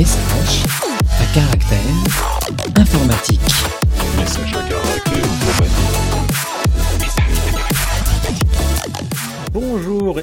Message 0.00 0.29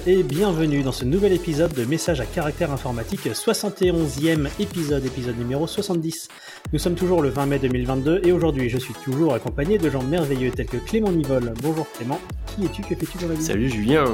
et 0.07 0.23
bienvenue 0.23 0.83
dans 0.83 0.93
ce 0.93 1.03
nouvel 1.03 1.33
épisode 1.33 1.73
de 1.73 1.83
Message 1.83 2.21
à 2.21 2.25
caractère 2.25 2.71
informatique, 2.71 3.25
71e 3.25 4.47
épisode, 4.57 5.05
épisode 5.05 5.37
numéro 5.37 5.67
70. 5.67 6.29
Nous 6.71 6.79
sommes 6.79 6.95
toujours 6.95 7.21
le 7.21 7.27
20 7.27 7.45
mai 7.45 7.59
2022 7.59 8.21
et 8.23 8.31
aujourd'hui 8.31 8.69
je 8.69 8.77
suis 8.77 8.93
toujours 8.93 9.33
accompagné 9.33 9.77
de 9.77 9.89
gens 9.89 10.01
merveilleux 10.01 10.51
tels 10.51 10.67
que 10.67 10.77
Clément 10.77 11.11
Nivol. 11.11 11.53
Bonjour 11.61 11.85
Clément, 11.91 12.21
qui 12.45 12.63
es-tu, 12.63 12.83
que 12.83 12.95
fais-tu 12.95 13.17
dans 13.17 13.27
la 13.27 13.33
vie? 13.33 13.43
Salut 13.43 13.69
Julien 13.69 14.05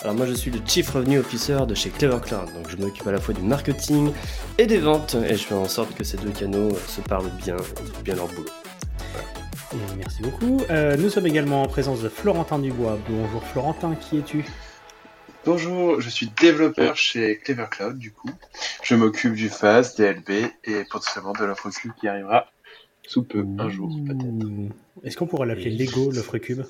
Alors 0.00 0.16
moi 0.16 0.26
je 0.26 0.32
suis 0.32 0.50
le 0.50 0.58
Chief 0.66 0.90
Revenue 0.90 1.20
Officer 1.20 1.58
de 1.64 1.76
chez 1.76 1.90
Clever 1.90 2.18
Cloud, 2.20 2.52
donc 2.52 2.68
je 2.68 2.76
m'occupe 2.76 3.06
à 3.06 3.12
la 3.12 3.20
fois 3.20 3.32
du 3.32 3.42
marketing 3.42 4.10
et 4.58 4.66
des 4.66 4.78
ventes 4.78 5.14
et 5.14 5.36
je 5.36 5.44
fais 5.44 5.54
en 5.54 5.68
sorte 5.68 5.94
que 5.94 6.02
ces 6.02 6.16
deux 6.16 6.30
canaux 6.30 6.76
se 6.88 7.00
parlent 7.02 7.30
bien, 7.44 7.56
bien 8.04 8.16
leur 8.16 8.26
boulot. 8.26 8.50
Merci 9.96 10.22
beaucoup. 10.22 10.60
Euh, 10.70 10.96
nous 10.96 11.08
sommes 11.08 11.28
également 11.28 11.62
en 11.62 11.68
présence 11.68 12.02
de 12.02 12.08
Florentin 12.08 12.58
Dubois. 12.58 12.98
Bonjour 13.08 13.44
Florentin, 13.44 13.94
qui 13.94 14.18
es-tu? 14.18 14.44
Bonjour, 15.46 16.00
je 16.02 16.10
suis 16.10 16.30
développeur 16.38 16.96
chez 16.96 17.38
Clever 17.38 17.66
Cloud 17.70 17.98
du 17.98 18.12
coup. 18.12 18.30
Je 18.82 18.94
m'occupe 18.94 19.32
du 19.34 19.48
FAS, 19.48 19.94
DLB 19.96 20.30
et 20.64 20.84
potentiellement 20.90 21.32
de 21.32 21.44
l'offre 21.44 21.70
cube 21.70 21.92
qui 21.98 22.08
arrivera 22.08 22.50
sous 23.06 23.22
peu, 23.22 23.46
un 23.58 23.70
jour 23.70 23.90
peut-être. 24.06 24.22
Ouh. 24.24 24.68
Est-ce 25.02 25.16
qu'on 25.16 25.26
pourrait 25.26 25.46
l'appeler 25.46 25.70
Lego, 25.70 26.10
l'offre 26.12 26.36
cube 26.36 26.62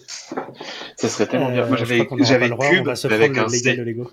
Ça 0.96 1.09
serait 1.09 1.27
tellement 1.27 1.51
bien. 1.51 1.65
Euh, 1.65 1.69
Moi 1.69 1.77
je 1.77 1.84
j'avais 1.84 2.48
cube 2.48 2.83
on 2.83 2.84
va 2.84 2.95
se 2.95 3.09
avec 3.09 3.37
un 3.37 3.43
le 3.43 3.48
C. 3.48 3.74
Lego. 3.74 4.10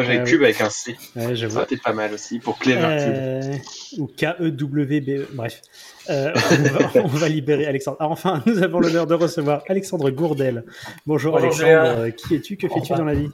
Moi 0.00 0.06
j'avais 0.06 0.20
Euh, 0.20 0.24
cube 0.24 0.42
avec 0.42 0.60
un 0.60 0.70
C. 0.70 0.96
Ouais. 1.14 1.36
Ça 1.36 1.48
c'était 1.48 1.76
pas 1.76 1.92
mal 1.92 2.12
aussi 2.14 2.38
pour 2.38 2.58
Clever. 2.58 2.80
Euh, 2.82 3.54
ou 3.98 4.06
K-E-W-B-E, 4.06 5.28
bref. 5.34 5.60
Euh, 6.08 6.32
on, 6.34 6.54
va, 6.62 6.90
on 7.04 7.08
va 7.08 7.28
libérer 7.28 7.66
Alexandre. 7.66 7.98
Ah, 8.00 8.08
enfin, 8.08 8.42
nous 8.46 8.62
avons 8.62 8.80
l'honneur 8.80 9.06
de 9.06 9.14
recevoir 9.14 9.62
Alexandre 9.68 10.10
Gourdel. 10.10 10.64
Bonjour, 11.06 11.32
Bonjour, 11.32 11.36
Alexandre. 11.36 12.00
Euh, 12.00 12.10
qui 12.10 12.36
es-tu, 12.36 12.56
que 12.56 12.68
fais-tu 12.68 12.94
dans 12.94 13.04
la 13.04 13.14
vie? 13.14 13.28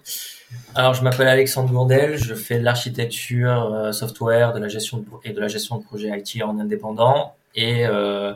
Alors, 0.75 0.95
je 0.95 1.03
m'appelle 1.03 1.29
Alexandre 1.29 1.71
Gourdel, 1.71 2.19
je 2.19 2.35
fais 2.35 2.59
de 2.59 2.65
l'architecture 2.65 3.73
euh, 3.73 3.93
software 3.93 4.53
de 4.53 4.61
la 4.61 4.69
gestion 4.69 4.99
de, 4.99 5.05
et 5.25 5.33
de 5.33 5.41
la 5.41 5.49
gestion 5.49 5.79
de 5.79 5.85
projets 5.85 6.09
IT 6.09 6.43
en 6.43 6.59
indépendant 6.59 7.35
et 7.55 7.87
euh, 7.87 8.33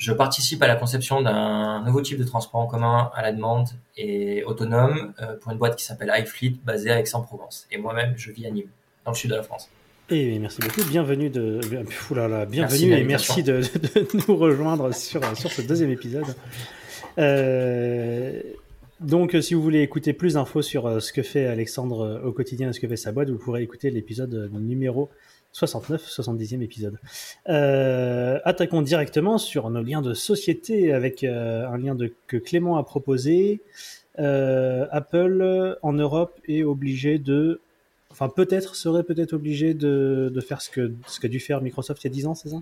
je 0.00 0.12
participe 0.14 0.62
à 0.62 0.66
la 0.66 0.76
conception 0.76 1.20
d'un 1.20 1.84
nouveau 1.84 2.00
type 2.00 2.18
de 2.18 2.24
transport 2.24 2.62
en 2.62 2.66
commun 2.66 3.10
à 3.14 3.20
la 3.20 3.32
demande 3.32 3.68
et 3.98 4.42
autonome 4.44 5.12
euh, 5.20 5.36
pour 5.36 5.52
une 5.52 5.58
boîte 5.58 5.76
qui 5.76 5.84
s'appelle 5.84 6.10
iFleet 6.18 6.54
basée 6.64 6.90
à 6.90 6.98
Aix-en-Provence. 6.98 7.66
Et 7.70 7.76
moi-même, 7.76 8.14
je 8.16 8.32
vis 8.32 8.46
à 8.46 8.50
Nîmes, 8.50 8.70
dans 9.04 9.10
le 9.10 9.16
sud 9.16 9.30
de 9.30 9.36
la 9.36 9.42
France. 9.42 9.68
Et 10.08 10.38
merci 10.38 10.58
beaucoup, 10.62 10.82
bienvenue 10.88 11.28
de, 11.28 11.60
oulala, 12.10 12.46
bienvenue 12.46 12.88
Merci 12.88 13.02
et 13.02 13.04
merci 13.04 13.42
de, 13.42 13.60
de 13.60 14.26
nous 14.26 14.36
rejoindre 14.36 14.92
sur, 14.94 15.20
sur 15.36 15.52
ce 15.52 15.60
deuxième 15.60 15.90
épisode. 15.90 16.34
Euh, 17.18 18.40
donc, 19.00 19.36
si 19.42 19.52
vous 19.52 19.62
voulez 19.62 19.82
écouter 19.82 20.14
plus 20.14 20.34
d'infos 20.34 20.62
sur 20.62 20.86
euh, 20.86 21.00
ce 21.00 21.12
que 21.12 21.22
fait 21.22 21.44
Alexandre 21.44 22.22
au 22.24 22.32
quotidien 22.32 22.70
et 22.70 22.72
ce 22.72 22.80
que 22.80 22.88
fait 22.88 22.96
sa 22.96 23.12
boîte, 23.12 23.28
vous 23.28 23.38
pourrez 23.38 23.62
écouter 23.62 23.90
l'épisode 23.90 24.50
numéro 24.54 25.10
69, 25.52 26.06
70e 26.06 26.62
épisode. 26.62 26.98
Euh, 27.48 28.38
attaquons 28.44 28.82
directement 28.82 29.38
sur 29.38 29.68
nos 29.70 29.82
liens 29.82 30.02
de 30.02 30.14
société 30.14 30.92
avec 30.92 31.24
euh, 31.24 31.66
un 31.66 31.78
lien 31.78 31.94
de, 31.94 32.12
que 32.26 32.36
Clément 32.36 32.76
a 32.76 32.84
proposé. 32.84 33.60
Euh, 34.18 34.86
Apple 34.90 35.78
en 35.82 35.92
Europe 35.92 36.38
est 36.46 36.62
obligé 36.62 37.18
de 37.18 37.60
enfin 38.10 38.28
peut-être 38.28 38.74
serait 38.74 39.04
peut-être 39.04 39.32
obligé 39.32 39.72
de, 39.72 40.30
de 40.34 40.40
faire 40.40 40.60
ce 40.60 40.68
que 40.68 40.92
ce 41.06 41.20
qu'a 41.20 41.28
dû 41.28 41.38
faire 41.38 41.62
Microsoft 41.62 42.02
il 42.02 42.08
y 42.08 42.10
a 42.10 42.14
10 42.14 42.26
ans, 42.26 42.34
c'est 42.34 42.48
ça? 42.48 42.60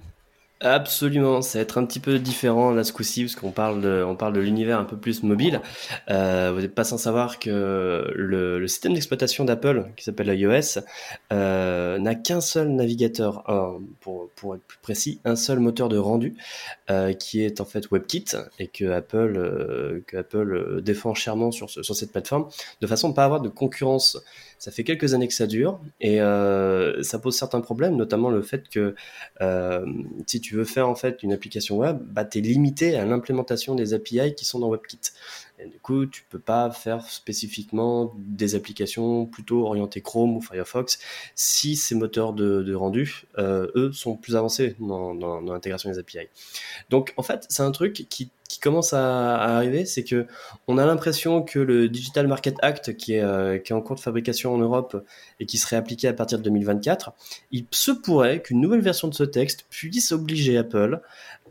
Absolument, 0.60 1.40
ça 1.40 1.58
va 1.58 1.62
être 1.62 1.78
un 1.78 1.86
petit 1.86 2.00
peu 2.00 2.18
différent 2.18 2.72
là 2.72 2.82
ce 2.82 2.92
coup-ci 2.92 3.22
parce 3.22 3.36
qu'on 3.36 3.52
parle 3.52 3.80
de, 3.80 4.02
on 4.04 4.16
parle 4.16 4.32
de 4.32 4.40
l'univers 4.40 4.80
un 4.80 4.84
peu 4.84 4.96
plus 4.96 5.22
mobile. 5.22 5.60
Euh, 6.10 6.50
vous 6.52 6.60
n'êtes 6.60 6.74
pas 6.74 6.82
sans 6.82 6.98
savoir 6.98 7.38
que 7.38 8.10
le, 8.16 8.58
le 8.58 8.66
système 8.66 8.92
d'exploitation 8.92 9.44
d'Apple, 9.44 9.86
qui 9.96 10.02
s'appelle 10.02 10.36
iOS, 10.36 10.80
euh, 11.32 11.98
n'a 12.00 12.16
qu'un 12.16 12.40
seul 12.40 12.70
navigateur, 12.70 13.48
un, 13.48 13.78
pour, 14.00 14.30
pour 14.34 14.56
être 14.56 14.64
plus 14.64 14.78
précis, 14.82 15.20
un 15.24 15.36
seul 15.36 15.60
moteur 15.60 15.88
de 15.88 15.96
rendu, 15.96 16.34
euh, 16.90 17.12
qui 17.12 17.42
est 17.42 17.60
en 17.60 17.64
fait 17.64 17.86
WebKit 17.90 18.24
et 18.58 18.66
que 18.68 18.90
Apple, 18.90 19.34
euh, 19.36 20.02
que 20.06 20.16
Apple 20.16 20.52
euh, 20.54 20.80
défend 20.80 21.14
chèrement 21.14 21.50
sur, 21.50 21.70
ce- 21.70 21.82
sur 21.82 21.94
cette 21.94 22.12
plateforme, 22.12 22.48
de 22.80 22.86
façon 22.86 23.08
à 23.08 23.10
ne 23.10 23.14
pas 23.16 23.24
avoir 23.24 23.40
de 23.40 23.48
concurrence. 23.48 24.18
Ça 24.58 24.72
fait 24.72 24.84
quelques 24.84 25.14
années 25.14 25.28
que 25.28 25.34
ça 25.34 25.46
dure 25.46 25.80
et 26.00 26.20
euh, 26.20 27.02
ça 27.02 27.18
pose 27.18 27.36
certains 27.36 27.60
problèmes, 27.60 27.96
notamment 27.96 28.28
le 28.28 28.42
fait 28.42 28.68
que 28.68 28.94
euh, 29.40 29.86
si 30.26 30.40
tu 30.40 30.56
veux 30.56 30.64
faire 30.64 30.88
en 30.88 30.94
fait 30.94 31.22
une 31.22 31.32
application 31.32 31.78
web, 31.78 31.98
bah, 32.02 32.24
tu 32.24 32.38
es 32.38 32.40
limité 32.40 32.96
à 32.96 33.04
l'implémentation 33.04 33.74
des 33.74 33.94
API 33.94 34.34
qui 34.34 34.44
sont 34.44 34.58
dans 34.58 34.70
WebKit. 34.70 34.98
Du 35.66 35.80
coup, 35.80 36.06
tu 36.06 36.24
peux 36.28 36.38
pas 36.38 36.70
faire 36.70 37.04
spécifiquement 37.08 38.14
des 38.16 38.54
applications 38.54 39.26
plutôt 39.26 39.66
orientées 39.66 40.00
Chrome 40.00 40.36
ou 40.36 40.40
Firefox 40.40 41.00
si 41.34 41.74
ces 41.74 41.96
moteurs 41.96 42.32
de, 42.32 42.74
rendu, 42.74 43.24
euh, 43.38 43.66
eux, 43.74 43.92
sont 43.92 44.16
plus 44.16 44.36
avancés 44.36 44.76
dans 44.78 45.40
l'intégration 45.40 45.90
des 45.90 45.98
API. 45.98 46.28
Donc, 46.90 47.12
en 47.16 47.22
fait, 47.22 47.44
c'est 47.48 47.62
un 47.62 47.72
truc 47.72 48.06
qui, 48.08 48.30
qui 48.48 48.60
commence 48.60 48.94
à, 48.94 49.34
arriver, 49.34 49.84
c'est 49.84 50.04
que 50.04 50.26
on 50.66 50.78
a 50.78 50.86
l'impression 50.86 51.42
que 51.42 51.58
le 51.58 51.88
Digital 51.88 52.26
Market 52.26 52.56
Act, 52.62 52.96
qui 52.96 53.12
est, 53.12 53.22
euh, 53.22 53.58
qui 53.58 53.72
est 53.72 53.76
en 53.76 53.82
cours 53.82 53.96
de 53.96 54.00
fabrication 54.00 54.54
en 54.54 54.58
Europe 54.58 55.04
et 55.38 55.44
qui 55.44 55.58
serait 55.58 55.76
appliqué 55.76 56.08
à 56.08 56.14
partir 56.14 56.38
de 56.38 56.44
2024, 56.44 57.12
il 57.52 57.66
se 57.70 57.90
pourrait 57.90 58.40
qu'une 58.40 58.62
nouvelle 58.62 58.80
version 58.80 59.06
de 59.06 59.14
ce 59.14 59.24
texte 59.24 59.66
puisse 59.68 60.12
obliger 60.12 60.56
Apple 60.56 61.00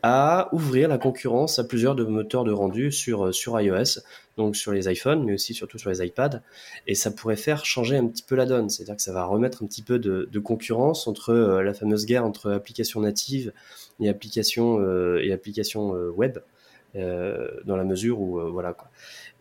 à 0.02 0.50
ouvrir 0.54 0.90
la 0.90 0.98
concurrence 0.98 1.60
à 1.60 1.64
plusieurs 1.64 1.96
moteurs 1.96 2.44
de 2.44 2.52
rendu 2.52 2.92
sur, 2.92 3.28
euh, 3.28 3.32
sur 3.32 3.60
iOS, 3.60 4.00
donc 4.36 4.56
sur 4.56 4.72
les 4.72 4.92
iPhones, 4.92 5.24
mais 5.24 5.34
aussi 5.34 5.54
surtout 5.54 5.78
sur 5.78 5.92
les 5.92 6.04
iPads. 6.04 6.42
Et 6.88 6.96
ça 6.96 7.12
pourrait 7.12 7.36
faire 7.36 7.64
changer 7.64 7.98
un 7.98 8.08
petit 8.08 8.24
peu 8.24 8.36
la 8.36 8.46
donne. 8.48 8.70
C'est-à-dire 8.70 8.96
que 8.96 9.02
ça 9.04 9.14
va 9.14 9.26
remettre 9.26 9.64
un 9.64 9.68
petit 9.68 9.84
peu 9.84 10.00
de, 10.00 10.40
concurrence 10.40 11.08
entre 11.08 11.30
euh, 11.30 11.62
la 11.62 11.76
fameuse 11.76 12.08
guerre 12.08 12.26
entre 12.26 12.52
applications 12.52 13.02
natives 13.02 13.54
et 14.00 14.10
applications, 14.10 14.80
et 15.18 15.32
applications 15.32 15.90
web, 16.16 16.38
dans 16.96 17.78
la 17.78 17.84
mesure 17.84 18.20
où, 18.20 18.40
euh, 18.40 18.50
voilà 18.50 18.74
quoi. 18.74 18.90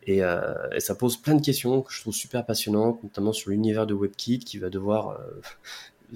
Et, 0.06 0.22
euh, 0.22 0.54
et 0.70 0.80
ça 0.80 0.94
pose 0.94 1.16
plein 1.16 1.34
de 1.34 1.42
questions 1.42 1.82
que 1.82 1.92
je 1.92 2.00
trouve 2.00 2.14
super 2.14 2.46
passionnantes, 2.46 3.02
notamment 3.02 3.32
sur 3.32 3.50
l'univers 3.50 3.86
de 3.86 3.94
WebKit 3.94 4.38
qui 4.38 4.58
va 4.58 4.70
devoir 4.70 5.10
euh, 5.10 5.40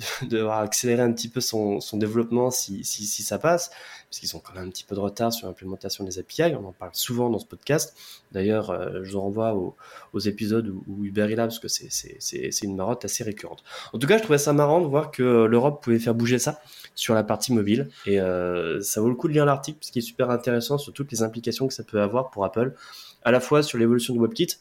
devoir 0.23 0.61
accélérer 0.61 1.03
un 1.03 1.13
petit 1.13 1.29
peu 1.29 1.41
son, 1.41 1.81
son 1.81 1.97
développement 1.97 2.51
si, 2.51 2.85
si, 2.85 3.07
si 3.07 3.23
ça 3.23 3.39
passe, 3.39 3.71
parce 4.09 4.21
qu'ils 4.21 4.35
ont 4.37 4.41
quand 4.41 4.55
même 4.55 4.67
un 4.67 4.71
petit 4.71 4.85
peu 4.85 4.95
de 4.95 5.01
retard 5.01 5.33
sur 5.33 5.47
l'implémentation 5.47 6.05
des 6.05 6.19
API, 6.19 6.55
on 6.55 6.67
en 6.67 6.73
parle 6.73 6.91
souvent 6.95 7.31
dans 7.31 7.39
ce 7.39 7.47
podcast. 7.47 7.97
D'ailleurs, 8.33 8.71
euh, 8.71 9.01
je 9.03 9.13
vous 9.13 9.21
renvoie 9.21 9.55
aux, 9.55 9.77
aux 10.13 10.19
épisodes 10.19 10.69
où, 10.69 10.85
où 10.89 11.05
Uber 11.05 11.29
est 11.31 11.37
là, 11.37 11.47
parce 11.47 11.59
que 11.59 11.69
c'est 11.69 12.63
une 12.63 12.77
marotte 12.77 13.05
assez 13.05 13.25
récurrente. 13.25 13.63
En 13.93 13.99
tout 13.99 14.07
cas, 14.07 14.19
je 14.19 14.23
trouvais 14.23 14.39
ça 14.39 14.53
marrant 14.53 14.81
de 14.81 14.87
voir 14.87 15.11
que 15.11 15.23
l'Europe 15.23 15.83
pouvait 15.83 15.99
faire 15.99 16.15
bouger 16.15 16.39
ça 16.39 16.61
sur 16.95 17.15
la 17.15 17.23
partie 17.23 17.53
mobile, 17.53 17.89
et 18.07 18.21
euh, 18.21 18.81
ça 18.81 19.01
vaut 19.01 19.09
le 19.09 19.15
coup 19.15 19.29
de 19.29 19.33
lire 19.33 19.47
l'article, 19.47 19.79
parce 19.79 19.91
qu'il 19.91 20.03
est 20.03 20.07
super 20.07 20.31
intéressant 20.31 20.79
sur 20.79 20.93
toutes 20.93 21.13
les 21.13 21.23
implications 21.23 21.67
que 21.67 21.75
ça 21.75 21.85
peut 21.85 22.01
avoir 22.01 22.31
pour 22.31 22.45
Apple, 22.45 22.75
à 23.23 23.31
la 23.31 23.41
fois 23.41 23.63
sur 23.63 23.79
l'évolution 23.79 24.15
de 24.15 24.21
WebKit, 24.21 24.59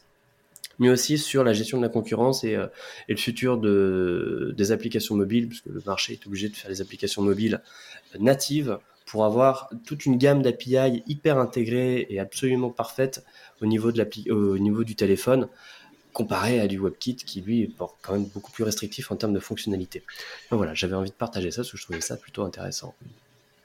mais 0.79 0.89
aussi 0.89 1.17
sur 1.17 1.43
la 1.43 1.53
gestion 1.53 1.77
de 1.77 1.83
la 1.83 1.89
concurrence 1.89 2.43
et, 2.43 2.55
euh, 2.55 2.67
et 3.07 3.13
le 3.13 3.19
futur 3.19 3.57
de, 3.57 4.53
des 4.57 4.71
applications 4.71 5.15
mobiles, 5.15 5.47
puisque 5.47 5.67
le 5.67 5.81
marché 5.85 6.13
est 6.13 6.25
obligé 6.25 6.49
de 6.49 6.55
faire 6.55 6.71
des 6.71 6.81
applications 6.81 7.21
mobiles 7.21 7.61
natives 8.19 8.79
pour 9.05 9.25
avoir 9.25 9.69
toute 9.85 10.05
une 10.05 10.17
gamme 10.17 10.41
d'API 10.41 11.03
hyper 11.07 11.37
intégrée 11.37 12.05
et 12.09 12.19
absolument 12.19 12.69
parfaite 12.69 13.23
au 13.61 13.65
niveau, 13.65 13.91
de 13.91 13.97
l'appli- 13.97 14.29
au 14.31 14.57
niveau 14.57 14.83
du 14.83 14.95
téléphone, 14.95 15.47
comparé 16.13 16.59
à 16.59 16.67
du 16.67 16.79
WebKit 16.79 17.15
qui 17.15 17.41
lui 17.41 17.63
est 17.63 17.71
quand 18.01 18.13
même 18.13 18.25
beaucoup 18.25 18.51
plus 18.51 18.63
restrictif 18.63 19.11
en 19.11 19.15
termes 19.15 19.33
de 19.33 19.39
fonctionnalité. 19.39 20.03
Donc 20.51 20.57
voilà, 20.57 20.73
j'avais 20.73 20.95
envie 20.95 21.09
de 21.11 21.15
partager 21.15 21.51
ça 21.51 21.57
parce 21.57 21.71
que 21.71 21.77
je 21.77 21.83
trouvais 21.83 22.01
ça 22.01 22.17
plutôt 22.17 22.43
intéressant. 22.43 22.95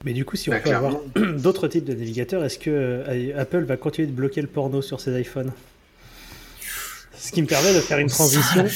Mais 0.05 0.13
du 0.13 0.25
coup, 0.25 0.37
si 0.37 0.51
on 0.51 0.53
Bah, 0.53 0.61
peut 0.61 0.71
avoir 0.71 1.01
d'autres 1.43 1.69
types 1.69 1.85
de 1.85 1.95
navigateurs, 1.95 2.45
est-ce 2.45 2.59
que 2.59 2.71
euh, 2.71 3.39
Apple 3.41 3.65
va 3.65 3.77
continuer 3.77 4.09
de 4.09 4.13
bloquer 4.13 4.43
le 4.43 4.49
porno 4.49 4.83
sur 4.83 5.01
ses 5.01 5.19
iPhones? 5.21 5.53
Ce 7.19 7.33
qui 7.33 7.43
me 7.43 7.47
permet 7.47 7.75
de 7.75 7.81
faire 7.81 7.99
une 7.99 8.09
transition. 8.09 8.65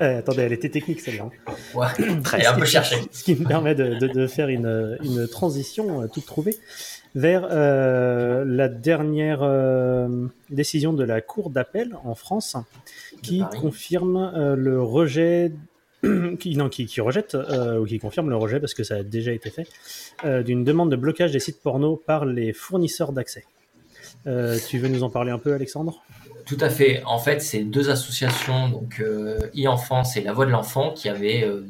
Eh, 0.00 0.06
attendez, 0.06 0.42
elle 0.42 0.52
était 0.52 0.70
technique 0.70 1.00
celle-là. 1.00 1.26
hein. 1.48 1.52
Ouais, 1.72 1.86
et 2.40 2.46
un 2.46 2.54
peu 2.54 2.64
cherché. 2.64 2.96
Ce 3.12 3.22
qui 3.22 3.36
me 3.36 3.46
permet 3.46 3.76
de, 3.76 3.94
de- 3.94 4.08
de 4.08 4.26
faire 4.26 4.48
une, 4.48 4.98
une 5.04 5.28
transition 5.28 6.02
euh, 6.02 6.08
toute 6.08 6.26
trouvée 6.26 6.56
vers 7.14 7.46
euh, 7.48 8.44
la 8.44 8.66
dernière 8.66 9.38
euh, 9.44 10.26
décision 10.50 10.94
de 10.94 11.04
la 11.04 11.20
Cour 11.20 11.48
d'appel 11.50 11.96
en 12.02 12.16
France 12.16 12.56
qui 13.22 13.44
confirme 13.60 14.32
euh, 14.34 14.56
le 14.56 14.82
rejet 14.82 15.52
qui, 16.40 16.56
non, 16.56 16.68
qui, 16.68 16.86
qui 16.86 17.00
rejette 17.00 17.36
ou 17.80 17.84
qui 17.84 18.00
confirme 18.00 18.30
le 18.30 18.36
rejet 18.36 18.58
parce 18.58 18.74
que 18.74 18.82
ça 18.82 18.96
a 18.96 19.02
déjà 19.04 19.30
été 19.30 19.50
fait 19.50 19.68
d'une 20.42 20.64
demande 20.64 20.90
de 20.90 20.96
blocage 20.96 21.30
des 21.30 21.38
sites 21.40 21.62
porno 21.62 21.94
par 22.04 22.24
les 22.26 22.52
fournisseurs 22.52 23.12
d'accès. 23.12 23.44
Tu 24.24 24.78
veux 24.80 24.88
nous 24.88 25.04
en 25.04 25.10
parler 25.10 25.30
un 25.30 25.38
peu, 25.38 25.54
Alexandre? 25.54 26.02
Tout 26.46 26.58
à 26.60 26.68
fait. 26.68 27.02
En 27.06 27.18
fait, 27.18 27.40
c'est 27.40 27.60
deux 27.60 27.90
associations, 27.90 28.68
donc 28.68 29.00
euh, 29.00 29.38
e-enfance 29.56 30.16
et 30.16 30.20
La 30.20 30.32
Voix 30.32 30.44
de 30.44 30.50
l'enfant, 30.50 30.90
qui 30.90 31.08
avaient 31.08 31.42
euh, 31.44 31.66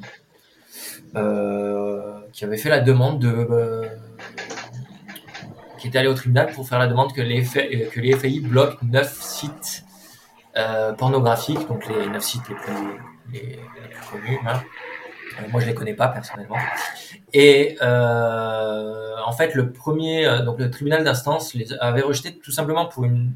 euh, 1.16 2.18
avait 2.42 2.56
fait 2.56 2.70
la 2.70 2.80
demande 2.80 3.20
de, 3.20 3.82
qui 5.78 5.86
était 5.88 5.98
allé 5.98 6.08
au 6.08 6.14
tribunal 6.14 6.52
pour 6.52 6.68
faire 6.68 6.80
la 6.80 6.88
demande 6.88 7.12
que 7.14 7.22
les, 7.22 7.44
FAI 7.44 8.40
bloquent 8.40 8.78
neuf 8.82 9.22
sites 9.22 9.84
pornographiques, 10.98 11.66
donc 11.68 11.86
les 11.88 12.06
neuf 12.08 12.24
sites 12.24 12.42
les 12.48 12.54
plus, 12.56 13.58
connus. 14.10 14.40
hein. 14.46 14.60
Moi, 15.50 15.60
je 15.60 15.66
les 15.66 15.74
connais 15.74 15.94
pas 15.94 16.08
personnellement. 16.08 16.58
Et 17.32 17.78
en 17.80 19.32
fait, 19.32 19.54
le 19.54 19.70
premier, 19.70 20.42
donc 20.44 20.58
le 20.58 20.70
tribunal 20.70 21.04
d'instance 21.04 21.54
les 21.54 21.72
avait 21.74 22.02
rejeté 22.02 22.36
tout 22.36 22.50
simplement 22.50 22.86
pour 22.86 23.04
une. 23.04 23.32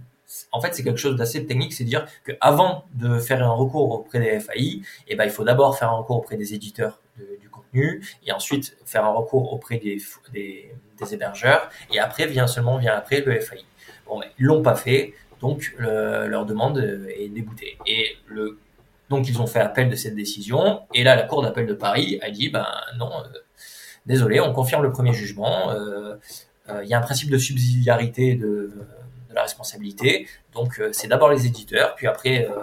En 0.53 0.61
fait, 0.61 0.75
c'est 0.75 0.83
quelque 0.85 0.99
chose 0.99 1.17
d'assez 1.17 1.47
technique, 1.47 1.73
c'est 1.73 1.85
dire 1.85 2.07
que 2.25 2.33
avant 2.41 2.85
de 2.95 3.19
faire 3.19 3.43
un 3.43 3.53
recours 3.53 3.91
auprès 3.93 4.21
des 4.21 4.39
FAI, 4.41 4.83
eh 5.09 5.17
ben, 5.17 5.25
il 5.25 5.31
faut 5.31 5.45
d'abord 5.45 5.79
faire 5.79 5.91
un 5.91 5.97
recours 5.97 6.17
auprès 6.19 6.37
des 6.37 6.53
éditeurs 6.55 7.01
de- 7.19 7.39
du 7.41 7.49
contenu, 7.49 8.05
et 8.27 8.33
ensuite 8.33 8.77
faire 8.85 9.05
un 9.05 9.13
recours 9.13 9.53
auprès 9.53 9.79
des, 9.79 9.99
des, 10.33 10.71
hébergeurs, 11.15 11.71
et 11.93 11.99
après 11.99 12.27
vient 12.27 12.47
seulement 12.47 12.77
vient 12.77 12.95
après 12.95 13.21
le 13.23 13.41
FAI. 13.41 13.65
Bon, 14.07 14.19
ben, 14.21 14.27
ils 14.39 14.45
l'ont 14.45 14.63
pas 14.63 14.75
fait, 14.75 15.15
donc 15.41 15.75
le- 15.79 16.27
leur 16.27 16.45
demande 16.45 16.79
est 16.79 17.29
déboutée. 17.29 17.79
Et 17.87 18.17
le 18.27 18.59
donc 19.09 19.27
ils 19.31 19.41
ont 19.41 19.47
fait 19.47 19.61
appel 19.61 19.89
de 19.89 19.97
cette 19.97 20.15
décision, 20.15 20.83
et 20.93 21.03
là 21.05 21.17
la 21.17 21.23
Cour 21.23 21.41
d'appel 21.43 21.67
de 21.67 21.73
Paris 21.73 22.19
a 22.21 22.31
dit 22.31 22.51
ben 22.51 22.67
non, 22.99 23.11
euh, 23.25 23.39
désolé, 24.05 24.41
on 24.41 24.53
confirme 24.53 24.83
le 24.83 24.93
premier 24.93 25.15
jugement. 25.15 25.71
euh, 25.71 26.17
euh, 26.69 26.83
Il 26.85 26.91
y 26.91 26.95
a 26.95 26.99
un 26.99 27.03
principe 27.03 27.31
de 27.31 27.39
subsidiarité 27.39 28.35
de, 28.35 28.71
de 29.29 29.35
la 29.35 29.43
responsabilité, 29.43 30.27
donc 30.53 30.81
euh, 30.81 30.91
c'est 30.93 31.09
d'abord 31.09 31.31
les 31.31 31.47
éditeurs, 31.47 31.95
puis 31.97 32.07
après 32.07 32.49
euh, 32.51 32.55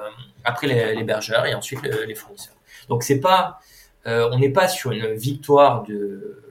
après 0.43 0.67
les- 0.67 0.95
l'hébergeur 0.95 1.45
et 1.45 1.53
ensuite 1.53 1.81
le- 1.83 2.05
les 2.05 2.15
fournisseurs. 2.15 2.55
Donc 2.89 3.03
c'est 3.03 3.19
pas, 3.19 3.59
euh, 4.07 4.29
on 4.31 4.39
n'est 4.39 4.49
pas 4.51 4.67
sur 4.67 4.91
une 4.91 5.13
victoire 5.13 5.83
de 5.83 6.41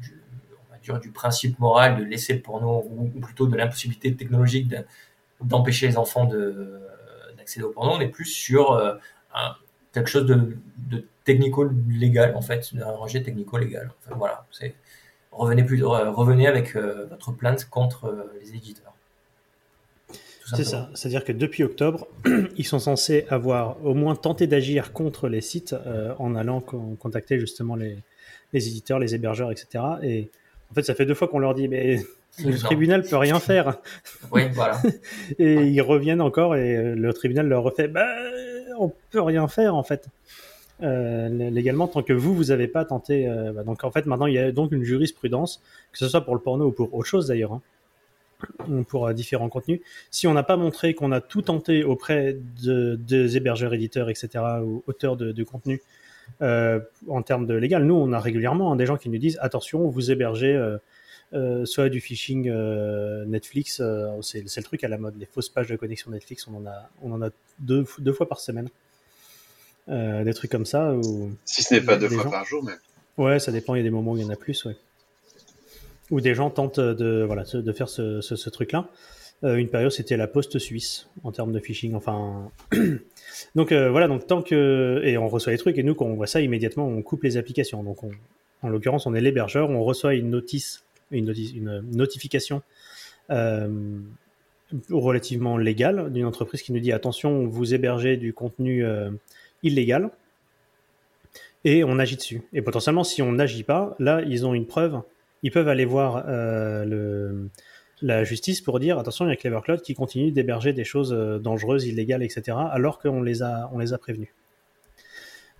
du, 0.00 0.20
on 0.68 0.72
va 0.72 0.78
dire, 0.80 0.98
du 1.00 1.10
principe 1.10 1.58
moral 1.58 1.96
de 1.98 2.04
laisser 2.04 2.34
le 2.34 2.40
porno 2.42 2.84
ou, 2.90 3.20
plutôt 3.20 3.46
de 3.46 3.56
l'impossibilité 3.56 4.14
technologique 4.16 4.68
de- 4.68 4.84
d'empêcher 5.42 5.86
les 5.88 5.98
enfants 5.98 6.24
de 6.26 6.80
d'accéder 7.36 7.64
au 7.66 7.70
porno. 7.70 7.92
On 7.92 8.00
est 8.00 8.08
plus 8.08 8.24
sur 8.26 8.72
euh, 8.72 8.94
quelque 9.92 10.08
chose 10.08 10.26
de, 10.26 10.56
technico-légal 11.24 12.34
en 12.36 12.42
fait, 12.42 12.70
un 12.80 12.90
rejet 12.92 13.22
technico-légal. 13.22 13.90
Enfin, 14.06 14.16
voilà, 14.16 14.46
revenez 15.32 15.64
plus, 15.64 15.82
re- 15.82 16.08
revenez 16.10 16.46
avec 16.46 16.76
euh, 16.76 17.06
votre 17.10 17.32
plainte 17.32 17.64
contre 17.70 18.06
euh, 18.06 18.32
les 18.40 18.54
éditeurs. 18.54 18.93
C'est 20.44 20.64
ça. 20.64 20.90
C'est-à-dire 20.94 21.24
que 21.24 21.32
depuis 21.32 21.62
octobre, 21.64 22.06
ils 22.56 22.66
sont 22.66 22.78
censés 22.78 23.24
avoir 23.30 23.76
au 23.84 23.94
moins 23.94 24.14
tenté 24.14 24.46
d'agir 24.46 24.92
contre 24.92 25.28
les 25.28 25.40
sites 25.40 25.74
euh, 25.86 26.12
en 26.18 26.34
allant 26.34 26.60
con- 26.60 26.96
contacter 27.00 27.38
justement 27.40 27.76
les, 27.76 27.96
les 28.52 28.68
éditeurs, 28.68 28.98
les 28.98 29.14
hébergeurs, 29.14 29.50
etc. 29.50 29.82
Et 30.02 30.30
en 30.70 30.74
fait, 30.74 30.82
ça 30.82 30.94
fait 30.94 31.06
deux 31.06 31.14
fois 31.14 31.28
qu'on 31.28 31.38
leur 31.38 31.54
dit, 31.54 31.66
mais 31.68 31.98
le 32.44 32.50
Non. 32.50 32.56
tribunal 32.58 33.02
peut 33.02 33.16
rien 33.16 33.38
faire. 33.40 33.78
Oui, 34.32 34.42
voilà. 34.52 34.80
Et 35.38 35.54
ils 35.68 35.80
reviennent 35.80 36.20
encore 36.20 36.56
et 36.56 36.94
le 36.94 37.12
tribunal 37.14 37.46
leur 37.48 37.62
refait, 37.62 37.88
bah, 37.88 38.06
on 38.78 38.92
peut 39.10 39.22
rien 39.22 39.48
faire 39.48 39.74
en 39.74 39.82
fait. 39.82 40.08
Euh, 40.82 41.28
légalement, 41.50 41.86
tant 41.86 42.02
que 42.02 42.12
vous, 42.12 42.34
vous 42.34 42.44
n'avez 42.46 42.66
pas 42.66 42.84
tenté. 42.84 43.28
euh, 43.28 43.52
bah, 43.52 43.62
donc 43.62 43.84
en 43.84 43.90
fait, 43.92 44.04
maintenant, 44.06 44.26
il 44.26 44.34
y 44.34 44.38
a 44.38 44.50
donc 44.52 44.72
une 44.72 44.82
jurisprudence, 44.82 45.62
que 45.92 45.98
ce 45.98 46.08
soit 46.08 46.22
pour 46.22 46.34
le 46.34 46.40
porno 46.40 46.66
ou 46.66 46.72
pour 46.72 46.92
autre 46.94 47.06
chose 47.08 47.28
d'ailleurs, 47.28 47.52
hein, 47.52 47.62
pour 48.88 49.06
euh, 49.06 49.12
différents 49.12 49.48
contenus. 49.48 49.80
Si 50.10 50.26
on 50.26 50.34
n'a 50.34 50.42
pas 50.42 50.56
montré 50.56 50.94
qu'on 50.94 51.12
a 51.12 51.20
tout 51.20 51.42
tenté 51.42 51.84
auprès 51.84 52.36
de, 52.62 52.96
des 52.96 53.36
hébergeurs, 53.36 53.74
éditeurs, 53.74 54.10
etc., 54.10 54.44
ou 54.62 54.82
auteurs 54.86 55.16
de, 55.16 55.32
de 55.32 55.44
contenu, 55.44 55.80
euh, 56.42 56.80
en 57.08 57.22
termes 57.22 57.46
de 57.46 57.54
légal, 57.54 57.84
nous, 57.84 57.94
on 57.94 58.12
a 58.12 58.20
régulièrement 58.20 58.72
hein, 58.72 58.76
des 58.76 58.86
gens 58.86 58.96
qui 58.96 59.08
nous 59.08 59.18
disent 59.18 59.38
attention, 59.40 59.88
vous 59.88 60.10
hébergez 60.10 60.54
euh, 60.54 60.78
euh, 61.32 61.64
soit 61.64 61.88
du 61.88 62.00
phishing 62.00 62.50
Netflix, 63.26 63.82
c'est 64.22 64.42
le 64.42 64.62
truc 64.62 64.84
à 64.84 64.88
la 64.88 64.98
mode, 64.98 65.16
les 65.18 65.26
fausses 65.26 65.48
pages 65.48 65.68
de 65.68 65.76
connexion 65.76 66.10
Netflix, 66.10 66.46
on 66.48 66.56
en 66.56 66.66
a, 66.66 66.90
on 67.02 67.12
en 67.12 67.22
a 67.22 67.30
deux, 67.58 67.84
deux 67.98 68.12
fois 68.12 68.28
par 68.28 68.40
semaine. 68.40 68.68
Des 69.86 70.32
trucs 70.34 70.50
comme 70.50 70.64
ça. 70.64 70.94
Où... 70.94 71.32
Si 71.44 71.62
ce 71.62 71.74
n'est 71.74 71.80
pas 71.82 71.98
deux 71.98 72.08
fois 72.08 72.24
gens. 72.24 72.30
par 72.30 72.44
jour, 72.46 72.64
même. 72.64 72.78
Ouais, 73.18 73.38
ça 73.38 73.52
dépend, 73.52 73.74
il 73.74 73.78
y 73.78 73.80
a 73.80 73.84
des 73.84 73.90
moments 73.90 74.12
où 74.12 74.16
il 74.16 74.22
y 74.22 74.26
en 74.26 74.30
a 74.30 74.36
plus, 74.36 74.64
ouais. 74.64 74.76
Où 76.10 76.20
des 76.20 76.34
gens 76.34 76.50
tentent 76.50 76.80
de, 76.80 77.24
voilà, 77.24 77.44
de 77.52 77.72
faire 77.72 77.88
ce, 77.88 78.50
truc-là. 78.50 78.88
Euh, 79.42 79.56
une 79.56 79.68
période, 79.68 79.90
c'était 79.90 80.16
la 80.16 80.26
poste 80.26 80.58
suisse 80.58 81.08
en 81.22 81.32
termes 81.32 81.52
de 81.52 81.58
phishing. 81.58 81.94
Enfin, 81.94 82.50
donc 83.54 83.72
euh, 83.72 83.90
voilà, 83.90 84.08
donc 84.08 84.26
tant 84.26 84.42
que 84.42 85.00
et 85.04 85.18
on 85.18 85.28
reçoit 85.28 85.52
les 85.52 85.58
trucs 85.58 85.76
et 85.76 85.82
nous 85.82 85.94
quand 85.94 86.06
on 86.06 86.14
voit 86.14 86.26
ça 86.26 86.40
immédiatement, 86.40 86.86
on 86.86 87.02
coupe 87.02 87.24
les 87.24 87.36
applications. 87.36 87.82
Donc 87.82 88.04
on, 88.04 88.10
en 88.62 88.68
l'occurrence, 88.68 89.06
on 89.06 89.14
est 89.14 89.20
l'hébergeur, 89.20 89.70
on 89.70 89.82
reçoit 89.82 90.14
une 90.14 90.30
notice, 90.30 90.84
une, 91.10 91.32
notification 91.92 92.62
euh, 93.30 93.98
relativement 94.90 95.58
légale 95.58 96.12
d'une 96.12 96.24
entreprise 96.24 96.62
qui 96.62 96.72
nous 96.72 96.80
dit 96.80 96.92
attention, 96.92 97.46
vous 97.46 97.74
hébergez 97.74 98.16
du 98.16 98.32
contenu 98.32 98.84
illégal 99.62 100.10
et 101.64 101.84
on 101.84 101.98
agit 101.98 102.16
dessus. 102.16 102.42
Et 102.52 102.62
potentiellement, 102.62 103.04
si 103.04 103.22
on 103.22 103.32
n'agit 103.32 103.62
pas, 103.62 103.96
là, 103.98 104.22
ils 104.22 104.46
ont 104.46 104.54
une 104.54 104.66
preuve. 104.66 105.00
Ils 105.44 105.52
peuvent 105.52 105.68
aller 105.68 105.84
voir 105.84 106.24
euh, 106.26 106.84
le, 106.84 107.50
la 108.02 108.24
justice 108.24 108.60
pour 108.60 108.80
dire 108.80 108.98
attention, 108.98 109.26
il 109.26 109.28
y 109.28 109.32
a 109.32 109.36
Clever 109.36 109.60
Cloud 109.62 109.82
qui 109.82 109.94
continue 109.94 110.32
d'héberger 110.32 110.72
des 110.72 110.84
choses 110.84 111.12
euh, 111.12 111.38
dangereuses, 111.38 111.86
illégales, 111.86 112.22
etc., 112.22 112.56
alors 112.70 112.98
qu'on 112.98 113.22
les 113.22 113.42
a, 113.42 113.70
on 113.72 113.78
les 113.78 113.92
a 113.92 113.98
prévenus. 113.98 114.30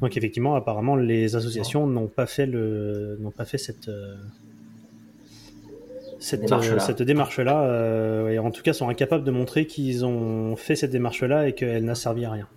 Donc 0.00 0.16
effectivement, 0.16 0.56
apparemment, 0.56 0.96
les 0.96 1.36
associations 1.36 1.86
n'ont 1.86 2.08
pas 2.08 2.26
fait 2.26 2.46
le, 2.46 3.16
n'ont 3.20 3.30
pas 3.30 3.44
fait 3.44 3.58
cette 3.58 3.88
euh, 3.88 4.16
cette 6.18 6.40
Démarche-là. 6.40 6.78
cette 6.80 7.02
démarche-là, 7.02 7.64
euh, 7.64 8.28
et 8.28 8.38
en 8.38 8.50
tout 8.50 8.62
cas 8.62 8.72
sont 8.72 8.88
incapables 8.88 9.24
de 9.24 9.30
montrer 9.30 9.66
qu'ils 9.66 10.06
ont 10.06 10.56
fait 10.56 10.74
cette 10.74 10.90
démarche-là 10.90 11.48
et 11.48 11.52
qu'elle 11.52 11.84
n'a 11.84 11.94
servi 11.94 12.24
à 12.24 12.30
rien. 12.30 12.48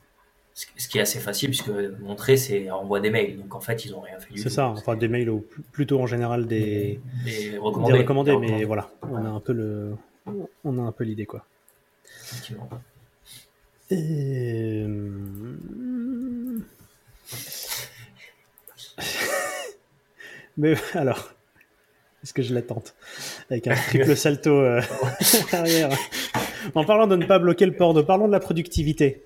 Ce 0.75 0.87
qui 0.87 0.97
est 0.97 1.01
assez 1.01 1.19
facile, 1.19 1.49
puisque 1.49 1.69
montrer, 1.99 2.35
c'est 2.35 2.71
envoie 2.71 2.99
des 2.99 3.11
mails. 3.11 3.37
Donc 3.37 3.53
en 3.53 3.59
fait, 3.59 3.85
ils 3.85 3.91
n'ont 3.91 3.99
rien 4.01 4.19
fait 4.19 4.33
du 4.33 4.39
C'est 4.41 4.49
ça, 4.49 4.69
enfin 4.69 4.95
des 4.95 5.07
mails 5.07 5.29
ou 5.29 5.41
pl- 5.41 5.61
plutôt 5.71 5.99
en 5.99 6.07
général 6.07 6.47
des, 6.47 6.99
Des 7.25 7.51
des 7.51 7.57
recommandés. 7.59 8.37
mais 8.37 8.63
voilà, 8.63 8.89
on 9.03 9.17
a 9.23 9.29
un 9.29 9.39
peu 9.39 9.53
le, 9.53 9.95
on 10.63 10.79
a 10.79 10.81
un 10.81 10.91
peu 10.91 11.03
l'idée 11.03 11.27
quoi. 11.27 11.45
effectivement. 12.23 12.67
Et... 13.91 14.83
Mais 20.57 20.75
alors, 20.93 21.31
est-ce 22.23 22.33
que 22.33 22.41
je 22.41 22.53
la 22.53 22.61
tente 22.61 22.95
Avec 23.49 23.67
un 23.67 23.75
triple 23.75 24.15
salto 24.17 24.51
euh, 24.51 24.81
arrière? 25.51 25.89
En 26.75 26.83
parlant 26.83 27.07
de 27.07 27.15
ne 27.15 27.25
pas 27.25 27.39
bloquer 27.39 27.65
le 27.65 27.73
porno, 27.75 28.03
parlons 28.03 28.27
de 28.27 28.31
la 28.31 28.39
productivité 28.39 29.23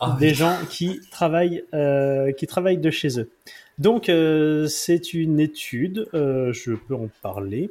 Ah, 0.00 0.16
des 0.18 0.32
gens 0.32 0.56
qui 0.70 1.00
travaillent, 1.10 1.64
euh, 1.74 2.32
qui 2.32 2.46
travaillent 2.46 2.78
de 2.78 2.90
chez 2.90 3.20
eux. 3.20 3.30
Donc, 3.78 4.08
euh, 4.08 4.66
c'est 4.66 5.12
une 5.14 5.38
étude, 5.40 6.08
euh, 6.14 6.52
je 6.52 6.72
peux 6.72 6.94
en 6.94 7.08
parler. 7.22 7.70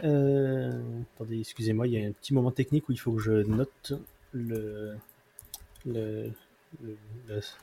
Attendez, 0.00 1.40
excusez-moi, 1.40 1.86
il 1.86 1.92
y 1.94 2.04
a 2.04 2.06
un 2.06 2.12
petit 2.12 2.34
moment 2.34 2.50
technique 2.50 2.88
où 2.88 2.92
il 2.92 2.98
faut 2.98 3.12
que 3.12 3.22
je 3.22 3.32
note 3.32 3.92
le, 4.32 4.94
le, 5.86 6.30
le, 6.82 6.96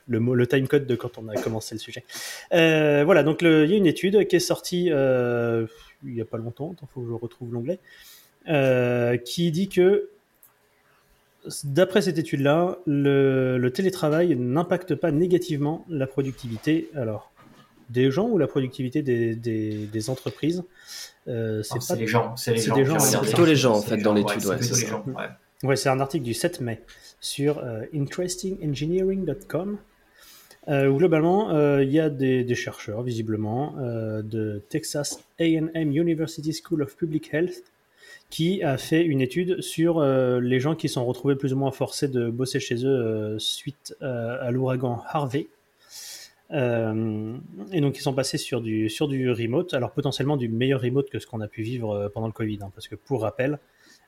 le- 0.08 0.48
timecode 0.48 0.86
de 0.86 0.96
quand 0.96 1.18
on 1.18 1.28
a 1.28 1.36
commencé 1.36 1.76
le 1.76 1.80
sujet. 1.80 2.04
Voilà, 2.52 3.24
donc 3.24 3.42
il 3.42 3.70
y 3.70 3.74
a 3.74 3.78
une 3.78 3.88
étude 3.88 4.28
qui 4.28 4.36
est 4.38 4.40
sortie 4.40 4.86
il 4.86 6.14
n'y 6.14 6.22
a 6.22 6.26
pas 6.26 6.38
longtemps, 6.38 6.76
il 6.82 6.88
faut 6.94 7.02
que 7.02 7.08
je 7.08 7.14
retrouve 7.14 7.54
l'onglet, 7.54 7.80
qui 9.24 9.52
dit 9.52 9.70
que 9.70 10.10
D'après 11.64 12.02
cette 12.02 12.18
étude-là, 12.18 12.80
le, 12.86 13.58
le 13.58 13.72
télétravail 13.72 14.36
n'impacte 14.36 14.96
pas 14.96 15.12
négativement 15.12 15.86
la 15.90 16.08
productivité 16.08 16.90
alors, 16.96 17.32
des 17.90 18.12
gens 18.12 18.28
ou 18.28 18.38
la 18.38 18.48
productivité 18.48 19.02
des, 19.02 19.36
des, 19.36 19.88
des 19.88 20.10
entreprises. 20.10 20.64
Euh, 21.28 21.58
Non, 21.58 21.80
c'est 21.80 21.94
pas... 21.94 22.00
les 22.00 22.08
gens. 22.08 22.36
C'est 22.36 22.54
les 22.54 22.86
gens. 22.86 23.00
c'est 23.00 23.20
plutôt 23.20 23.46
les 23.46 23.56
gens, 23.56 23.76
en 23.76 23.82
fait, 23.82 23.98
dans 23.98 24.14
l'étude, 24.14 24.46
ouais, 24.46 24.62
c'est 24.62 24.92
ouais. 24.92 25.30
Ouais, 25.64 25.88
un 25.88 26.00
article 26.00 26.24
du 26.24 26.34
7 26.34 26.62
mai 26.62 26.82
sur 27.20 27.60
euh, 27.60 27.82
interestingengineering.com 27.94 29.80
euh, 30.68 30.88
où 30.88 30.98
globalement 30.98 31.80
il 31.80 31.90
y 31.90 32.00
a 32.00 32.10
des, 32.10 32.44
des 32.44 32.56
chercheurs 32.56 33.02
visiblement 33.02 33.76
de 33.78 34.62
Texas 34.70 35.20
A&M 35.40 35.92
University 35.92 36.54
School 36.54 36.84
of 36.84 36.96
Public 36.98 37.34
Health 37.34 37.64
qui 38.30 38.62
a 38.62 38.78
fait 38.78 39.04
une 39.04 39.22
étude 39.22 39.62
sur 39.62 40.00
euh, 40.00 40.40
les 40.42 40.60
gens 40.60 40.76
qui 40.76 40.90
sont 40.90 41.06
retrouvés 41.06 41.36
plus 41.36 41.54
ou 41.54 41.58
moins 41.58 41.72
forcés 41.72 42.08
de 42.08 42.30
bosser 42.30 42.60
chez 42.60 42.86
eux 42.86 42.90
euh, 42.90 43.40
suite 43.40 43.96
euh, 44.02 44.38
à 44.42 44.52
l'ouragan 44.52 45.02
Harvey. 45.08 45.48
Et 46.50 47.82
donc 47.82 47.98
ils 47.98 48.02
sont 48.02 48.14
passés 48.14 48.38
sur 48.38 48.62
du, 48.62 48.90
sur 48.90 49.10
du 49.10 49.30
remote, 49.30 49.74
alors 49.74 49.92
potentiellement 49.92 50.38
du 50.38 50.48
meilleur 50.48 50.80
remote 50.80 51.10
que 51.10 51.20
ce 51.20 51.28
qu'on 51.28 51.42
a 51.42 51.48
pu 51.50 51.62
vivre 51.62 52.10
pendant 52.14 52.28
le 52.28 52.32
Covid, 52.32 52.60
hein, 52.62 52.72
parce 52.74 52.88
que 52.88 52.96
pour 52.96 53.24
rappel, 53.24 53.60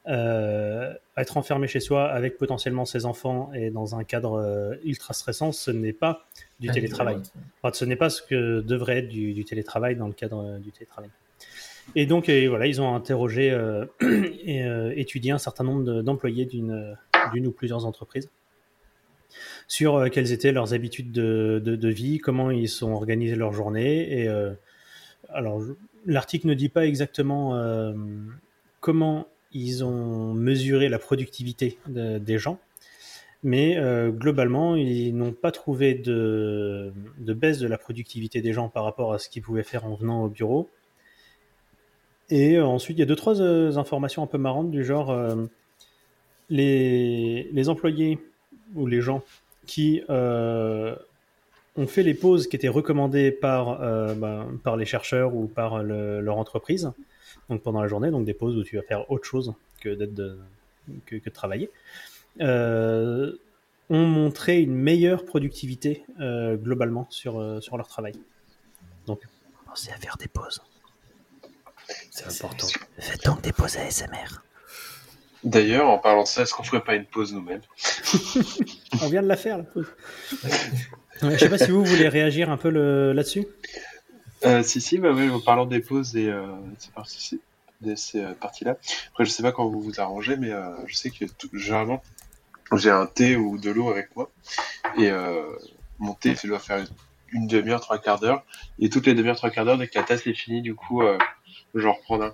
être 0.07 1.35
enfermé 1.35 1.67
chez 1.67 1.81
soi 1.81 2.09
avec 2.09 2.37
potentiellement 2.37 2.85
ses 2.85 3.05
enfants 3.05 3.51
et 3.53 3.71
dans 3.71 3.97
un 3.97 4.05
cadre 4.05 4.79
ultra 4.85 5.13
stressant, 5.13 5.51
ce 5.51 5.69
n'est 5.69 5.91
pas 5.91 6.27
du 6.61 6.69
télétravail. 6.69 7.17
Enfin, 7.61 7.73
ce 7.73 7.83
n'est 7.83 7.97
pas 7.97 8.09
ce 8.09 8.21
que 8.21 8.61
devrait 8.61 8.99
être 8.99 9.09
du, 9.09 9.33
du 9.33 9.43
télétravail 9.43 9.97
dans 9.97 10.07
le 10.07 10.13
cadre 10.13 10.59
du 10.59 10.71
télétravail. 10.71 11.09
Et 11.95 12.05
donc, 12.05 12.29
voilà, 12.29 12.67
ils 12.67 12.81
ont 12.81 12.93
interrogé 12.95 13.51
euh, 13.51 13.85
et 14.01 14.63
euh, 14.63 14.93
étudié 14.95 15.31
un 15.31 15.37
certain 15.37 15.63
nombre 15.63 15.83
de- 15.83 16.01
d'employés 16.01 16.45
d'une 16.45 16.95
d'une 17.33 17.47
ou 17.47 17.51
plusieurs 17.51 17.85
entreprises 17.85 18.29
sur 19.67 19.95
euh, 19.97 20.07
quelles 20.09 20.31
étaient 20.31 20.51
leurs 20.51 20.73
habitudes 20.73 21.11
de, 21.11 21.61
de- 21.63 21.89
vie, 21.89 22.17
comment 22.17 22.49
ils 22.51 22.69
sont 22.69 22.91
organisés 22.91 23.35
leur 23.35 23.53
journée. 23.53 24.21
Et 24.21 24.27
euh, 24.27 24.51
alors, 25.29 25.61
l'article 26.05 26.47
ne 26.47 26.53
dit 26.53 26.69
pas 26.69 26.85
exactement 26.85 27.55
euh, 27.55 27.93
comment 28.79 29.27
ils 29.51 29.83
ont 29.83 30.33
mesuré 30.33 30.89
la 30.89 30.99
productivité 30.99 31.77
de- 31.87 32.17
des 32.19 32.37
gens, 32.37 32.59
mais 33.43 33.77
euh, 33.77 34.09
globalement, 34.11 34.75
ils 34.75 35.15
n'ont 35.15 35.33
pas 35.33 35.51
trouvé 35.51 35.93
de, 35.95 36.93
de 37.19 37.33
baisse 37.33 37.59
de 37.59 37.67
la 37.67 37.77
productivité 37.77 38.41
des 38.41 38.53
gens 38.53 38.69
par 38.69 38.83
rapport 38.83 39.13
à 39.13 39.19
ce 39.19 39.29
qu'ils 39.29 39.41
pouvaient 39.43 39.63
faire 39.63 39.85
en 39.85 39.95
venant 39.95 40.23
au 40.23 40.29
bureau. 40.29 40.69
Et 42.29 42.57
euh, 42.57 42.65
ensuite, 42.65 42.97
il 42.97 42.99
y 42.99 43.03
a 43.03 43.07
deux, 43.07 43.15
trois 43.15 43.41
euh, 43.41 43.75
informations 43.77 44.23
un 44.23 44.27
peu 44.27 44.37
marrantes 44.37 44.71
du 44.71 44.83
genre 44.83 45.09
euh, 45.11 45.35
les, 46.49 47.49
les 47.51 47.69
employés 47.69 48.19
ou 48.75 48.85
les 48.87 49.01
gens 49.01 49.23
qui 49.65 50.01
ont 50.09 51.87
fait 51.87 52.03
les 52.03 52.13
pauses 52.13 52.47
qui 52.47 52.55
étaient 52.55 52.67
recommandées 52.67 53.31
par, 53.31 53.79
ben, 54.15 54.47
par 54.63 54.75
les 54.75 54.85
chercheurs 54.85 55.35
ou 55.35 55.47
par 55.47 55.83
le- 55.83 56.21
leur 56.21 56.37
entreprise, 56.37 56.91
donc 57.49 57.61
pendant 57.61 57.81
la 57.81 57.87
journée, 57.87 58.09
donc 58.09 58.25
des 58.25 58.33
pauses 58.33 58.57
où 58.57 58.63
tu 58.63 58.77
vas 58.77 58.81
faire 58.81 59.09
autre 59.11 59.25
chose 59.25 59.53
que, 59.79 59.89
de, 59.89 60.39
que, 61.05 61.29
travailler, 61.29 61.69
ont 62.41 63.37
montré 63.89 64.61
une 64.61 64.75
meilleure 64.75 65.23
productivité 65.23 66.03
globalement 66.19 67.05
sur, 67.11 67.61
sur 67.61 67.77
leur 67.77 67.87
travail. 67.87 68.13
Donc, 69.05 69.21
pensez 69.67 69.91
à 69.91 69.97
faire 69.97 70.17
des 70.17 70.27
pauses. 70.27 70.61
C'est 72.11 72.27
important. 72.27 72.67
Faites 72.99 73.23
donc 73.25 73.41
des 73.41 73.51
pauses 73.53 73.77
ASMR. 73.77 74.41
D'ailleurs, 75.43 75.87
en 75.87 75.97
parlant 75.97 76.23
de 76.23 76.27
ça, 76.27 76.41
est-ce 76.41 76.53
qu'on 76.53 76.63
ferait 76.63 76.83
pas 76.83 76.95
une 76.95 77.05
pause 77.05 77.33
nous-mêmes? 77.33 77.61
On 79.01 79.07
vient 79.07 79.21
de 79.21 79.27
la 79.27 79.37
faire, 79.37 79.57
la 79.57 79.63
pause. 79.63 79.87
Je 81.21 81.37
sais 81.37 81.49
pas 81.49 81.57
si 81.57 81.71
vous 81.71 81.83
voulez 81.83 82.07
réagir 82.09 82.49
un 82.49 82.57
peu 82.57 82.69
le- 82.69 83.13
là-dessus. 83.13 83.45
euh, 84.45 84.63
Si, 84.63 84.81
si, 84.81 84.97
bah 84.97 85.11
oui, 85.13 85.29
en 85.29 85.39
parlant 85.39 85.65
des 85.65 85.79
pauses 85.81 86.15
et 86.15 86.29
euh, 86.29 86.45
ces 86.77 86.91
parties- 86.91 87.41
de 87.81 87.95
ces 87.95 88.21
euh, 88.21 88.33
parties-là. 88.33 88.75
Après, 89.11 89.23
je 89.25 89.29
sais 89.29 89.43
pas 89.43 89.53
quand 89.53 89.67
vous 89.69 89.81
vous 89.81 90.01
arrangez, 90.01 90.35
mais 90.35 90.51
euh, 90.51 90.69
je 90.87 90.95
sais 90.95 91.09
que 91.09 91.23
tout- 91.25 91.49
généralement, 91.53 92.01
j'ai 92.73 92.89
un 92.89 93.05
thé 93.05 93.35
ou 93.37 93.57
de 93.57 93.69
l'eau 93.71 93.89
avec 93.89 94.13
moi. 94.17 94.29
Et 94.97 95.09
euh, 95.09 95.43
mon 95.99 96.13
thé, 96.13 96.35
ça 96.35 96.47
doit 96.49 96.59
faire 96.59 96.85
une 97.31 97.47
demi-heure, 97.47 97.79
trois 97.79 97.97
quarts 97.97 98.19
d'heure. 98.19 98.43
Et 98.79 98.89
toutes 98.89 99.05
les 99.07 99.13
demi-heures, 99.13 99.37
trois 99.37 99.49
quarts 99.49 99.63
d'heure, 99.65 99.77
dès 99.77 99.87
que 99.87 99.97
la 99.97 100.03
tasse 100.03 100.27
est 100.27 100.33
finie, 100.33 100.61
du 100.61 100.75
coup, 100.75 101.01
euh, 101.01 101.17
j'en 101.75 101.93
reprends 101.93 102.21
un. 102.21 102.29
Du 102.29 102.33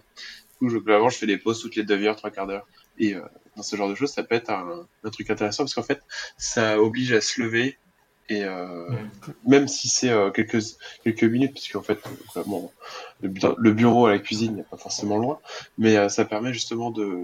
coup, 0.59 0.69
je, 0.69 0.77
globalement, 0.77 1.09
je 1.09 1.17
fais 1.17 1.27
des 1.27 1.37
pauses 1.37 1.61
toutes 1.61 1.75
les 1.75 1.83
demi-heures, 1.83 2.15
trois 2.15 2.31
quarts 2.31 2.47
d'heure. 2.47 2.67
Et 2.97 3.13
euh, 3.13 3.21
dans 3.57 3.63
ce 3.63 3.75
genre 3.75 3.89
de 3.89 3.95
choses, 3.95 4.11
ça 4.11 4.23
peut 4.23 4.35
être 4.35 4.49
un, 4.49 4.85
un 5.03 5.09
truc 5.09 5.29
intéressant 5.29 5.63
parce 5.63 5.73
qu'en 5.73 5.83
fait, 5.83 6.01
ça 6.37 6.79
oblige 6.81 7.11
à 7.13 7.21
se 7.21 7.41
lever. 7.41 7.77
Et 8.27 8.43
euh, 8.43 8.87
même 9.45 9.67
si 9.67 9.87
c'est 9.87 10.09
euh, 10.09 10.31
quelques 10.31 10.57
quelques 11.03 11.23
minutes, 11.25 11.53
parce 11.53 11.67
qu'en 11.67 11.83
fait, 11.83 11.99
euh, 12.37 12.43
bon, 12.47 12.71
le, 13.21 13.29
bu- 13.29 13.41
le 13.55 13.71
bureau 13.71 14.07
à 14.07 14.11
la 14.11 14.17
cuisine 14.19 14.55
n'est 14.55 14.63
pas 14.63 14.77
forcément 14.77 15.17
loin, 15.19 15.39
mais 15.77 16.09
ça 16.09 16.25
permet 16.25 16.51
justement 16.51 16.89
de 16.89 17.19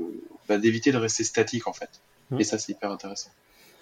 bah, 0.48 0.60
d'éviter 0.60 0.92
de 0.92 0.98
rester 0.98 1.24
statique 1.24 1.68
en 1.68 1.74
fait. 1.74 1.90
Mm. 2.30 2.42
Et 2.42 2.44
ça, 2.44 2.60
c'est 2.60 2.74
hyper 2.74 2.92
intéressant. 2.92 3.32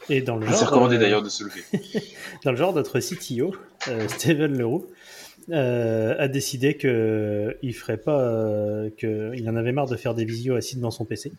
Et 0.08 0.22
dans 0.22 0.38
le 0.38 0.48
C'est 0.48 0.54
genre, 0.60 0.70
recommandé 0.70 0.98
d'ailleurs 0.98 1.22
de 1.22 1.28
se 1.30 1.44
lever. 1.44 1.64
dans 2.46 2.52
le 2.52 2.58
genre, 2.58 2.74
notre 2.74 3.00
CTO, 3.02 3.54
Steven 4.08 4.58
Leroux, 4.58 4.88
euh, 5.50 6.16
a 6.20 6.28
décidé 6.28 6.76
que 6.76 7.58
il 7.62 7.74
ferait 7.74 7.98
pas, 7.98 8.22
euh, 8.22 8.90
que 8.98 9.32
il 9.36 9.50
en 9.50 9.56
avait 9.56 9.72
marre 9.72 9.88
de 9.88 9.96
faire 9.96 10.14
des 10.14 10.26
visios 10.26 10.56
assis 10.56 10.76
devant 10.76 10.92
son 10.92 11.06
PC. 11.06 11.32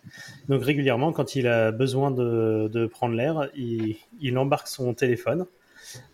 Donc 0.49 0.65
régulièrement, 0.65 1.13
quand 1.13 1.37
il 1.37 1.47
a 1.47 1.71
besoin 1.71 2.11
de, 2.11 2.69
de 2.69 2.87
prendre 2.87 3.15
l'air, 3.15 3.49
il, 3.55 3.97
il 4.21 4.37
embarque 4.39 4.69
son 4.69 4.95
téléphone 4.95 5.47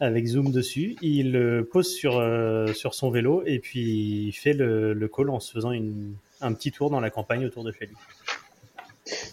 avec 0.01 0.27
Zoom 0.27 0.53
dessus, 0.53 0.97
il 1.03 1.33
le 1.33 1.65
pose 1.65 1.93
sur 1.93 2.19
euh, 2.19 2.73
sur 2.73 2.95
son 2.95 3.11
vélo 3.11 3.43
et 3.47 3.59
puis 3.59 4.27
il 4.29 4.33
fait 4.33 4.53
le, 4.53 4.93
le 4.95 5.09
call 5.09 5.31
en 5.31 5.41
se 5.41 5.53
faisant 5.53 5.73
une, 5.73 6.15
un 6.41 6.53
petit 6.53 6.73
tour 6.73 6.91
dans 6.91 7.01
la 7.01 7.11
campagne 7.11 7.45
autour 7.45 7.65
de 7.65 7.73
chez 7.73 7.87
lui. 7.87 7.97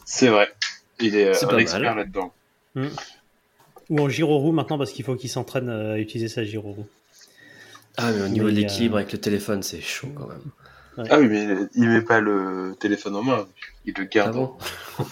C'est 0.05 0.27
vrai. 0.27 0.49
Il 0.99 1.15
est, 1.15 1.33
C'est 1.33 1.45
un 1.47 1.57
expert 1.57 1.95
là-dedans. 1.95 2.33
Ou 3.89 3.99
en 3.99 4.09
gyroroue 4.09 4.51
maintenant 4.51 4.77
parce 4.77 4.91
qu'il 4.91 5.03
faut 5.03 5.15
qu'il 5.15 5.29
s'entraîne 5.29 5.69
à 5.69 5.97
utiliser 5.97 6.29
sa 6.29 6.43
gyroroue. 6.43 6.87
Ah, 7.97 8.11
mais 8.11 8.21
au 8.23 8.27
niveau 8.27 8.45
Mais, 8.47 8.51
de 8.53 8.57
euh, 8.57 8.61
l'équilibre 8.61 8.97
avec 8.97 9.11
le 9.11 9.19
téléphone, 9.19 9.61
c'est 9.63 9.81
chaud 9.81 10.09
quand 10.15 10.27
même. 10.27 10.41
Ah 11.09 11.19
oui, 11.19 11.27
mais 11.27 11.47
il 11.75 11.89
met 11.89 12.01
pas 12.01 12.19
le 12.19 12.75
téléphone 12.79 13.15
en 13.15 13.23
main. 13.23 13.47
Il 13.85 13.93
le 13.97 14.03
Ah 14.03 14.07
garde 14.13 14.35
bon 14.35 14.55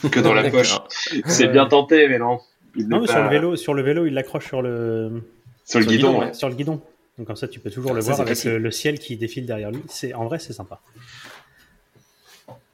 que 0.09 0.19
dans 0.19 0.33
la 0.33 0.49
poche. 0.51 0.77
C'est 1.25 1.47
bien 1.47 1.65
tenté, 1.65 2.07
mais 2.07 2.19
non. 2.19 2.39
Il 2.75 2.87
Non, 2.87 3.01
mais 3.01 3.07
pas 3.07 3.13
sur 3.13 3.23
le 3.23 3.29
vélo, 3.29 3.55
sur 3.55 3.73
le 3.73 3.81
vélo, 3.81 4.05
il 4.05 4.13
l'accroche 4.13 4.47
sur 4.47 4.61
le 4.61 5.23
Sur 5.65 5.79
le 5.79 5.85
Sur 5.85 5.91
le 5.91 5.97
guidon, 5.97 6.11
guidon, 6.11 6.19
ouais. 6.25 6.33
sur 6.33 6.49
le 6.49 6.55
guidon. 6.55 6.81
Donc 7.17 7.27
comme 7.27 7.35
ça, 7.35 7.47
tu 7.47 7.59
peux 7.59 7.69
toujours 7.71 7.91
Ah, 7.91 7.95
le 7.95 8.01
ça, 8.01 8.13
voir 8.13 8.21
avec 8.21 8.43
le, 8.43 8.57
le 8.57 8.71
ciel 8.71 8.99
qui 8.99 9.17
défile 9.17 9.45
derrière 9.45 9.71
lui. 9.71 9.81
C'est 9.87 10.13
en 10.13 10.25
vrai, 10.25 10.39
c'est 10.39 10.53
sympa. 10.53 10.81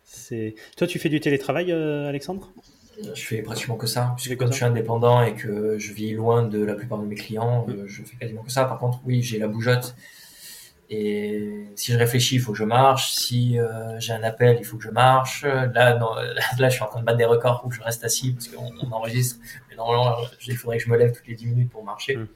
C'est 0.04 0.56
toi, 0.76 0.88
tu 0.88 1.00
fais 1.00 1.10
du 1.10 1.20
télétravail, 1.20 1.72
euh, 1.72 2.08
Alexandre? 2.10 2.50
Je 3.14 3.22
fais 3.22 3.42
pratiquement 3.42 3.76
que 3.76 3.88
ça, 3.88 4.14
puisque 4.16 4.32
que 4.32 4.36
comme 4.36 4.52
je 4.52 4.58
suis 4.58 4.66
indépendant 4.66 5.22
et 5.22 5.36
que 5.36 5.78
je 5.78 5.94
vis 5.94 6.14
loin 6.14 6.44
de 6.44 6.64
la 6.64 6.74
plupart 6.74 6.98
de 6.98 7.06
mes 7.06 7.16
clients, 7.16 7.66
euh, 7.70 7.86
je 7.88 8.02
fais 8.04 8.16
quasiment 8.16 8.44
que 8.44 8.52
ça. 8.52 8.66
Par 8.66 8.80
contre, 8.80 9.00
oui, 9.06 9.22
j'ai 9.22 9.38
la 9.38 9.48
bougeotte. 9.48 9.96
Et 10.90 11.66
si 11.76 11.92
je 11.92 11.98
réfléchis, 11.98 12.36
il 12.36 12.42
faut 12.42 12.54
que 12.54 12.58
je 12.58 12.64
marche. 12.64 13.12
Si 13.12 13.60
euh, 13.60 14.00
j'ai 14.00 14.14
un 14.14 14.24
appel, 14.24 14.58
il 14.60 14.66
faut 14.66 14.78
que 14.78 14.84
je 14.84 14.90
marche. 14.90 15.44
Là, 15.44 15.98
non, 15.98 16.16
là, 16.60 16.70
je 16.70 16.74
suis 16.76 16.84
en 16.84 16.88
train 16.88 17.02
de 17.02 17.06
battre 17.06 17.18
des 17.18 17.26
records 17.26 17.64
où 17.66 17.72
je 17.72 17.82
reste 17.82 18.04
assis 18.04 18.34
parce 18.34 18.48
qu'on 18.48 18.72
on 18.82 18.92
enregistre. 18.92 19.38
Mais 19.70 19.76
normalement, 19.76 20.16
il 20.48 20.58
faudrait 20.58 20.78
que 20.78 20.84
je 20.84 20.90
me 20.90 20.98
lève 20.98 21.12
toutes 21.12 21.28
les 21.28 21.36
10 21.36 21.46
minutes 21.48 21.70
pour 21.70 21.84
marcher. 21.84 22.16
Mm. 22.16 22.28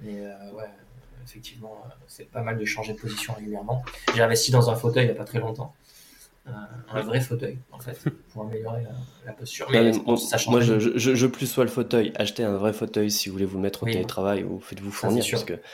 Mais 0.00 0.20
euh, 0.20 0.52
ouais, 0.52 0.70
effectivement, 1.24 1.84
euh, 1.84 1.90
c'est 2.06 2.30
pas 2.30 2.42
mal 2.42 2.58
de 2.58 2.64
changer 2.64 2.92
de 2.92 2.98
position 2.98 3.34
régulièrement. 3.34 3.84
J'ai 4.14 4.22
investi 4.22 4.50
dans 4.50 4.70
un 4.70 4.76
fauteuil 4.76 5.04
il 5.04 5.06
n'y 5.06 5.12
a 5.12 5.16
pas 5.16 5.24
très 5.24 5.40
longtemps. 5.40 5.74
Euh, 6.48 6.98
un 6.98 7.00
vrai 7.02 7.20
fauteuil, 7.20 7.58
en 7.72 7.78
fait, 7.78 7.98
pour 8.32 8.42
améliorer 8.44 8.82
la, 8.82 8.90
la 9.26 9.32
posture. 9.32 9.66
Mais 9.70 9.92
moi, 10.06 10.16
ça 10.16 10.38
change 10.38 10.52
moi, 10.54 10.60
rien. 10.60 10.78
je, 10.78 10.96
je, 10.96 11.14
je 11.14 11.26
plus 11.26 11.46
sois 11.46 11.64
le 11.64 11.70
fauteuil. 11.70 12.12
Achetez 12.16 12.44
un 12.44 12.56
vrai 12.56 12.72
fauteuil 12.72 13.10
si 13.10 13.28
vous 13.28 13.34
voulez 13.34 13.44
vous 13.44 13.58
mettre 13.58 13.82
au 13.82 13.86
Oui. 13.86 13.92
télétravail 13.92 14.44
ou 14.44 14.58
faites-vous 14.60 14.90
Ça, 14.90 14.96
fournir. 15.08 15.22
sûr. 15.22 15.38
Parce 15.44 15.44
que 15.60 15.64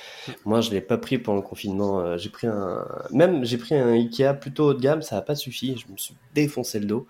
moi, 0.45 0.61
je 0.61 0.71
l'ai 0.71 0.81
pas 0.81 0.99
pris 0.99 1.19
pendant 1.19 1.37
le 1.41 1.47
confinement. 1.47 2.01
Euh, 2.01 2.17
J'ai 2.19 2.31
pris 2.31 2.47
un, 2.49 2.85
même 3.13 3.45
j'ai 3.45 3.59
pris 3.59 3.75
un 3.77 3.93
Ikea 3.93 4.35
plutôt 4.41 4.71
haut 4.71 4.75
de 4.75 4.81
gamme. 4.81 5.03
Ça 5.03 5.17
a 5.17 5.23
pas 5.23 5.37
suffi. 5.37 5.77
Je 5.77 5.93
me 5.93 5.97
suis 5.97 6.15
défoncé 6.35 6.81
le 6.81 6.87
dos. 6.87 7.07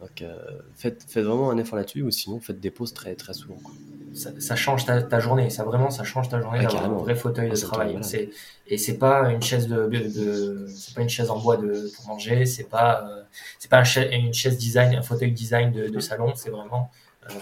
Donc, 0.00 0.20
euh, 0.20 0.36
faites, 0.74 1.02
faites 1.08 1.24
vraiment 1.24 1.50
un 1.50 1.56
effort 1.56 1.76
là-dessus, 1.78 2.02
ou 2.02 2.10
sinon 2.10 2.38
faites 2.38 2.60
des 2.60 2.70
pauses 2.70 2.92
très 2.92 3.14
très 3.14 3.32
souvent. 3.32 3.56
quoi. 3.62 3.72
Ça, 4.16 4.30
ça 4.38 4.56
change 4.56 4.84
ta, 4.86 5.02
ta 5.02 5.20
journée. 5.20 5.50
Ça 5.50 5.64
vraiment, 5.64 5.90
ça 5.90 6.04
change 6.04 6.28
ta 6.28 6.40
journée 6.40 6.60
d'avoir 6.62 6.84
un 6.84 6.88
vrai 7.04 7.14
fauteuil 7.14 7.50
de 7.50 7.54
Ah, 7.54 7.56
ça 7.56 7.66
travail. 7.66 7.98
C'est 8.02 8.30
et 8.68 8.78
c'est 8.78 8.98
pas 8.98 9.30
une 9.30 9.42
chaise 9.42 9.68
de, 9.68 9.86
de 9.86 10.66
c'est 10.74 10.94
pas 10.94 11.02
une 11.02 11.08
chaise 11.08 11.30
en 11.30 11.38
bois 11.38 11.56
de 11.56 11.90
pour 11.94 12.06
manger. 12.08 12.46
C'est 12.46 12.64
pas 12.68 13.06
euh, 13.08 13.22
c'est 13.58 13.70
pas 13.70 13.78
un 13.78 13.84
cha- 13.84 14.06
une 14.06 14.34
chaise 14.34 14.58
design, 14.58 14.94
un 14.94 15.02
fauteuil 15.02 15.32
design 15.32 15.72
de, 15.72 15.88
de 15.88 16.00
salon. 16.00 16.32
C'est 16.34 16.50
vraiment 16.50 16.90
euh, 17.30 17.34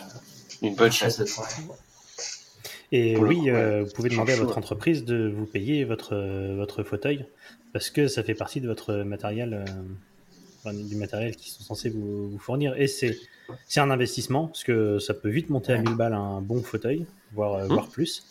Une 0.63 0.75
bonne 0.75 0.87
une 0.89 0.93
chaise 0.93 1.17
chaise. 1.17 1.19
de 1.19 1.25
travail. 1.25 1.53
Et 2.93 3.15
Pour 3.15 3.25
oui, 3.25 3.51
euh, 3.51 3.85
vous 3.85 3.93
pouvez 3.93 4.09
demander 4.11 4.33
à 4.33 4.37
votre 4.37 4.59
entreprise 4.59 5.05
de 5.05 5.29
vous 5.35 5.47
payer 5.47 5.85
votre 5.85 6.15
votre 6.57 6.83
fauteuil 6.83 7.27
parce 7.73 7.91
que 7.91 8.07
ça 8.09 8.23
fait 8.23 8.35
partie 8.35 8.61
de 8.61 8.69
votre 8.69 8.95
matériel, 9.03 9.55
euh, 9.55 9.65
du 10.73 10.97
matériel 10.97 11.37
qu'ils 11.37 11.53
sont 11.53 11.63
censés 11.63 11.91
vous, 11.91 12.31
vous 12.31 12.39
fournir. 12.39 12.75
Et 12.81 12.87
c'est 12.87 13.19
c'est 13.67 13.81
un 13.81 13.91
investissement 13.91 14.47
parce 14.47 14.65
que 14.65 14.99
ça 14.99 15.13
peut 15.15 15.29
vite 15.29 15.51
monter 15.51 15.73
à 15.73 15.79
1000 15.79 15.95
balles 15.97 16.15
un 16.15 16.41
bon 16.41 16.63
fauteuil, 16.63 17.05
voire 17.33 17.55
euh, 17.55 17.67
voire 17.67 17.89
plus. 17.89 18.25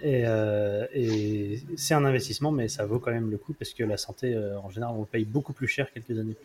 Et, 0.00 0.22
euh, 0.26 0.86
et 0.94 1.60
c'est 1.76 1.92
un 1.92 2.04
investissement, 2.04 2.52
mais 2.52 2.68
ça 2.68 2.86
vaut 2.86 3.00
quand 3.00 3.10
même 3.10 3.32
le 3.32 3.36
coup 3.36 3.52
parce 3.52 3.74
que 3.74 3.82
la 3.82 3.96
santé, 3.96 4.32
euh, 4.32 4.56
en 4.60 4.70
général, 4.70 4.94
on 4.96 5.00
le 5.00 5.06
paye 5.06 5.24
beaucoup 5.24 5.52
plus 5.52 5.66
cher 5.66 5.88
quelques 5.92 6.16
années. 6.18 6.36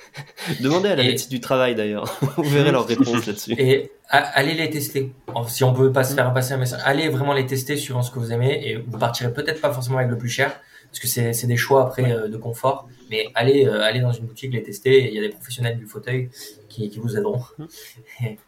Demandez 0.60 0.88
à 0.88 0.96
la 0.96 1.04
Et- 1.04 1.08
médecine 1.08 1.30
du 1.30 1.40
travail 1.40 1.74
d'ailleurs. 1.76 2.18
vous 2.36 2.42
verrez 2.50 2.72
leur 2.72 2.84
réponse 2.86 3.24
là-dessus. 3.26 3.54
Et 3.58 3.92
allez 4.08 4.54
les 4.54 4.70
tester. 4.70 5.12
Si 5.48 5.62
on 5.64 5.72
peut 5.72 5.92
pas 5.92 6.02
se 6.04 6.14
faire 6.14 6.32
passer 6.34 6.54
un 6.54 6.56
message, 6.58 6.80
allez 6.84 7.08
vraiment 7.08 7.32
les 7.32 7.46
tester 7.46 7.76
suivant 7.76 8.02
ce 8.02 8.10
que 8.10 8.18
vous 8.18 8.32
aimez 8.32 8.68
et 8.68 8.76
vous 8.76 8.98
partirez 8.98 9.32
peut-être 9.32 9.60
pas 9.60 9.72
forcément 9.72 9.98
avec 9.98 10.10
le 10.10 10.18
plus 10.18 10.28
cher 10.28 10.60
parce 10.90 10.98
que 11.00 11.06
c'est 11.08 11.32
c'est 11.32 11.46
des 11.46 11.56
choix 11.56 11.86
après 11.86 12.12
euh, 12.12 12.28
de 12.28 12.36
confort. 12.36 12.88
Mais 13.10 13.26
allez 13.34 13.66
euh, 13.66 13.80
allez 13.82 14.00
dans 14.00 14.12
une 14.12 14.26
boutique 14.26 14.52
les 14.52 14.62
tester. 14.62 15.08
Il 15.08 15.14
y 15.14 15.18
a 15.18 15.22
des 15.22 15.28
professionnels 15.28 15.78
du 15.78 15.86
fauteuil 15.86 16.28
qui, 16.68 16.88
qui 16.90 16.98
vous 16.98 17.16
aideront. 17.16 17.42
Et- 18.22 18.38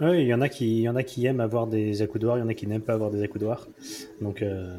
Oui, 0.00 0.22
il 0.22 0.26
y 0.28 0.34
en 0.34 0.40
a 0.40 0.48
qui, 0.48 0.78
il 0.78 0.82
y 0.82 0.88
en 0.88 0.96
a 0.96 1.02
qui 1.02 1.26
aiment 1.26 1.40
avoir 1.40 1.66
des 1.66 2.00
accoudoirs, 2.02 2.38
il 2.38 2.40
y 2.40 2.42
en 2.44 2.48
a 2.48 2.54
qui 2.54 2.66
n'aiment 2.66 2.80
pas 2.82 2.94
avoir 2.94 3.10
des 3.10 3.22
accoudoirs. 3.22 3.66
Donc, 4.20 4.40
euh, 4.42 4.78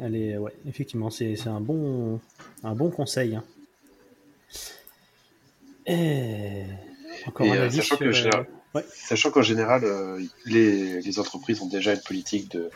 allez, 0.00 0.36
ouais, 0.36 0.52
effectivement, 0.68 1.10
c'est 1.10 1.36
c'est 1.36 1.48
un 1.48 1.60
bon, 1.60 2.20
un 2.62 2.74
bon 2.74 2.90
conseil. 2.90 3.34
hein. 3.36 3.44
Et 5.86 6.64
Encore 7.26 7.46
Et, 7.46 7.50
un 7.50 7.56
euh, 7.56 7.64
avis 7.64 7.76
sachant 7.76 7.96
sur, 7.96 7.98
que 7.98 8.04
euh, 8.04 8.12
général- 8.12 8.46
ouais. 8.74 8.84
Sachant 8.92 9.30
qu'en 9.30 9.42
général, 9.42 9.84
euh, 9.84 10.20
les, 10.46 11.00
les 11.00 11.18
entreprises 11.18 11.60
ont 11.62 11.68
déjà 11.68 11.92
une 11.94 12.00
politique 12.00 12.50
de 12.52 12.70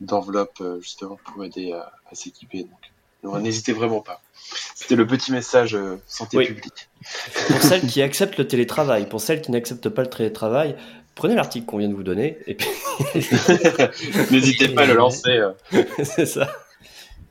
d'enveloppe 0.00 0.58
euh, 0.60 0.80
justement 0.80 1.18
pour 1.24 1.44
aider 1.44 1.72
à, 1.72 1.92
à 2.10 2.14
s'équiper. 2.14 2.66
Donc, 3.22 3.40
n'hésitez 3.42 3.72
vraiment 3.72 4.00
pas. 4.00 4.22
C'était 4.74 4.96
le 4.96 5.06
petit 5.06 5.30
message 5.30 5.74
euh, 5.74 5.96
santé 6.06 6.38
Oui. 6.38 6.46
publique. 6.46 6.88
Pour 7.48 7.60
celles 7.62 7.82
qui 7.86 8.00
acceptent 8.00 8.38
le 8.38 8.48
télétravail, 8.48 9.06
pour 9.08 9.20
celles 9.20 9.42
qui 9.42 9.50
n'acceptent 9.50 9.90
pas 9.90 10.02
le 10.02 10.08
télétravail, 10.08 10.74
prenez 11.14 11.34
l'article 11.34 11.66
qu'on 11.66 11.76
vient 11.78 11.88
de 11.90 11.94
vous 11.94 12.02
donner, 12.02 12.38
et 12.46 12.54
puis 12.54 12.68
N'hésitez 14.30 14.68
pas 14.68 14.82
à 14.82 14.86
le 14.86 14.94
lancer. 14.94 15.30
euh. 15.30 15.52
c'est 16.02 16.26
ça. 16.26 16.50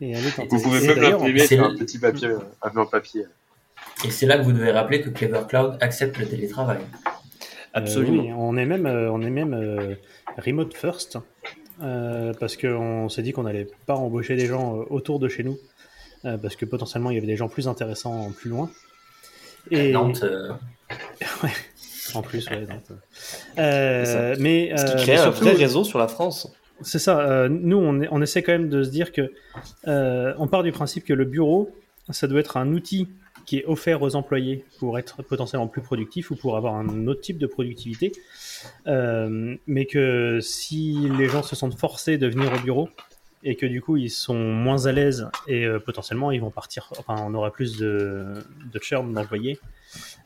Et 0.01 0.15
allez 0.15 0.29
tenter. 0.31 0.47
Vous 0.55 0.61
pouvez 0.61 0.87
même 0.87 0.99
l'imprimer 1.01 1.39
c'est 1.39 1.55
sur 1.55 1.65
un 1.65 1.75
petit 1.75 1.97
papier, 1.99 2.27
euh, 2.27 2.39
un 2.61 2.75
en 2.77 2.85
papier. 2.85 3.25
Et 4.05 4.11
c'est 4.11 4.25
là 4.27 4.37
que 4.37 4.43
vous 4.43 4.53
devez 4.53 4.71
rappeler 4.71 5.01
que 5.01 5.09
Clever 5.09 5.41
Cloud 5.49 5.77
accepte 5.81 6.17
le 6.17 6.27
télétravail. 6.27 6.79
Absolument. 7.73 8.23
Euh, 8.23 8.25
oui, 8.27 8.33
on 8.37 8.57
est 8.57 8.65
même, 8.65 8.85
euh, 8.85 9.11
on 9.11 9.21
est 9.21 9.29
même 9.29 9.53
euh, 9.53 9.95
remote 10.37 10.73
first 10.73 11.17
euh, 11.81 12.33
parce 12.39 12.57
qu'on 12.57 13.09
s'est 13.09 13.21
dit 13.21 13.31
qu'on 13.31 13.43
n'allait 13.43 13.67
pas 13.85 13.95
embaucher 13.95 14.35
des 14.35 14.45
gens 14.47 14.79
euh, 14.79 14.83
autour 14.89 15.19
de 15.19 15.27
chez 15.27 15.43
nous 15.43 15.57
euh, 16.25 16.37
parce 16.37 16.55
que 16.55 16.65
potentiellement 16.65 17.11
il 17.11 17.15
y 17.15 17.17
avait 17.17 17.27
des 17.27 17.37
gens 17.37 17.47
plus 17.49 17.67
intéressants 17.67 18.31
plus 18.31 18.49
loin. 18.49 18.69
Et 19.71 19.91
Nantes, 19.91 20.23
euh, 20.23 20.51
en 22.15 22.21
plus, 22.21 22.49
ouais, 22.49 22.65
Nantes. 22.67 22.91
Mais 23.57 24.73
Ce 24.77 24.85
qui 24.85 24.95
crée 25.03 25.13
mais 25.13 25.19
un 25.19 25.23
surtout- 25.23 25.43
vrai 25.45 25.53
réseau 25.53 25.83
sur 25.83 25.99
la 25.99 26.07
France. 26.07 26.51
C'est 26.81 26.99
ça. 26.99 27.47
nous, 27.49 27.77
on, 27.77 28.01
on 28.09 28.21
essaie 28.21 28.41
quand 28.41 28.53
même 28.53 28.69
de 28.69 28.83
se 28.83 28.89
dire 28.89 29.11
que 29.11 29.31
on 29.85 30.47
part 30.47 30.63
du 30.63 30.71
principe 30.71 31.03
que 31.05 31.13
le 31.13 31.25
bureau, 31.25 31.69
ça 32.09 32.27
doit 32.27 32.39
être 32.39 32.57
un 32.57 32.71
outil 32.73 33.09
qui 33.45 33.57
est 33.57 33.65
offert 33.65 34.01
aux 34.01 34.15
employés 34.15 34.63
pour 34.79 34.97
être 34.99 35.23
potentiellement 35.23 35.67
plus 35.67 35.81
productif 35.81 36.31
ou 36.31 36.35
pour 36.35 36.55
avoir 36.55 36.75
un 36.75 37.07
autre 37.07 37.21
type 37.21 37.37
de 37.37 37.47
productivité. 37.47 38.11
Euh, 38.87 39.55
mais 39.67 39.85
que 39.85 40.39
si 40.41 41.09
les 41.17 41.27
gens 41.27 41.43
se 41.43 41.55
sentent 41.55 41.79
forcés 41.79 42.17
de 42.17 42.27
venir 42.27 42.51
au 42.53 42.59
bureau 42.59 42.89
et 43.41 43.55
que 43.55 43.65
du 43.65 43.81
coup 43.81 43.95
ils 43.95 44.09
sont 44.09 44.37
moins 44.37 44.85
à 44.85 44.91
l'aise 44.91 45.29
et 45.47 45.65
euh, 45.65 45.79
potentiellement 45.79 46.31
ils 46.31 46.41
vont 46.41 46.51
partir, 46.51 46.91
enfin 46.97 47.15
on 47.25 47.33
aura 47.33 47.51
plus 47.51 47.77
de, 47.77 48.33
de 48.71 48.79
churn 48.79 49.13
d'employés, 49.13 49.59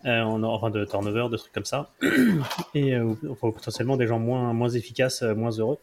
euh, 0.06 0.22
enfin 0.22 0.72
de 0.72 0.84
turnover, 0.86 1.28
de 1.30 1.38
trucs 1.38 1.54
comme 1.54 1.66
ça, 1.66 1.92
et 2.74 2.96
potentiellement 3.40 3.98
des 3.98 4.08
gens 4.08 4.20
moins, 4.20 4.70
efficaces, 4.70 5.22
moins 5.22 5.52
heureux 5.52 5.78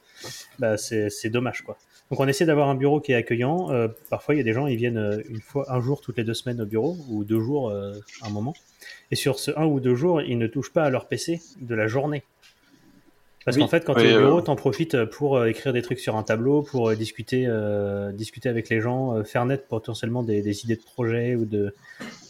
bah, 0.59 0.77
c'est 0.77 1.31
dommage 1.31 1.63
quoi. 1.63 1.77
Donc 2.11 2.19
on 2.19 2.27
essaie 2.27 2.45
d'avoir 2.45 2.69
un 2.69 2.75
bureau 2.75 3.01
qui 3.01 3.13
est 3.13 3.15
accueillant. 3.15 3.69
Parfois 4.09 4.35
il 4.35 4.39
y 4.39 4.41
a 4.41 4.45
des 4.45 4.53
gens 4.53 4.67
ils 4.67 4.77
viennent 4.77 5.23
une 5.29 5.41
fois 5.41 5.73
un 5.73 5.81
jour 5.81 6.01
toutes 6.01 6.19
les 6.19 6.25
deux 6.25 6.35
semaines 6.35 6.61
au 6.61 6.67
bureau 6.67 6.97
ou 7.09 7.23
deux 7.23 7.41
jours 7.41 7.71
euh, 7.71 7.93
un 8.23 8.31
moment. 8.31 8.55
Et 9.13 9.15
sur 9.15 9.39
ce 9.39 9.53
un 9.57 9.65
ou 9.65 9.79
deux 9.79 9.95
jours 9.95 10.21
ils 10.21 10.37
ne 10.37 10.49
touchent 10.49 10.73
pas 10.73 10.83
à 10.85 10.91
leur 10.91 11.07
PC 11.07 11.41
de 11.61 11.75
la 11.75 11.87
journée. 11.87 12.25
Parce 13.45 13.57
Oui. 13.57 13.63
qu'en 13.63 13.69
fait 13.69 13.85
quand 13.87 13.95
Oui, 13.95 14.03
tu 14.03 14.09
es 14.09 14.13
au 14.13 14.17
euh, 14.17 14.27
bureau 14.27 14.41
t'en 14.43 14.55
profites 14.55 15.05
pour 15.07 15.39
euh, 15.39 15.47
écrire 15.47 15.73
des 15.73 15.81
trucs 15.81 15.99
sur 15.99 16.17
un 16.17 16.23
tableau, 16.23 16.63
pour 16.63 16.91
euh, 16.91 16.95
discuter 16.95 17.47
euh, 17.47 18.13
discuter 18.13 18.51
avec 18.51 18.69
les 18.69 18.81
gens, 18.81 19.17
euh, 19.17 19.25
faire 19.25 19.47
naître 19.47 19.67
potentiellement 19.67 20.23
des, 20.23 20.43
des 20.43 20.65
idées 20.65 20.77
de 20.77 20.83
projet 20.83 21.37
ou 21.37 21.47
de 21.47 21.75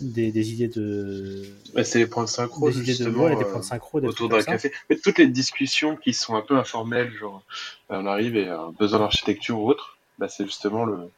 des, 0.00 0.30
des 0.30 0.52
idées 0.52 0.68
de 0.68 1.42
c'est 1.82 1.98
les 1.98 2.06
points 2.06 2.24
de 2.24 2.28
synchro, 2.28 2.68
des 2.68 2.76
idées 2.78 2.92
de 2.92 2.96
justement, 2.96 3.24
ouais, 3.24 3.34
des 3.34 3.42
euh, 3.42 3.50
points 3.50 3.58
de 3.60 3.64
synchro, 3.64 4.00
des 4.00 4.06
autour 4.06 4.28
trucs 4.28 4.46
d'un 4.46 4.52
café. 4.52 4.72
Mais 4.88 4.96
toutes 4.96 5.18
les 5.18 5.26
discussions 5.26 5.96
qui 5.96 6.12
sont 6.12 6.36
un 6.36 6.42
peu 6.42 6.56
informelles, 6.56 7.12
genre 7.12 7.42
euh, 7.90 7.96
on 7.96 8.06
arrive 8.06 8.36
et 8.36 8.48
euh, 8.48 8.56
besoin 8.78 9.00
d'architecture 9.00 9.60
ou 9.60 9.68
autre, 9.68 9.98
bah, 10.18 10.28
c'est 10.28 10.44
justement 10.44 10.84
le 10.84 11.10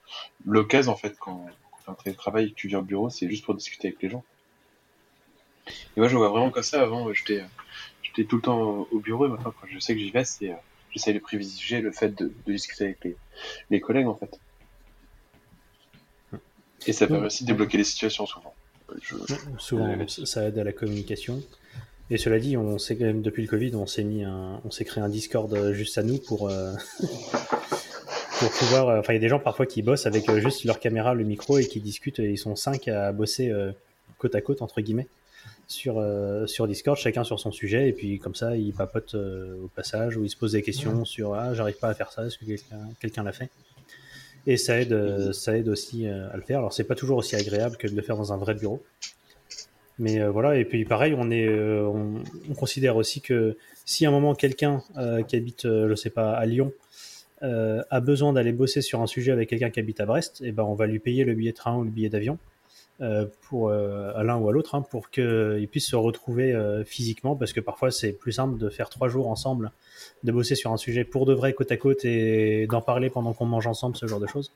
l'occasion 0.46 0.92
en 0.92 0.96
fait 0.96 1.14
quand, 1.18 1.46
quand 1.70 1.78
tu 1.84 1.90
un 1.90 1.94
télétravail 2.02 2.46
et 2.46 2.50
que 2.50 2.54
tu 2.54 2.68
viens 2.68 2.78
au 2.78 2.82
bureau, 2.82 3.11
c'est 3.11 3.28
juste 3.28 3.44
pour 3.44 3.54
discuter 3.54 3.88
avec 3.88 4.00
les 4.02 4.08
gens. 4.08 4.25
Et 5.68 6.00
moi 6.00 6.08
je 6.08 6.16
vois 6.16 6.28
vraiment 6.30 6.50
comme 6.50 6.62
ça 6.62 6.80
avant, 6.80 7.08
euh, 7.08 7.12
j'étais 7.12 7.40
euh, 7.40 7.44
j'étais 8.14 8.28
tout 8.28 8.37
le 8.37 8.42
temps 8.42 8.87
au 8.90 8.99
bureau 9.00 9.26
et 9.26 9.28
maintenant 9.28 9.52
quand 9.61 9.66
je 9.71 9.78
sais 9.78 9.95
que 9.95 10.00
j'y 10.00 10.11
vais, 10.11 10.25
c'est 10.25 10.50
euh, 10.50 10.54
j'essaie 10.90 11.12
de 11.12 11.19
privilégier 11.19 11.81
le 11.81 11.92
fait 11.92 12.11
de, 12.11 12.33
de 12.47 12.52
discuter 12.52 12.85
avec 12.85 13.04
les, 13.04 13.16
les 13.71 13.81
collègues 13.81 14.07
en 14.09 14.14
fait. 14.16 14.38
Et 16.87 16.92
ça 16.92 17.07
permet 17.07 17.27
aussi 17.27 17.44
de 17.44 17.48
débloquer 17.53 17.79
les 17.79 17.85
situations 17.85 18.27
souvent. 18.27 18.55
Je- 19.01 19.14
Souvent, 19.59 20.07
ça 20.09 20.48
aide 20.48 20.59
à 20.59 20.64
la 20.64 20.72
communication. 20.72 21.42
Et 22.11 22.18
cela 22.18 22.38
dit, 22.38 22.57
on 22.57 22.79
s'est 22.79 22.96
quand 22.96 23.05
même 23.05 23.22
depuis 23.22 23.42
le 23.42 23.48
Covid, 23.48 23.75
on 23.77 23.87
s'est 23.87 24.03
mis, 24.05 24.25
un, 24.25 24.61
on 24.64 24.70
s'est 24.70 24.85
créé 24.85 25.03
un 25.03 25.09
Discord 25.09 25.53
euh, 25.55 25.72
juste 25.72 25.96
à 25.96 26.03
nous 26.03 26.18
pour 26.18 26.48
euh, 26.51 26.75
pour 28.38 28.51
pouvoir. 28.51 28.98
Enfin, 28.98 29.12
il 29.12 29.16
y 29.16 29.18
a 29.18 29.20
des 29.20 29.29
gens 29.29 29.38
parfois 29.38 29.64
qui 29.66 29.81
bossent 29.83 30.05
avec 30.07 30.31
juste 30.40 30.64
leur 30.64 30.79
caméra, 30.81 31.14
le 31.14 31.25
micro 31.25 31.59
et 31.59 31.66
qui 31.66 31.81
discutent. 31.81 32.18
Et 32.18 32.31
ils 32.33 32.38
sont 32.38 32.57
cinq 32.57 32.88
à 32.88 33.12
bosser 33.12 33.48
euh, 33.51 33.72
côte 34.18 34.35
à 34.35 34.40
côte 34.40 34.61
entre 34.61 34.81
guillemets 34.81 35.07
sur 35.72 35.98
euh, 35.98 36.46
sur 36.46 36.68
Discord, 36.68 36.96
chacun 36.96 37.24
sur 37.24 37.40
son 37.40 37.50
sujet. 37.50 37.88
Et 37.88 37.92
puis 37.92 38.18
comme 38.18 38.35
ça, 38.35 38.56
ils 38.56 38.72
papotent 38.72 39.14
euh, 39.14 39.64
au 39.64 39.68
passage 39.68 40.16
ou 40.16 40.24
ils 40.24 40.30
se 40.30 40.37
posent 40.37 40.52
des 40.52 40.62
questions 40.62 41.04
sur 41.04 41.35
ah 41.35 41.54
j'arrive 41.54 41.78
pas 41.78 41.88
à 41.88 41.94
faire 41.94 42.12
ça, 42.12 42.26
est-ce 42.26 42.38
que 42.38 42.44
quelqu'un 43.00 43.24
l'a 43.24 43.32
fait? 43.32 43.50
Et 44.46 44.56
ça 44.56 44.80
aide, 44.80 44.92
euh, 44.92 45.32
ça 45.32 45.56
aide 45.56 45.68
aussi 45.68 46.06
à 46.06 46.37
le 46.37 46.42
faire. 46.42 46.58
Alors 46.58 46.72
c'est 46.72 46.85
pas 46.85 46.94
toujours 46.94 47.18
aussi 47.18 47.35
agréable 47.35 47.76
que 47.76 47.88
de 47.88 47.96
le 47.96 48.02
faire 48.02 48.16
dans 48.16 48.32
un 48.32 48.37
vrai 48.37 48.54
bureau. 48.54 48.82
Mais 49.98 50.26
voilà, 50.26 50.56
et 50.56 50.64
puis 50.64 50.85
pareil, 50.85 51.14
on, 51.16 51.30
est, 51.30 51.48
on, 51.48 52.14
on 52.50 52.54
considère 52.54 52.96
aussi 52.96 53.20
que 53.20 53.56
si 53.85 54.04
à 54.06 54.08
un 54.08 54.12
moment 54.12 54.35
quelqu'un 54.35 54.82
qui 55.28 55.37
habite, 55.37 55.62
je 55.64 55.94
sais 55.94 56.11
pas, 56.11 56.32
à 56.32 56.46
Lyon, 56.46 56.72
a 57.42 58.00
besoin 58.00 58.32
d'aller 58.32 58.52
bosser 58.52 58.80
sur 58.80 59.00
un 59.02 59.06
sujet 59.06 59.32
avec 59.32 59.50
quelqu'un 59.50 59.70
qui 59.70 59.78
habite 59.78 60.00
à 60.00 60.06
Brest, 60.06 60.40
et 60.42 60.50
ben 60.50 60.64
on 60.64 60.74
va 60.74 60.87
lui 60.87 60.98
payer 60.98 61.24
le 61.24 61.35
billet 61.35 61.52
de 61.52 61.56
train 61.56 61.76
ou 61.76 61.85
le 61.85 61.90
billet 61.90 62.08
d'avion 62.08 62.38
pour 63.49 63.69
euh, 63.69 64.12
à 64.15 64.23
l'un 64.23 64.37
ou 64.37 64.49
à 64.49 64.53
l'autre, 64.53 64.75
hein, 64.75 64.83
pour 64.83 65.11
qu'il 65.11 65.67
puisse 65.71 65.88
se 65.88 65.97
retrouver 65.97 66.53
euh, 66.53 66.85
physiquement, 66.85 67.35
parce 67.35 67.53
que 67.53 67.61
parfois 67.61 67.91
c'est 67.91 68.12
plus 68.12 68.33
simple 68.33 68.59
de 68.59 68.69
faire 68.69 68.88
trois 68.91 69.09
jours 69.09 69.29
ensemble, 69.29 69.73
de 70.23 70.31
bosser 70.31 70.55
sur 70.55 70.73
un 70.73 70.77
sujet 70.77 71.05
pour 71.05 71.27
de 71.27 71.35
vrai 71.35 71.53
côte 71.53 71.73
à 71.73 71.77
côte 71.77 72.05
et 72.05 72.67
d'en 72.69 72.81
parler 72.81 73.11
pendant 73.11 73.33
qu'on 73.33 73.47
mange 73.47 73.67
ensemble, 73.67 73.97
ce 73.97 74.07
genre 74.07 74.21
de 74.21 74.27
choses. 74.27 74.53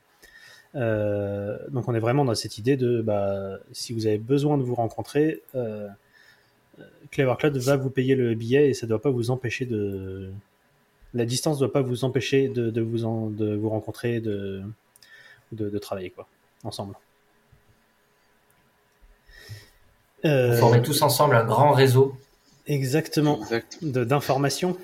Euh, 0.77 1.59
donc 1.71 1.89
on 1.89 1.95
est 1.95 2.01
vraiment 2.01 2.25
dans 2.25 2.35
cette 2.35 2.59
idée 2.59 2.77
de 2.77 3.01
bah, 3.01 3.59
si 3.73 3.93
vous 3.93 4.07
avez 4.07 4.19
besoin 4.19 4.59
de 4.59 4.63
vous 4.63 4.75
rencontrer, 4.75 5.43
euh, 5.55 5.89
Clever 7.11 7.35
Cloud 7.39 7.57
va 7.57 7.77
vous 7.77 7.91
payer 7.91 8.15
le 8.15 8.35
billet 8.35 8.69
et 8.69 8.75
ça 8.75 8.87
ne 8.87 8.91
doit 8.91 9.03
pas 9.03 9.11
vous 9.11 9.31
empêcher 9.31 9.67
de. 9.67 10.31
La 11.15 11.25
distance 11.25 11.57
ne 11.57 11.61
doit 11.61 11.73
pas 11.73 11.83
vous 11.83 12.05
empêcher 12.05 12.49
de, 12.49 12.71
de 12.71 12.81
vous, 12.81 13.31
de 13.31 13.55
vous 13.55 13.69
rencontrer, 13.71 14.21
de, 14.21 14.63
de, 15.53 15.71
de 15.71 15.79
travailler 15.79 16.11
quoi, 16.11 16.29
ensemble. 16.63 16.95
Vous 20.27 20.33
Euh, 20.33 20.57
formez 20.57 20.83
tous 20.83 21.03
ensemble 21.03 21.37
un 21.37 21.45
grand 21.45 21.73
réseau. 21.73 22.15
exactement 22.67 23.39
Exact. 23.43 23.79
de- 23.83 24.05
d'information. 24.05 24.77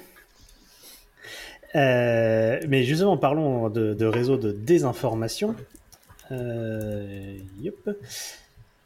Euh, 1.74 2.60
mais 2.68 2.84
justement, 2.84 3.16
parlons 3.16 3.68
de, 3.70 3.94
de 3.94 4.06
réseau 4.06 4.36
de 4.36 4.52
désinformation. 4.52 5.54
Euh, 6.30 7.36
yep. 7.60 7.90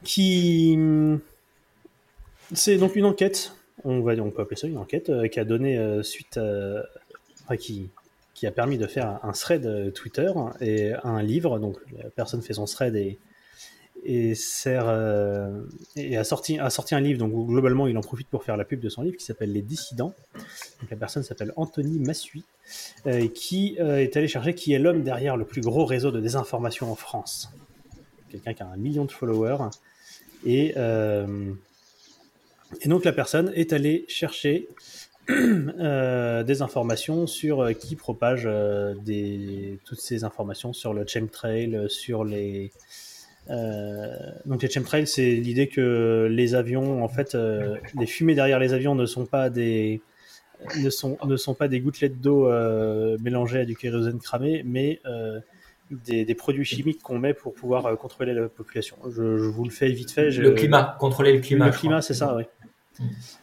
Qui. 0.05 0.79
C'est 2.53 2.77
donc 2.77 2.95
une 2.95 3.05
enquête, 3.07 3.53
on, 3.85 4.01
va, 4.01 4.12
on 4.14 4.31
peut 4.31 4.42
appeler 4.42 4.57
ça 4.57 4.69
une 4.69 4.79
enquête, 4.79 5.11
euh, 5.11 5.27
qui 5.27 5.40
a 5.40 5.45
donné 5.45 5.77
euh, 5.79 6.03
suite 6.05 6.37
à. 6.37 6.85
enfin, 7.45 7.57
qui, 7.57 7.88
qui 8.35 8.47
a 8.47 8.53
permis 8.53 8.79
de 8.79 8.87
faire 8.87 9.19
un 9.25 9.33
thread 9.33 9.92
Twitter 9.95 10.31
et 10.61 10.92
un 11.03 11.23
livre. 11.23 11.59
Donc 11.59 11.77
la 11.97 12.09
personne 12.11 12.40
fait 12.42 12.53
son 12.55 12.66
thread 12.66 12.95
et, 12.95 13.19
euh, 14.66 15.62
et 15.97 16.16
a 16.16 16.25
sorti 16.25 16.59
a 16.59 16.71
sorti 16.71 16.95
un 16.95 17.01
livre 17.01 17.19
donc 17.19 17.33
globalement 17.49 17.87
il 17.87 17.97
en 17.99 18.03
profite 18.03 18.29
pour 18.29 18.45
faire 18.45 18.57
la 18.57 18.64
pub 18.64 18.81
de 18.81 18.88
son 18.88 19.03
livre 19.03 19.16
qui 19.16 19.25
s'appelle 19.25 19.53
Les 19.53 19.62
Dissidents. 19.62 20.14
Donc 20.81 20.90
la 20.90 20.97
personne 20.97 21.23
s'appelle 21.23 21.53
Anthony 21.57 21.99
Massui 21.99 22.45
euh, 23.07 23.29
qui 23.29 23.77
euh, 23.81 23.99
est 23.99 24.16
allé 24.16 24.29
chercher 24.29 24.55
qui 24.55 24.73
est 24.73 24.79
l'homme 24.79 25.03
derrière 25.03 25.37
le 25.37 25.45
plus 25.45 25.61
gros 25.61 25.85
réseau 25.85 26.11
de 26.11 26.21
désinformation 26.21 26.90
en 26.90 26.95
France. 26.95 27.51
Quelqu'un 28.31 28.55
qui 28.55 28.62
a 28.62 28.66
un 28.66 28.77
million 28.77 29.05
de 29.05 29.12
followers 29.12 29.71
et 30.45 30.75
et 32.81 32.88
donc 32.88 33.05
la 33.05 33.12
personne 33.12 33.53
est 33.55 33.73
allée 33.73 34.05
chercher 34.09 34.69
des 35.29 36.62
informations 36.62 37.27
sur 37.27 37.77
qui 37.79 37.95
propage 37.95 38.49
des, 39.05 39.79
toutes 39.85 40.01
ces 40.01 40.25
informations 40.25 40.73
sur 40.73 40.92
le 40.92 41.07
chemtrail, 41.07 41.87
sur 41.88 42.25
les, 42.25 42.73
euh, 43.50 44.16
donc 44.44 44.62
les 44.62 44.70
chemtrails, 44.70 45.06
c'est 45.06 45.30
l'idée 45.37 45.68
que 45.68 46.28
les 46.30 46.54
avions, 46.54 47.02
en 47.04 47.09
fait, 47.09 47.35
euh, 47.35 47.76
les 47.98 48.06
fumées 48.06 48.35
derrière 48.35 48.59
les 48.59 48.72
avions 48.72 48.94
ne 48.94 49.06
sont 49.06 49.26
pas 49.26 49.50
des 49.50 50.00
ne 50.82 50.88
sont 50.90 51.18
ne 51.26 51.37
sont 51.37 51.54
pas 51.54 51.68
des 51.68 51.80
gouttelettes 51.80 52.20
d'eau 52.20 52.48
euh, 52.48 53.16
mélangées 53.20 53.61
à 53.61 53.64
du 53.64 53.76
kérosène 53.76 54.18
cramé, 54.18 54.62
mais 54.64 55.00
euh, 55.06 55.38
des, 55.90 56.24
des 56.24 56.35
produits 56.35 56.64
chimiques 56.64 57.02
qu'on 57.02 57.18
met 57.18 57.35
pour 57.35 57.54
pouvoir 57.54 57.87
euh, 57.87 57.94
contrôler 57.94 58.32
la 58.35 58.48
population. 58.48 58.96
Je, 59.09 59.37
je 59.38 59.44
vous 59.44 59.64
le 59.64 59.70
fais 59.70 59.88
vite 59.90 60.11
fait. 60.11 60.30
je- 60.30 60.42
Le 60.42 60.52
climat, 60.52 60.96
contrôler 60.98 61.32
le 61.35 61.40
climat. 61.40 61.66
le 61.66 61.72
climat, 61.72 62.02
c'est 62.02 62.14
ça, 62.14 62.35
oui. 62.37 62.44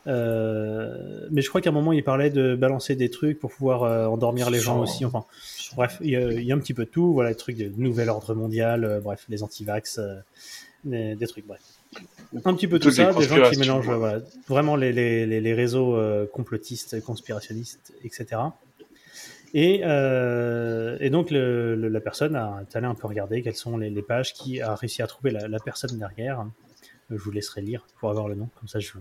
Euh, 0.07 1.27
mais 1.31 1.41
je 1.41 1.49
crois 1.49 1.61
qu'à 1.61 1.69
un 1.69 1.73
moment, 1.73 1.93
il 1.93 2.03
parlait 2.03 2.29
de 2.29 2.55
balancer 2.55 2.95
des 2.95 3.09
trucs 3.09 3.39
pour 3.39 3.51
pouvoir 3.51 3.83
euh, 3.83 4.05
endormir 4.07 4.49
les 4.49 4.59
gens 4.59 4.81
aussi. 4.81 5.05
Enfin, 5.05 5.25
bref, 5.75 5.97
il 6.01 6.09
y, 6.11 6.15
a, 6.15 6.31
il 6.31 6.43
y 6.43 6.51
a 6.51 6.55
un 6.55 6.59
petit 6.59 6.73
peu 6.73 6.85
de 6.85 6.89
tout. 6.89 7.13
Voilà, 7.13 7.29
des 7.29 7.35
trucs 7.37 7.57
de 7.57 7.71
nouvel 7.81 8.09
ordre 8.09 8.33
mondial, 8.35 8.83
euh, 8.83 8.99
bref, 8.99 9.25
les 9.29 9.43
anti-vax, 9.43 9.99
euh, 9.99 10.15
des, 10.83 11.15
des 11.15 11.27
trucs, 11.27 11.45
bref. 11.47 11.61
Un 12.45 12.53
petit 12.55 12.67
peu 12.67 12.79
tout 12.79 12.89
ça, 12.91 13.13
des 13.13 13.21
gens 13.23 13.49
qui 13.51 13.59
mélangent 13.59 13.87
ouais. 13.87 13.95
voilà, 13.95 14.21
vraiment 14.47 14.75
les, 14.75 14.91
les, 14.91 15.25
les, 15.27 15.39
les 15.41 15.53
réseaux 15.53 15.95
complotistes, 16.33 16.99
conspirationnistes, 17.03 17.93
etc. 18.03 18.41
Et, 19.53 19.81
euh, 19.83 20.97
et 20.99 21.11
donc 21.11 21.29
le, 21.29 21.75
le- 21.75 21.89
la 21.89 22.01
personne 22.01 22.35
a 22.35 22.63
est 22.67 22.75
allée 22.75 22.87
un 22.87 22.95
peu 22.95 23.05
regarder 23.05 23.43
quelles 23.43 23.53
sont 23.55 23.77
les, 23.77 23.91
les 23.91 24.01
pages 24.01 24.33
qui 24.33 24.59
a 24.61 24.73
réussi 24.73 25.03
à 25.03 25.07
trouver 25.07 25.29
la, 25.29 25.47
la 25.47 25.59
personne 25.59 25.95
derrière. 25.99 26.43
Je 27.11 27.17
vous 27.17 27.29
laisserai 27.29 27.61
lire 27.61 27.85
pour 27.99 28.09
avoir 28.09 28.27
le 28.27 28.33
nom, 28.33 28.49
comme 28.57 28.67
ça 28.67 28.79
je, 28.79 28.93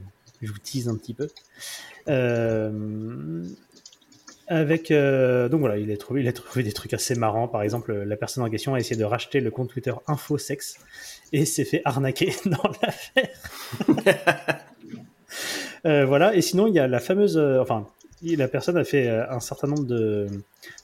je 0.42 0.52
vous 0.52 0.58
tease 0.58 0.88
un 0.88 0.96
petit 0.96 1.14
peu. 1.14 1.28
Euh, 2.08 3.44
avec 4.48 4.90
euh, 4.90 5.48
donc 5.48 5.60
voilà, 5.60 5.78
il 5.78 5.90
a 5.90 5.96
trouvé, 5.96 6.20
il 6.20 6.28
a 6.28 6.32
trouvé 6.32 6.62
des 6.62 6.72
trucs 6.72 6.92
assez 6.94 7.14
marrants. 7.14 7.48
Par 7.48 7.62
exemple, 7.62 7.92
la 7.92 8.16
personne 8.16 8.44
en 8.44 8.50
question 8.50 8.74
a 8.74 8.78
essayé 8.78 8.96
de 8.96 9.04
racheter 9.04 9.40
le 9.40 9.50
compte 9.50 9.70
Twitter 9.70 9.92
InfoSex 10.08 10.78
et 11.32 11.44
s'est 11.44 11.64
fait 11.64 11.82
arnaquer 11.84 12.34
dans 12.46 12.70
l'affaire. 12.82 13.28
Euh, 15.84 16.04
voilà. 16.04 16.36
Et 16.36 16.42
sinon, 16.42 16.68
il 16.68 16.74
y 16.74 16.78
a 16.78 16.86
la 16.86 17.00
fameuse, 17.00 17.36
enfin, 17.36 17.88
la 18.22 18.46
personne 18.46 18.76
a 18.76 18.84
fait 18.84 19.08
un 19.08 19.40
certain 19.40 19.66
nombre 19.66 19.84
de, 19.84 20.28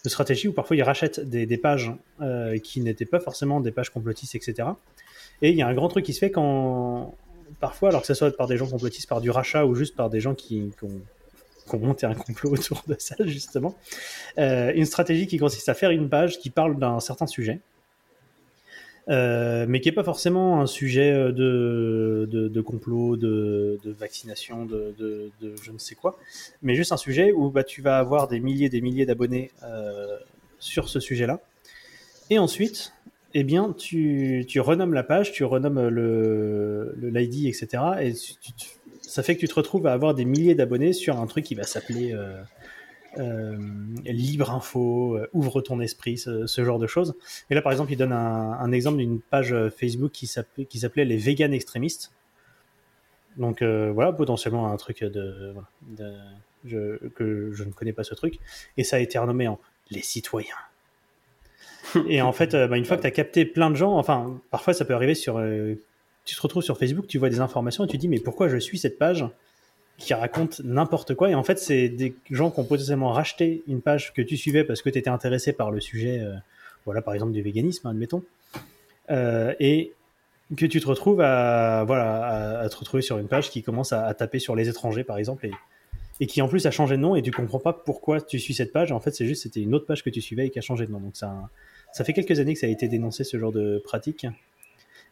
de 0.04 0.08
stratégies 0.08 0.48
où 0.48 0.52
parfois 0.52 0.74
il 0.74 0.82
rachète 0.82 1.20
des, 1.20 1.46
des 1.46 1.56
pages 1.56 1.92
qui 2.64 2.80
n'étaient 2.80 3.04
pas 3.04 3.20
forcément 3.20 3.60
des 3.60 3.70
pages 3.70 3.90
complotistes, 3.90 4.34
etc. 4.34 4.70
Et 5.40 5.50
il 5.50 5.56
y 5.56 5.62
a 5.62 5.68
un 5.68 5.74
grand 5.74 5.86
truc 5.86 6.04
qui 6.04 6.14
se 6.14 6.18
fait 6.18 6.32
quand, 6.32 7.14
parfois, 7.60 7.88
alors 7.90 8.02
que 8.02 8.06
ce 8.06 8.14
soit 8.14 8.36
par 8.36 8.46
des 8.46 8.56
gens 8.56 8.66
complotistes, 8.66 9.08
par 9.08 9.20
du 9.20 9.30
rachat 9.30 9.66
ou 9.66 9.74
juste 9.74 9.96
par 9.96 10.10
des 10.10 10.20
gens 10.20 10.34
qui, 10.34 10.70
ont 10.82 10.90
qui 11.68 11.74
ont 11.74 11.78
monté 11.78 12.06
un 12.06 12.14
complot 12.14 12.50
autour 12.52 12.82
de 12.86 12.96
ça, 12.98 13.14
justement. 13.20 13.76
Euh, 14.38 14.72
une 14.74 14.86
stratégie 14.86 15.26
qui 15.26 15.38
consiste 15.38 15.68
à 15.68 15.74
faire 15.74 15.90
une 15.90 16.08
page 16.08 16.38
qui 16.38 16.50
parle 16.50 16.78
d'un 16.78 17.00
certain 17.00 17.26
sujet, 17.26 17.60
euh, 19.08 19.64
mais 19.68 19.80
qui 19.80 19.88
n'est 19.88 19.94
pas 19.94 20.04
forcément 20.04 20.60
un 20.60 20.66
sujet 20.66 21.12
euh, 21.12 21.32
de, 21.32 22.60
complot, 22.60 23.16
de, 23.16 23.78
vaccination, 23.84 24.66
de, 24.66 24.94
je 25.62 25.70
ne 25.70 25.78
sais 25.78 25.94
quoi, 25.94 26.18
mais 26.62 26.74
juste 26.74 26.92
un 26.92 26.96
sujet 26.96 27.32
où 27.32 27.50
bah, 27.50 27.64
tu 27.64 27.80
vas 27.82 27.98
avoir 27.98 28.28
des 28.28 28.40
milliers 28.40 28.68
des 28.68 28.80
milliers 28.80 29.06
d'abonnés 29.06 29.50
sur 30.58 30.88
ce 30.88 31.00
sujet-là. 31.00 31.40
Et 32.30 32.38
ensuite, 32.38 32.92
eh 33.34 33.44
bien, 33.44 33.72
tu, 33.76 34.44
tu 34.48 34.60
renommes 34.60 34.94
la 34.94 35.02
page, 35.02 35.32
tu 35.32 35.44
renommes 35.44 35.88
le, 35.88 36.94
le 36.96 37.08
l'ID, 37.10 37.46
etc. 37.46 37.82
Et 38.00 38.12
tu- 38.14 38.34
ça 39.02 39.22
fait 39.22 39.34
que 39.34 39.40
tu 39.40 39.48
te 39.48 39.54
retrouves 39.54 39.86
à 39.86 39.92
avoir 39.92 40.14
des 40.14 40.24
milliers 40.24 40.54
d'abonnés 40.54 40.92
sur 40.92 41.18
un 41.18 41.26
truc 41.26 41.44
qui 41.44 41.54
va 41.54 41.62
s'appeler 41.64 42.12
euh, 42.12 42.40
euh, 43.18 43.56
Libre 44.04 44.50
Info, 44.50 45.16
euh, 45.16 45.28
Ouvre 45.32 45.60
ton 45.62 45.80
esprit, 45.80 46.18
ce, 46.18 46.46
ce 46.46 46.64
genre 46.64 46.78
de 46.78 46.86
choses. 46.86 47.14
Et 47.50 47.54
là, 47.54 47.62
par 47.62 47.72
exemple, 47.72 47.90
il 47.92 47.96
donne 47.96 48.12
un, 48.12 48.52
un 48.52 48.72
exemple 48.72 48.98
d'une 48.98 49.20
page 49.20 49.52
euh, 49.52 49.70
Facebook 49.70 50.12
qui 50.12 50.26
s'appelait, 50.26 51.04
Les 51.06 51.16
Vegan 51.16 51.52
Extrémistes. 51.54 52.12
Donc 53.36 53.62
euh, 53.62 53.90
voilà, 53.92 54.12
potentiellement 54.12 54.70
un 54.72 54.76
truc 54.76 55.02
de, 55.04 55.54
de- 55.96 56.14
je, 56.64 57.08
que 57.08 57.50
je 57.52 57.64
ne 57.64 57.70
connais 57.72 57.92
pas 57.92 58.04
ce 58.04 58.14
truc. 58.14 58.38
Et 58.76 58.84
ça 58.84 58.96
a 58.96 58.98
été 58.98 59.18
renommé 59.18 59.48
en 59.48 59.58
Les 59.90 60.02
Citoyens. 60.02 60.54
Et 62.08 62.22
en 62.22 62.32
fait, 62.32 62.54
euh, 62.54 62.68
bah, 62.68 62.76
une 62.76 62.84
fois 62.84 62.96
que 62.96 63.02
tu 63.02 63.06
as 63.06 63.12
capté 63.12 63.44
plein 63.44 63.70
de 63.70 63.76
gens, 63.76 63.96
enfin, 63.96 64.40
parfois 64.50 64.74
ça 64.74 64.84
peut 64.84 64.94
arriver 64.94 65.14
sur. 65.14 65.38
euh, 65.38 65.74
tu 66.28 66.36
te 66.36 66.42
retrouves 66.42 66.62
sur 66.62 66.76
Facebook, 66.76 67.06
tu 67.06 67.16
vois 67.16 67.30
des 67.30 67.40
informations 67.40 67.84
et 67.84 67.86
tu 67.88 67.96
te 67.96 68.00
dis, 68.02 68.08
mais 68.08 68.20
pourquoi 68.20 68.48
je 68.48 68.58
suis 68.58 68.76
cette 68.76 68.98
page 68.98 69.24
qui 69.96 70.12
raconte 70.12 70.60
n'importe 70.62 71.14
quoi? 71.14 71.30
Et 71.30 71.34
en 71.34 71.42
fait, 71.42 71.58
c'est 71.58 71.88
des 71.88 72.14
gens 72.30 72.50
qui 72.50 72.60
ont 72.60 72.64
potentiellement 72.64 73.12
racheté 73.12 73.62
une 73.66 73.80
page 73.80 74.12
que 74.12 74.20
tu 74.20 74.36
suivais 74.36 74.62
parce 74.62 74.82
que 74.82 74.90
tu 74.90 74.98
étais 74.98 75.08
intéressé 75.08 75.54
par 75.54 75.70
le 75.70 75.80
sujet, 75.80 76.20
euh, 76.20 76.34
voilà, 76.84 77.00
par 77.00 77.14
exemple, 77.14 77.32
du 77.32 77.40
véganisme, 77.40 77.88
admettons. 77.88 78.22
Euh, 79.10 79.54
et 79.58 79.94
que 80.54 80.66
tu 80.66 80.80
te 80.80 80.86
retrouves 80.86 81.22
à, 81.22 81.84
voilà, 81.86 82.60
à, 82.60 82.68
te 82.68 82.76
retrouver 82.76 83.02
sur 83.02 83.16
une 83.16 83.28
page 83.28 83.50
qui 83.50 83.62
commence 83.62 83.94
à, 83.94 84.04
à 84.04 84.12
taper 84.12 84.38
sur 84.38 84.54
les 84.54 84.68
étrangers, 84.68 85.04
par 85.04 85.16
exemple, 85.16 85.46
et, 85.46 85.52
et 86.20 86.26
qui 86.26 86.42
en 86.42 86.48
plus 86.48 86.66
a 86.66 86.70
changé 86.70 86.96
de 86.96 87.00
nom 87.00 87.16
et 87.16 87.22
tu 87.22 87.30
comprends 87.30 87.58
pas 87.58 87.72
pourquoi 87.72 88.20
tu 88.20 88.38
suis 88.38 88.52
cette 88.52 88.72
page. 88.72 88.92
En 88.92 89.00
fait, 89.00 89.12
c'est 89.12 89.26
juste 89.26 89.44
c'était 89.44 89.60
une 89.60 89.74
autre 89.74 89.86
page 89.86 90.02
que 90.02 90.10
tu 90.10 90.20
suivais 90.20 90.46
et 90.46 90.50
qui 90.50 90.58
a 90.58 90.62
changé 90.62 90.86
de 90.86 90.92
nom. 90.92 91.00
Donc 91.00 91.16
ça, 91.16 91.48
ça 91.92 92.04
fait 92.04 92.12
quelques 92.12 92.38
années 92.40 92.54
que 92.54 92.60
ça 92.60 92.66
a 92.66 92.70
été 92.70 92.88
dénoncé 92.88 93.24
ce 93.24 93.38
genre 93.38 93.52
de 93.52 93.80
pratique. 93.84 94.26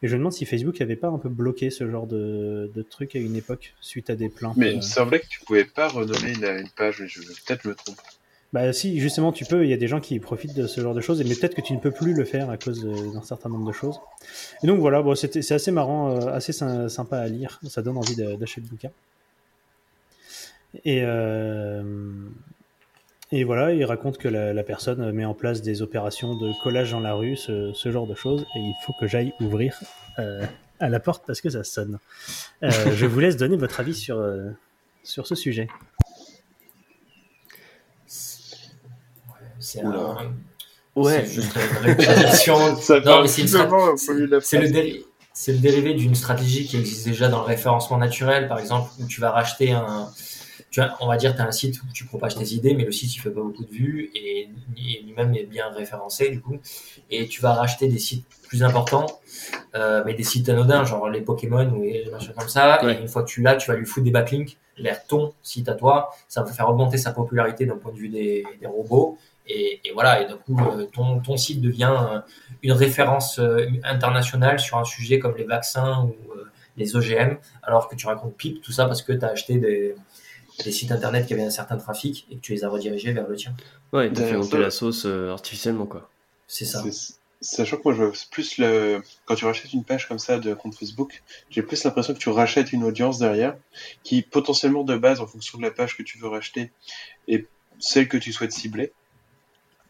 Et 0.03 0.09
je 0.09 0.13
me 0.15 0.19
demande 0.19 0.33
si 0.35 0.45
Facebook 0.45 0.79
avait 0.83 0.97
pas 0.97 1.09
un 1.09 1.19
peu 1.19 1.31
bloqué 1.31 1.71
ce 1.71 1.91
genre 1.91 2.07
de, 2.07 2.71
de 2.75 2.83
truc 2.83 3.17
à 3.17 3.19
une 3.19 3.35
époque 3.35 3.75
suite 3.81 4.11
à 4.11 4.15
des 4.15 4.29
plaintes. 4.29 4.57
Mais 4.57 4.67
euh. 4.67 4.73
il 4.73 4.77
me 4.77 4.83
semblait 4.83 5.21
que 5.21 5.27
tu 5.27 5.41
pouvais 5.41 5.65
pas 5.65 5.89
renommer 5.89 6.33
une, 6.35 6.45
une 6.45 6.69
page, 6.77 7.01
mais 7.01 7.09
je 7.09 7.21
peut-être 7.23 7.65
me 7.65 7.75
trompe. 7.75 7.97
Bah 8.53 8.73
si, 8.73 9.01
justement, 9.01 9.33
tu 9.33 9.45
peux. 9.45 9.65
Il 9.65 9.71
y 9.71 9.73
a 9.73 9.77
des 9.77 9.89
gens 9.89 10.01
qui 10.01 10.19
profitent 10.21 10.55
de 10.55 10.67
ce 10.67 10.81
genre 10.81 10.95
de 10.95 11.01
choses, 11.01 11.23
mais 11.25 11.35
peut-être 11.35 11.55
que 11.55 11.61
tu 11.63 11.73
ne 11.73 11.81
peux 11.81 11.91
plus 11.91 12.13
le 12.15 12.25
faire 12.25 12.49
à 12.51 12.57
cause 12.59 12.87
euh, 12.87 13.13
d'un 13.13 13.23
certain 13.23 13.49
nombre 13.49 13.67
de 13.67 13.73
choses. 13.73 13.99
Et 14.63 14.67
donc 14.67 14.79
voilà, 14.81 15.03
bon, 15.03 15.15
c'est 15.15 15.51
assez 15.51 15.71
marrant, 15.73 16.11
euh, 16.13 16.29
assez 16.29 16.53
sy- 16.53 16.89
sympa 16.89 17.19
à 17.19 17.27
lire. 17.29 17.59
Ça 17.67 17.83
donne 17.83 17.97
envie 17.97 18.15
d'acheter 18.17 18.61
le 18.61 18.69
bouquin. 18.69 18.91
Et, 20.85 21.01
euh, 21.03 21.83
et 23.33 23.45
voilà, 23.45 23.73
il 23.73 23.85
raconte 23.85 24.19
que 24.19 24.29
la, 24.29 24.53
la 24.53 24.63
personne 24.63 25.11
met 25.13 25.25
en 25.25 25.35
place 25.35 25.63
des 25.63 25.83
opérations 25.83 26.35
de 26.37 26.53
collage 26.63 26.93
dans 26.93 27.01
la 27.01 27.15
rue, 27.15 27.37
ce, 27.37 27.73
ce 27.75 27.91
genre 27.91 28.07
de 28.07 28.15
choses, 28.15 28.43
et 28.55 28.59
il 28.61 28.75
faut 28.85 28.93
que 29.01 29.07
j'aille 29.07 29.33
ouvrir 29.41 29.79
euh, 30.19 30.45
à 30.81 30.89
la 30.89 31.01
porte 31.01 31.25
parce 31.27 31.41
que 31.41 31.51
ça 31.51 31.65
sonne. 31.65 31.99
Euh, 32.63 32.71
je 32.95 33.07
vous 33.07 33.19
laisse 33.21 33.37
donner 33.37 33.57
votre 33.57 33.81
avis 33.81 33.95
sur, 33.95 34.19
euh, 34.19 34.51
sur 35.03 35.27
ce 35.27 35.35
sujet. 35.35 35.69
C'est 39.59 39.81
un- 39.81 39.91
Ouais. 40.95 41.27
c'est 41.27 41.35
juste 41.43 41.57
une 41.57 41.95
le, 44.59 44.69
déri- 44.73 45.05
c'est 45.35 45.53
le 45.53 45.59
dérivé 45.59 45.93
d'une 45.95 46.15
stratégie 46.15 46.67
qui 46.67 46.77
existe 46.79 47.07
déjà 47.07 47.29
dans 47.29 47.41
le 47.41 47.45
référencement 47.45 47.99
naturel, 47.99 48.49
par 48.49 48.59
exemple, 48.59 48.91
où 49.01 49.07
tu 49.07 49.21
vas 49.21 49.31
racheter 49.31 49.73
un. 49.73 50.09
Tu 50.77 50.83
on 51.01 51.07
va 51.07 51.17
dire, 51.17 51.35
tu 51.35 51.41
as 51.41 51.47
un 51.47 51.53
site 51.53 51.81
où 51.83 51.87
tu 51.95 52.05
propages 52.05 52.35
tes 52.35 52.53
idées, 52.53 52.75
mais 52.75 52.85
le 52.85 52.93
site, 52.93 53.17
il 53.17 53.19
fait 53.19 53.31
pas 53.31 53.41
beaucoup 53.41 53.65
de 53.65 53.71
vues 53.71 54.11
et, 54.15 54.51
et 54.77 55.03
lui-même 55.03 55.35
est 55.35 55.45
bien 55.45 55.71
référencé, 55.71 56.29
du 56.29 56.43
coup. 56.43 56.59
Et 57.11 57.29
tu 57.29 57.41
vas 57.41 57.55
racheter 57.55 57.89
des 57.89 57.99
sites 57.99 58.27
plus 58.43 58.63
importants, 58.63 59.07
euh, 59.75 60.03
mais 60.05 60.13
des 60.13 60.23
sites 60.23 60.51
anodins, 60.51 60.85
genre 60.85 61.09
les 61.09 61.23
Pokémon 61.23 61.67
ou 61.71 61.81
des 61.81 62.11
machins 62.13 62.35
comme 62.37 62.51
ça. 62.51 62.85
Ouais. 62.85 62.95
Et 62.95 63.01
une 63.01 63.09
fois 63.09 63.23
que 63.23 63.29
tu 63.29 63.41
l'as, 63.41 63.57
tu 63.57 63.71
vas 63.71 63.77
lui 63.79 63.87
foutre 63.87 64.05
des 64.05 64.11
backlinks 64.11 64.59
vers 64.79 65.07
ton 65.07 65.33
site 65.43 65.71
à 65.71 65.75
toi. 65.75 66.11
Ça 66.29 66.43
va 66.43 66.53
faire 66.53 66.69
augmenter 66.69 66.99
sa 66.99 67.13
popularité 67.13 67.65
d'un 67.65 67.79
point 67.79 67.93
de 67.93 67.97
vue 67.97 68.11
des, 68.11 68.45
des 68.61 68.67
robots. 68.67 69.17
Et, 69.49 69.81
et 69.83 69.93
voilà, 69.95 70.21
et 70.21 70.27
du 70.27 70.35
coup, 70.35 70.61
euh, 70.61 70.85
ton, 70.93 71.21
ton 71.21 71.39
site 71.39 71.63
devient 71.63 71.97
euh, 71.99 72.21
une 72.63 72.73
référence 72.73 73.41
internationale 73.83 74.61
sur 74.61 74.77
un 74.77 74.85
sujet 74.85 75.19
comme 75.21 75.39
les 75.39 75.45
vaccins 75.45 76.03
ou 76.05 76.15
les 76.77 76.95
OGM, 76.95 77.39
alors 77.63 77.89
que 77.89 77.97
tu 77.97 78.07
racontes 78.07 78.37
pipe 78.37 78.61
tout 78.61 78.73
ça 78.73 78.85
parce 78.85 79.01
que 79.01 79.15
tu 79.15 79.25
as 79.25 79.29
acheté 79.29 79.57
des, 79.57 79.95
des 80.65 80.73
sites 80.73 80.91
internet 80.93 81.27
qui 81.27 81.35
avaient 81.35 81.45
un 81.45 81.51
certain 81.51 81.77
trafic 81.77 82.27
et 82.31 82.37
que 82.37 82.41
tu 82.41 82.53
les 82.53 82.65
as 82.65 82.69
redirigés 82.69 83.13
vers 83.13 83.29
le 83.29 83.37
tien. 83.37 83.55
Ouais, 83.93 84.11
t'as 84.13 84.25
fait 84.27 84.37
monter 84.37 84.59
la 84.59 84.71
sauce 84.71 85.05
euh, 85.07 85.31
artificiellement, 85.33 85.87
quoi. 85.87 86.09
C'est 86.47 86.65
ça. 86.65 86.83
Sachant 87.43 87.77
que 87.77 87.83
moi, 87.85 87.95
je 87.95 88.03
vois 88.03 88.13
plus 88.31 88.57
le. 88.57 89.03
Quand 89.27 89.35
tu 89.35 89.45
rachètes 89.45 89.73
une 89.75 89.85
page 89.85 90.09
comme 90.09 90.19
ça 90.19 90.39
de 90.39 90.55
compte 90.55 90.75
Facebook, 90.75 91.23
j'ai 91.51 91.63
plus 91.63 91.85
l'impression 91.85 92.15
que 92.15 92.19
tu 92.19 92.31
rachètes 92.31 92.73
une 92.73 92.83
audience 92.83 93.19
derrière 93.19 93.57
qui, 94.05 94.23
potentiellement 94.23 94.85
de 94.85 94.97
base, 94.97 95.21
en 95.21 95.27
fonction 95.27 95.59
de 95.59 95.63
la 95.63 95.71
page 95.71 95.97
que 95.99 96.03
tu 96.03 96.17
veux 96.19 96.29
racheter, 96.29 96.71
est 97.29 97.47
celle 97.79 98.09
que 98.09 98.17
tu 98.17 98.33
souhaites 98.33 98.53
cibler. 98.53 98.93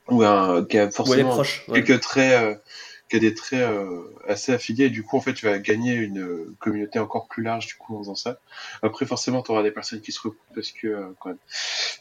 Ou 0.09 0.24
un, 0.24 0.64
qui 0.64 0.76
a 0.79 0.87
Ouais, 0.87 0.90
forcément 0.90 1.31
proches. 1.31 1.64
ouais. 1.68 1.83
quelques 1.85 2.00
traits, 2.02 2.42
euh, 2.42 2.55
qui 3.09 3.16
a 3.16 3.19
des 3.19 3.35
traits 3.35 3.61
euh, 3.61 4.03
assez 4.27 4.53
affiliés. 4.53 4.87
Et 4.87 4.90
du 4.90 5.03
coup, 5.03 5.16
en 5.16 5.21
fait, 5.21 5.35
tu 5.35 5.47
vas 5.47 5.59
gagner 5.59 5.95
une 5.95 6.21
euh, 6.21 6.55
communauté 6.59 6.99
encore 6.99 7.29
plus 7.29 7.42
large, 7.42 7.66
du 7.66 7.75
coup, 7.75 7.97
en 7.97 8.01
faisant 8.01 8.14
ça. 8.14 8.40
Après, 8.83 9.07
forcément, 9.07 9.42
tu 9.42 9.53
auras 9.53 9.62
des 9.62 9.71
personnes 9.71 10.01
qui 10.01 10.12
se 10.12 10.21
recoupent 10.21 10.40
parce 10.55 10.73
que, 10.73 10.88
euh, 10.88 11.09
quand 11.21 11.31
même, 11.31 11.38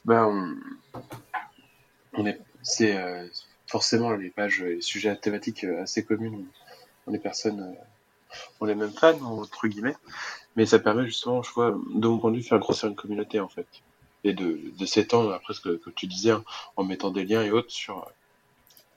ben, 0.06 0.58
on, 2.14 2.26
est, 2.26 2.40
c'est, 2.62 2.98
euh, 2.98 3.28
forcément, 3.68 4.12
les 4.12 4.30
pages, 4.30 4.62
les 4.62 4.82
sujets 4.82 5.10
à 5.10 5.16
thématiques 5.16 5.64
euh, 5.64 5.84
assez 5.84 6.04
communes, 6.04 6.46
on, 7.08 7.14
est 7.14 7.20
personnes, 7.20 7.62
euh, 7.62 8.38
on 8.60 8.68
est 8.68 8.76
même 8.76 8.92
fans, 8.92 9.22
entre 9.22 9.68
guillemets. 9.68 9.96
Mais 10.56 10.66
ça 10.66 10.80
permet 10.80 11.06
justement, 11.06 11.44
je 11.44 11.52
vois, 11.52 11.72
de 11.72 12.08
mon 12.08 12.18
point 12.20 12.32
de 12.32 12.38
vue, 12.38 12.44
de 12.44 12.48
faire 12.48 12.60
grossir 12.60 12.90
une 12.90 12.96
communauté, 12.96 13.40
en 13.40 13.50
fait. 13.50 13.68
Et 14.24 14.34
de, 14.34 14.60
de 14.78 14.86
s'étendre, 14.86 15.34
après 15.34 15.54
ce 15.54 15.62
que, 15.62 15.90
tu 15.92 16.08
disais, 16.08 16.34
en 16.76 16.84
mettant 16.84 17.12
des 17.12 17.26
liens 17.26 17.44
et 17.44 17.52
autres 17.52 17.72
sur 17.72 18.10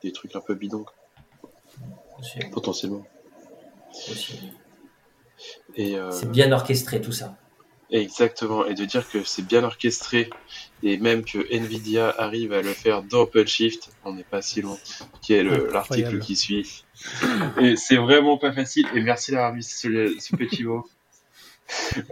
des 0.02 0.12
trucs 0.12 0.34
un 0.36 0.40
peu 0.40 0.54
bidons, 0.54 0.86
Aussi- 2.18 2.38
potentiellement. 2.52 3.06
aussi. 4.10 4.38
Et, 5.76 5.96
euh, 5.96 6.10
C'est 6.10 6.30
bien 6.30 6.50
orchestré 6.52 7.00
tout 7.00 7.12
ça. 7.12 7.36
Exactement, 7.90 8.66
et 8.66 8.74
de 8.74 8.84
dire 8.84 9.08
que 9.08 9.24
c'est 9.24 9.46
bien 9.46 9.64
orchestré, 9.64 10.28
et 10.82 10.98
même 10.98 11.24
que 11.24 11.38
Nvidia 11.50 12.14
arrive 12.18 12.52
à 12.52 12.60
le 12.60 12.74
faire 12.74 13.02
dans 13.02 13.20
OpenShift, 13.20 13.88
on 14.04 14.12
n'est 14.12 14.24
pas 14.24 14.42
si 14.42 14.60
loin, 14.60 14.76
qui 15.22 15.32
est 15.32 15.42
le- 15.42 15.70
l'article 15.72 16.18
qui 16.18 16.36
suit. 16.36 16.84
Et 17.58 17.76
c'est 17.76 17.96
vraiment 17.96 18.36
pas 18.36 18.52
facile, 18.52 18.86
et 18.94 19.00
merci 19.00 19.30
d'avoir 19.30 19.54
mis 19.54 19.62
ce, 19.62 20.14
ce 20.20 20.36
petit 20.36 20.64
mot. 20.64 20.86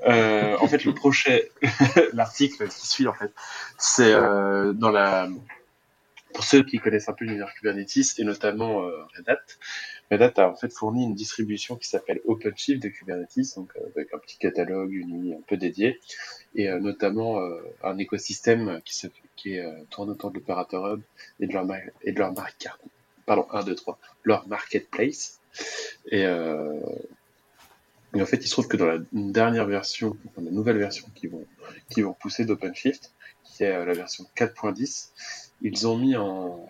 Euh, 0.06 0.54
en 0.60 0.68
fait, 0.68 0.84
le 0.84 0.92
prochain, 0.92 1.38
l'article 2.12 2.68
qui 2.68 2.86
suit, 2.86 3.06
en 3.08 3.14
fait, 3.14 3.32
c'est 3.78 4.12
euh, 4.12 4.74
dans 4.74 4.90
la... 4.90 5.28
Pour 6.34 6.44
ceux 6.44 6.62
qui 6.62 6.78
connaissent 6.78 7.08
un 7.08 7.14
peu 7.14 7.24
l'univers 7.24 7.50
Kubernetes, 7.54 8.18
et 8.18 8.24
notamment 8.24 8.82
euh, 8.82 8.90
Red 9.16 9.26
Hat, 9.30 9.38
Red 10.10 10.22
Hat 10.22 10.32
a 10.36 10.48
en 10.48 10.54
fait 10.54 10.72
fourni 10.72 11.04
une 11.04 11.14
distribution 11.14 11.76
qui 11.76 11.88
s'appelle 11.88 12.20
OpenShift 12.26 12.82
de 12.82 12.88
Kubernetes, 12.88 13.56
donc 13.56 13.72
euh, 13.76 13.88
avec 13.94 14.14
un 14.14 14.18
petit 14.18 14.38
catalogue, 14.38 14.92
une 14.92 15.24
UI 15.24 15.34
un 15.34 15.40
peu 15.46 15.56
dédié, 15.56 16.00
et 16.54 16.68
euh, 16.68 16.78
notamment 16.78 17.40
euh, 17.40 17.60
un 17.82 17.98
écosystème 17.98 18.80
qui, 18.84 18.94
se, 18.94 19.08
qui 19.34 19.58
tourne 19.90 20.10
autour 20.10 20.30
de 20.30 20.36
l'opérateur 20.36 20.86
hub 20.94 21.02
et 21.40 21.46
de 21.46 21.52
leur, 21.52 21.66
et 22.02 22.12
de 22.12 22.18
leur 22.18 22.32
marque, 22.32 22.68
pardon, 23.26 23.46
1, 23.50 23.64
2, 23.64 23.74
3, 23.74 23.98
leur 24.22 24.46
marketplace. 24.48 25.40
Et, 26.10 26.24
euh, 26.24 26.80
et 28.14 28.22
en 28.22 28.26
fait, 28.26 28.36
il 28.36 28.46
se 28.46 28.52
trouve 28.52 28.68
que 28.68 28.76
dans 28.76 28.86
la 28.86 28.98
dernière 29.12 29.66
version, 29.66 30.16
dans 30.36 30.42
la 30.42 30.50
nouvelle 30.50 30.78
version 30.78 31.06
qui 31.14 31.26
vont, 31.26 31.44
qui 31.90 32.02
vont 32.02 32.14
pousser 32.14 32.44
d'OpenShift, 32.44 33.12
qui 33.44 33.64
est 33.64 33.84
la 33.84 33.92
version 33.92 34.24
4.10, 34.36 35.10
ils 35.62 35.86
ont 35.86 35.98
mis 35.98 36.16
en, 36.16 36.64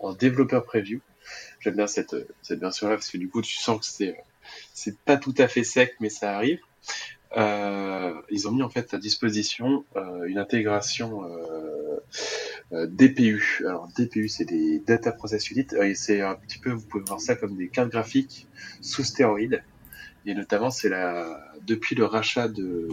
en 0.00 0.12
développeur 0.12 0.64
preview. 0.64 1.00
J'aime 1.60 1.76
bien 1.76 1.86
cette, 1.86 2.16
cette 2.42 2.60
version-là 2.60 2.96
parce 2.96 3.10
que 3.10 3.18
du 3.18 3.28
coup, 3.28 3.42
tu 3.42 3.56
sens 3.58 3.80
que 3.80 3.86
c'est, 3.86 4.16
c'est 4.74 4.98
pas 4.98 5.16
tout 5.16 5.34
à 5.38 5.48
fait 5.48 5.64
sec, 5.64 5.94
mais 6.00 6.10
ça 6.10 6.34
arrive. 6.34 6.58
Euh, 7.36 8.20
ils 8.30 8.48
ont 8.48 8.50
mis 8.50 8.62
en 8.62 8.68
fait 8.68 8.92
à 8.92 8.98
disposition 8.98 9.84
euh, 9.94 10.24
une 10.24 10.38
intégration 10.38 11.24
euh, 11.24 12.00
euh, 12.72 12.86
DPU. 12.86 13.62
Alors 13.66 13.88
DPU, 13.96 14.28
c'est 14.28 14.44
des 14.44 14.80
Data 14.80 15.12
Process 15.12 15.50
Unit. 15.50 15.66
Euh, 15.72 15.84
et 15.84 15.94
c'est 15.94 16.22
un 16.22 16.34
petit 16.34 16.58
peu, 16.58 16.70
vous 16.70 16.86
pouvez 16.86 17.04
voir 17.04 17.20
ça 17.20 17.36
comme 17.36 17.56
des 17.56 17.68
cartes 17.68 17.90
graphiques 17.90 18.48
sous 18.80 19.04
stéroïdes. 19.04 19.62
Et 20.26 20.34
notamment, 20.34 20.70
c'est 20.70 20.88
la 20.88 21.52
depuis 21.66 21.94
le 21.94 22.04
rachat 22.04 22.48
de 22.48 22.88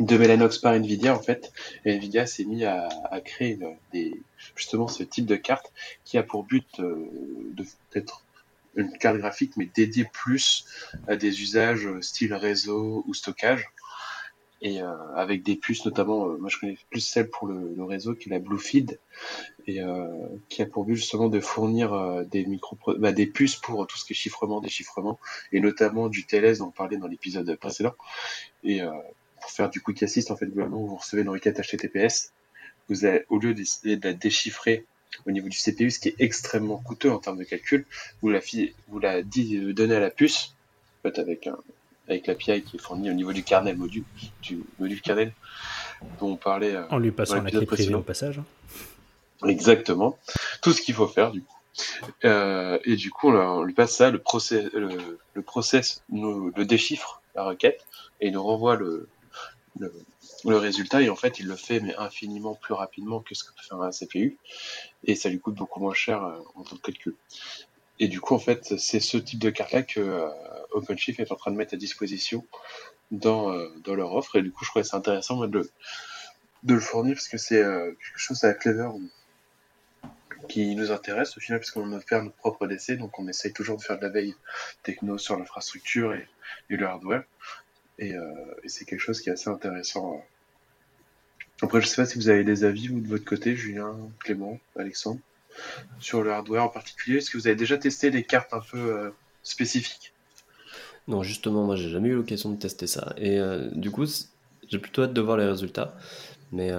de 0.00 0.16
Mellanox 0.16 0.58
par 0.58 0.74
Nvidia 0.74 1.14
en 1.14 1.22
fait, 1.22 1.52
Nvidia 1.84 2.26
s'est 2.26 2.44
mis 2.44 2.64
à, 2.64 2.88
à 3.10 3.20
créer 3.20 3.58
des, 3.92 4.20
justement 4.56 4.88
ce 4.88 5.02
type 5.02 5.26
de 5.26 5.36
carte 5.36 5.72
qui 6.04 6.18
a 6.18 6.22
pour 6.22 6.44
but 6.44 6.80
euh, 6.80 7.08
d'être 7.92 8.24
une 8.76 8.96
carte 8.98 9.18
graphique 9.18 9.56
mais 9.56 9.68
dédiée 9.74 10.06
plus 10.12 10.66
à 11.06 11.16
des 11.16 11.42
usages 11.42 11.86
euh, 11.86 12.00
style 12.00 12.34
réseau 12.34 13.04
ou 13.06 13.14
stockage. 13.14 13.68
Et 14.62 14.80
euh, 14.80 15.14
avec 15.14 15.42
des 15.42 15.56
puces 15.56 15.84
notamment 15.84 16.26
euh, 16.26 16.38
moi 16.38 16.48
je 16.48 16.58
connais 16.58 16.78
plus 16.90 17.00
celle 17.00 17.28
pour 17.28 17.46
le, 17.46 17.84
réseau 17.84 18.14
qui 18.14 18.28
est 18.28 18.32
la 18.32 18.38
Bluefeed. 18.38 18.98
Et 19.66 19.80
qui 20.50 20.60
a 20.60 20.66
pour 20.66 20.84
but 20.84 20.96
justement 20.96 21.28
de 21.28 21.40
fournir 21.40 22.26
des 22.26 22.44
micro 22.44 22.76
bah, 22.98 23.12
des 23.12 23.26
puces 23.26 23.56
pour 23.56 23.86
tout 23.86 23.96
ce 23.96 24.04
qui 24.04 24.12
est 24.12 24.16
chiffrement 24.16 24.60
déchiffrement 24.60 25.18
et 25.52 25.60
notamment 25.60 26.10
du 26.10 26.26
TLS 26.26 26.58
dont 26.58 26.66
on 26.66 26.70
parlait 26.70 26.98
dans 26.98 27.06
l'épisode 27.06 27.56
précédent. 27.56 27.94
Et 28.62 28.82
pour 29.44 29.50
faire 29.52 29.68
du 29.68 29.82
quick 29.82 30.02
assist 30.02 30.30
en 30.30 30.36
fait 30.36 30.46
globalement 30.46 30.78
vous 30.78 30.96
recevez 30.96 31.20
une 31.20 31.28
requête 31.28 31.60
HTTPS 31.60 32.32
vous 32.88 33.04
avez, 33.04 33.26
au 33.28 33.38
lieu 33.38 33.52
d'essayer 33.52 33.96
de 33.98 34.08
la 34.08 34.14
déchiffrer 34.14 34.86
au 35.26 35.30
niveau 35.30 35.48
du 35.50 35.56
CPU, 35.58 35.90
ce 35.90 35.98
qui 35.98 36.08
est 36.08 36.16
extrêmement 36.18 36.78
coûteux 36.78 37.10
en 37.10 37.18
termes 37.18 37.38
de 37.38 37.44
calcul, 37.44 37.86
vous 38.20 38.30
la, 38.30 38.40
vous 38.88 38.98
la 38.98 39.22
donnez 39.22 39.94
à 39.94 40.00
la 40.00 40.10
puce, 40.10 40.54
en 40.98 41.08
fait, 41.08 41.18
avec, 41.18 41.46
un, 41.46 41.56
avec 42.08 42.26
l'API 42.26 42.62
qui 42.62 42.76
est 42.76 42.80
fournie 42.80 43.08
au 43.10 43.14
niveau 43.14 43.32
du 43.32 43.42
kernel 43.44 43.76
module, 43.76 44.04
du 44.42 44.58
module 44.78 45.00
kernel 45.00 45.32
dont 46.20 46.32
on 46.32 46.36
parlait. 46.36 46.74
euh, 46.74 46.88
En 46.90 46.98
lui 46.98 47.10
passant 47.12 47.40
la 47.40 47.50
clé 47.50 47.64
privée 47.64 47.94
au 47.94 48.00
passage. 48.02 48.40
Exactement. 49.46 50.18
Tout 50.62 50.72
ce 50.72 50.82
qu'il 50.82 50.94
faut 50.94 51.08
faire, 51.08 51.30
du 51.30 51.42
coup. 51.42 51.56
Euh, 52.24 52.78
et 52.84 52.96
du 52.96 53.10
coup, 53.10 53.30
on 53.30 53.62
lui 53.62 53.72
passe 53.74 53.96
ça, 53.96 54.10
le 54.10 54.18
process, 54.18 54.64
le, 54.72 55.18
le 55.32 55.42
process 55.42 56.02
nous 56.08 56.52
le 56.56 56.64
déchiffre, 56.64 57.22
la 57.34 57.44
requête, 57.44 57.86
et 58.20 58.26
il 58.28 58.32
nous 58.32 58.42
renvoie 58.42 58.76
le, 58.76 59.08
le, 59.78 60.56
résultat. 60.56 61.02
Et 61.02 61.08
en 61.08 61.16
fait, 61.16 61.38
il 61.40 61.46
le 61.46 61.56
fait, 61.56 61.80
mais 61.80 61.94
infiniment 61.96 62.54
plus 62.54 62.74
rapidement 62.74 63.20
que 63.20 63.34
ce 63.34 63.44
que 63.44 63.50
peut 63.50 63.62
faire 63.62 63.80
un 63.80 63.90
CPU. 63.90 64.36
Et 65.04 65.14
ça 65.14 65.28
lui 65.28 65.40
coûte 65.40 65.54
beaucoup 65.54 65.80
moins 65.80 65.94
cher 65.94 66.24
euh, 66.24 66.38
en 66.54 66.62
temps 66.62 66.76
de 66.76 66.80
calcul. 66.80 67.14
Et 68.00 68.08
du 68.08 68.20
coup, 68.20 68.34
en 68.34 68.38
fait, 68.38 68.78
c'est 68.78 69.00
ce 69.00 69.16
type 69.18 69.38
de 69.38 69.50
carte-là 69.50 69.82
que 69.82 70.00
euh, 70.00 70.28
OpenShift 70.72 71.20
est 71.20 71.30
en 71.30 71.36
train 71.36 71.52
de 71.52 71.56
mettre 71.56 71.74
à 71.74 71.76
disposition 71.76 72.44
dans, 73.10 73.52
euh, 73.52 73.68
dans 73.84 73.94
leur 73.94 74.14
offre. 74.14 74.36
Et 74.36 74.42
du 74.42 74.50
coup, 74.50 74.64
je 74.64 74.70
trouvais 74.70 74.84
ça 74.84 74.96
intéressant 74.96 75.46
de, 75.46 75.70
de 76.62 76.74
le 76.74 76.80
fournir 76.80 77.14
parce 77.14 77.28
que 77.28 77.38
c'est 77.38 77.60
quelque 77.60 78.18
chose 78.18 78.42
à 78.44 78.54
Clever 78.54 78.88
qui 80.48 80.74
nous 80.76 80.90
intéresse 80.90 81.36
au 81.36 81.40
final 81.40 81.58
parce 81.58 81.70
qu'on 81.70 81.86
veut 81.86 82.00
faire 82.00 82.22
notre 82.22 82.36
propre 82.36 82.66
DC, 82.66 82.98
donc 82.98 83.18
on 83.18 83.26
essaye 83.28 83.52
toujours 83.52 83.78
de 83.78 83.82
faire 83.82 83.96
de 83.96 84.02
la 84.02 84.10
veille 84.10 84.34
techno 84.82 85.16
sur 85.16 85.38
l'infrastructure 85.38 86.12
et 86.12 86.28
le 86.68 86.86
hardware. 86.86 87.24
Et, 87.98 88.14
euh, 88.14 88.22
et 88.62 88.68
c'est 88.68 88.84
quelque 88.84 89.00
chose 89.00 89.20
qui 89.20 89.28
est 89.28 89.32
assez 89.32 89.50
intéressant. 89.50 90.14
euh. 90.14 90.18
Après, 91.62 91.80
je 91.80 91.86
sais 91.86 91.96
pas 91.96 92.06
si 92.06 92.18
vous 92.18 92.28
avez 92.28 92.44
des 92.44 92.64
avis, 92.64 92.88
vous, 92.88 93.00
de 93.00 93.08
votre 93.08 93.24
côté, 93.24 93.54
Julien, 93.54 93.96
Clément, 94.20 94.58
Alexandre, 94.76 95.20
sur 96.00 96.22
le 96.22 96.32
hardware 96.32 96.64
en 96.64 96.68
particulier. 96.68 97.18
Est-ce 97.18 97.30
que 97.30 97.38
vous 97.38 97.46
avez 97.46 97.56
déjà 97.56 97.78
testé 97.78 98.10
des 98.10 98.24
cartes 98.24 98.52
un 98.52 98.60
peu 98.60 98.78
euh, 98.78 99.10
spécifiques? 99.42 100.12
Non, 101.06 101.22
justement, 101.22 101.64
moi 101.64 101.76
j'ai 101.76 101.90
jamais 101.90 102.08
eu 102.08 102.14
l'occasion 102.14 102.50
de 102.50 102.58
tester 102.58 102.86
ça. 102.86 103.14
Et 103.18 103.38
du 103.72 103.90
coup, 103.90 104.06
j'ai 104.68 104.78
plutôt 104.78 105.02
hâte 105.02 105.12
de 105.12 105.20
voir 105.20 105.36
les 105.36 105.44
résultats. 105.46 105.94
Mais 106.50 106.70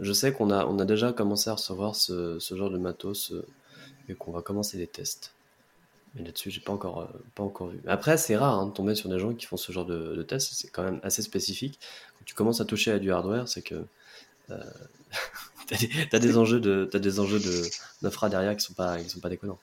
je 0.00 0.12
sais 0.14 0.32
qu'on 0.32 0.50
a, 0.50 0.64
on 0.64 0.78
a 0.78 0.86
déjà 0.86 1.12
commencé 1.12 1.50
à 1.50 1.54
recevoir 1.54 1.94
ce, 1.94 2.38
ce 2.38 2.56
genre 2.56 2.70
de 2.70 2.78
matos 2.78 3.34
et 4.08 4.14
qu'on 4.14 4.32
va 4.32 4.40
commencer 4.40 4.78
les 4.78 4.86
tests. 4.86 5.34
Mais 6.14 6.24
là-dessus, 6.24 6.50
j'ai 6.50 6.60
pas 6.60 6.72
encore, 6.72 7.00
euh, 7.02 7.24
pas 7.34 7.42
encore 7.42 7.68
vu. 7.68 7.80
Après, 7.86 8.16
c'est 8.16 8.36
rare 8.36 8.58
hein, 8.58 8.66
de 8.66 8.72
tomber 8.72 8.94
sur 8.94 9.08
des 9.08 9.18
gens 9.18 9.32
qui 9.32 9.46
font 9.46 9.56
ce 9.56 9.70
genre 9.70 9.86
de, 9.86 10.14
de 10.16 10.22
tests. 10.22 10.52
C'est 10.54 10.68
quand 10.68 10.82
même 10.82 11.00
assez 11.02 11.22
spécifique. 11.22 11.78
Quand 12.18 12.24
tu 12.24 12.34
commences 12.34 12.60
à 12.60 12.64
toucher 12.64 12.90
à 12.90 12.98
du 12.98 13.12
hardware, 13.12 13.48
c'est 13.48 13.62
que 13.62 13.84
euh, 14.50 14.56
t'as 15.68 15.76
des, 15.76 15.90
t'as 16.10 16.18
des 16.18 16.36
enjeux 16.36 16.60
de, 16.60 16.88
t'as 16.90 16.98
des 16.98 17.20
enjeux 17.20 17.38
de 17.38 17.62
d'infra 18.02 18.28
derrière 18.28 18.56
qui 18.56 18.64
sont 18.64 18.74
pas, 18.74 18.98
qui 18.98 19.08
sont 19.08 19.20
pas 19.20 19.28
déconnants. 19.28 19.58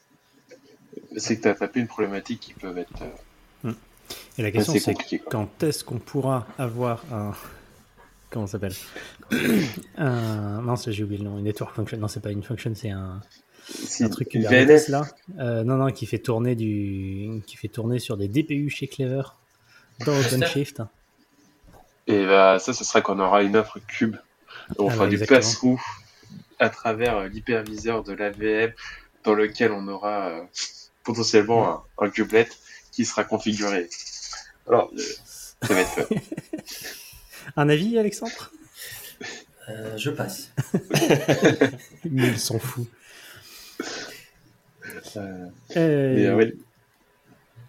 C'est 1.18 1.38
que 1.38 1.44
tu 1.44 1.48
as 1.50 1.56
tapé 1.56 1.80
une 1.82 1.88
problématique 1.88 2.40
qui 2.40 2.54
peut 2.54 2.76
être 2.78 3.04
euh, 3.66 3.72
Et 4.38 4.42
la 4.42 4.52
question, 4.52 4.74
c'est 4.80 5.20
quand 5.30 5.64
est-ce 5.64 5.84
qu'on 5.84 6.00
pourra 6.00 6.48
avoir 6.58 7.04
un. 7.12 7.34
Comment 8.30 8.46
ça 8.46 8.54
s'appelle? 8.54 8.76
Un. 9.98 10.60
Mince, 10.62 10.90
j'ai 10.92 11.04
oublié 11.04 11.24
le 11.24 11.30
nom. 11.30 11.38
Une 11.38 11.46
network 11.46 11.74
function. 11.74 11.98
Non, 11.98 12.10
c'est 12.10 12.20
pas 12.20 12.32
une 12.32 12.44
function, 12.44 12.74
c'est 12.76 12.90
un, 12.90 13.22
Si, 13.70 14.04
un 14.04 14.10
truc 14.10 14.34
VNF, 14.34 14.88
là. 14.88 15.06
Euh, 15.40 15.64
non, 15.64 15.76
non, 15.76 15.92
qui 15.92 16.06
fait 16.06 16.20
tourner 16.20 16.56
du. 16.56 17.42
qui 17.46 17.58
fait 17.58 17.68
tourner 17.68 18.00
sur 18.00 18.18
des 18.18 18.28
DPU 18.28 18.70
chez 18.70 18.88
Clever 18.88 19.24
dans 20.06 20.18
OpenShift. 20.18 20.82
Et 22.08 22.26
bah, 22.26 22.60
ça, 22.60 22.74
ce 22.74 22.84
sera 22.84 23.02
qu'on 23.02 23.20
aura 23.20 23.44
une 23.44 23.58
offre 23.58 23.80
cube. 23.88 24.16
On 24.78 24.88
Ah 24.88 24.94
fera 24.94 25.06
bah, 25.06 25.10
du 25.10 25.20
pass-through 25.20 25.80
à 26.60 26.70
travers 26.70 27.18
euh, 27.18 27.28
l'hyperviseur 27.28 28.04
de 28.04 28.14
l'AVM 28.14 28.72
dans 29.24 29.34
lequel 29.34 29.72
on 29.72 29.88
aura 29.88 30.30
euh, 30.30 30.42
potentiellement 31.04 31.70
un, 31.70 32.06
un 32.06 32.10
kubelet 32.10 32.48
qui 32.92 33.06
sera 33.06 33.24
configuré. 33.24 33.90
Alors, 34.68 34.92
euh, 34.98 35.02
ça 35.62 35.74
va 35.74 35.82
être... 35.82 36.10
Un 37.56 37.70
avis, 37.70 37.98
Alexandre? 37.98 38.52
Euh, 39.70 39.98
je 39.98 40.10
passe. 40.10 40.52
Mais 42.06 42.28
ils 42.28 42.40
s'en 42.40 42.60
fout. 42.60 42.88
Euh, 45.18 45.48
Euh, 45.76 45.78
euh, 45.78 46.36
ouais. 46.36 46.54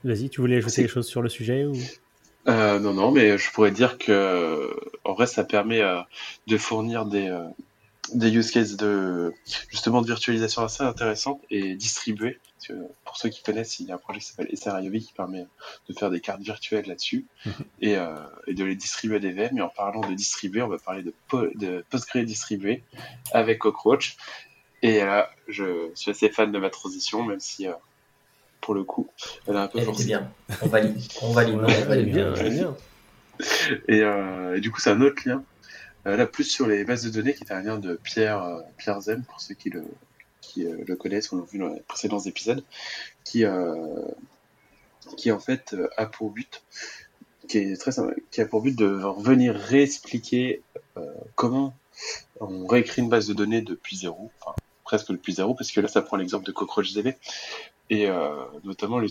Vas-y, 0.05 0.31
tu 0.31 0.41
voulais 0.41 0.57
ajouter 0.59 0.83
quelque 0.83 0.91
chose 0.91 1.07
sur 1.07 1.23
le 1.23 1.29
sujet 1.29 1.65
ou... 1.65 1.75
Euh, 2.47 2.79
non, 2.79 2.95
non, 2.95 3.11
mais 3.11 3.37
je 3.37 3.51
pourrais 3.51 3.73
dire 3.73 3.99
que 3.99 4.75
en 5.05 5.13
vrai, 5.15 5.27
ça 5.27 5.45
permet 5.45 5.81
euh, 5.81 6.01
de 6.47 6.57
fournir 6.57 7.05
des, 7.05 7.29
euh, 7.29 7.45
des 8.15 8.31
use 8.31 8.51
cases 8.51 8.77
de 8.77 9.33
justement 9.71 10.01
de 10.01 10.07
virtualisation 10.07 10.63
assez 10.63 10.83
intéressantes 10.83 11.43
et 11.51 11.75
distribuées. 11.75 12.39
Parce 12.55 12.69
que, 12.69 12.87
pour 13.05 13.17
ceux 13.17 13.29
qui 13.29 13.43
connaissent, 13.43 13.81
il 13.81 13.87
y 13.87 13.93
a 13.93 13.97
un 13.97 13.99
projet 13.99 14.21
qui 14.21 14.27
s'appelle 14.27 14.49
SRIOV 14.57 14.99
qui 14.99 15.13
permet 15.13 15.47
de 15.89 15.95
faire 15.95 16.11
des 16.11 16.21
cartes 16.21 16.41
virtuelles 16.41 16.87
là-dessus 16.87 17.27
et, 17.81 17.97
euh, 17.97 18.17
et 18.47 18.55
de 18.55 18.65
les 18.65 18.77
distribuer 18.77 19.17
à 19.17 19.21
des 19.21 19.33
VM. 19.33 19.59
Et 19.59 19.61
en 19.61 19.69
parlant 19.69 20.01
de 20.01 20.15
distribuer, 20.15 20.63
on 20.63 20.69
va 20.69 20.79
parler 20.79 21.03
de, 21.03 21.13
po 21.29 21.47
de 21.55 21.85
Postgre 21.91 22.25
distribué 22.25 22.83
avec 23.33 23.59
Cockroach. 23.59 24.17
Et 24.83 24.99
là, 24.99 25.31
je 25.49 25.91
suis 25.95 26.11
assez 26.11 26.29
fan 26.31 26.53
de 26.53 26.59
ma 26.59 26.71
transition, 26.71 27.25
même 27.25 27.41
si 27.41 27.67
euh, 27.67 27.73
pour 28.61 28.75
le 28.75 28.85
coup, 28.85 29.09
elle 29.47 29.55
est 29.55 29.59
un 29.59 29.69
peu 29.69 29.79
Elle 29.79 29.85
forcée. 29.85 30.05
bien. 30.05 30.33
On 30.63 30.67
valide. 30.69 30.97
On 31.23 31.33
valide. 31.33 31.55
Ouais, 31.57 31.85
on 31.89 32.03
bien. 32.05 32.35
j'aime 32.35 32.53
bien. 32.55 32.77
Et, 33.89 34.01
euh, 34.03 34.57
et 34.57 34.61
du 34.61 34.73
coup, 34.73 34.81
c'est 34.81 34.91
un 34.91 35.01
autre 35.01 35.23
lien. 35.25 35.45
Euh, 36.07 36.17
là, 36.17 36.27
plus 36.27 36.43
sur 36.45 36.67
les 36.67 36.85
bases 36.85 37.05
de 37.05 37.11
données, 37.11 37.35
qui 37.35 37.45
est 37.45 37.53
un 37.53 37.63
lien 37.63 37.79
de 37.79 37.95
Pierre, 38.03 38.43
euh, 38.43 38.61
Pierre 38.79 39.01
Zem, 39.01 39.23
pour 39.23 39.41
ceux 39.41 39.55
qui 39.55 39.71
le, 39.71 39.85
qui, 40.41 40.67
euh, 40.67 40.77
le 40.87 40.97
connaissent 40.97 41.31
ou 41.31 41.37
l'ont 41.37 41.45
vu 41.45 41.59
dans 41.59 41.69
les 41.69 41.81
précédents 41.81 42.19
épisodes, 42.19 42.65
qui, 43.25 43.45
euh, 43.45 43.75
qui 45.17 45.31
en 45.31 45.39
fait 45.39 45.75
euh, 45.75 45.89
a 45.97 46.07
pour 46.07 46.31
but, 46.31 46.63
qui 47.49 47.59
est 47.59 47.77
très 47.77 47.93
simple, 47.93 48.17
qui 48.31 48.41
a 48.41 48.47
pour 48.47 48.63
but 48.63 48.77
de 48.77 49.03
revenir 49.05 49.55
réexpliquer 49.55 50.63
euh, 50.97 51.03
comment 51.37 51.77
on 52.41 52.67
réécrit 52.67 53.03
une 53.03 53.09
base 53.09 53.29
de 53.29 53.35
données 53.35 53.63
depuis 53.63 53.97
zéro, 53.97 54.31
enfin 54.41 54.55
presque 54.89 55.13
depuis 55.13 55.35
zéro, 55.35 55.55
parce 55.55 55.71
que 55.71 55.81
là, 55.83 55.89
ça 55.89 56.01
prend 56.01 56.17
l'exemple 56.17 56.47
de 56.47 56.53
CockroachDB, 56.53 57.09
et 57.91 58.09
euh, 58.09 58.45
notamment 58.65 58.99
le, 58.99 59.09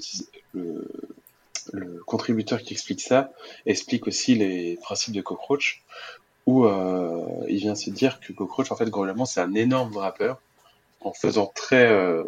le 1.73 2.03
contributeur 2.05 2.61
qui 2.63 2.73
explique 2.73 3.01
ça 3.01 3.31
explique 3.67 4.07
aussi 4.07 4.33
les 4.33 4.77
principes 4.81 5.13
de 5.13 5.21
Cockroach, 5.21 5.83
où 6.47 6.65
euh, 6.65 7.45
il 7.47 7.57
vient 7.57 7.75
se 7.75 7.91
dire 7.91 8.19
que 8.19 8.33
Cockroach, 8.33 8.71
en 8.71 8.75
fait, 8.75 8.89
globalement, 8.89 9.25
c'est 9.25 9.41
un 9.41 9.53
énorme 9.53 9.91
wrapper, 9.93 10.33
en 11.01 11.13
faisant 11.13 11.51
très, 11.53 11.91
euh, 11.91 12.23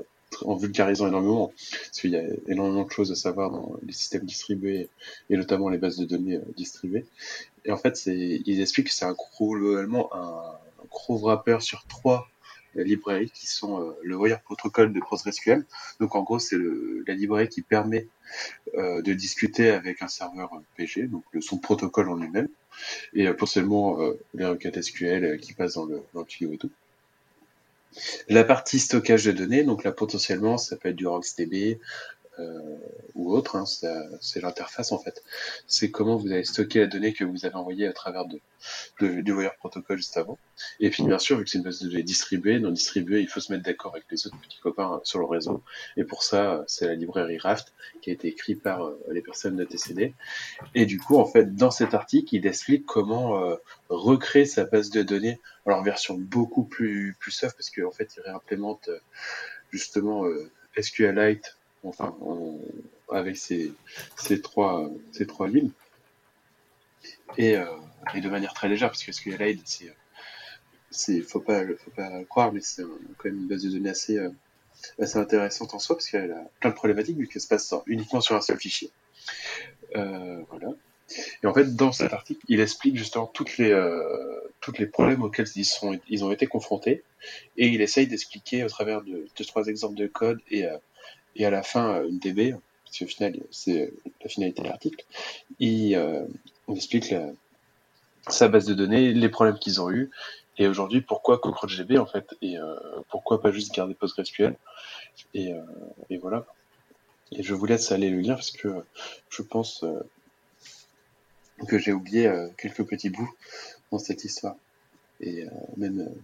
en 0.45 0.55
vulgarisant 0.55 1.07
énormément, 1.07 1.51
parce 1.85 2.01
qu'il 2.01 2.11
y 2.11 2.17
a 2.17 2.23
énormément 2.47 2.83
de 2.83 2.91
choses 2.91 3.11
à 3.11 3.15
savoir 3.15 3.49
dans 3.49 3.71
les 3.83 3.93
systèmes 3.93 4.25
distribués 4.25 4.89
et 5.31 5.37
notamment 5.37 5.69
les 5.69 5.79
bases 5.79 5.97
de 5.97 6.05
données 6.05 6.39
distribuées. 6.55 7.05
Et 7.65 7.71
en 7.71 7.77
fait, 7.77 8.05
ils 8.05 8.61
expliquent 8.61 8.89
que 8.89 8.93
c'est 8.93 9.05
un 9.05 9.13
gros, 9.13 9.55
globalement, 9.55 10.13
un, 10.13 10.53
gros 10.91 11.17
wrapper 11.17 11.57
sur 11.61 11.83
trois 11.87 12.27
librairies 12.75 13.31
qui 13.31 13.47
sont 13.47 13.81
euh, 13.81 13.91
le 14.03 14.15
Wire 14.15 14.41
Protocol 14.41 14.93
de 14.93 14.99
PostgreSQL. 14.99 15.65
Donc 15.99 16.15
en 16.15 16.23
gros, 16.23 16.39
c'est 16.39 16.57
la 17.07 17.13
librairie 17.13 17.49
qui 17.49 17.61
permet 17.61 18.07
euh, 18.75 19.01
de 19.01 19.13
discuter 19.13 19.69
avec 19.69 20.01
un 20.01 20.07
serveur 20.07 20.51
PG, 20.77 21.07
donc 21.07 21.23
le, 21.31 21.41
son 21.41 21.57
protocole 21.57 22.09
en 22.09 22.15
lui-même, 22.15 22.47
et 23.13 23.27
euh, 23.27 23.33
potentiellement 23.33 24.01
euh, 24.01 24.19
les 24.33 24.45
requêtes 24.45 24.81
SQL 24.81 25.23
euh, 25.23 25.37
qui 25.37 25.53
passent 25.53 25.73
dans 25.75 25.85
le, 25.85 26.01
dans 26.13 26.21
le 26.21 26.53
et 26.53 26.57
tout. 26.57 26.71
La 28.27 28.43
partie 28.43 28.77
stockage 28.77 29.25
de 29.25 29.31
données, 29.31 29.63
donc 29.63 29.83
là 29.83 29.91
potentiellement 29.91 30.59
ça 30.59 30.75
peut 30.77 30.89
être 30.89 30.95
du 30.95 31.07
RocksDB 31.07 31.79
euh, 31.79 32.18
ou 33.15 33.33
autre, 33.33 33.55
hein, 33.55 33.65
c'est 34.21 34.41
l'interface 34.41 34.91
en 34.91 34.99
fait. 34.99 35.23
C'est 35.67 35.91
comment 35.91 36.15
vous 36.15 36.31
allez 36.31 36.43
stocker 36.43 36.79
la 36.81 36.87
donnée 36.87 37.13
que 37.13 37.23
vous 37.23 37.45
avez 37.45 37.55
envoyée 37.55 37.87
à 37.87 37.93
travers 37.93 38.25
de, 38.25 38.39
de- 39.01 39.21
du 39.21 39.31
Wire 39.33 39.55
Protocol 39.57 39.97
juste 39.97 40.15
avant. 40.17 40.37
Et 40.79 40.89
puis 40.89 41.03
bien 41.03 41.19
sûr, 41.19 41.37
vu 41.37 41.43
que 41.43 41.49
c'est 41.49 41.57
une 41.57 41.63
base 41.63 41.79
de 41.81 41.89
données 41.89 42.03
distribuée, 42.03 42.59
dans 42.59 42.71
distribuée, 42.71 43.21
il 43.21 43.27
faut 43.27 43.39
se 43.39 43.51
mettre 43.51 43.63
d'accord 43.63 43.93
avec 43.93 44.05
les 44.11 44.25
autres 44.27 44.37
petits 44.39 44.59
copains 44.59 44.93
euh, 44.95 44.99
sur 45.03 45.19
le 45.19 45.25
réseau. 45.25 45.63
Et 45.97 46.03
pour 46.03 46.23
ça, 46.23 46.53
euh, 46.53 46.63
c'est 46.67 46.87
la 46.87 46.95
librairie 46.95 47.37
Raft 47.37 47.73
qui 48.01 48.09
a 48.09 48.13
été 48.13 48.27
écrite 48.29 48.61
par 48.61 48.83
euh, 48.85 48.99
les 49.11 49.21
personnes 49.21 49.55
de 49.57 49.63
TCD. 49.65 50.13
Et 50.75 50.85
du 50.85 50.99
coup, 50.99 51.17
en 51.17 51.25
fait, 51.25 51.55
dans 51.55 51.71
cet 51.71 51.93
article, 51.93 52.35
il 52.35 52.45
explique 52.47 52.85
comment 52.85 53.43
euh, 53.43 53.55
recréer 53.89 54.45
sa 54.45 54.63
base 54.65 54.89
de 54.89 55.01
données, 55.01 55.39
alors 55.65 55.79
en 55.79 55.83
version 55.83 56.15
beaucoup 56.17 56.63
plus 56.63 57.15
plus 57.19 57.31
soft, 57.31 57.55
parce 57.57 57.69
qu'en 57.69 57.91
fait, 57.91 58.09
il 58.17 58.21
réimplémente 58.21 58.87
euh, 58.89 58.99
justement 59.71 60.25
euh, 60.25 60.51
SQLite, 60.79 61.57
enfin, 61.83 62.15
en- 62.21 62.59
avec 63.11 63.37
ces, 63.37 63.73
trois 64.41 64.89
lignes, 65.47 65.71
et, 67.37 67.57
euh, 67.57 67.65
et 68.15 68.21
de 68.21 68.29
manière 68.29 68.53
très 68.53 68.69
légère, 68.69 68.89
parce 68.89 69.03
que 69.03 69.11
SQLite, 69.11 69.61
c'est 69.65 69.93
c'est 70.91 71.21
faut 71.21 71.39
pas 71.39 71.63
faut 71.77 71.91
pas 71.91 72.09
le 72.19 72.25
croire, 72.25 72.51
mais 72.51 72.61
c'est 72.61 72.83
quand 73.17 73.25
même 73.25 73.37
une 73.37 73.47
base 73.47 73.63
de 73.63 73.69
données 73.69 73.91
assez 73.91 74.17
euh, 74.17 74.29
assez 74.99 75.17
intéressante 75.17 75.73
en 75.73 75.79
soi, 75.79 75.95
parce 75.95 76.09
qu'elle 76.09 76.31
a 76.31 76.49
plein 76.59 76.71
de 76.71 76.75
problématiques 76.75 77.17
vu 77.17 77.27
qu'elle 77.27 77.41
se 77.41 77.47
passe 77.47 77.73
uniquement 77.85 78.21
sur 78.21 78.35
un 78.35 78.41
seul 78.41 78.57
fichier. 78.57 78.91
Euh, 79.95 80.41
voilà. 80.49 80.69
Et 81.43 81.47
en 81.47 81.53
fait, 81.53 81.75
dans 81.75 81.91
cet 81.91 82.13
article, 82.13 82.41
il 82.47 82.59
explique 82.59 82.95
justement 82.95 83.27
toutes 83.27 83.57
les, 83.57 83.73
problèmes 84.91 85.23
auxquels 85.23 85.47
ils, 85.55 86.23
ont 86.23 86.31
été 86.31 86.47
confrontés, 86.47 87.03
et 87.57 87.67
il 87.67 87.81
essaye 87.81 88.07
d'expliquer 88.07 88.63
au 88.63 88.69
travers 88.69 89.01
de 89.01 89.27
trois 89.47 89.65
exemples 89.65 89.95
de 89.95 90.07
code 90.07 90.39
et, 90.51 90.67
et 91.35 91.45
à 91.45 91.49
la 91.49 91.63
fin 91.63 91.95
euh, 91.95 92.09
une 92.09 92.19
DB, 92.19 92.55
parce 92.85 92.99
qu'au 92.99 93.07
final, 93.07 93.39
c'est 93.51 93.93
la 94.21 94.29
finalité 94.29 94.61
de 94.63 94.67
l'article. 94.67 95.05
Il, 95.59 95.95
euh, 95.95 96.25
il 96.67 96.75
explique 96.75 97.09
la- 97.11 97.31
sa 98.27 98.47
base 98.47 98.65
de 98.65 98.73
données, 98.73 99.13
les 99.13 99.29
problèmes 99.29 99.57
qu'ils 99.57 99.81
ont 99.81 99.89
eu, 99.91 100.09
et 100.57 100.67
aujourd'hui 100.67 101.01
pourquoi 101.01 101.39
CockroachDB 101.39 101.97
en 101.97 102.05
fait, 102.05 102.35
et 102.41 102.57
euh, 102.57 102.75
pourquoi 103.09 103.41
pas 103.41 103.51
juste 103.51 103.73
garder 103.73 103.93
PostgreSQL, 103.93 104.55
et, 105.33 105.53
euh, 105.53 105.61
et 106.09 106.17
voilà. 106.17 106.45
Et 107.31 107.43
je 107.43 107.53
vous 107.53 107.65
laisse 107.65 107.91
aller 107.91 108.09
le 108.09 108.19
lire 108.19 108.35
parce 108.35 108.51
que 108.51 108.83
je 109.29 109.41
pense 109.43 109.83
euh, 109.83 109.99
que 111.67 111.77
j'ai 111.77 111.91
oublié 111.91 112.27
euh, 112.27 112.49
quelques 112.57 112.83
petits 112.83 113.09
bouts 113.09 113.31
dans 113.91 113.99
cette 113.99 114.23
histoire. 114.23 114.55
Et 115.21 115.43
euh, 115.43 115.49
même, 115.77 115.99
euh, 116.01 116.21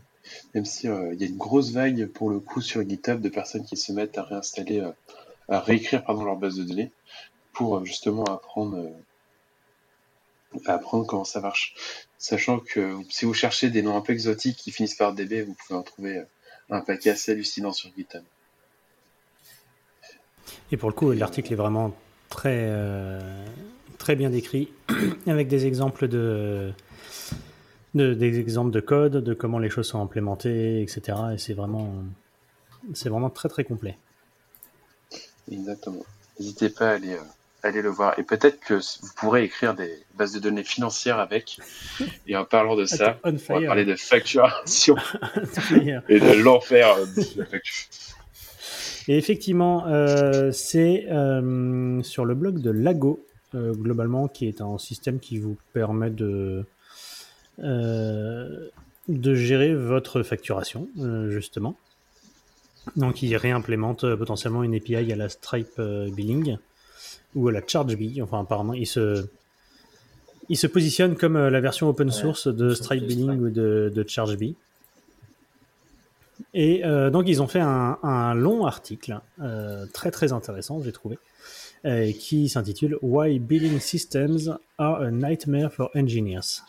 même 0.54 0.66
si 0.66 0.88
euh, 0.88 1.14
il 1.14 1.22
y 1.22 1.24
a 1.24 1.28
une 1.28 1.38
grosse 1.38 1.72
vague 1.72 2.08
pour 2.08 2.30
le 2.30 2.40
coup 2.40 2.62
sur 2.62 2.88
GitHub 2.88 3.22
de 3.22 3.30
personnes 3.30 3.66
qui 3.66 3.78
se 3.78 3.92
mettent 3.92 4.18
à 4.18 4.24
réinstaller, 4.24 4.80
euh, 4.80 4.92
à 5.50 5.60
réécrire 5.60 6.04
pardon 6.04 6.24
leur 6.24 6.38
base 6.38 6.56
de 6.56 6.64
données 6.64 6.92
pour 7.54 7.78
euh, 7.78 7.86
justement 7.86 8.26
apprendre, 8.26 8.92
apprendre 10.66 11.06
comment 11.06 11.26
ça 11.26 11.42
marche. 11.42 11.76
Sachant 12.18 12.60
que 12.60 12.98
si 13.10 13.26
vous 13.26 13.34
cherchez 13.34 13.70
des 13.70 13.82
noms 13.82 13.98
un 13.98 14.02
peu 14.02 14.14
exotiques 14.14 14.58
qui 14.58 14.72
finissent 14.72 14.96
par 14.96 15.14
DB, 15.14 15.44
vous 15.44 15.54
pouvez 15.54 15.78
en 15.80 15.84
trouver 15.84 16.24
un 16.70 16.82
paquet 16.82 17.12
assez 17.12 17.32
hallucinant 17.32 17.72
sur 17.72 17.92
GitHub. 17.96 18.24
Et 20.72 20.78
pour 20.78 20.90
le 20.90 20.96
coup, 20.96 21.12
l'article 21.12 21.54
est 21.54 21.58
vraiment 21.58 21.94
très, 22.30 22.68
euh, 22.70 23.46
très 23.98 24.16
bien 24.16 24.30
décrit, 24.30 24.70
avec 25.28 25.48
des 25.48 25.66
exemples 25.66 26.08
de, 26.08 26.74
de- 27.96 28.14
des 28.14 28.40
exemples 28.40 28.72
de 28.72 28.80
code, 28.82 29.24
de 29.24 29.34
comment 29.34 29.58
les 29.60 29.70
choses 29.70 29.88
sont 29.88 30.02
implémentées, 30.02 30.82
etc. 30.82 31.18
Et 31.34 31.38
c'est 31.38 31.54
vraiment, 31.54 31.94
c'est 32.94 33.10
vraiment 33.10 33.30
très 33.32 33.50
très 33.50 33.64
complet. 33.64 33.98
Exactement. 35.52 36.06
N'hésitez 36.40 36.70
pas 36.70 36.90
à 36.90 36.94
aller, 36.96 37.14
euh, 37.14 37.20
aller 37.64 37.82
le 37.82 37.90
voir. 37.90 38.18
Et 38.20 38.24
peut-être 38.24 38.60
que 38.60 38.76
vous 38.76 39.10
pourrez 39.16 39.44
écrire 39.44 39.74
des 39.74 39.92
bases 40.18 40.34
de 40.34 40.40
données 40.40 40.64
financières 40.64 41.20
avec. 41.20 41.60
Et 42.28 42.36
en 42.36 42.46
parlant 42.46 42.76
de 42.76 42.86
ça, 42.86 43.18
On 43.24 43.32
va 43.32 43.62
parler 43.66 43.86
de 43.86 43.96
facturation 43.96 44.96
et 46.10 46.20
de 46.20 46.44
l'enfer 46.44 46.96
euh, 46.98 47.06
de 47.06 47.40
la 47.40 47.46
facturation. 47.46 48.16
Et 49.08 49.18
effectivement, 49.18 49.86
euh, 49.88 50.52
c'est 50.52 51.06
euh, 51.12 52.02
sur 52.02 52.26
le 52.26 52.34
blog 52.34 52.60
de 52.60 52.72
Lago, 52.72 53.24
euh, 53.54 53.72
globalement, 53.74 54.28
qui 54.28 54.48
est 54.48 54.62
un 54.62 54.80
système 54.80 55.20
qui 55.20 55.38
vous 55.38 55.56
permet 55.74 56.10
de, 56.10 56.66
de 57.58 59.36
gérer 59.36 59.76
votre 59.76 60.24
facturation, 60.24 60.88
euh, 61.00 61.30
justement. 61.30 61.76
Donc, 62.96 63.22
il 63.22 63.36
réimplémente 63.36 64.04
euh, 64.04 64.15
potentiellement 64.15 64.63
une 64.63 64.76
API 64.76 65.12
à 65.12 65.15
la 65.15 65.30
Stripe 65.30 65.80
euh, 65.80 66.10
Billing 66.12 66.58
ou 67.34 67.48
à 67.48 67.52
la 67.52 67.62
ChargeBee. 67.65 68.22
Enfin, 68.22 68.41
apparemment, 68.41 68.74
il 68.74 68.86
se, 68.86 69.26
il 70.50 70.58
se 70.58 70.68
positionne 70.68 71.15
comme 71.15 71.36
euh, 71.36 71.50
la 71.50 71.62
version 71.62 71.89
open 71.89 72.08
Ouais, 72.08 72.13
source 72.13 72.48
de 72.48 72.74
Stripe 72.74 73.06
Billing 73.06 73.39
ou 73.39 73.50
de, 73.50 73.91
de 73.94 74.06
ChargeBee. 74.08 74.56
Et 76.54 76.86
euh, 76.86 77.10
donc, 77.10 77.28
ils 77.28 77.41
ont 77.41 77.48
fait 77.48 77.62
un, 77.62 77.98
un 78.04 78.34
long 78.34 78.65
article, 78.65 79.20
euh, 79.41 79.86
très 79.94 80.12
très 80.12 80.32
intéressant, 80.32 80.82
j'ai 80.84 80.91
trouvé, 80.91 81.18
euh, 81.86 82.12
qui 82.12 82.50
s'intitule 82.50 82.98
Why 83.02 83.39
Billing 83.39 83.80
Systems 83.80 84.58
are 84.78 85.02
a 85.02 85.12
Nightmare 85.12 85.72
for 85.72 85.89
Engineers. 85.96 86.62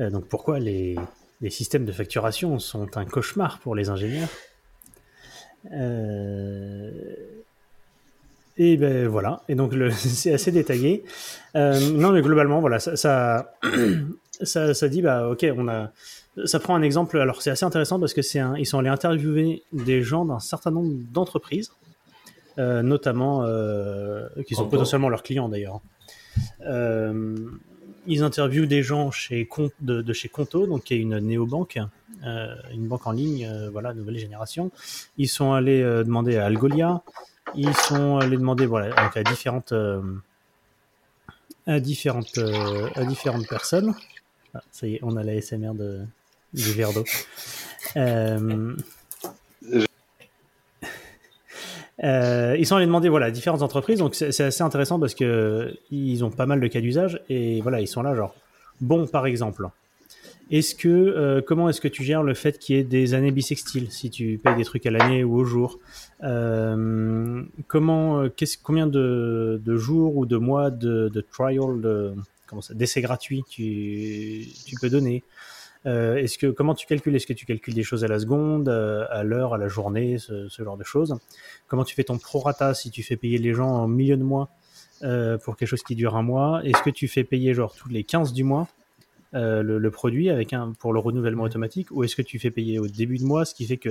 Euh, 0.00 0.10
donc, 0.10 0.26
pourquoi 0.26 0.58
les, 0.58 0.96
les 1.40 1.50
systèmes 1.50 1.84
de 1.84 1.92
facturation 1.92 2.58
sont 2.58 2.96
un 2.96 3.04
cauchemar 3.04 3.58
pour 3.60 3.74
les 3.74 3.88
ingénieurs 3.88 4.28
Euh, 5.72 6.90
Et 8.58 8.76
ben 8.76 9.06
voilà, 9.08 9.42
et 9.48 9.54
donc 9.54 9.74
c'est 9.92 10.32
assez 10.34 10.52
détaillé. 10.52 11.04
Euh, 11.56 11.78
non, 11.92 12.10
mais 12.12 12.20
globalement, 12.22 12.60
voilà, 12.60 12.78
ça, 12.78 12.96
ça, 12.96 13.54
ça, 14.42 14.74
ça 14.74 14.88
dit, 14.88 15.02
bah 15.02 15.28
ok, 15.28 15.46
on 15.56 15.68
a, 15.68 15.90
ça 16.44 16.58
prend 16.60 16.74
un 16.74 16.82
exemple. 16.82 17.18
Alors 17.18 17.42
c'est 17.42 17.50
assez 17.50 17.64
intéressant 17.64 17.98
parce 18.00 18.12
que 18.14 18.22
c'est 18.22 18.40
un, 18.40 18.56
ils 18.56 18.66
sont 18.66 18.78
allés 18.78 18.88
interviewer 18.90 19.62
des 19.72 20.02
gens 20.02 20.24
d'un 20.24 20.40
certain 20.40 20.70
nombre 20.70 20.92
d'entreprises, 21.12 21.72
euh, 22.58 22.82
notamment 22.82 23.44
euh, 23.44 24.28
qui 24.46 24.54
sont 24.54 24.68
potentiellement 24.68 25.08
leurs 25.08 25.22
clients 25.22 25.48
d'ailleurs. 25.48 25.80
Euh, 26.66 27.36
ils 28.06 28.22
interviewent 28.22 28.66
des 28.66 28.82
gens 28.82 29.10
chez 29.10 29.48
de, 29.80 30.12
chez 30.12 30.28
Conto, 30.28 30.66
donc 30.66 30.84
qui 30.84 30.94
est 30.94 30.98
une 30.98 31.18
néobanque, 31.18 31.78
euh, 32.24 32.54
une 32.72 32.88
banque 32.88 33.06
en 33.06 33.12
ligne, 33.12 33.46
euh, 33.46 33.70
voilà, 33.70 33.94
nouvelle 33.94 34.18
génération. 34.18 34.70
Ils 35.18 35.28
sont 35.28 35.52
allés 35.52 35.82
euh, 35.82 36.04
demander 36.04 36.36
à 36.36 36.46
Algolia, 36.46 37.02
ils 37.54 37.74
sont 37.74 38.18
allés 38.18 38.36
demander 38.36 38.66
voilà, 38.66 38.94
à 38.96 39.22
différentes, 39.22 39.72
euh, 39.72 40.02
à 41.66 41.80
différentes, 41.80 42.38
à 42.94 43.04
différentes 43.04 43.48
personnes. 43.48 43.94
Ah, 44.54 44.62
ça 44.70 44.86
y 44.86 44.94
est, 44.94 45.00
on 45.02 45.16
a 45.16 45.22
la 45.22 45.40
SMR 45.40 45.74
de, 45.74 46.00
du 46.52 46.72
verre 46.72 46.92
d'eau. 46.92 47.04
Euh, 52.02 52.56
ils 52.58 52.66
sont 52.66 52.76
allés 52.76 52.86
demander 52.86 53.08
voilà 53.08 53.30
différentes 53.30 53.62
entreprises, 53.62 53.98
donc 53.98 54.14
c'est 54.14 54.40
assez 54.40 54.62
intéressant 54.62 54.98
parce 54.98 55.14
que 55.14 55.72
ils 55.90 56.24
ont 56.24 56.30
pas 56.30 56.46
mal 56.46 56.60
de 56.60 56.66
cas 56.66 56.80
d'usage 56.80 57.20
et 57.28 57.60
voilà 57.60 57.80
ils 57.80 57.86
sont 57.86 58.02
là 58.02 58.14
genre 58.14 58.34
bon 58.80 59.06
par 59.06 59.26
exemple. 59.26 59.68
Est-ce 60.50 60.74
que 60.74 60.88
euh, 60.88 61.40
comment 61.40 61.68
est-ce 61.68 61.80
que 61.80 61.88
tu 61.88 62.02
gères 62.02 62.24
le 62.24 62.34
fait 62.34 62.58
qu'il 62.58 62.76
y 62.76 62.78
ait 62.78 62.84
des 62.84 63.14
années 63.14 63.30
bissextiles 63.30 63.90
si 63.90 64.10
tu 64.10 64.38
payes 64.42 64.54
des 64.56 64.64
trucs 64.64 64.84
à 64.84 64.90
l'année 64.90 65.24
ou 65.24 65.36
au 65.36 65.44
jour? 65.44 65.78
Euh, 66.24 67.42
Comment 67.68 68.24
combien 68.62 68.86
de, 68.86 69.76
jours 69.76 70.16
ou 70.16 70.26
de 70.26 70.36
mois 70.36 70.70
de, 70.70 71.24
trial 71.30 71.80
de 71.80 72.12
comment 72.46 72.62
d'essai 72.70 73.00
gratuit 73.00 73.44
tu, 73.48 74.46
tu 74.66 74.76
peux 74.80 74.90
donner? 74.90 75.22
Euh, 75.86 76.16
Est-ce 76.16 76.38
que 76.38 76.46
comment 76.46 76.74
tu 76.74 76.86
calcules? 76.86 77.14
Est-ce 77.16 77.26
que 77.26 77.32
tu 77.32 77.44
calcules 77.46 77.74
des 77.74 77.82
choses 77.82 78.04
à 78.04 78.08
la 78.08 78.18
seconde, 78.18 78.68
euh, 78.68 79.04
à 79.10 79.22
l'heure, 79.24 79.54
à 79.54 79.58
la 79.58 79.68
journée, 79.68 80.18
ce, 80.18 80.48
ce 80.48 80.62
genre 80.62 80.76
de 80.76 80.84
choses? 80.84 81.16
Comment 81.66 81.84
tu 81.84 81.94
fais 81.94 82.04
ton 82.04 82.18
prorata 82.18 82.74
si 82.74 82.90
tu 82.90 83.02
fais 83.02 83.16
payer 83.16 83.38
les 83.38 83.52
gens 83.52 83.68
en 83.68 83.88
milieu 83.88 84.16
de 84.16 84.22
mois 84.22 84.50
euh, 85.02 85.38
pour 85.38 85.56
quelque 85.56 85.68
chose 85.68 85.82
qui 85.82 85.96
dure 85.96 86.16
un 86.16 86.22
mois? 86.22 86.60
Est-ce 86.64 86.82
que 86.82 86.90
tu 86.90 87.08
fais 87.08 87.24
payer 87.24 87.52
genre 87.54 87.74
tous 87.74 87.88
les 87.88 88.04
15 88.04 88.32
du 88.32 88.44
mois 88.44 88.68
euh, 89.34 89.62
le, 89.62 89.78
le 89.78 89.90
produit 89.90 90.30
avec 90.30 90.52
un 90.52 90.72
pour 90.78 90.92
le 90.92 91.00
renouvellement 91.00 91.44
automatique? 91.44 91.90
Ou 91.90 92.04
est-ce 92.04 92.14
que 92.14 92.22
tu 92.22 92.38
fais 92.38 92.50
payer 92.52 92.78
au 92.78 92.86
début 92.86 93.18
de 93.18 93.24
mois 93.24 93.44
ce 93.44 93.54
qui 93.54 93.66
fait 93.66 93.78
que 93.78 93.90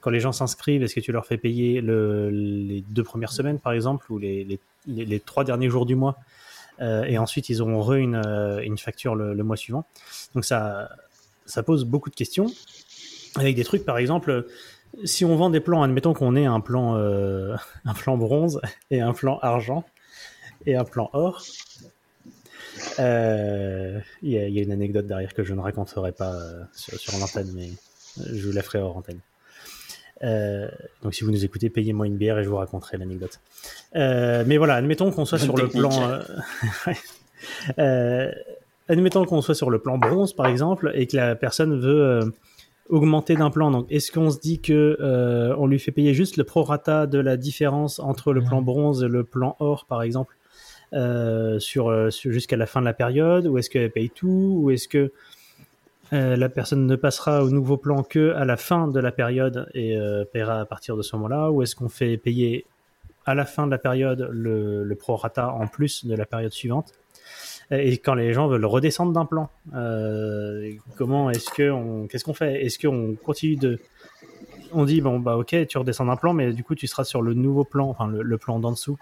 quand 0.00 0.10
les 0.10 0.20
gens 0.20 0.32
s'inscrivent, 0.32 0.82
est-ce 0.82 0.94
que 0.94 1.00
tu 1.00 1.12
leur 1.12 1.26
fais 1.26 1.38
payer 1.38 1.80
le, 1.80 2.28
les 2.30 2.82
deux 2.90 3.02
premières 3.04 3.32
semaines, 3.32 3.58
par 3.58 3.72
exemple, 3.72 4.12
ou 4.12 4.18
les, 4.18 4.44
les, 4.44 4.60
les- 4.86 5.06
les 5.06 5.18
trois 5.20 5.44
derniers 5.44 5.70
jours 5.70 5.86
du 5.86 5.94
mois 5.96 6.18
euh, 6.80 7.04
et 7.04 7.18
ensuite 7.18 7.48
ils 7.48 7.62
auront 7.62 7.80
re 7.80 7.94
une, 7.94 8.20
euh, 8.26 8.60
une 8.60 8.76
facture 8.78 9.14
le, 9.14 9.32
le 9.32 9.44
mois 9.44 9.56
suivant? 9.56 9.86
Donc 10.34 10.44
ça, 10.44 10.90
ça 11.46 11.62
pose 11.62 11.84
beaucoup 11.84 12.10
de 12.10 12.14
questions 12.14 12.46
avec 13.36 13.56
des 13.56 13.64
trucs, 13.64 13.84
par 13.84 13.98
exemple, 13.98 14.46
si 15.04 15.24
on 15.24 15.34
vend 15.36 15.50
des 15.50 15.60
plans, 15.60 15.82
admettons 15.82 16.14
qu'on 16.14 16.36
ait 16.36 16.46
un 16.46 16.60
plan, 16.60 16.96
euh, 16.96 17.54
un 17.84 17.94
plan 17.94 18.16
bronze 18.16 18.60
et 18.90 19.00
un 19.00 19.12
plan 19.12 19.38
argent 19.42 19.84
et 20.66 20.76
un 20.76 20.84
plan 20.84 21.10
or. 21.12 21.42
Euh, 22.98 24.00
Il 24.22 24.30
y, 24.30 24.38
a- 24.38 24.48
il 24.48 24.54
y 24.54 24.58
a 24.58 24.62
une 24.62 24.72
anecdote 24.72 25.06
derrière 25.06 25.34
que 25.34 25.44
je 25.44 25.54
ne 25.54 25.60
raconterai 25.60 26.12
pas 26.12 26.32
euh, 26.34 26.62
sur, 26.72 26.98
sur 26.98 27.16
l'antenne, 27.18 27.50
mais 27.54 27.70
je 28.32 28.46
vous 28.46 28.52
la 28.52 28.62
ferai 28.62 28.78
hors 28.78 28.96
antenne. 28.96 29.20
Euh, 30.22 30.68
donc 31.02 31.14
si 31.14 31.24
vous 31.24 31.30
nous 31.32 31.44
écoutez, 31.44 31.70
payez-moi 31.70 32.06
une 32.06 32.16
bière 32.16 32.38
et 32.38 32.44
je 32.44 32.48
vous 32.48 32.56
raconterai 32.56 32.96
l'anecdote. 32.98 33.40
Euh, 33.96 34.44
mais 34.46 34.56
voilà, 34.58 34.76
admettons 34.76 35.10
qu'on 35.10 35.24
soit 35.24 35.38
Bonne 35.38 35.46
sur 35.46 35.56
le 35.56 35.68
plan. 35.68 36.20
Euh, 37.78 38.32
admettons 38.88 39.24
qu'on 39.24 39.42
soit 39.42 39.54
sur 39.54 39.70
le 39.70 39.78
plan 39.78 39.98
bronze, 39.98 40.32
par 40.32 40.46
exemple, 40.46 40.92
et 40.94 41.06
que 41.06 41.16
la 41.16 41.34
personne 41.34 41.78
veut 41.78 42.02
euh, 42.02 42.20
augmenter 42.88 43.34
d'un 43.34 43.50
plan. 43.50 43.70
Donc, 43.70 43.86
est-ce 43.90 44.12
qu'on 44.12 44.30
se 44.30 44.38
dit 44.38 44.60
que 44.60 44.96
euh, 45.00 45.54
on 45.58 45.66
lui 45.66 45.78
fait 45.78 45.92
payer 45.92 46.14
juste 46.14 46.36
le 46.36 46.44
prorata 46.44 47.06
de 47.06 47.18
la 47.18 47.36
différence 47.36 47.98
entre 47.98 48.32
le 48.32 48.42
plan 48.42 48.62
bronze 48.62 49.02
et 49.02 49.08
le 49.08 49.24
plan 49.24 49.56
or, 49.58 49.86
par 49.86 50.02
exemple, 50.02 50.36
euh, 50.92 51.58
jusqu'à 52.24 52.56
la 52.56 52.66
fin 52.66 52.80
de 52.80 52.86
la 52.86 52.94
période, 52.94 53.46
ou 53.46 53.58
est-ce 53.58 53.70
qu'elle 53.70 53.90
paye 53.90 54.10
tout, 54.10 54.60
ou 54.62 54.70
est-ce 54.70 54.88
que 54.88 55.12
la 56.12 56.48
personne 56.48 56.86
ne 56.86 56.94
passera 56.94 57.42
au 57.42 57.50
nouveau 57.50 57.76
plan 57.76 58.04
que 58.04 58.34
à 58.34 58.44
la 58.44 58.56
fin 58.56 58.86
de 58.86 59.00
la 59.00 59.10
période 59.10 59.68
et 59.74 59.98
paiera 60.32 60.60
à 60.60 60.64
partir 60.64 60.96
de 60.96 61.02
ce 61.02 61.16
moment-là, 61.16 61.50
ou 61.50 61.62
est-ce 61.62 61.74
qu'on 61.74 61.88
fait 61.88 62.16
payer 62.18 62.66
à 63.26 63.34
la 63.34 63.44
fin 63.44 63.66
de 63.66 63.72
la 63.72 63.78
période 63.78 64.28
le 64.30 64.94
prorata 64.94 65.50
en 65.50 65.66
plus 65.66 66.04
de 66.04 66.14
la 66.14 66.24
période 66.24 66.52
suivante? 66.52 66.94
Et 67.70 67.98
quand 67.98 68.14
les 68.14 68.32
gens 68.32 68.46
veulent 68.46 68.64
redescendre 68.64 69.12
d'un 69.12 69.24
plan, 69.24 69.48
euh, 69.74 70.72
comment 70.96 71.30
est-ce 71.30 71.50
que 71.50 72.06
qu'est-ce 72.06 72.24
qu'on 72.24 72.34
fait? 72.34 72.64
Est-ce 72.64 72.78
qu'on 72.78 73.14
continue 73.14 73.56
de, 73.56 73.78
on 74.72 74.84
dit 74.84 75.00
bon 75.00 75.18
bah 75.18 75.36
ok, 75.36 75.66
tu 75.66 75.78
redescends 75.78 76.06
d'un 76.06 76.16
plan, 76.16 76.34
mais 76.34 76.52
du 76.52 76.62
coup 76.62 76.74
tu 76.74 76.86
seras 76.86 77.04
sur 77.04 77.22
le 77.22 77.34
nouveau 77.34 77.64
plan, 77.64 77.88
enfin 77.88 78.06
le, 78.06 78.38
plan 78.38 78.58
d'en 78.58 78.72
dessous, 78.72 78.98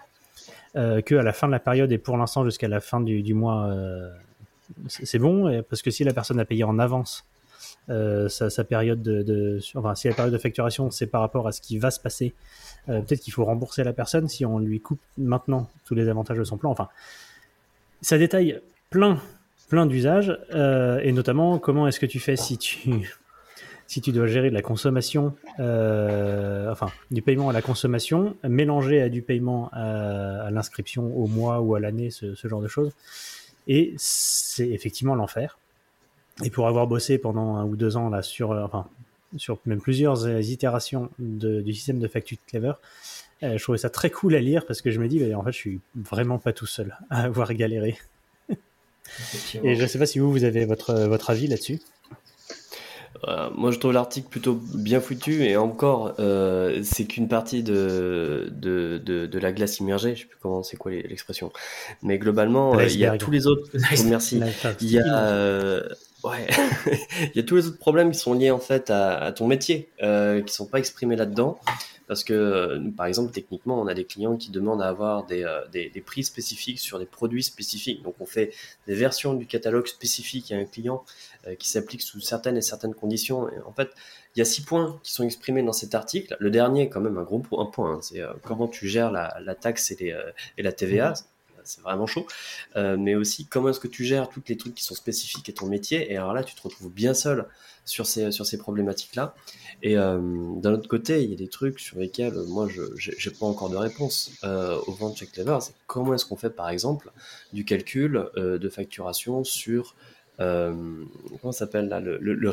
euh, 0.75 1.01
que 1.01 1.15
à 1.15 1.23
la 1.23 1.33
fin 1.33 1.47
de 1.47 1.51
la 1.51 1.59
période 1.59 1.91
et 1.91 1.97
pour 1.97 2.17
l'instant 2.17 2.45
jusqu'à 2.45 2.67
la 2.67 2.79
fin 2.79 3.01
du, 3.01 3.21
du 3.21 3.33
mois, 3.33 3.67
euh, 3.67 4.09
c'est 4.87 5.19
bon 5.19 5.61
parce 5.69 5.81
que 5.81 5.91
si 5.91 6.03
la 6.03 6.13
personne 6.13 6.39
a 6.39 6.45
payé 6.45 6.63
en 6.63 6.79
avance 6.79 7.25
euh, 7.89 8.29
sa, 8.29 8.63
période 8.63 9.01
de, 9.01 9.23
de- 9.23 9.59
enfin 9.75 9.93
si 9.93 10.07
la 10.07 10.13
période 10.13 10.33
de 10.33 10.37
facturation 10.37 10.89
c'est 10.89 11.07
par 11.07 11.19
rapport 11.19 11.47
à 11.47 11.51
ce 11.51 11.59
qui 11.59 11.77
va 11.77 11.91
se 11.91 11.99
passer, 11.99 12.33
peut-être 12.87 13.19
qu'il 13.19 13.33
faut 13.33 13.45
rembourser 13.45 13.83
la 13.83 13.93
personne 13.93 14.29
si 14.29 14.45
on 14.45 14.57
lui 14.57 14.79
coupe 14.79 15.01
maintenant 15.17 15.69
tous 15.85 15.95
les 15.95 16.07
avantages 16.07 16.37
de 16.37 16.43
son 16.43 16.57
plan. 16.57 16.71
Enfin, 16.71 16.87
ça 18.03 18.17
détaille 18.17 18.59
plein, 18.89 19.19
plein 19.69 19.87
d'usages, 19.87 20.37
euh, 20.53 20.99
et 21.01 21.11
notamment 21.11 21.57
comment 21.57 21.87
est-ce 21.87 21.99
que 21.99 22.05
tu 22.05 22.19
fais 22.19 22.35
si 22.35 22.57
tu, 22.59 23.15
si 23.87 24.01
tu 24.01 24.11
dois 24.11 24.27
gérer 24.27 24.49
de 24.49 24.53
la 24.53 24.61
consommation, 24.61 25.33
euh, 25.59 26.71
enfin 26.71 26.91
du 27.09 27.21
paiement 27.21 27.49
à 27.49 27.53
la 27.53 27.61
consommation, 27.61 28.35
mélangé 28.43 29.01
à 29.01 29.09
du 29.09 29.21
paiement 29.21 29.69
à, 29.73 30.51
l'inscription 30.51 31.15
au 31.17 31.27
mois 31.27 31.61
ou 31.61 31.73
à 31.75 31.79
l'année, 31.79 32.11
ce, 32.11 32.35
ce 32.35 32.47
genre 32.47 32.61
de 32.61 32.67
choses. 32.67 32.91
Et 33.67 33.93
c'est 33.97 34.69
effectivement 34.69 35.15
l'enfer. 35.15 35.57
Et 36.43 36.49
pour 36.49 36.67
avoir 36.67 36.87
bossé 36.87 37.17
pendant 37.17 37.55
un 37.55 37.65
ou 37.65 37.75
deux 37.75 37.95
ans 37.95 38.09
là 38.09 38.21
sur, 38.21 38.51
euh, 38.51 38.63
enfin, 38.63 38.87
sur 39.37 39.59
même 39.65 39.81
plusieurs 39.81 40.27
itérations 40.39 41.09
de- 41.19 41.61
du 41.61 41.73
système 41.73 41.99
de 41.99 42.07
facture 42.07 42.37
Clever, 42.47 42.73
euh, 43.43 43.57
je 43.57 43.63
trouvais 43.63 43.77
ça 43.77 43.89
très 43.89 44.09
cool 44.09 44.35
à 44.35 44.39
lire 44.39 44.65
parce 44.65 44.81
que 44.81 44.91
je 44.91 44.99
me 44.99 45.07
dis, 45.07 45.19
bah, 45.19 45.37
en 45.37 45.43
fait, 45.43 45.51
je 45.51 45.57
suis 45.57 45.79
vraiment 45.95 46.37
pas 46.39 46.53
tout 46.53 46.65
seul 46.65 46.97
à 47.09 47.23
avoir 47.23 47.53
galéré. 47.53 47.97
Et 49.63 49.75
je 49.75 49.85
sais 49.85 49.99
pas 49.99 50.05
si 50.05 50.19
vous, 50.19 50.31
vous 50.31 50.43
avez 50.43 50.65
votre, 50.65 50.93
votre 50.93 51.29
avis 51.29 51.47
là-dessus. 51.47 51.79
Euh, 53.27 53.49
moi, 53.55 53.71
je 53.71 53.79
trouve 53.79 53.93
l'article 53.93 54.27
plutôt 54.27 54.55
bien 54.73 54.99
foutu 54.99 55.43
et 55.43 55.55
encore, 55.55 56.15
euh, 56.19 56.81
c'est 56.83 57.05
qu'une 57.05 57.27
partie 57.29 57.63
de, 57.63 58.49
de, 58.51 58.97
de, 59.03 59.27
de 59.27 59.39
la 59.39 59.51
glace 59.53 59.79
immergée. 59.79 60.15
Je 60.15 60.21
sais 60.21 60.27
plus 60.27 60.37
comment 60.41 60.61
c'est 60.63 60.75
quoi 60.77 60.91
l'expression, 60.91 61.51
mais 62.01 62.17
globalement, 62.17 62.77
il 62.79 62.97
y 62.97 63.05
a 63.05 63.17
tous 63.17 63.31
les 63.31 63.47
autres. 63.47 63.69
Merci. 64.07 64.41
Il 64.81 64.91
y 64.91 64.99
a, 64.99 65.83
ouais, 66.23 66.47
il 67.21 67.35
y 67.35 67.39
a 67.39 67.43
tous 67.43 67.55
les 67.55 67.67
autres 67.67 67.79
problèmes 67.79 68.11
qui 68.11 68.19
sont 68.19 68.33
liés 68.33 68.51
en 68.51 68.59
fait 68.59 68.89
à, 68.89 69.31
ton 69.31 69.47
métier, 69.47 69.89
euh, 70.01 70.41
qui 70.41 70.53
sont 70.53 70.65
pas 70.65 70.79
exprimés 70.79 71.15
là-dedans. 71.15 71.59
Parce 72.07 72.23
que, 72.23 72.33
euh, 72.33 72.91
par 72.95 73.05
exemple, 73.05 73.31
techniquement, 73.31 73.79
on 73.81 73.87
a 73.87 73.93
des 73.93 74.03
clients 74.03 74.35
qui 74.35 74.51
demandent 74.51 74.81
à 74.81 74.87
avoir 74.87 75.25
des, 75.25 75.43
euh, 75.43 75.65
des, 75.71 75.89
des 75.89 76.01
prix 76.01 76.23
spécifiques 76.23 76.79
sur 76.79 76.99
des 76.99 77.05
produits 77.05 77.43
spécifiques. 77.43 78.03
Donc, 78.03 78.15
on 78.19 78.25
fait 78.25 78.53
des 78.87 78.95
versions 78.95 79.33
du 79.33 79.45
catalogue 79.45 79.87
spécifique 79.87 80.51
à 80.51 80.57
un 80.57 80.65
client 80.65 81.05
euh, 81.47 81.55
qui 81.55 81.69
s'applique 81.69 82.01
sous 82.01 82.19
certaines 82.19 82.57
et 82.57 82.61
certaines 82.61 82.93
conditions. 82.93 83.47
En 83.65 83.71
fait, 83.71 83.89
il 84.35 84.39
y 84.39 84.41
a 84.41 84.45
six 84.45 84.63
points 84.63 84.99
qui 85.01 85.13
sont 85.13 85.23
exprimés 85.23 85.63
dans 85.63 85.73
cet 85.73 85.95
article. 85.95 86.35
Le 86.39 86.51
dernier, 86.51 86.83
est 86.83 86.89
quand 86.89 87.01
même, 87.01 87.17
un 87.17 87.23
gros 87.23 87.41
un 87.57 87.65
point, 87.65 87.93
hein, 87.93 87.99
c'est 88.01 88.19
euh, 88.19 88.33
comment 88.43 88.67
tu 88.67 88.87
gères 88.87 89.11
la, 89.11 89.37
la 89.41 89.55
taxe 89.55 89.91
et, 89.91 89.95
les, 89.95 90.15
et 90.57 90.61
la 90.61 90.73
TVA. 90.73 91.13
C'est 91.63 91.81
vraiment 91.81 92.07
chaud. 92.07 92.25
Euh, 92.75 92.97
mais 92.97 93.15
aussi, 93.15 93.45
comment 93.45 93.69
est-ce 93.69 93.79
que 93.79 93.87
tu 93.87 94.03
gères 94.03 94.29
tous 94.29 94.41
les 94.47 94.57
trucs 94.57 94.75
qui 94.75 94.83
sont 94.83 94.95
spécifiques 94.95 95.49
à 95.49 95.53
ton 95.53 95.67
métier? 95.67 96.11
Et 96.11 96.17
alors 96.17 96.33
là, 96.33 96.43
tu 96.43 96.55
te 96.55 96.61
retrouves 96.61 96.91
bien 96.91 97.13
seul 97.13 97.45
sur 97.85 98.05
ces, 98.05 98.57
problématiques-là. 98.57 99.35
Et 99.81 99.97
euh, 99.97 100.19
d'un 100.55 100.73
autre 100.73 100.87
côté, 100.87 101.23
il 101.23 101.29
y 101.29 101.33
a 101.33 101.37
des 101.37 101.49
trucs 101.49 101.79
sur 101.79 101.99
lesquels 101.99 102.33
euh, 102.33 102.45
moi, 102.45 102.67
je 102.69 102.81
j'ai 102.95 103.31
pas 103.31 103.45
encore 103.45 103.69
de 103.69 103.77
réponse 103.77 104.31
au 104.43 104.91
vent 104.93 105.09
de 105.09 105.15
Check 105.15 105.31
Clever. 105.33 105.57
C'est 105.61 105.73
comment 105.87 106.13
est-ce 106.13 106.25
qu'on 106.25 106.37
fait, 106.37 106.49
par 106.49 106.69
exemple, 106.69 107.11
du 107.51 107.65
calcul 107.65 108.29
de 108.35 108.69
facturation 108.69 109.43
sur 109.43 109.95
comment 110.37 111.51
s'appelle 111.51 111.89
le, 112.03 112.17
le, 112.17 112.49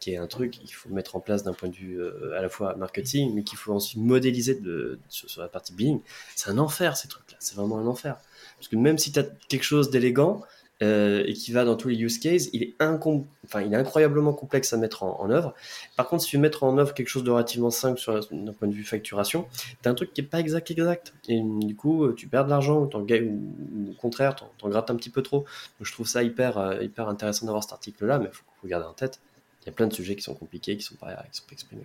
qui 0.00 0.12
est 0.12 0.16
un 0.16 0.26
truc 0.26 0.52
qu'il 0.52 0.72
faut 0.72 0.88
mettre 0.90 1.16
en 1.16 1.20
place 1.20 1.42
d'un 1.42 1.52
point 1.52 1.68
de 1.68 1.74
vue 1.74 2.00
euh, 2.00 2.36
à 2.38 2.42
la 2.42 2.48
fois 2.48 2.74
marketing, 2.76 3.34
mais 3.34 3.42
qu'il 3.42 3.58
faut 3.58 3.72
ensuite 3.72 4.00
modéliser 4.00 4.60
sur, 5.08 5.40
la 5.40 5.48
partie 5.48 5.72
billing. 5.72 6.00
C'est 6.36 6.50
un 6.50 6.58
enfer 6.58 6.96
ces 6.96 7.08
trucs-là, 7.08 7.36
c'est 7.40 7.56
vraiment 7.56 7.78
un 7.78 7.86
enfer. 7.86 8.16
Parce 8.56 8.68
que 8.68 8.76
même 8.76 8.98
si 8.98 9.12
tu 9.12 9.18
as 9.18 9.24
quelque 9.48 9.64
chose 9.64 9.90
d'élégant 9.90 10.42
euh, 10.80 11.24
et 11.26 11.32
qui 11.32 11.50
va 11.50 11.64
dans 11.64 11.74
tous 11.74 11.88
les 11.88 11.96
use 11.96 12.18
cases, 12.18 12.48
il 12.52 12.62
est, 12.62 12.74
incroyablement 12.80 14.32
complexe 14.32 14.72
à 14.72 14.76
mettre 14.76 15.02
en, 15.02 15.20
en 15.20 15.28
œuvre. 15.28 15.54
Par 15.96 16.06
contre, 16.06 16.22
si 16.22 16.30
tu 16.30 16.36
veux 16.36 16.42
mettre 16.42 16.62
en 16.62 16.78
œuvre 16.78 16.94
quelque 16.94 17.08
chose 17.08 17.24
de 17.24 17.30
relativement 17.32 17.70
simple 17.70 18.00
d'un 18.30 18.52
point 18.52 18.68
de 18.68 18.74
vue 18.74 18.84
facturation, 18.84 19.48
tu 19.82 19.88
as 19.88 19.90
un 19.90 19.94
truc 19.94 20.12
qui 20.14 20.20
est 20.20 20.24
pas 20.24 20.38
exact 20.38 20.70
exact. 20.70 21.14
Et 21.28 21.40
du 21.40 21.74
coup, 21.74 22.12
tu 22.12 22.28
perds 22.28 22.44
de 22.44 22.50
l'argent 22.50 22.82
ou, 22.82 22.84
au 22.84 23.94
contraire, 24.00 24.36
t'en 24.36 24.50
t'en 24.58 24.68
grattes 24.68 24.90
un 24.90 24.96
petit 24.96 25.10
peu 25.10 25.22
trop. 25.22 25.38
Donc, 25.38 25.46
je 25.82 25.92
trouve 25.92 26.06
ça 26.06 26.22
hyper, 26.22 26.58
euh, 26.58 26.82
hyper 26.82 27.08
intéressant 27.08 27.46
d'avoir 27.46 27.64
cet 27.64 27.72
article-là, 27.72 28.18
mais 28.18 28.26
il 28.26 28.32
faut, 28.32 28.44
faut 28.60 28.68
garder 28.68 28.86
en 28.86 28.94
tête. 28.94 29.20
Il 29.68 29.72
y 29.72 29.74
a 29.74 29.76
plein 29.76 29.86
de 29.86 29.92
sujets 29.92 30.16
qui 30.16 30.22
sont 30.22 30.34
compliqués, 30.34 30.78
qui 30.78 30.82
sont 30.82 30.94
pas, 30.96 31.14
qui 31.30 31.38
sont 31.38 31.46
pas 31.46 31.52
exprimés. 31.52 31.84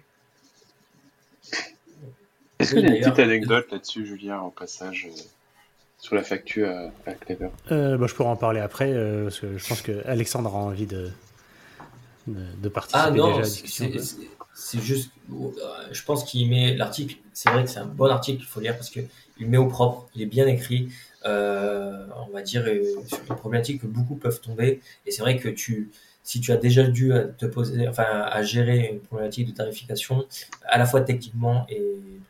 Est-ce 2.59 2.73
Oui, 2.73 2.79
qu'il 2.79 2.81
y 2.83 2.87
a 2.87 2.89
une 2.89 2.97
petite 2.97 3.19
anecdote 3.19 3.71
là-dessus, 3.71 4.07
Julien, 4.07 4.41
au 4.41 4.49
passage, 4.49 5.05
euh, 5.05 5.21
sur 5.99 6.15
la 6.15 6.23
facture 6.23 6.69
à, 6.69 7.11
à 7.11 7.15
Clever 7.15 7.49
Euh, 7.71 7.97
bah, 7.97 8.07
je 8.07 8.13
pourrais 8.13 8.29
en 8.29 8.35
parler 8.35 8.59
après, 8.59 8.91
euh, 8.91 9.23
parce 9.23 9.39
que 9.39 9.57
je 9.57 9.65
pense 9.67 9.81
que 9.81 10.05
Alexandre 10.05 10.53
a 10.53 10.59
envie 10.59 10.85
de, 10.85 11.09
de, 12.27 12.45
de 12.61 12.69
participer 12.69 13.09
Ah 13.09 13.11
déjà 13.21 13.39
à 13.39 13.39
non, 13.39 13.43
la 13.43 13.49
c'est 13.49 13.49
discussion. 13.49 13.91
c'est- 14.55 14.79
juste, 14.79 15.11
je 15.91 16.03
pense 16.03 16.23
qu'il 16.23 16.47
met 16.49 16.75
l'article, 16.75 17.17
c'est 17.33 17.49
vrai 17.49 17.63
que 17.63 17.69
c'est 17.69 17.79
un 17.79 17.85
bon 17.85 18.05
article, 18.05 18.41
il 18.41 18.45
faut 18.45 18.59
lire 18.59 18.75
parce 18.75 18.89
qu'il 18.91 19.07
met 19.39 19.57
au 19.57 19.67
propre, 19.67 20.07
il 20.15 20.21
est 20.21 20.27
bien 20.27 20.45
écrit, 20.47 20.89
euh, 21.25 22.05
on 22.27 22.31
va 22.31 22.41
dire, 22.43 22.63
sur 23.07 23.19
une 23.29 23.35
problématique 23.35 23.81
que 23.81 23.87
beaucoup 23.87 24.15
peuvent 24.15 24.39
tomber. 24.41 24.79
Et 25.07 25.11
c'est 25.11 25.21
vrai 25.23 25.37
que 25.39 25.49
tu, 25.49 25.89
si 26.23 26.39
tu 26.39 26.51
as 26.51 26.57
déjà 26.57 26.83
dû 26.83 27.11
te 27.37 27.45
poser, 27.45 27.87
enfin, 27.87 28.05
à 28.05 28.41
gérer 28.43 28.89
une 28.91 28.99
problématique 28.99 29.47
de 29.47 29.53
tarification, 29.53 30.25
à 30.65 30.77
la 30.77 30.85
fois 30.85 31.01
techniquement 31.01 31.65
et 31.69 31.81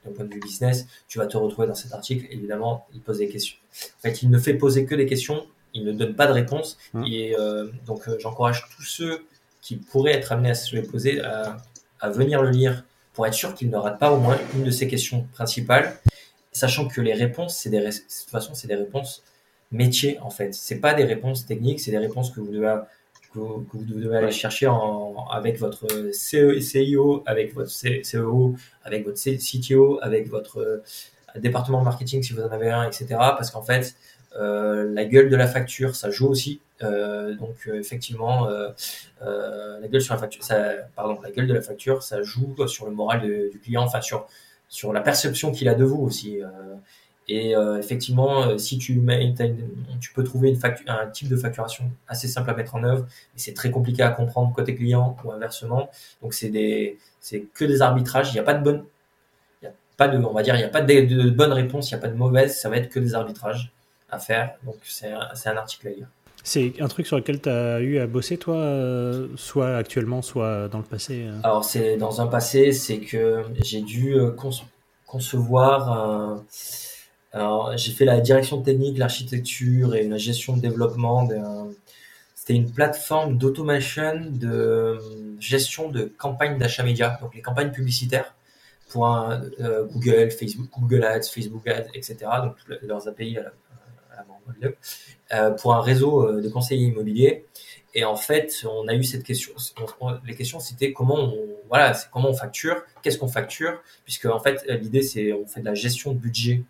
d'un 0.03 0.11
point 0.11 0.25
de 0.25 0.33
vue 0.33 0.39
business, 0.39 0.87
tu 1.07 1.19
vas 1.19 1.27
te 1.27 1.37
retrouver 1.37 1.67
dans 1.67 1.75
cet 1.75 1.93
article. 1.93 2.25
Évidemment, 2.31 2.87
il 2.93 3.01
pose 3.01 3.19
des 3.19 3.29
questions. 3.29 3.57
En 3.99 4.01
fait, 4.01 4.23
il 4.23 4.29
ne 4.29 4.39
fait 4.39 4.55
poser 4.55 4.85
que 4.85 4.95
des 4.95 5.05
questions, 5.05 5.45
il 5.73 5.85
ne 5.85 5.91
donne 5.91 6.15
pas 6.15 6.27
de 6.27 6.33
réponse. 6.33 6.77
Hum. 6.93 7.05
Et 7.05 7.35
euh, 7.37 7.67
donc, 7.85 8.07
euh, 8.07 8.17
j'encourage 8.19 8.65
tous 8.75 8.83
ceux 8.83 9.25
qui 9.61 9.77
pourraient 9.77 10.13
être 10.13 10.31
amenés 10.31 10.49
à 10.49 10.55
se 10.55 10.75
les 10.75 10.81
poser 10.81 11.21
à, 11.21 11.57
à 11.99 12.09
venir 12.09 12.41
le 12.41 12.49
lire 12.49 12.83
pour 13.13 13.25
être 13.27 13.33
sûr 13.33 13.53
qu'il 13.53 13.69
ne 13.69 13.77
rate 13.77 13.99
pas 13.99 14.11
au 14.11 14.17
moins 14.17 14.37
une 14.55 14.63
de 14.63 14.71
ces 14.71 14.87
questions 14.87 15.27
principales, 15.33 15.99
sachant 16.51 16.87
que 16.87 16.99
les 16.99 17.13
réponses, 17.13 17.57
c'est 17.57 17.69
des, 17.69 17.79
de 17.79 17.89
toute 17.91 18.29
façon, 18.29 18.53
c'est 18.55 18.67
des 18.67 18.75
réponses 18.75 19.23
métiers 19.71 20.19
en 20.19 20.29
fait. 20.29 20.53
C'est 20.53 20.79
pas 20.79 20.93
des 20.93 21.03
réponses 21.03 21.45
techniques, 21.45 21.79
c'est 21.79 21.91
des 21.91 21.97
réponses 21.97 22.31
que 22.31 22.39
vous 22.39 22.51
devez, 22.51 22.75
que 23.33 23.39
vous, 23.39 23.65
que 23.71 23.77
vous 23.77 23.83
devez 23.83 24.17
aller 24.17 24.31
chercher 24.31 24.67
en, 24.67 25.25
avec 25.31 25.59
votre 25.59 25.87
CE, 26.13 26.59
CIO, 26.59 27.23
avec 27.25 27.53
votre 27.53 27.71
CEO, 27.71 28.55
avec 28.83 29.05
votre 29.05 29.17
CTO, 29.17 29.99
avec 30.01 30.29
votre 30.29 30.59
euh, 30.59 31.39
département 31.39 31.81
marketing 31.81 32.21
si 32.23 32.33
vous 32.33 32.41
en 32.41 32.51
avez 32.51 32.69
un, 32.69 32.83
etc. 32.83 33.07
Parce 33.09 33.51
qu'en 33.51 33.63
fait, 33.63 33.95
la 34.35 35.05
gueule 35.05 35.29
de 35.29 35.35
la 35.35 35.47
facture, 35.47 35.95
ça 35.95 36.09
joue 36.09 36.27
aussi. 36.27 36.59
donc 36.81 37.69
effectivement, 37.71 38.47
la 39.21 39.87
gueule 39.87 40.01
sur 40.01 40.13
la 40.13 40.19
facture, 40.19 40.43
ça, 40.43 40.73
pardon, 40.95 41.19
la 41.21 41.31
gueule 41.31 41.47
de 41.47 41.53
la 41.53 41.61
facture, 41.61 42.03
ça 42.03 42.21
joue 42.21 42.55
sur 42.67 42.85
le 42.85 42.91
moral 42.91 43.21
du 43.21 43.59
client, 43.59 43.83
enfin 43.83 44.01
sur 44.01 44.27
sur 44.69 44.91
la 44.91 45.01
perception 45.01 45.51
qu'il 45.51 45.69
a 45.69 45.75
de 45.75 45.83
vous 45.83 46.01
aussi. 46.01 46.39
Et 47.27 47.55
euh, 47.55 47.77
effectivement, 47.77 48.43
euh, 48.43 48.57
si 48.57 48.77
tu 48.77 48.95
mets, 48.95 49.33
tu 50.01 50.13
peux 50.13 50.23
trouver 50.23 50.49
une 50.49 50.59
un 50.87 51.07
type 51.07 51.29
de 51.29 51.37
facturation 51.37 51.89
assez 52.07 52.27
simple 52.27 52.49
à 52.49 52.53
mettre 52.53 52.75
en 52.75 52.83
œuvre, 52.83 53.05
mais 53.05 53.39
c'est 53.39 53.53
très 53.53 53.71
compliqué 53.71 54.03
à 54.03 54.09
comprendre 54.09 54.53
côté 54.53 54.75
client 54.75 55.15
ou 55.23 55.31
inversement. 55.31 55.89
Donc 56.21 56.33
c'est 56.33 56.49
des, 56.49 56.97
c'est 57.21 57.45
que 57.53 57.63
des 57.63 57.81
arbitrages. 57.81 58.31
Il 58.31 58.33
n'y 58.33 58.39
a 58.39 58.43
pas 58.43 58.53
de 58.53 58.63
bonne, 58.63 58.83
il 59.61 59.65
y 59.65 59.67
a 59.69 59.73
pas 59.95 60.09
de, 60.09 60.17
on 60.17 60.33
va 60.33 60.43
dire, 60.43 60.55
il 60.55 60.59
n'y 60.59 60.65
a 60.65 60.69
pas 60.69 60.81
de, 60.81 61.01
de 61.01 61.29
bonne 61.29 61.53
réponse, 61.53 61.89
il 61.91 61.93
n'y 61.93 61.99
a 61.99 62.01
pas 62.01 62.09
de 62.09 62.17
mauvaise. 62.17 62.57
Ça 62.57 62.69
va 62.69 62.77
être 62.77 62.89
que 62.89 62.99
des 62.99 63.15
arbitrages 63.15 63.71
à 64.11 64.19
faire. 64.19 64.55
Donc 64.65 64.75
c'est 64.83 65.11
un, 65.11 65.29
un 65.45 65.57
article 65.57 65.87
à 65.87 65.91
lire. 65.91 66.07
C'est 66.45 66.73
un 66.81 66.89
truc 66.89 67.07
sur 67.07 67.15
lequel 67.15 67.39
tu 67.39 67.47
as 67.47 67.79
eu 67.79 67.99
à 67.99 68.07
bosser, 68.07 68.35
toi, 68.35 68.57
euh, 68.57 69.29
soit 69.37 69.77
actuellement, 69.77 70.21
soit 70.21 70.67
dans 70.67 70.79
le 70.79 70.83
passé 70.83 71.25
Alors, 71.41 71.63
c'est 71.63 71.95
dans 71.95 72.19
un 72.19 72.27
passé, 72.27 72.73
c'est 72.73 72.99
que 72.99 73.45
j'ai 73.61 73.79
dû 73.79 74.17
concevoir 75.05 75.89
un, 75.89 76.43
j'ai 77.33 77.91
fait 77.91 78.05
la 78.05 78.19
direction 78.19 78.61
technique, 78.61 78.97
l'architecture 78.97 79.95
et 79.95 80.07
la 80.07 80.17
gestion 80.17 80.55
de 80.55 80.61
développement. 80.61 81.27
C'était 82.35 82.55
une 82.55 82.71
plateforme 82.71 83.37
d'automation 83.37 84.19
de 84.29 84.99
gestion 85.39 85.89
de 85.89 86.03
campagnes 86.03 86.57
d'achat 86.57 86.83
média, 86.83 87.17
donc 87.21 87.35
les 87.35 87.41
campagnes 87.41 87.71
publicitaires 87.71 88.35
pour 88.89 89.07
euh, 89.07 89.85
Google, 89.85 90.29
Facebook, 90.29 90.69
Google 90.77 91.03
Ads, 91.03 91.23
Facebook 91.23 91.67
Ads, 91.67 91.87
etc. 91.95 92.17
Donc 92.43 92.55
leurs 92.81 93.07
API 93.07 93.37
à 93.37 93.43
la, 93.43 93.51
à 94.17 94.25
euh, 95.35 95.51
pour 95.51 95.73
un 95.73 95.81
réseau 95.81 96.27
euh, 96.27 96.41
de 96.41 96.49
conseillers 96.49 96.87
immobiliers. 96.87 97.45
Et 97.95 98.05
en 98.05 98.15
fait, 98.15 98.65
on 98.69 98.87
a 98.87 98.93
eu 98.93 99.03
cette 99.03 99.23
question. 99.23 99.53
les 100.25 100.35
questions, 100.35 100.59
c'était 100.59 100.93
comment 100.93 101.15
on, 101.15 101.37
voilà, 101.69 101.93
comment 102.11 102.29
on 102.29 102.33
facture, 102.33 102.83
qu'est-ce 103.01 103.17
qu'on 103.17 103.27
facture, 103.27 103.81
puisque 104.03 104.25
en 104.25 104.39
fait, 104.39 104.63
l'idée, 104.67 105.01
c'est 105.01 105.31
on 105.33 105.45
fait 105.45 105.61
de 105.61 105.65
la 105.65 105.75
gestion 105.75 106.13
de 106.13 106.19
budget 106.19 106.63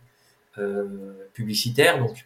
publicitaire. 1.33 1.99
Donc, 1.99 2.25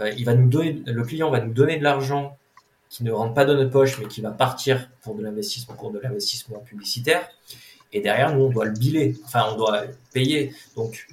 euh, 0.00 0.12
il 0.16 0.24
va 0.24 0.34
nous 0.34 0.48
donner, 0.48 0.82
le 0.86 1.02
client 1.02 1.30
va 1.30 1.40
nous 1.40 1.52
donner 1.52 1.78
de 1.78 1.84
l'argent 1.84 2.36
qui 2.88 3.04
ne 3.04 3.12
rentre 3.12 3.34
pas 3.34 3.44
dans 3.44 3.54
notre 3.54 3.70
poche, 3.70 3.98
mais 3.98 4.06
qui 4.06 4.20
va 4.20 4.30
partir 4.30 4.90
pour 5.02 5.14
de 5.14 5.22
l'investissement, 5.22 5.74
pour 5.74 5.92
de 5.92 6.00
l'investissement 6.00 6.58
publicitaire. 6.58 7.28
Et 7.92 8.00
derrière, 8.00 8.34
nous, 8.34 8.44
on 8.44 8.50
doit 8.50 8.64
le 8.64 8.72
biler. 8.72 9.16
Enfin, 9.24 9.46
on 9.52 9.56
doit 9.56 9.84
payer. 10.12 10.52
Donc, 10.76 11.06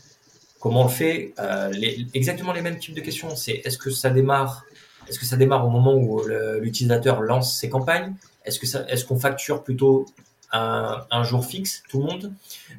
comment 0.60 0.82
on 0.82 0.86
le 0.86 0.90
fait 0.90 1.34
euh, 1.40 1.72
Exactement 2.14 2.54
les 2.54 2.62
mêmes 2.62 2.80
types 2.80 2.96
de 2.96 3.02
questions. 3.02 3.36
C'est 3.36 3.62
est-ce 3.64 3.78
que 3.78 3.90
ça 3.90 4.10
démarre 4.10 4.66
Est-ce 5.08 5.20
que 5.20 5.26
ça 5.26 5.38
démarre 5.38 5.66
au 5.66 5.70
moment 5.70 5.94
où 5.96 6.24
l'utilisateur 6.60 7.22
lance 7.22 7.58
ses 7.58 7.70
campagnes? 7.70 8.16
Est-ce 8.46 8.60
que 8.60 8.92
est-ce 8.92 9.06
qu'on 9.06 9.20
facture 9.20 9.64
plutôt 9.64 10.06
un, 10.52 11.24
jour 11.24 11.46
fixe, 11.46 11.84
tout 11.90 12.00
le 12.00 12.06
monde 12.06 12.34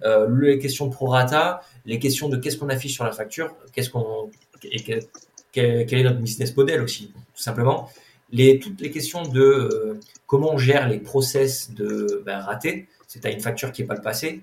euh, 0.05 0.29
Les 0.41 0.59
questions 0.59 0.87
de 0.87 0.93
prorata, 0.93 1.63
les 1.85 1.99
questions 1.99 2.29
de 2.29 2.37
qu'est-ce 2.37 2.57
qu'on 2.57 2.69
affiche 2.69 2.95
sur 2.95 3.05
la 3.05 3.13
facture, 3.13 3.55
qu'est-ce 3.73 3.91
qu'on 3.91 4.31
quel, 4.61 5.07
quel, 5.53 5.99
est 5.99 6.03
notre 6.03 6.19
business 6.19 6.57
model 6.57 6.83
aussi, 6.83 7.13
tout 7.35 7.43
simplement. 7.43 7.91
Les, 8.31 8.59
toutes 8.59 8.81
les 8.81 8.91
questions 8.91 9.23
de 9.23 9.41
euh, 9.41 10.01
comment 10.27 10.53
on 10.53 10.59
gère 10.59 10.89
les 10.89 10.99
process 10.99 11.71
de 11.73 12.23
ben, 12.27 12.41
ratés, 12.41 12.89
c'est 13.07 13.25
à 13.25 13.31
une 13.31 13.41
facture 13.41 13.73
qui 13.73 13.83
n'est 13.83 13.89
pas 13.89 13.95
le 13.95 14.03
passé, 14.03 14.43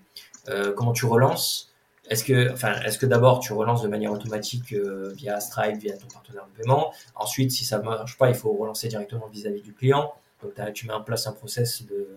euh, 0.50 0.74
comment 0.74 0.94
tu 0.94 1.06
relances, 1.06 1.72
est-ce 2.10 2.24
que, 2.24 2.52
enfin, 2.52 2.80
est-ce 2.82 3.00
que 3.00 3.06
d'abord 3.08 3.40
tu 3.40 3.54
relances 3.54 3.82
de 3.82 3.88
manière 3.88 4.12
automatique 4.12 4.74
via 5.16 5.40
Stripe, 5.40 5.78
via 5.78 5.98
ton 5.98 6.08
partenaire 6.08 6.46
de 6.46 6.62
paiement 6.62 6.94
Ensuite, 7.16 7.52
si 7.52 7.66
ça 7.66 7.80
ne 7.80 7.84
marche 7.84 8.18
pas, 8.18 8.30
il 8.30 8.36
faut 8.36 8.54
relancer 8.54 8.88
directement 8.88 9.28
vis-à-vis 9.28 9.62
du 9.62 9.74
client. 9.74 10.14
Donc, 10.44 10.54
tu 10.74 10.86
mets 10.86 10.94
en 10.94 11.02
place 11.02 11.26
un 11.26 11.32
process 11.32 11.84
de 11.84 12.08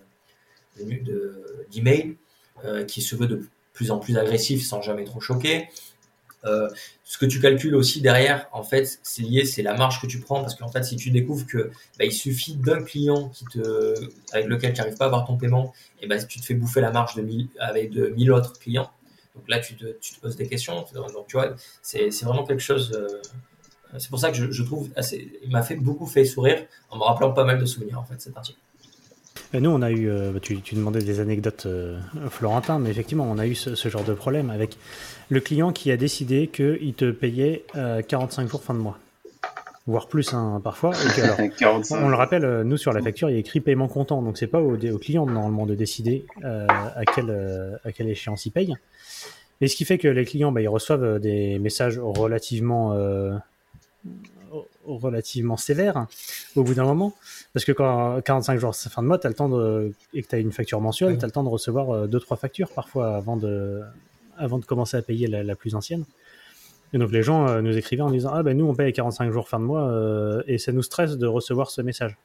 d'email 0.84 2.16
euh, 2.64 2.84
qui 2.84 3.02
se 3.02 3.16
veut 3.16 3.26
de 3.26 3.46
plus 3.72 3.90
en 3.90 3.98
plus 3.98 4.18
agressif 4.18 4.66
sans 4.66 4.82
jamais 4.82 5.04
trop 5.04 5.20
choquer. 5.20 5.68
Euh, 6.44 6.68
ce 7.04 7.18
que 7.18 7.26
tu 7.26 7.40
calcules 7.40 7.74
aussi 7.74 8.00
derrière, 8.00 8.48
en 8.52 8.62
fait, 8.62 8.98
c'est 9.02 9.22
lié, 9.22 9.44
c'est 9.44 9.62
la 9.62 9.74
marge 9.74 10.00
que 10.00 10.06
tu 10.06 10.20
prends, 10.20 10.40
parce 10.40 10.54
qu'en 10.54 10.68
fait, 10.68 10.84
si 10.84 10.96
tu 10.96 11.10
découvres 11.10 11.46
que 11.46 11.70
bah, 11.98 12.04
il 12.04 12.12
suffit 12.12 12.54
d'un 12.54 12.82
client 12.82 13.28
qui 13.30 13.44
te, 13.46 13.94
avec 14.32 14.46
lequel 14.46 14.72
tu 14.72 14.80
n'arrives 14.80 14.96
pas 14.96 15.04
à 15.04 15.08
avoir 15.08 15.26
ton 15.26 15.36
paiement, 15.36 15.72
et 16.00 16.06
ben 16.06 16.24
tu 16.26 16.40
te 16.40 16.44
fais 16.44 16.54
bouffer 16.54 16.80
la 16.80 16.90
marge 16.90 17.14
de 17.16 17.26
avec 17.58 17.90
de 17.90 18.08
1000 18.08 18.32
autres 18.32 18.58
clients. 18.58 18.90
Donc 19.34 19.48
là, 19.48 19.58
tu 19.58 19.76
te, 19.76 19.86
tu 20.00 20.14
te 20.14 20.20
poses 20.20 20.36
des 20.36 20.48
questions. 20.48 20.84
Donc 20.92 21.26
tu 21.28 21.36
vois, 21.36 21.54
c'est 21.82 22.10
vraiment 22.22 22.44
quelque 22.44 22.62
chose. 22.62 22.92
Euh, 22.92 23.20
c'est 23.98 24.10
pour 24.10 24.18
ça 24.18 24.30
que 24.30 24.36
je, 24.36 24.50
je 24.50 24.62
trouve 24.62 24.90
assez, 24.96 25.40
il 25.42 25.50
m'a 25.50 25.62
fait 25.62 25.76
beaucoup 25.76 26.06
fait 26.06 26.24
sourire 26.24 26.66
en 26.90 26.98
me 26.98 27.02
rappelant 27.02 27.32
pas 27.32 27.44
mal 27.44 27.58
de 27.58 27.64
souvenirs 27.64 27.98
en 27.98 28.04
fait 28.04 28.20
cet 28.20 28.36
article. 28.36 28.58
Nous, 29.54 29.70
on 29.70 29.80
a 29.80 29.90
eu, 29.90 30.10
euh, 30.10 30.38
tu, 30.40 30.58
demandais 30.74 31.00
des 31.00 31.20
anecdotes, 31.20 31.64
euh, 31.66 31.98
Florentin, 32.28 32.78
mais 32.78 32.90
effectivement, 32.90 33.26
on 33.30 33.38
a 33.38 33.46
eu 33.46 33.54
ce, 33.54 33.88
genre 33.88 34.04
de 34.04 34.12
problème 34.12 34.50
avec 34.50 34.76
le 35.30 35.40
client 35.40 35.72
qui 35.72 35.90
a 35.90 35.96
décidé 35.96 36.48
qu'il 36.48 36.92
te 36.94 37.10
payait 37.10 37.64
45 38.08 38.42
euh, 38.42 38.48
jours 38.48 38.62
fin 38.62 38.74
de 38.74 38.78
mois, 38.78 38.98
voire 39.86 40.08
plus 40.08 40.34
hein, 40.34 40.60
parfois. 40.62 40.90
on, 41.90 42.08
le 42.08 42.14
rappelle, 42.14 42.62
nous 42.62 42.76
sur 42.76 42.92
la 42.92 43.00
facture, 43.00 43.30
il 43.30 43.34
y 43.34 43.36
a 43.36 43.40
écrit 43.40 43.60
paiement 43.60 43.88
comptant, 43.88 44.20
donc 44.20 44.36
c'est 44.36 44.46
pas 44.48 44.60
au, 44.60 44.74
au, 44.74 44.98
client 44.98 45.24
normalement 45.24 45.64
de 45.64 45.74
décider 45.74 46.26
à, 46.42 47.02
quelle, 47.14 47.78
à 47.84 47.92
quelle 47.92 48.08
échéance 48.10 48.44
il 48.44 48.50
paye. 48.50 48.74
Et 49.62 49.66
ce 49.66 49.76
qui 49.76 49.86
fait 49.86 49.98
que 49.98 50.08
les 50.08 50.26
clients, 50.26 50.52
bah, 50.52 50.60
ils 50.60 50.68
reçoivent 50.68 51.18
des 51.18 51.58
messages 51.58 51.98
relativement 51.98 52.94
relativement 54.96 55.56
sévère 55.56 56.06
au 56.56 56.62
bout 56.62 56.74
d'un 56.74 56.84
moment. 56.84 57.12
Parce 57.52 57.64
que 57.64 57.72
quand 57.72 58.20
45 58.22 58.58
jours, 58.58 58.74
c'est 58.74 58.90
fin 58.90 59.02
de 59.02 59.08
mois, 59.08 59.18
as 59.22 59.28
le 59.28 59.34
temps 59.34 59.48
de, 59.48 59.92
et 60.14 60.22
que 60.22 60.28
tu 60.28 60.34
as 60.34 60.38
une 60.38 60.52
facture 60.52 60.80
mensuelle, 60.80 61.18
tu 61.18 61.24
as 61.24 61.28
le 61.28 61.32
temps 61.32 61.44
de 61.44 61.48
recevoir 61.48 62.08
2 62.08 62.20
trois 62.20 62.36
factures 62.36 62.70
parfois 62.70 63.16
avant 63.16 63.36
de, 63.36 63.82
avant 64.38 64.58
de 64.58 64.64
commencer 64.64 64.96
à 64.96 65.02
payer 65.02 65.26
la, 65.26 65.56
plus 65.56 65.74
ancienne. 65.74 66.04
Et 66.94 66.98
donc 66.98 67.10
les 67.10 67.22
gens 67.22 67.46
euh, 67.48 67.60
nous 67.60 67.76
écrivaient 67.76 68.02
en 68.02 68.10
disant 68.10 68.30
Ah 68.32 68.42
ben 68.42 68.56
nous 68.56 68.66
on 68.66 68.74
paye 68.74 68.92
45 68.92 69.30
jours 69.30 69.48
fin 69.48 69.60
de 69.60 69.64
mois 69.64 69.90
euh, 69.90 70.42
et 70.46 70.56
ça 70.56 70.72
nous 70.72 70.82
stresse 70.82 71.18
de 71.18 71.26
recevoir 71.26 71.70
ce 71.70 71.82
message. 71.82 72.16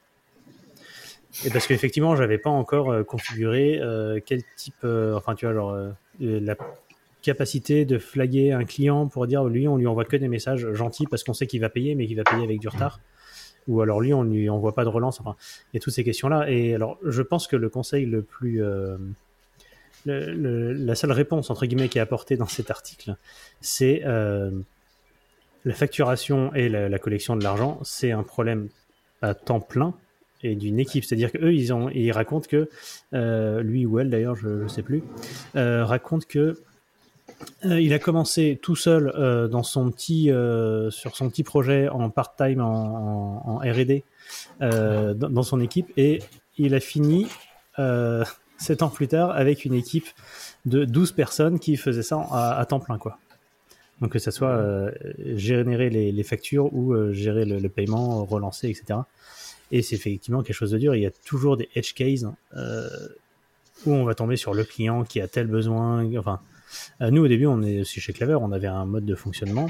Et 1.45 1.49
parce 1.49 1.65
qu'effectivement, 1.65 2.15
j'avais 2.15 2.37
pas 2.37 2.51
encore 2.51 2.91
euh, 2.91 3.03
configuré 3.03 3.81
quel 4.25 4.43
type, 4.55 4.85
enfin 4.85 5.35
tu 5.35 5.45
vois, 5.45 5.53
genre 5.53 5.77
la 6.19 6.55
capacité 7.23 7.85
de 7.85 7.97
flaguer 7.97 8.51
un 8.51 8.65
client 8.65 9.07
pour 9.07 9.25
dire 9.25 9.45
lui, 9.45 9.67
on 9.67 9.77
lui 9.77 9.87
envoie 9.87 10.05
que 10.05 10.17
des 10.17 10.27
messages 10.27 10.71
gentils 10.73 11.07
parce 11.07 11.23
qu'on 11.23 11.33
sait 11.33 11.47
qu'il 11.47 11.61
va 11.61 11.69
payer, 11.69 11.95
mais 11.95 12.05
qu'il 12.05 12.17
va 12.17 12.23
payer 12.23 12.43
avec 12.43 12.59
du 12.59 12.67
retard. 12.67 12.99
Ou 13.67 13.81
alors 13.81 14.01
lui, 14.01 14.13
on 14.13 14.23
lui 14.23 14.49
envoie 14.49 14.75
pas 14.75 14.83
de 14.83 14.89
relance. 14.89 15.19
Enfin, 15.21 15.35
il 15.71 15.77
y 15.77 15.77
a 15.77 15.79
toutes 15.79 15.93
ces 15.93 16.03
questions-là. 16.03 16.49
Et 16.51 16.75
alors, 16.75 16.99
je 17.03 17.21
pense 17.21 17.47
que 17.47 17.55
le 17.55 17.69
conseil 17.69 18.05
le 18.05 18.21
plus. 18.21 18.61
Euh, 18.61 18.97
la 20.05 20.95
seule 20.95 21.13
réponse, 21.13 21.49
entre 21.49 21.65
guillemets, 21.65 21.87
qui 21.87 21.97
est 21.97 22.01
apportée 22.01 22.35
dans 22.35 22.45
cet 22.45 22.69
article, 22.69 23.15
c'est 23.61 24.01
euh, 24.03 24.51
la 25.63 25.73
facturation 25.73 26.53
et 26.53 26.67
la, 26.67 26.99
collection 26.99 27.37
de 27.37 27.43
l'argent, 27.43 27.79
c'est 27.83 28.11
un 28.11 28.23
problème 28.23 28.67
à 29.21 29.33
temps 29.33 29.61
plein 29.61 29.93
et 30.41 30.55
d'une 30.55 30.77
équipe. 30.77 31.05
C'est-à-dire 31.05 31.31
qu'eux, 31.31 31.53
ils, 31.53 31.73
ils 31.93 32.11
racontent 32.11 32.49
que, 32.49 32.69
euh, 33.13 33.63
lui 33.63 33.85
ou 33.85 33.97
elle 33.97 34.09
d'ailleurs, 34.09 34.35
je 34.35 34.63
ne 34.63 34.67
sais 34.67 34.83
plus, 34.83 35.03
racontent 35.55 36.25
que 36.27 36.57
euh, 37.65 37.79
il 37.79 37.93
a 37.93 37.99
commencé 37.99 38.59
tout 38.61 38.75
seul 38.75 39.13
euh, 39.15 39.47
dans 39.47 39.63
son 39.63 39.89
petit, 39.89 40.31
euh, 40.31 40.89
sur 40.91 41.15
son 41.15 41.29
petit 41.29 41.43
projet 41.43 41.87
en 41.89 42.09
part-time 42.09 42.61
en, 42.61 43.57
R&D 43.59 44.03
dans, 44.59 45.43
son 45.43 45.61
équipe 45.61 45.87
et 45.97 46.19
il 46.57 46.75
a 46.75 46.79
fini 46.79 47.27
sept 48.57 48.81
ans 48.81 48.89
plus 48.89 49.07
tard 49.07 49.31
avec 49.31 49.65
une 49.65 49.73
équipe 49.73 50.07
de 50.65 50.85
12 50.85 51.11
personnes 51.13 51.59
qui 51.59 51.77
faisaient 51.77 52.03
ça 52.03 52.25
à, 52.31 52.65
temps 52.65 52.79
plein 52.79 52.97
quoi. 52.97 53.17
Donc 54.01 54.11
que 54.11 54.19
ce 54.19 54.31
soit 54.31 54.91
générer 55.35 55.89
les, 55.89 56.23
factures 56.23 56.73
ou 56.73 57.11
gérer 57.11 57.45
le, 57.45 57.59
le, 57.59 57.69
paiement, 57.69 58.25
relancer, 58.25 58.69
etc. 58.69 58.99
Et 59.71 59.81
c'est 59.81 59.95
effectivement 59.95 60.43
quelque 60.43 60.55
chose 60.55 60.71
de 60.71 60.77
dur. 60.77 60.95
Il 60.95 61.01
y 61.01 61.05
a 61.05 61.11
toujours 61.11 61.57
des 61.57 61.69
edge 61.75 61.93
cases 61.93 62.25
où 63.85 63.91
on 63.91 64.03
va 64.03 64.15
tomber 64.15 64.35
sur 64.35 64.53
le 64.53 64.63
client 64.63 65.03
qui 65.03 65.21
a 65.21 65.27
tel 65.27 65.47
besoin. 65.47 66.05
Enfin, 66.17 66.41
nous, 66.99 67.23
au 67.23 67.27
début, 67.27 67.45
on 67.45 67.61
est 67.61 67.81
aussi 67.81 67.99
chez 67.99 68.13
Claver, 68.13 68.37
on 68.39 68.51
avait 68.51 68.67
un 68.67 68.85
mode 68.85 69.05
de 69.05 69.15
fonctionnement. 69.15 69.69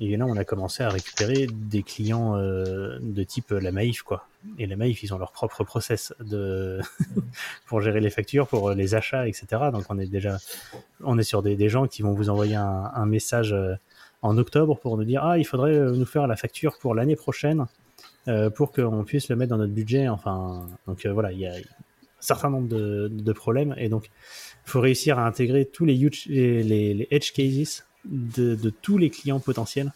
Et 0.00 0.16
là, 0.16 0.26
on 0.26 0.36
a 0.36 0.44
commencé 0.44 0.82
à 0.82 0.88
récupérer 0.88 1.46
des 1.52 1.84
clients 1.84 2.36
euh, 2.36 2.98
de 3.00 3.22
type 3.22 3.50
la 3.50 3.70
Maïf, 3.70 4.02
quoi. 4.02 4.26
Et 4.58 4.66
la 4.66 4.76
Maïf, 4.76 5.02
ils 5.04 5.14
ont 5.14 5.18
leur 5.18 5.30
propre 5.30 5.62
process 5.62 6.12
de 6.18 6.80
pour 7.66 7.80
gérer 7.80 8.00
les 8.00 8.10
factures, 8.10 8.48
pour 8.48 8.72
les 8.72 8.94
achats, 8.96 9.28
etc. 9.28 9.46
Donc, 9.72 9.84
on 9.90 9.98
est 9.98 10.06
déjà, 10.06 10.38
on 11.02 11.16
est 11.18 11.22
sur 11.22 11.42
des, 11.42 11.68
gens 11.68 11.86
qui 11.86 12.02
vont 12.02 12.12
vous 12.12 12.28
envoyer 12.28 12.56
un, 12.56 13.06
message 13.06 13.52
euh, 13.52 13.74
en 14.22 14.36
octobre 14.36 14.78
pour 14.78 14.96
nous 14.96 15.04
dire 15.04 15.24
ah, 15.24 15.38
il 15.38 15.44
faudrait 15.44 15.78
nous 15.78 16.06
faire 16.06 16.26
la 16.26 16.36
facture 16.36 16.78
pour 16.78 16.94
l'année 16.94 17.16
prochaine 17.16 17.66
pour 18.54 18.72
qu'on 18.72 19.04
puisse 19.04 19.28
le 19.28 19.36
mettre 19.36 19.50
dans 19.50 19.58
notre 19.58 19.74
budget. 19.74 20.08
Enfin, 20.08 20.66
donc 20.86 21.04
voilà, 21.06 21.30
il 21.30 21.40
y 21.40 21.46
a 21.46 21.52
un 21.52 21.60
certain 22.20 22.48
nombre 22.48 22.68
de, 22.68 23.08
de 23.08 23.32
problèmes 23.34 23.74
et 23.76 23.90
donc 23.90 24.10
faut 24.64 24.80
réussir 24.80 25.18
à 25.18 25.26
intégrer 25.26 25.66
tous 25.66 25.84
les, 25.84 25.94
les 26.26 27.08
edge 27.10 27.32
cases 27.32 27.84
de, 28.04 28.70
tous 28.70 28.98
les 28.98 29.10
clients 29.10 29.40
potentiels 29.40 29.92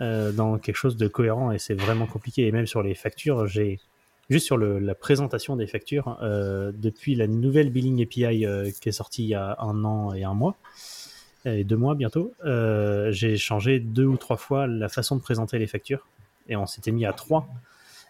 euh, 0.00 0.32
dans 0.32 0.58
quelque 0.58 0.76
chose 0.76 0.96
de 0.96 1.08
cohérent 1.08 1.52
et 1.52 1.58
c'est 1.58 1.74
vraiment 1.74 2.06
compliqué. 2.06 2.46
Et 2.46 2.52
même 2.52 2.66
sur 2.66 2.82
les 2.82 2.94
factures, 2.94 3.46
juste 3.46 4.46
sur 4.46 4.56
la 4.58 4.94
présentation 4.94 5.56
des 5.56 5.66
factures, 5.66 6.18
euh, 6.22 6.72
depuis 6.74 7.14
la 7.14 7.26
nouvelle 7.26 7.70
billing 7.70 8.02
API 8.02 8.46
euh, 8.46 8.70
qui 8.80 8.88
est 8.88 8.92
sortie 8.92 9.24
il 9.24 9.28
y 9.28 9.34
a 9.34 9.56
un 9.60 9.84
an 9.84 10.12
et 10.14 10.24
un 10.24 10.34
mois, 10.34 10.56
et 11.44 11.62
deux 11.62 11.76
mois 11.76 11.94
bientôt, 11.94 12.32
j'ai 13.10 13.36
changé 13.36 13.78
deux 13.78 14.06
ou 14.06 14.16
trois 14.16 14.38
fois 14.38 14.66
la 14.66 14.88
façon 14.88 15.16
de 15.16 15.20
présenter 15.20 15.58
les 15.58 15.66
factures 15.66 16.06
et 16.48 16.56
on 16.56 16.64
s'était 16.64 16.90
mis 16.90 17.04
à 17.04 17.12
trois. 17.12 17.46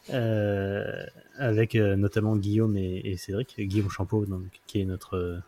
avec 0.09 1.75
notamment 1.75 2.37
Guillaume 2.37 2.77
et, 2.77 3.17
Cédric, 3.17 3.57
Guillaume 3.59 3.91
Champeau, 3.91 4.25
qui 4.69 4.83
est 4.83 4.85
notre 4.85 5.43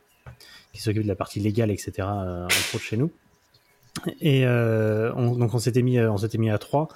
qui 0.76 0.82
s'occupe 0.82 1.04
de 1.04 1.08
la 1.08 1.16
partie 1.16 1.40
légale, 1.40 1.70
etc. 1.70 1.92
euh, 2.00 2.44
entre 2.44 2.74
autres 2.74 2.84
chez 2.84 2.98
nous. 2.98 3.10
Et 4.20 4.46
euh, 4.46 5.10
on, 5.14 5.34
donc 5.34 5.54
on 5.54 5.58
s'était 5.58 5.80
mis, 5.80 5.98
euh, 5.98 6.12
on 6.12 6.18
s'était 6.18 6.36
mis 6.36 6.50
à 6.50 6.58
trois, 6.58 6.88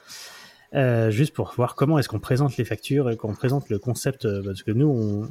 juste 1.09 1.33
pour 1.33 1.55
voir 1.57 1.74
comment 1.74 1.99
est-ce 1.99 2.09
qu'on 2.09 2.20
présente 2.20 2.59
les 2.59 2.66
factures 2.66 3.11
et 3.11 3.16
qu'on 3.16 3.35
présente 3.35 3.70
le 3.70 3.78
concept, 3.78 4.28
parce 4.45 4.62
que 4.62 4.70
nous 4.70 5.31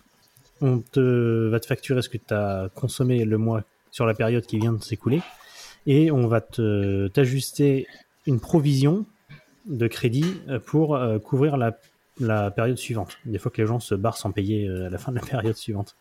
on, 0.62 0.80
te 0.80 1.47
va 1.47 1.60
te 1.60 1.68
facturer 1.68 2.02
ce 2.02 2.10
que 2.10 2.18
tu 2.18 2.34
as 2.34 2.70
consommé 2.74 3.24
le 3.24 3.38
mois 3.38 3.64
sur 3.91 4.06
la 4.06 4.14
période 4.14 4.45
qui 4.45 4.58
vient 4.58 4.74
de 4.74 4.84
s'écouler, 4.84 5.22
et 5.86 6.12
on 6.12 6.28
va 6.28 6.41
te 6.41 7.08
t'ajuster 7.10 7.86
une 8.26 8.39
provision 8.39 9.06
de 9.68 9.88
crédit 9.88 10.41
pour 10.66 11.00
couvrir 11.24 11.56
la, 11.56 12.52
période 12.52 12.78
suivante. 12.78 13.20
Des 13.26 13.38
fois 13.38 13.52
que 13.52 13.62
les 13.62 13.68
gens 13.68 13.80
se 13.80 13.95
barrent 13.95 14.18
sans 14.18 14.32
payer 14.32 14.68
à 14.68 14.89
la 14.89 14.97
fin 14.97 15.12
de 15.12 15.20
la 15.20 15.26
période 15.26 15.56
suivante. 15.56 15.95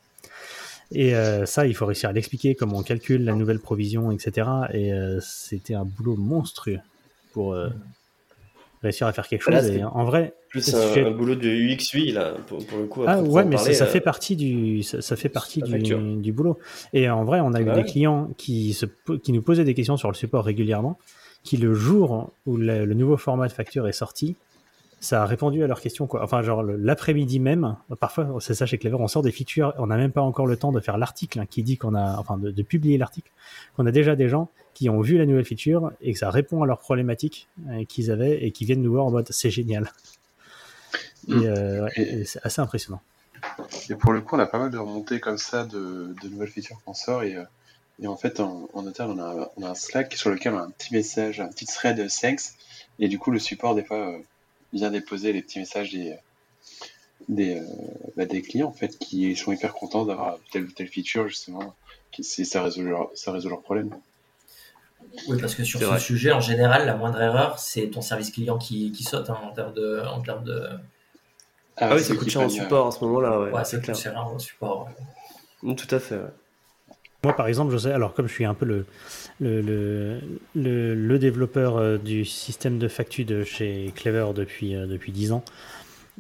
Et 0.93 1.15
euh, 1.15 1.45
ça, 1.47 1.67
il 1.67 1.75
faut 1.75 1.87
réussir 1.87 2.09
à 2.09 2.13
l'expliquer, 2.13 2.55
comment 2.55 2.79
on 2.79 2.83
calcule 2.83 3.25
la 3.25 3.35
nouvelle 3.35 3.61
provision, 3.61 4.11
etc. 4.11 4.49
Et 4.73 4.93
euh, 4.93 5.19
c'était 5.21 5.75
un 5.75 5.85
boulot 5.85 6.17
monstrueux 6.17 6.81
pour 7.33 7.53
euh, 7.53 7.69
réussir 8.83 9.07
à 9.07 9.13
faire 9.13 9.29
quelque 9.29 9.43
chose. 9.43 9.55
Là, 9.55 9.63
c'est 9.63 9.77
et 9.79 9.85
en 9.85 10.05
vrai, 10.05 10.33
Plus 10.49 10.63
c'est 10.63 10.75
un, 10.77 10.81
sujet- 10.89 11.05
un 11.05 11.11
boulot 11.11 11.35
de 11.35 11.49
UX 11.49 11.93
UI, 11.95 12.13
là, 12.13 12.35
pour, 12.47 12.65
pour 12.67 12.79
le 12.79 12.87
coup. 12.87 13.03
ah 13.07 13.21
ouais, 13.21 13.45
mais 13.45 13.57
ça, 13.57 13.65
parler, 13.65 13.75
ça 13.75 13.87
fait 13.87 14.01
partie 14.01 14.37
du, 14.37 14.83
ça, 14.83 15.03
ça 15.03 15.17
fait 15.17 15.29
partie 15.29 15.61
du, 15.61 16.17
du 16.23 16.33
boulot. 16.33 16.59
Et 16.95 17.11
en 17.11 17.25
vrai, 17.25 17.41
on 17.41 17.53
a 17.53 17.61
eu 17.61 17.65
Bah 17.65 17.75
des 17.75 17.85
clients 17.85 18.31
qui 18.39 18.73
se, 18.73 18.87
qui 19.23 19.33
nous 19.33 19.43
posaient 19.43 19.65
des 19.65 19.75
questions 19.75 19.97
sur 19.99 20.09
le 20.09 20.15
support 20.17 20.45
régulièrement, 20.45 20.99
qui 21.43 21.59
le 21.59 21.75
jour 21.75 22.33
où 22.47 22.57
le, 22.57 22.87
le 22.87 22.95
nouveau 22.95 23.17
format 23.17 23.47
de 23.47 23.53
facture 23.53 23.87
est 23.89 23.93
sorti, 23.93 24.37
ça 25.01 25.23
a 25.23 25.27
répondu 25.27 25.63
à 25.63 25.67
leurs 25.67 25.81
questions, 25.81 26.07
quoi. 26.07 26.23
Enfin, 26.25 26.43
genre 26.43 26.63
l'après-midi 26.63 27.39
même, 27.41 27.77
parfois, 28.01 28.29
c'est 28.41 28.55
ça 28.55 28.67
chez 28.67 28.79
Clever, 28.79 28.97
on 28.99 29.07
sort 29.09 29.23
des 29.23 29.31
features, 29.33 29.73
on 29.79 29.87
n'a 29.87 29.97
même 29.97 30.11
pas 30.13 30.23
encore 30.23 30.47
le 30.47 30.57
temps 30.57 30.73
de 30.73 30.81
faire 30.81 30.99
l'article 30.99 31.39
hein, 31.41 31.47
qui 31.47 31.63
dit 31.63 31.77
qu'on 31.79 31.95
a, 31.95 32.17
enfin, 32.19 32.37
de, 32.37 32.51
de 32.51 32.63
publier 32.63 32.99
l'article, 32.99 33.31
qu'on 33.77 33.87
a 33.87 33.93
déjà 33.93 34.17
des 34.17 34.29
gens 34.29 34.49
qui 34.75 34.89
ont 34.91 35.01
vu 35.01 35.17
la 35.19 35.27
nouvelle 35.27 35.45
feature 35.45 35.93
et 36.01 36.13
que 36.13 36.19
ça 36.19 36.31
répond 36.31 36.63
à 36.63 36.67
leurs 36.67 36.79
problématiques 36.81 37.49
euh, 37.69 37.85
qu'ils 37.85 38.11
avaient 38.11 38.45
et 38.45 38.51
qui 38.53 38.65
viennent 38.65 38.83
nous 38.83 38.93
voir 38.93 39.05
en 39.07 39.11
mode 39.11 39.27
c'est 39.31 39.51
génial. 39.51 39.91
Et, 41.29 41.35
Mm. 41.35 41.43
euh, 41.45 41.85
ouais, 41.85 41.91
Et- 41.97 42.21
et 42.21 42.25
c'est 42.25 42.41
assez 42.45 42.61
impressionnant. 42.61 43.01
Et 43.91 43.95
pour 43.95 44.13
le 44.13 44.21
coup, 44.21 44.37
on 44.37 44.39
a 44.41 44.47
pas 44.47 44.59
mal 44.59 44.71
de 44.71 44.79
remontées 44.79 45.21
comme 45.21 45.39
ça 45.39 45.65
de, 45.65 46.15
de 46.23 46.29
nouvelles 46.29 46.49
features 46.49 46.81
qu'on 46.85 46.95
sort. 46.95 47.23
Et, 47.23 47.37
euh, 47.37 47.45
et 48.03 48.07
en 48.07 48.17
fait, 48.17 48.41
en, 48.41 48.69
en 48.73 48.87
interne, 48.87 49.13
on 49.19 49.23
a, 49.23 49.51
on 49.57 49.63
a 49.65 49.71
un 49.71 49.75
Slack 49.75 50.15
sur 50.15 50.31
lequel 50.31 50.55
on 50.55 50.59
a 50.59 50.63
un 50.63 50.71
petit 50.71 50.93
message, 50.95 51.41
un 51.41 51.49
petit 51.49 51.67
thread 51.67 52.05
thanks. 52.21 52.41
Et 52.99 53.09
du 53.09 53.19
coup, 53.19 53.31
le 53.31 53.39
support, 53.39 53.75
des 53.75 53.85
fois, 53.85 53.99
euh, 54.15 54.19
vient 54.73 54.91
déposer 54.91 55.33
les 55.33 55.43
petits 55.43 55.59
messages 55.59 55.93
des, 55.93 56.17
des, 57.29 57.57
euh, 57.59 57.65
bah, 58.17 58.25
des 58.27 58.43
clients, 58.43 58.69
en 58.69 58.73
fait, 58.73 58.99
qui 58.99 59.35
sont 59.37 59.53
hyper 59.53 59.73
contents 59.75 60.05
d'avoir 60.05 60.39
telle 60.53 60.65
ou 60.65 60.71
telle 60.73 60.89
feature, 60.89 61.29
justement. 61.29 61.75
Qui, 62.13 62.25
c'est- 62.25 62.45
ça, 62.45 62.63
résout 62.63 62.83
leur, 62.85 63.11
ça 63.15 63.33
résout 63.33 63.49
leur 63.49 63.61
problème. 63.63 63.91
Oui, 65.29 65.39
parce 65.41 65.55
que 65.55 65.65
sur 65.65 65.81
ce 65.81 65.85
vrai. 65.85 66.01
sujet, 66.01 66.33
en 66.33 66.41
général, 66.41 66.87
la 66.87 66.95
moindre 66.97 67.21
erreur, 67.21 67.59
c'est 67.59 67.89
ton 67.89 68.01
service 68.03 68.31
client 68.31 68.59
qui, 68.59 68.93
qui 68.93 69.05
saute 69.05 69.31
hein, 69.31 69.39
en 69.43 69.53
termes 69.53 69.73
de. 69.75 70.01
En 70.07 70.21
termes 70.21 70.45
de... 70.45 70.69
Ah 71.77 71.95
oui, 71.95 72.01
c'est 72.01 72.13
ça 72.13 72.17
coûte 72.17 72.29
cher 72.29 72.43
en 72.43 72.49
support 72.49 72.87
à 72.89 72.91
ce 72.91 73.05
moment-là, 73.05 73.39
ouais. 73.41 73.51
Ouais, 73.53 73.65
c'est 73.65 73.81
clair. 73.81 73.97
c'est 73.97 74.09
rare 74.11 74.35
au 74.35 74.39
support. 74.39 74.87
ouais. 74.87 75.71
Mm, 75.71 75.77
Tout 75.77 75.95
à 75.95 76.01
fait, 76.01 76.17
ouais. 76.17 76.31
Moi, 77.25 77.35
par 77.35 77.49
exemple, 77.49 77.73
je 77.73 77.79
sais, 77.79 77.93
alors 77.93 78.15
comme 78.15 78.29
je 78.29 78.33
suis 78.33 78.45
un 78.45 78.55
peu 78.55 78.65
le, 78.65 78.87
le, 79.41 79.61
le, 79.61 80.21
le, 80.55 80.95
le 80.95 81.19
développeur 81.19 81.77
euh, 81.77 81.99
du 81.99 82.25
système 82.25 82.79
de 82.79 82.87
facture 82.87 83.27
de 83.27 83.43
chez 83.43 83.93
Clever 83.97 84.27
depuis, 84.35 84.77
euh, 84.77 84.87
depuis 84.87 85.11
10 85.11 85.33
ans, 85.33 85.43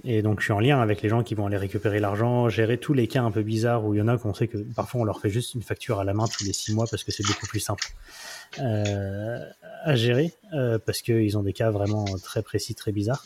et 0.04 0.22
donc 0.22 0.40
je 0.40 0.44
suis 0.44 0.52
en 0.52 0.60
lien 0.60 0.80
avec 0.80 1.02
les 1.02 1.08
gens 1.08 1.22
qui 1.22 1.34
vont 1.34 1.46
aller 1.46 1.56
récupérer 1.56 2.00
l'argent, 2.00 2.48
gérer 2.48 2.78
tous 2.78 2.94
les 2.94 3.06
cas 3.08 3.22
un 3.22 3.30
peu 3.30 3.42
bizarres 3.42 3.84
où 3.84 3.94
il 3.94 3.98
y 3.98 4.02
en 4.02 4.08
a 4.08 4.16
qu'on 4.18 4.34
sait 4.34 4.48
que 4.48 4.58
parfois 4.58 5.00
on 5.00 5.04
leur 5.04 5.20
fait 5.20 5.30
juste 5.30 5.54
une 5.54 5.62
facture 5.62 5.98
à 6.00 6.04
la 6.04 6.14
main 6.14 6.26
tous 6.26 6.44
les 6.44 6.52
6 6.52 6.74
mois 6.74 6.86
parce 6.90 7.04
que 7.04 7.12
c'est 7.12 7.26
beaucoup 7.26 7.46
plus 7.46 7.60
simple 7.60 7.86
euh, 8.60 9.38
à 9.84 9.94
gérer, 9.96 10.32
euh, 10.54 10.78
parce 10.84 11.02
qu'ils 11.02 11.36
ont 11.36 11.42
des 11.42 11.52
cas 11.52 11.70
vraiment 11.70 12.04
très 12.22 12.42
précis, 12.42 12.74
très 12.74 12.92
bizarres. 12.92 13.24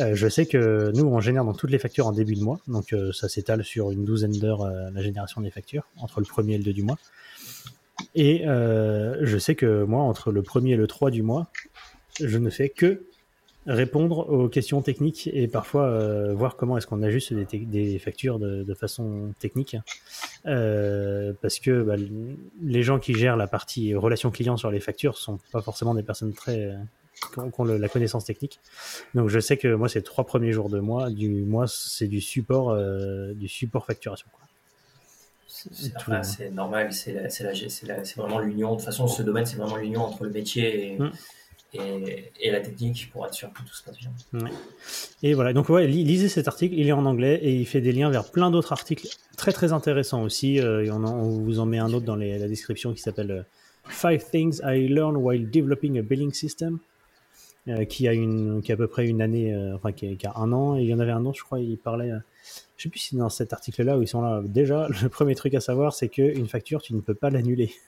Euh, 0.00 0.14
je 0.14 0.28
sais 0.28 0.46
que 0.46 0.92
nous, 0.94 1.04
on 1.04 1.20
génère 1.20 1.44
donc 1.44 1.56
toutes 1.56 1.70
les 1.70 1.78
factures 1.78 2.06
en 2.06 2.12
début 2.12 2.34
de 2.34 2.42
mois, 2.42 2.60
donc 2.68 2.92
euh, 2.92 3.12
ça 3.12 3.28
s'étale 3.28 3.64
sur 3.64 3.90
une 3.90 4.04
douzaine 4.04 4.32
d'heures 4.32 4.62
euh, 4.62 4.90
la 4.92 5.02
génération 5.02 5.40
des 5.40 5.50
factures, 5.50 5.84
entre 5.96 6.20
le 6.20 6.26
premier 6.26 6.54
et 6.54 6.58
le 6.58 6.64
2 6.64 6.72
du 6.72 6.82
mois. 6.82 6.98
Et 8.14 8.44
je 8.44 9.38
sais 9.38 9.56
que 9.56 9.82
moi, 9.82 10.02
entre 10.02 10.30
le 10.30 10.42
premier 10.42 10.72
et 10.72 10.76
le 10.76 10.86
3 10.86 11.10
du 11.10 11.22
mois, 11.22 11.50
je 12.20 12.38
ne 12.38 12.48
fais 12.48 12.68
que 12.68 13.06
répondre 13.66 14.30
aux 14.30 14.48
questions 14.48 14.82
techniques 14.82 15.28
et 15.32 15.48
parfois 15.48 16.32
voir 16.32 16.56
comment 16.56 16.78
est-ce 16.78 16.86
qu'on 16.86 17.02
ajuste 17.02 17.34
des, 17.34 17.98
factures 17.98 18.38
de, 18.38 18.74
façon 18.74 19.34
technique. 19.40 19.76
Parce 20.44 21.58
que 21.58 21.82
bah, 21.82 21.96
les 22.62 22.82
gens 22.84 23.00
qui 23.00 23.14
gèrent 23.14 23.36
la 23.36 23.48
partie 23.48 23.96
relation 23.96 24.30
client 24.30 24.56
sur 24.56 24.70
les 24.70 24.80
factures 24.80 25.18
sont 25.18 25.40
pas 25.50 25.60
forcément 25.60 25.94
des 25.94 26.04
personnes 26.04 26.32
très 26.32 26.72
qui 27.32 27.38
ont, 27.38 27.50
qui 27.50 27.60
ont 27.60 27.64
le- 27.64 27.76
la 27.78 27.88
connaissance 27.88 28.24
technique. 28.24 28.60
Donc 29.14 29.28
je 29.28 29.40
sais 29.40 29.56
que 29.56 29.74
moi, 29.74 29.88
ces 29.88 30.02
trois 30.02 30.24
premiers 30.24 30.52
jours 30.52 30.68
de 30.68 30.80
mois, 30.80 31.10
du 31.10 31.28
mois, 31.42 31.66
c'est 31.66 32.06
du 32.08 32.20
support, 32.20 32.70
euh, 32.70 33.32
du 33.34 33.48
support 33.48 33.84
facturation. 33.86 34.28
Quoi. 34.32 34.44
C'est 36.24 36.50
normal, 36.52 36.92
c'est 36.92 37.12
vraiment 38.16 38.38
l'union. 38.38 38.72
De 38.72 38.76
toute 38.76 38.84
façon, 38.84 39.06
ce 39.08 39.22
domaine, 39.22 39.46
c'est 39.46 39.56
vraiment 39.56 39.76
l'union 39.76 40.02
entre 40.02 40.24
le 40.24 40.30
métier 40.30 40.92
et, 40.92 40.98
Mm. 40.98 41.10
et, 41.74 42.32
et 42.40 42.50
la 42.50 42.60
technique 42.60 43.10
pour 43.12 43.26
être 43.26 43.34
sûr 43.34 43.52
que 43.52 43.58
tout 43.62 43.74
se 43.74 43.82
passe 43.82 43.96
bien. 43.98 44.10
Et 45.22 45.34
voilà, 45.34 45.52
donc 45.52 45.68
ouais, 45.68 45.86
li- 45.86 46.04
lisez 46.04 46.28
cet 46.28 46.48
article, 46.48 46.74
il 46.76 46.86
est 46.88 46.92
en 46.92 47.04
anglais 47.06 47.38
et 47.42 47.54
il 47.54 47.66
fait 47.66 47.80
des 47.80 47.92
liens 47.92 48.08
vers 48.10 48.30
plein 48.30 48.50
d'autres 48.50 48.72
articles 48.72 49.06
très 49.36 49.52
très 49.52 49.72
intéressants 49.72 50.22
aussi. 50.22 50.60
Euh, 50.60 50.84
et 50.84 50.90
on, 50.90 50.96
en- 51.04 51.14
on 51.18 51.40
vous 51.40 51.58
en 51.58 51.66
met 51.66 51.78
un 51.78 51.92
autre 51.92 52.06
dans 52.06 52.16
les- 52.16 52.38
la 52.38 52.48
description 52.48 52.92
qui 52.94 53.00
s'appelle 53.00 53.30
euh, 53.30 53.42
Five 53.88 54.24
Things 54.30 54.60
I 54.64 54.86
Learned 54.88 55.16
While 55.20 55.50
Developing 55.50 55.98
a 55.98 56.02
Billing 56.02 56.32
System, 56.32 56.78
euh, 57.66 57.84
qui 57.84 58.08
a 58.08 58.12
une, 58.12 58.62
qui 58.62 58.72
à 58.72 58.76
peu 58.76 58.86
près 58.86 59.06
une 59.06 59.20
année, 59.20 59.52
euh, 59.52 59.74
enfin 59.74 59.92
qui 59.92 60.06
a, 60.24 60.32
un 60.36 60.52
an. 60.52 60.76
Et 60.76 60.82
il 60.82 60.88
y 60.88 60.94
en 60.94 61.00
avait 61.00 61.12
un 61.12 61.24
autre, 61.26 61.38
je 61.38 61.44
crois, 61.44 61.60
il 61.60 61.76
parlait. 61.76 62.10
euh, 62.10 62.18
je 62.76 62.84
sais 62.84 62.88
plus 62.88 63.00
si 63.00 63.16
dans 63.16 63.28
cet 63.28 63.52
article-là 63.52 63.98
où 63.98 64.02
ils 64.02 64.08
sont 64.08 64.22
là. 64.22 64.42
Déjà, 64.44 64.88
le 65.02 65.08
premier 65.08 65.34
truc 65.34 65.54
à 65.54 65.60
savoir, 65.60 65.92
c'est 65.92 66.08
qu'une 66.08 66.48
facture, 66.48 66.82
tu 66.82 66.94
ne 66.94 67.00
peux 67.00 67.14
pas 67.14 67.30
l'annuler. 67.30 67.72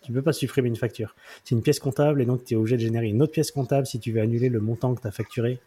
Tu 0.00 0.12
peux 0.12 0.22
pas 0.22 0.32
supprimer 0.32 0.68
une 0.68 0.76
facture. 0.76 1.14
C'est 1.44 1.54
une 1.54 1.60
pièce 1.60 1.80
comptable 1.80 2.22
et 2.22 2.24
donc 2.24 2.42
tu 2.42 2.54
es 2.54 2.56
obligé 2.56 2.76
de 2.76 2.80
générer 2.80 3.08
une 3.08 3.20
autre 3.20 3.32
pièce 3.32 3.50
comptable 3.50 3.86
si 3.86 4.00
tu 4.00 4.10
veux 4.10 4.22
annuler 4.22 4.48
le 4.48 4.58
montant 4.58 4.94
que 4.94 5.02
tu 5.02 5.06
as 5.06 5.10
facturé. 5.10 5.58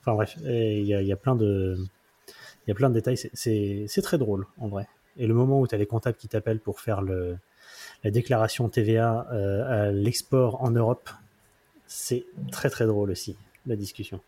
Enfin 0.00 0.14
bref, 0.14 0.36
il 0.44 0.82
y 0.82 1.12
a, 1.12 1.16
plein 1.16 1.36
de, 1.36 1.76
il 2.66 2.70
y 2.70 2.72
a 2.72 2.74
plein 2.74 2.88
de 2.88 2.94
détails. 2.94 3.16
C'est 3.34 4.02
très 4.02 4.18
drôle 4.18 4.46
en 4.58 4.66
vrai. 4.66 4.88
Et 5.18 5.28
le 5.28 5.34
moment 5.34 5.60
où 5.60 5.68
tu 5.68 5.74
as 5.76 5.78
les 5.78 5.86
comptables 5.86 6.16
qui 6.16 6.26
t'appellent 6.26 6.58
pour 6.58 6.80
faire 6.80 7.00
le, 7.00 7.36
la 8.04 8.10
déclaration 8.10 8.68
TVA 8.68 9.26
euh, 9.32 9.88
à 9.88 9.92
l'export 9.92 10.62
en 10.62 10.70
Europe, 10.70 11.10
c'est 11.86 12.24
très 12.52 12.70
très 12.70 12.86
drôle 12.86 13.10
aussi 13.10 13.36
la 13.66 13.76
discussion. 13.76 14.20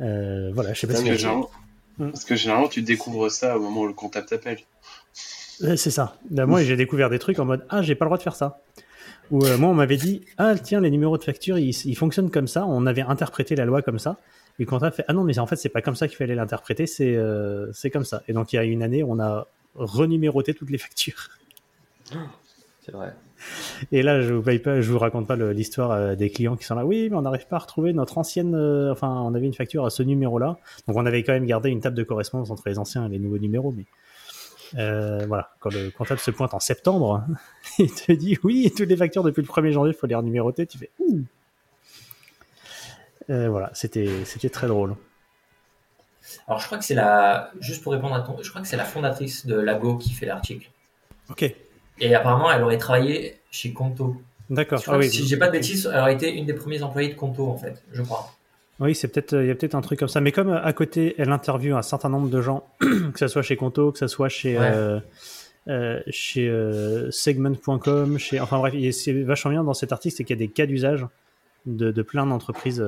Euh, 0.00 0.50
voilà, 0.54 0.72
je 0.72 0.80
sais 0.80 0.86
pas 0.86 0.94
si 0.94 1.04
que, 1.04 1.10
vous- 1.10 1.16
généralement, 1.16 1.50
Mm. 1.98 2.10
parce 2.12 2.24
que 2.24 2.34
généralement, 2.36 2.68
tu 2.68 2.80
découvres 2.82 3.30
ça 3.30 3.56
au 3.58 3.60
moment 3.60 3.82
où 3.82 3.86
le 3.86 3.92
comptable 3.92 4.26
t'appelle. 4.26 4.58
Euh, 5.62 5.76
C'est 5.76 5.90
ça. 5.90 6.16
Ben, 6.30 6.46
moi, 6.46 6.62
j'ai 6.62 6.76
découvert 6.76 7.10
des 7.10 7.18
trucs 7.18 7.38
en 7.38 7.44
mode 7.44 7.66
Ah, 7.68 7.82
j'ai 7.82 7.94
pas 7.94 8.06
le 8.06 8.08
droit 8.08 8.16
de 8.16 8.22
faire 8.22 8.36
ça. 8.36 8.60
Ou 9.30 9.44
euh, 9.44 9.58
moi, 9.58 9.68
on 9.68 9.74
m'avait 9.74 9.98
dit 9.98 10.22
Ah, 10.38 10.54
tiens, 10.56 10.80
les 10.80 10.90
numéros 10.90 11.18
de 11.18 11.24
facture, 11.24 11.58
ils, 11.58 11.70
ils 11.84 11.94
fonctionnent 11.96 12.30
comme 12.30 12.46
ça. 12.48 12.64
On 12.66 12.86
avait 12.86 13.02
interprété 13.02 13.54
la 13.56 13.66
loi 13.66 13.82
comme 13.82 13.98
ça. 13.98 14.16
Et 14.58 14.62
le 14.64 14.68
comptable 14.70 14.94
fait 14.96 15.04
Ah 15.08 15.12
non, 15.12 15.24
mais 15.24 15.38
en 15.38 15.46
fait, 15.46 15.56
c'est 15.56 15.68
pas 15.68 15.82
comme 15.82 15.96
ça 15.96 16.08
qu'il 16.08 16.16
fallait 16.16 16.34
l'interpréter, 16.34 16.86
c'est 16.86 17.14
euh, 17.16 17.70
c'est 17.74 17.90
comme 17.90 18.04
ça. 18.06 18.22
Et 18.28 18.32
donc, 18.32 18.52
il 18.52 18.56
y 18.56 18.58
a 18.58 18.64
une 18.64 18.82
année, 18.82 19.02
on 19.04 19.18
a 19.20 19.46
renuméroté 19.74 20.54
toutes 20.54 20.70
les 20.70 20.78
factures. 20.78 21.28
C'est 22.84 22.92
vrai. 22.92 23.12
Et 23.92 24.02
là, 24.02 24.20
je 24.22 24.34
vous 24.34 24.42
paye 24.42 24.58
pas, 24.58 24.80
je 24.80 24.90
vous 24.90 24.98
raconte 24.98 25.26
pas 25.26 25.36
l'histoire 25.36 25.90
euh, 25.92 26.14
des 26.14 26.30
clients 26.30 26.56
qui 26.56 26.64
sont 26.64 26.74
là. 26.74 26.84
Oui, 26.84 27.08
mais 27.10 27.16
on 27.16 27.22
n'arrive 27.22 27.46
pas 27.46 27.56
à 27.56 27.60
retrouver 27.60 27.92
notre 27.92 28.18
ancienne. 28.18 28.54
euh, 28.54 28.92
enfin, 28.92 29.08
on 29.08 29.34
avait 29.34 29.46
une 29.46 29.54
facture 29.54 29.84
à 29.84 29.90
ce 29.90 30.02
numéro-là. 30.02 30.58
Donc, 30.86 30.96
on 30.96 31.06
avait 31.06 31.22
quand 31.22 31.32
même 31.32 31.46
gardé 31.46 31.70
une 31.70 31.80
table 31.80 31.96
de 31.96 32.02
correspondance 32.02 32.50
entre 32.50 32.62
les 32.66 32.78
anciens 32.78 33.06
et 33.06 33.08
les 33.08 33.18
nouveaux 33.18 33.38
numéros. 33.38 33.72
Mais 33.76 33.84
euh, 34.78 35.24
voilà, 35.26 35.50
quand 35.60 35.72
le 35.72 35.90
comptable 35.90 36.20
se 36.20 36.30
pointe 36.30 36.54
en 36.54 36.60
septembre, 36.60 37.24
il 37.78 37.92
te 37.92 38.12
dit 38.12 38.38
oui, 38.42 38.72
toutes 38.76 38.88
les 38.88 38.96
factures 38.96 39.22
depuis 39.22 39.42
le 39.42 39.48
1er 39.48 39.72
janvier, 39.72 39.92
il 39.92 39.98
faut 39.98 40.06
les 40.06 40.14
renuméroter. 40.14 40.66
Tu 40.66 40.78
fais 40.78 40.90
ouh. 40.98 41.20
Euh, 43.28 43.48
voilà, 43.48 43.70
c'était 43.74 44.24
c'était 44.24 44.48
très 44.48 44.66
drôle. 44.66 44.96
Alors, 46.46 46.60
je 46.60 46.66
crois 46.66 46.78
que 46.78 46.84
c'est 46.84 46.94
la. 46.94 47.50
Juste 47.60 47.82
pour 47.82 47.92
répondre 47.92 48.14
à 48.14 48.20
ton. 48.20 48.36
Je 48.42 48.48
crois 48.50 48.62
que 48.62 48.68
c'est 48.68 48.76
la 48.76 48.84
fondatrice 48.84 49.46
de 49.46 49.54
Lago 49.54 49.96
qui 49.96 50.12
fait 50.12 50.26
l'article. 50.26 50.70
Ok. 51.28 51.54
Et 52.00 52.14
apparemment, 52.14 52.50
elle 52.50 52.62
aurait 52.62 52.78
travaillé 52.78 53.36
chez 53.50 53.72
Conto 53.72 54.16
D'accord. 54.48 54.82
Ah 54.88 54.98
oui, 54.98 55.08
si 55.08 55.26
j'ai 55.28 55.36
pas 55.36 55.46
de 55.46 55.52
bêtises, 55.52 55.88
elle 55.92 56.00
aurait 56.00 56.14
été 56.14 56.32
une 56.32 56.44
des 56.44 56.54
premiers 56.54 56.82
employés 56.82 57.08
de 57.08 57.14
Conto, 57.14 57.48
en 57.48 57.56
fait, 57.56 57.80
je 57.92 58.02
crois. 58.02 58.32
Oui, 58.80 58.94
c'est 58.94 59.08
peut-être 59.08 59.34
il 59.34 59.46
y 59.46 59.50
a 59.50 59.54
peut-être 59.54 59.74
un 59.74 59.82
truc 59.82 59.98
comme 59.98 60.08
ça. 60.08 60.20
Mais 60.20 60.32
comme 60.32 60.48
euh, 60.48 60.62
à 60.62 60.72
côté, 60.72 61.14
elle 61.18 61.30
interviewe 61.30 61.76
un 61.76 61.82
certain 61.82 62.08
nombre 62.08 62.30
de 62.30 62.40
gens, 62.40 62.66
que 62.80 63.18
ce 63.18 63.28
soit 63.28 63.42
chez 63.42 63.56
Conto, 63.56 63.92
que 63.92 63.98
ce 63.98 64.08
soit 64.08 64.28
chez 64.28 64.58
Ouais. 64.58 64.70
euh, 64.72 65.00
euh, 65.68 66.00
chez 66.08 66.48
euh, 66.48 67.10
segment.com, 67.10 68.18
chez 68.18 68.40
enfin 68.40 68.58
bref, 68.58 68.74
c'est 68.92 69.12
vachement 69.22 69.50
bien 69.50 69.62
dans 69.62 69.74
cet 69.74 69.92
article, 69.92 70.16
c'est 70.16 70.24
qu'il 70.24 70.34
y 70.34 70.38
a 70.38 70.44
des 70.44 70.50
cas 70.50 70.66
d'usage 70.66 71.06
de, 71.66 71.90
de 71.92 72.02
plein 72.02 72.26
d'entreprises. 72.26 72.82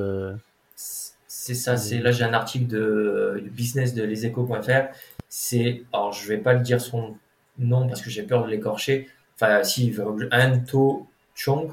C'est 0.75 1.55
ça, 1.55 1.77
c'est 1.77 1.99
là 1.99 2.11
j'ai 2.11 2.25
un 2.25 2.33
article 2.33 2.67
de, 2.67 3.45
business 3.53 3.95
de 3.95 4.03
leseco.fr. 4.03 4.95
C'est, 5.29 5.83
alors 5.93 6.13
je 6.13 6.27
vais 6.27 6.39
pas 6.39 6.55
le 6.55 6.61
dire 6.61 6.81
son 6.81 7.17
nom 7.59 7.89
parce 7.89 8.01
que 8.03 8.11
j'ai 8.11 8.23
peur 8.23 8.45
de 8.45 8.51
l'écorcher. 8.51 9.09
Enfin, 9.35 9.63
si, 9.65 9.95
Anto 10.33 11.07
Chong, 11.35 11.73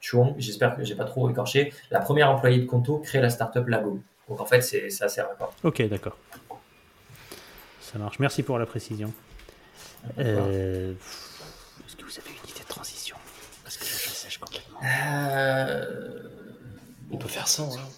Chong, 0.00 0.34
j'espère 0.38 0.76
que 0.76 0.84
j'ai 0.84 0.94
pas 0.94 1.04
trop 1.04 1.28
écorché. 1.30 1.72
La 1.90 2.00
première 2.00 2.30
employée 2.30 2.58
de 2.60 2.66
Conto 2.66 2.98
crée 2.98 3.20
la 3.20 3.30
startup 3.30 3.66
Lago. 3.66 4.00
Donc 4.28 4.40
en 4.40 4.46
fait, 4.46 4.60
c'est 4.60 4.90
c'est 4.90 5.04
assez 5.04 5.20
raccord. 5.20 5.52
Ok, 5.64 5.82
d'accord. 5.88 6.16
Ça 7.80 7.98
marche. 7.98 8.18
Merci 8.18 8.42
pour 8.42 8.58
la 8.58 8.66
précision. 8.66 9.12
Euh, 10.18 10.92
Est-ce 11.86 11.96
que 11.96 12.04
vous 12.04 12.18
avez 12.18 12.30
une 12.30 12.50
idée 12.50 12.60
de 12.60 12.68
transition? 12.68 13.16
Parce 13.64 13.76
que 13.78 13.84
là, 13.84 13.90
je 13.92 14.08
sèche 14.10 14.38
complètement. 14.38 14.78
Euh, 14.84 16.28
On 17.10 17.16
peut 17.16 17.28
faire 17.28 17.48
ça, 17.48 17.62
hein, 17.62 17.88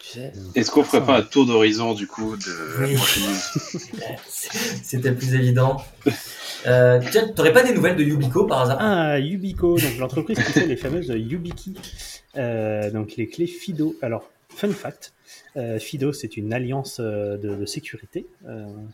tu 0.00 0.10
sais. 0.12 0.32
Est-ce 0.54 0.70
qu'on 0.70 0.84
ferait 0.84 1.04
pas 1.04 1.18
un 1.18 1.22
tour 1.22 1.46
d'horizon 1.46 1.94
du 1.94 2.06
coup 2.06 2.36
de 2.36 2.76
Oui. 2.84 2.96
C'était 4.28 5.12
plus 5.12 5.34
évident. 5.34 5.82
Euh, 6.66 7.00
tiens, 7.10 7.28
t'aurais 7.28 7.52
pas 7.52 7.62
des 7.62 7.72
nouvelles 7.72 7.96
de 7.96 8.02
Yubico 8.02 8.44
par 8.46 8.62
hasard? 8.62 8.78
Ah, 8.80 9.18
Yubico, 9.18 9.78
donc 9.78 9.96
l'entreprise 9.98 10.38
qui 10.38 10.52
fait 10.52 10.66
les 10.66 10.76
fameuses 10.76 11.08
YubiKey, 11.14 11.72
euh, 12.36 12.90
donc 12.90 13.16
les 13.16 13.28
clés 13.28 13.46
FIDO. 13.46 13.94
Alors, 14.02 14.28
fun 14.48 14.70
fact, 14.70 15.12
euh, 15.56 15.78
FIDO, 15.78 16.12
c'est 16.12 16.36
une 16.36 16.52
alliance 16.52 16.98
euh, 17.00 17.36
de, 17.36 17.54
de 17.54 17.64
sécurité 17.66 18.26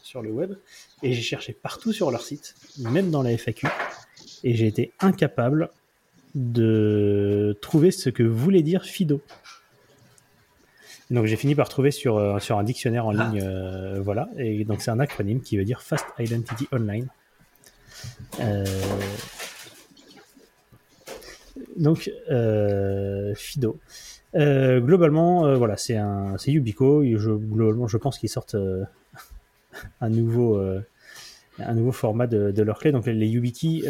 sur 0.03 0.21
le 0.23 0.31
web, 0.31 0.55
et 1.03 1.13
j'ai 1.13 1.23
cherché 1.23 1.53
partout 1.55 1.93
sur 1.93 2.11
leur 2.11 2.23
site, 2.23 2.55
même 2.79 3.11
dans 3.11 3.23
la 3.23 3.31
FAQ, 3.37 3.67
et 4.45 4.55
j'ai 4.55 4.67
été 4.67 4.93
incapable 5.01 5.71
de 6.35 7.57
trouver 7.63 7.91
ce 7.93 8.11
que 8.11 8.23
voulait 8.25 8.63
dire 8.63 8.85
FIDO. 8.85 9.23
Donc 11.11 11.27
j'ai 11.27 11.37
fini 11.37 11.55
par 11.55 11.69
trouver 11.69 11.91
sur, 11.91 12.41
sur 12.43 12.59
un 12.59 12.65
dictionnaire 12.65 13.07
en 13.07 13.17
Ah. 13.19 13.31
ligne, 13.31 14.01
voilà, 14.01 14.29
et 14.37 14.65
donc 14.65 14.83
c'est 14.83 14.91
un 14.91 15.01
acronyme 15.01 15.41
qui 15.41 15.57
veut 15.57 15.65
dire 15.65 15.81
Fast 15.81 16.07
Identity 16.19 16.67
Online. 16.73 17.07
Euh, 18.41 18.65
donc, 21.77 22.11
euh, 22.31 23.35
Fido. 23.35 23.79
Euh, 24.35 24.81
globalement, 24.81 25.57
voilà, 25.57 25.77
c'est 25.77 25.97
un, 25.97 26.37
c'est 26.39 26.53
Yubico. 26.53 27.05
Je, 27.05 27.31
globalement, 27.31 27.87
je 27.87 27.97
pense 27.97 28.19
qu'ils 28.19 28.29
sortent 28.29 28.57
un 30.01 30.09
nouveau, 30.09 30.61
un 31.59 31.75
nouveau 31.75 31.93
format 31.93 32.27
de, 32.27 32.51
de 32.51 32.63
leurs 32.63 32.79
clés. 32.79 32.93
Donc, 32.93 33.07
les 33.07 33.29
YubiKey, 33.29 33.83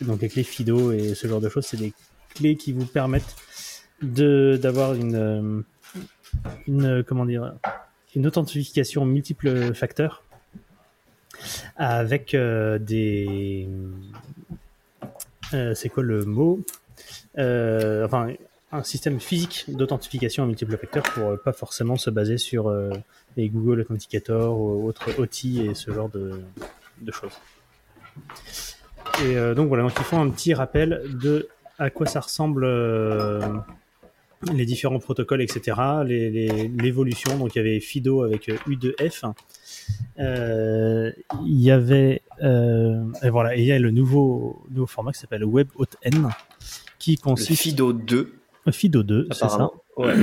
donc 0.00 0.22
les 0.22 0.28
clés 0.28 0.44
Fido 0.44 0.92
et 0.92 1.14
ce 1.14 1.26
genre 1.26 1.40
de 1.40 1.48
choses, 1.48 1.66
c'est 1.66 1.76
des 1.76 1.92
clés 2.34 2.56
qui 2.56 2.72
vous 2.72 2.86
permettent 2.86 3.36
de 4.02 4.58
d'avoir 4.60 4.94
une, 4.94 5.64
une, 6.66 7.04
comment 7.04 7.24
dire, 7.24 7.54
une 8.14 8.26
authentification 8.26 9.04
multiples 9.04 9.74
facteurs 9.74 10.23
avec 11.76 12.34
euh, 12.34 12.78
des 12.78 13.68
euh, 15.52 15.74
c'est 15.74 15.88
quoi 15.88 16.02
le 16.02 16.24
mot 16.24 16.60
Euh, 17.36 18.04
enfin 18.06 18.28
un 18.70 18.82
système 18.82 19.20
physique 19.20 19.64
d'authentification 19.68 20.44
à 20.44 20.46
multiples 20.46 20.76
facteurs 20.76 21.04
pour 21.04 21.38
pas 21.40 21.52
forcément 21.52 21.96
se 21.96 22.10
baser 22.10 22.38
sur 22.38 22.72
les 23.36 23.48
Google 23.48 23.80
Authenticator 23.80 24.58
ou 24.58 24.88
autres 24.88 25.20
outils 25.20 25.62
et 25.66 25.74
ce 25.74 25.92
genre 25.92 26.08
de, 26.08 26.40
de 27.00 27.12
choses. 27.12 27.38
Et 29.24 29.36
donc 29.54 29.68
voilà, 29.68 29.84
donc 29.84 29.92
ils 29.96 30.04
font 30.04 30.20
un 30.20 30.28
petit 30.28 30.54
rappel 30.54 31.02
de 31.22 31.48
à 31.78 31.90
quoi 31.90 32.06
ça 32.06 32.18
ressemble 32.18 32.66
les 34.52 34.66
différents 34.66 34.98
protocoles, 34.98 35.42
etc. 35.42 35.76
les- 36.06 36.30
les- 36.30 36.68
L'évolution, 36.68 37.38
donc 37.38 37.54
il 37.54 37.58
y 37.58 37.60
avait 37.60 37.80
Fido 37.80 38.22
avec 38.22 38.48
euh, 38.48 38.56
U2F. 38.66 39.24
Euh, 40.18 41.10
il 41.46 41.60
y 41.60 41.70
avait 41.70 42.22
euh, 42.42 43.04
et 43.22 43.30
voilà, 43.30 43.56
et 43.56 43.60
il 43.60 43.66
y 43.66 43.72
a 43.72 43.78
le 43.78 43.90
nouveau, 43.90 44.62
nouveau 44.70 44.86
format 44.86 45.12
qui 45.12 45.20
s'appelle 45.20 45.44
WebAuthn 45.44 46.28
qui 46.98 47.12
Le 47.16 47.20
consiste 47.22 47.62
Fido 47.62 47.92
2, 47.92 48.32
Fido 48.70 49.02
2, 49.02 49.28
c'est 49.32 49.48
ça. 49.48 49.70
Ouais. 49.96 50.14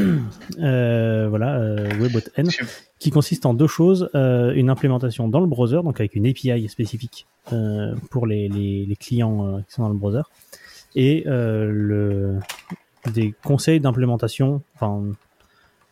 Euh, 0.59 1.27
voilà, 1.29 1.59
euh, 1.59 1.89
WebAuthn, 1.99 2.49
qui 2.99 3.09
consiste 3.11 3.45
en 3.45 3.53
deux 3.53 3.67
choses 3.67 4.09
euh, 4.15 4.51
une 4.53 4.69
implémentation 4.69 5.27
dans 5.27 5.39
le 5.39 5.47
browser, 5.47 5.81
donc 5.83 5.99
avec 5.99 6.15
une 6.15 6.25
API 6.27 6.67
spécifique 6.67 7.27
euh, 7.53 7.93
pour 8.09 8.25
les, 8.27 8.49
les, 8.49 8.85
les 8.85 8.95
clients 8.95 9.47
euh, 9.47 9.59
qui 9.61 9.73
sont 9.73 9.83
dans 9.83 9.89
le 9.89 9.95
browser, 9.95 10.23
et 10.95 11.23
euh, 11.27 11.69
le, 11.71 12.39
des 13.13 13.33
conseils 13.43 13.79
d'implémentation, 13.79 14.61
enfin 14.75 15.03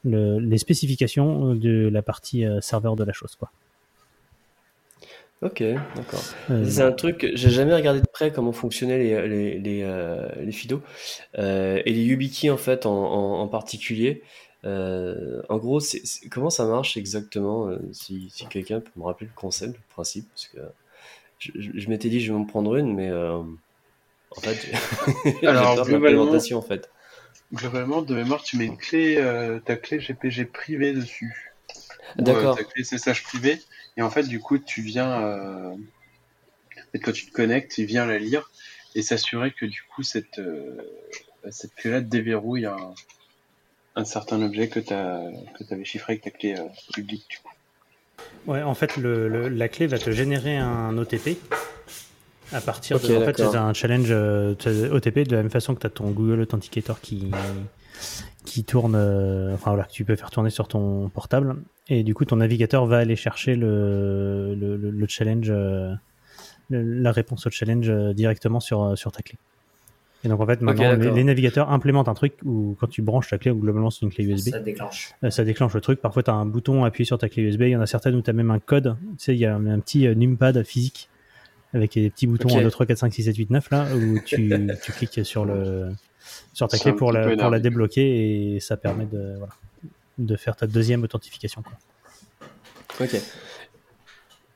le- 0.06 0.40
les 0.40 0.58
spécifications 0.58 1.56
de 1.56 1.90
la 1.92 2.02
partie 2.02 2.46
euh, 2.46 2.62
serveur 2.62 2.96
de 2.96 3.04
la 3.04 3.14
chose, 3.14 3.36
quoi. 3.36 3.52
Ok, 5.42 5.64
d'accord. 5.96 6.22
Euh, 6.52 6.66
C'est 6.68 6.82
un 6.82 6.92
truc, 6.92 7.20
que 7.20 7.36
j'ai 7.36 7.50
jamais 7.50 7.74
regardé 7.74 8.02
de 8.02 8.08
près 8.12 8.30
comment 8.32 8.52
fonctionnaient 8.52 8.98
les, 8.98 9.28
les, 9.30 9.58
les, 9.60 9.82
euh, 9.84 10.28
les 10.44 10.52
FIDO 10.52 10.82
euh, 11.38 11.82
et 11.86 11.94
les 11.94 12.02
YubiKey 12.04 12.50
en 12.50 12.58
fait 12.58 12.86
en, 12.86 12.92
en, 12.92 13.40
en 13.40 13.48
particulier. 13.48 14.22
Euh, 14.66 15.42
en 15.48 15.58
gros, 15.58 15.80
c'est, 15.80 16.06
c'est- 16.06 16.28
comment 16.28 16.50
ça 16.50 16.66
marche 16.66 16.98
exactement 16.98 17.70
si, 17.94 18.30
si 18.30 18.46
quelqu'un 18.48 18.82
peut 18.82 18.92
me 18.98 19.04
rappeler 19.04 19.28
le 19.28 19.34
concept, 19.34 19.76
le 19.76 19.80
principe 19.94 20.28
Parce 20.34 20.48
que 20.48 20.58
je, 21.40 21.52
je- 21.56 21.72
je 21.74 21.90
m'étais 21.90 22.10
dit 22.10 22.20
je 22.20 22.34
vais 22.34 22.38
m'en 22.38 22.44
prendre 22.44 22.76
une, 22.76 22.94
mais 22.94 23.08
euh, 23.10 23.38
en 23.38 24.42
fait, 24.42 24.58
j'ai 25.42 25.48
Alors, 25.48 25.76
peur 25.76 25.86
de 25.86 25.90
globalement- 25.92 26.18
l'implémentation 26.26 26.58
en 26.58 26.62
fait. 26.62 26.90
Globalement, 27.54 28.02
de 28.04 28.14
mémoire, 28.14 28.44
tu 28.44 28.58
mets 28.58 28.66
une 28.66 28.78
clé, 28.78 29.18
euh, 29.18 29.60
ta 29.60 29.76
clé 29.76 30.00
GPG 30.00 30.46
privée 30.46 30.94
dessus. 30.94 31.52
Ou, 32.18 32.24
D'accord. 32.24 32.54
euh, 32.54 32.58
ta 32.58 32.64
clé 32.64 32.84
SSH 32.84 33.24
privée. 33.24 33.60
Et 33.98 34.02
en 34.02 34.10
fait, 34.12 34.24
du 34.24 34.40
coup, 34.40 34.58
tu 34.60 34.82
viens. 34.82 35.22
Euh... 35.24 35.72
en 35.72 36.92
fait, 36.92 37.00
quand 37.00 37.12
tu 37.12 37.26
te 37.26 37.32
connectes, 37.32 37.78
il 37.80 37.86
vient 37.86 38.06
la 38.06 38.20
lire 38.20 38.52
et 38.96 39.02
s'assurer 39.02 39.52
que 39.52 39.66
du 39.66 39.82
coup, 39.94 40.04
cette, 40.04 40.40
euh, 40.40 40.78
cette 41.50 41.74
clé-là 41.76 42.02
déverrouille 42.02 42.66
un, 42.66 42.94
un 43.96 44.06
certain 44.06 44.42
objet 44.42 44.68
que 44.70 44.80
tu 44.80 44.88
que 44.88 45.74
avais 45.74 45.86
chiffré 45.86 46.14
avec 46.14 46.24
ta 46.24 46.30
clé 46.32 46.56
euh, 46.58 46.64
publique. 46.94 47.26
Du 47.30 47.38
coup. 47.40 47.50
Ouais, 48.52 48.62
en 48.64 48.76
fait, 48.76 48.96
le, 48.98 49.28
le- 49.28 49.50
la 49.50 49.70
clé 49.70 49.88
va 49.88 49.98
te 49.98 50.12
générer 50.12 50.58
un 50.58 50.98
OTP 50.98 51.38
à 52.54 52.62
partir 52.62 52.98
de. 53.00 53.16
En 53.18 53.26
fait, 53.26 53.38
c'est 53.52 53.58
un 53.58 53.74
challenge 53.74 54.08
euh, 54.10 54.56
OTP 54.92 55.20
de 55.28 55.36
la 55.36 55.42
même 55.42 55.52
façon 55.52 55.76
que 55.76 55.80
tu 55.80 55.88
as 55.88 55.90
ton 55.90 56.10
Google 56.12 56.42
Authenticator 56.42 57.00
qui, 57.02 57.30
qui 58.46 58.64
tourne. 58.64 58.96
euh, 58.96 59.54
enfin 59.54 59.72
voilà, 59.72 59.86
que 59.86 59.92
tu 59.92 60.06
peux 60.06 60.16
faire 60.16 60.32
tourner 60.32 60.50
sur 60.50 60.68
ton 60.68 61.10
portable. 61.10 61.56
Et 61.88 62.04
du 62.04 62.14
coup, 62.14 62.26
ton 62.26 62.38
navigateur 62.38 62.86
va 62.86 62.98
aller 63.00 63.16
chercher 63.16 63.56
le, 63.56 64.56
le, 64.56 64.78
le- 64.78 64.90
le 64.92 65.08
challenge, 65.08 65.48
euh, 65.50 65.94
le- 66.70 66.84
la 67.02 67.12
réponse 67.12 67.46
au 67.48 67.50
challenge 67.50 67.90
euh, 67.90 68.14
directement 68.14 68.60
sur, 68.60 68.98
sur 68.98 69.12
ta 69.12 69.22
clé. 69.22 69.38
Et 70.26 70.28
donc 70.28 70.42
en 70.42 70.46
fait, 70.46 70.60
maintenant, 70.62 70.84
les, 71.16 71.24
navigateurs 71.24 71.72
implémentent 71.72 72.10
un 72.10 72.14
truc 72.14 72.34
où 72.44 72.76
quand 72.80 72.88
tu 72.88 73.02
branches 73.02 73.30
ta 73.30 73.38
clé, 73.38 73.52
globalement 73.54 73.90
c'est 73.90 74.02
une 74.02 74.12
clé 74.12 74.26
USB. 74.26 74.50
Ça 74.50 74.60
déclenche. 74.60 75.14
Euh, 75.24 75.30
ça 75.30 75.46
déclenche 75.46 75.74
le 75.74 75.80
truc. 75.82 76.02
Parfois, 76.02 76.24
tu 76.24 76.30
as 76.30 76.34
un 76.34 76.46
bouton 76.46 76.84
appuyé 76.84 77.06
sur 77.06 77.18
ta 77.18 77.30
clé 77.30 77.44
USB. 77.44 77.62
Il 77.62 77.70
y 77.70 77.76
en 77.78 77.82
a 77.82 77.86
certaines 77.88 78.16
où 78.16 78.22
tu 78.22 78.30
as 78.30 78.34
même 78.34 78.52
un 78.52 78.60
code. 78.60 78.98
Tu 79.18 79.24
sais, 79.24 79.34
il 79.34 79.40
y 79.40 79.46
a 79.46 79.56
un, 79.56 79.66
un 79.68 79.80
petit 79.80 80.08
numpad 80.16 80.62
physique 80.64 81.10
avec 81.74 81.94
des 81.94 82.10
petits 82.10 82.28
boutons 82.28 82.50
Ok. 82.50 82.58
1, 82.60 82.64
2, 82.64 82.72
3, 82.72 82.86
4, 82.86 82.98
5, 82.98 83.14
6, 83.14 83.24
7, 83.24 83.36
8, 83.36 83.50
9 83.52 83.70
là 83.70 83.86
où 83.96 84.20
tu, 84.26 84.70
tu 84.84 84.92
cliques 84.92 85.26
sur, 85.26 85.46
le, 85.46 85.90
sur 86.54 86.68
ta 86.68 86.78
clé 86.78 86.92
un 86.92 86.96
pour 86.96 87.12
la, 87.12 87.36
pour 87.36 87.50
la 87.50 87.60
débloquer 87.60 88.56
et 88.56 88.60
ça 88.60 88.78
permet 88.78 89.06
de, 89.06 89.36
voilà, 89.38 89.54
de 90.18 90.36
faire 90.36 90.56
ta 90.56 90.68
deuxième 90.68 91.04
authentification. 91.04 91.62
quoi. 91.62 91.74
Ok. 93.02 93.16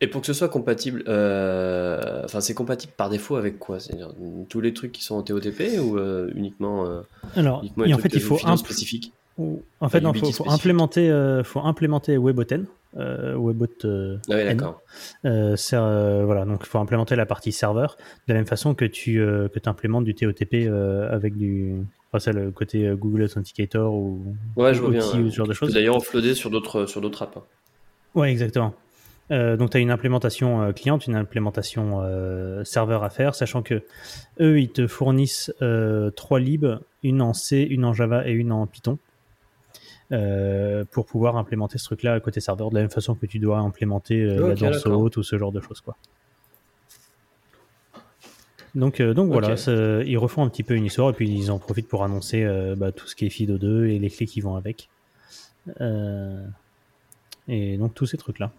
Et 0.01 0.07
pour 0.07 0.19
que 0.19 0.27
ce 0.27 0.33
soit 0.33 0.49
compatible, 0.49 1.03
euh, 1.07 2.23
enfin 2.25 2.41
c'est 2.41 2.53
compatible 2.53 2.91
par 2.97 3.09
défaut 3.09 3.37
avec 3.37 3.57
quoi? 3.57 3.79
C'est-à-dire 3.79 4.13
tous 4.49 4.59
les 4.59 4.73
trucs 4.73 4.91
qui 4.91 5.01
sont 5.01 5.15
en 5.15 5.21
TOTP 5.23 5.79
ou 5.79 5.97
euh, 5.97 6.29
uniquement, 6.35 6.85
euh, 6.85 7.01
Alors, 7.35 7.61
uniquement 7.61 7.85
et 7.85 7.93
en 7.93 7.97
fait, 7.99 8.13
il 8.13 8.19
faut, 8.19 8.35
FIDO 8.35 8.49
imp- 8.49 8.57
spécifiques? 8.57 9.13
En 9.37 9.89
fait, 9.89 10.01
du 10.01 10.31
faut, 10.31 10.49
implémenter, 10.49 11.09
euh, 11.09 11.43
faut 11.43 11.59
implémenter 11.61 12.17
WebAuthn. 12.17 12.65
Euh, 12.95 13.35
euh, 13.85 14.17
Ah 14.29 14.35
oui, 14.35 14.43
d'accord. 14.45 14.81
Euh, 15.25 15.55
euh, 15.73 16.23
voilà, 16.25 16.45
donc 16.45 16.61
il 16.63 16.67
faut 16.67 16.77
implémenter 16.77 17.15
la 17.15 17.25
partie 17.25 17.51
serveur 17.51 17.97
de 18.27 18.33
la 18.33 18.39
même 18.39 18.45
façon 18.45 18.75
que 18.75 18.85
tu 18.85 19.15
que 19.15 19.67
implémentes 19.67 20.05
du 20.05 20.13
TOTP 20.13 20.67
avec 21.09 21.35
du, 21.35 21.73
enfin, 22.11 22.19
c'est 22.19 22.33
le 22.33 22.51
côté 22.51 22.87
Google 22.95 23.23
Authenticator 23.23 23.91
ou 23.93 24.35
Ouais, 24.55 24.73
je 24.75 24.79
vois 24.79 24.89
OT 24.89 24.93
bien. 24.93 25.21
ou 25.21 25.31
ce 25.31 25.35
genre 25.35 25.47
de 25.47 25.53
choses. 25.53 25.73
D'ailleurs 25.73 25.97
offloader 25.97 26.35
sur 26.35 26.51
d'autres 26.51 26.85
sur 26.85 27.01
d'autres 27.01 27.23
apps. 27.23 27.37
hein. 27.37 27.43
Ouais, 28.13 28.31
exactement. 28.31 28.75
Euh, 29.31 29.57
donc 29.57 29.71
tu 29.71 29.77
as 29.77 29.79
une 29.79 29.89
implémentation 29.89 30.61
euh, 30.61 30.71
cliente, 30.73 31.07
une 31.07 31.15
implémentation 31.15 32.01
euh, 32.03 32.63
serveur 32.63 33.03
à 33.03 33.09
faire, 33.09 33.33
sachant 33.33 33.63
que 33.63 33.81
eux, 34.39 34.59
ils 34.59 34.69
te 34.69 34.85
fournissent 34.85 35.51
trois 36.15 36.39
libs, 36.39 36.77
une 37.01 37.21
en 37.21 37.33
C, 37.33 37.65
une 37.67 37.85
en 37.85 37.93
Java 37.93 38.27
et 38.27 38.31
une 38.33 38.51
en 38.51 38.67
Python, 38.67 38.99
euh, 40.11 40.83
pour 40.91 41.05
pouvoir 41.05 41.37
implémenter 41.37 41.77
ce 41.77 41.85
truc-là 41.85 42.19
côté 42.19 42.39
serveur, 42.41 42.69
de 42.69 42.75
la 42.75 42.81
même 42.81 42.89
façon 42.91 43.15
que 43.15 43.25
tu 43.25 43.39
dois 43.39 43.57
implémenter 43.59 44.21
euh, 44.21 44.47
la 44.47 44.53
Ok, 44.53 44.59
danse 44.59 44.85
haute 44.85 45.17
ou 45.17 45.23
ce 45.23 45.37
genre 45.37 45.51
de 45.51 45.61
choses. 45.61 45.81
Quoi. 45.81 45.95
Donc, 48.75 48.99
euh, 48.99 49.13
donc 49.13 49.31
voilà, 49.31 49.55
ça- 49.55 50.03
ils 50.03 50.17
refont 50.17 50.43
un 50.43 50.49
petit 50.49 50.63
peu 50.63 50.73
une 50.75 50.85
histoire 50.85 51.09
et 51.11 51.13
puis 51.13 51.29
ils 51.29 51.51
en 51.51 51.59
profitent 51.59 51.87
pour 51.87 52.03
annoncer 52.03 52.43
euh, 52.43 52.75
bah, 52.75 52.91
tout 52.91 53.07
ce 53.07 53.15
qui 53.15 53.25
est 53.25 53.29
FIDO2 53.29 53.85
et 53.89 53.99
les 53.99 54.09
clés 54.09 54.25
qui 54.25 54.41
vont 54.41 54.55
avec. 54.55 54.89
Et 57.47 57.77
donc 57.77 57.93
tous 57.93 58.05
ces 58.05 58.17
trucs-là. 58.17 58.51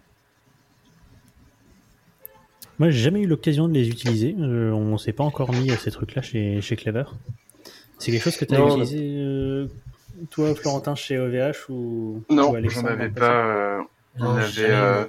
Moi, 2.77 2.89
j'ai 2.89 2.99
jamais 3.03 3.21
eu 3.21 3.27
l'occasion 3.27 3.67
de 3.69 3.73
les 3.73 3.87
utiliser. 3.89 4.35
Euh, 4.37 4.71
on 4.71 4.97
s'est 4.97 5.13
pas 5.13 5.23
encore 5.23 5.51
mis 5.53 5.71
à 5.71 5.77
ces 5.77 5.91
trucs-là 5.91 6.21
chez, 6.21 6.59
chez 6.61 6.75
Clever. 6.75 7.05
C'est 7.99 8.11
quelque 8.11 8.23
chose 8.23 8.35
que 8.35 8.43
tu 8.43 8.53
as 8.53 8.57
Non, 8.59 8.67
utilisé, 8.67 9.15
euh, 9.17 9.67
toi, 10.31 10.55
Florentin, 10.55 10.95
chez 10.95 11.17
OVH 11.17 11.69
ou 11.69 12.23
Non, 12.29 12.51
ou 12.51 12.69
j'en 12.69 12.85
avais 12.85 13.09
pas. 13.09 13.45
euh, 13.45 13.81
on 14.15 14.25
Non, 14.25 14.35
avait. 14.37 14.69
euh, 14.69 15.03
euh, 15.03 15.07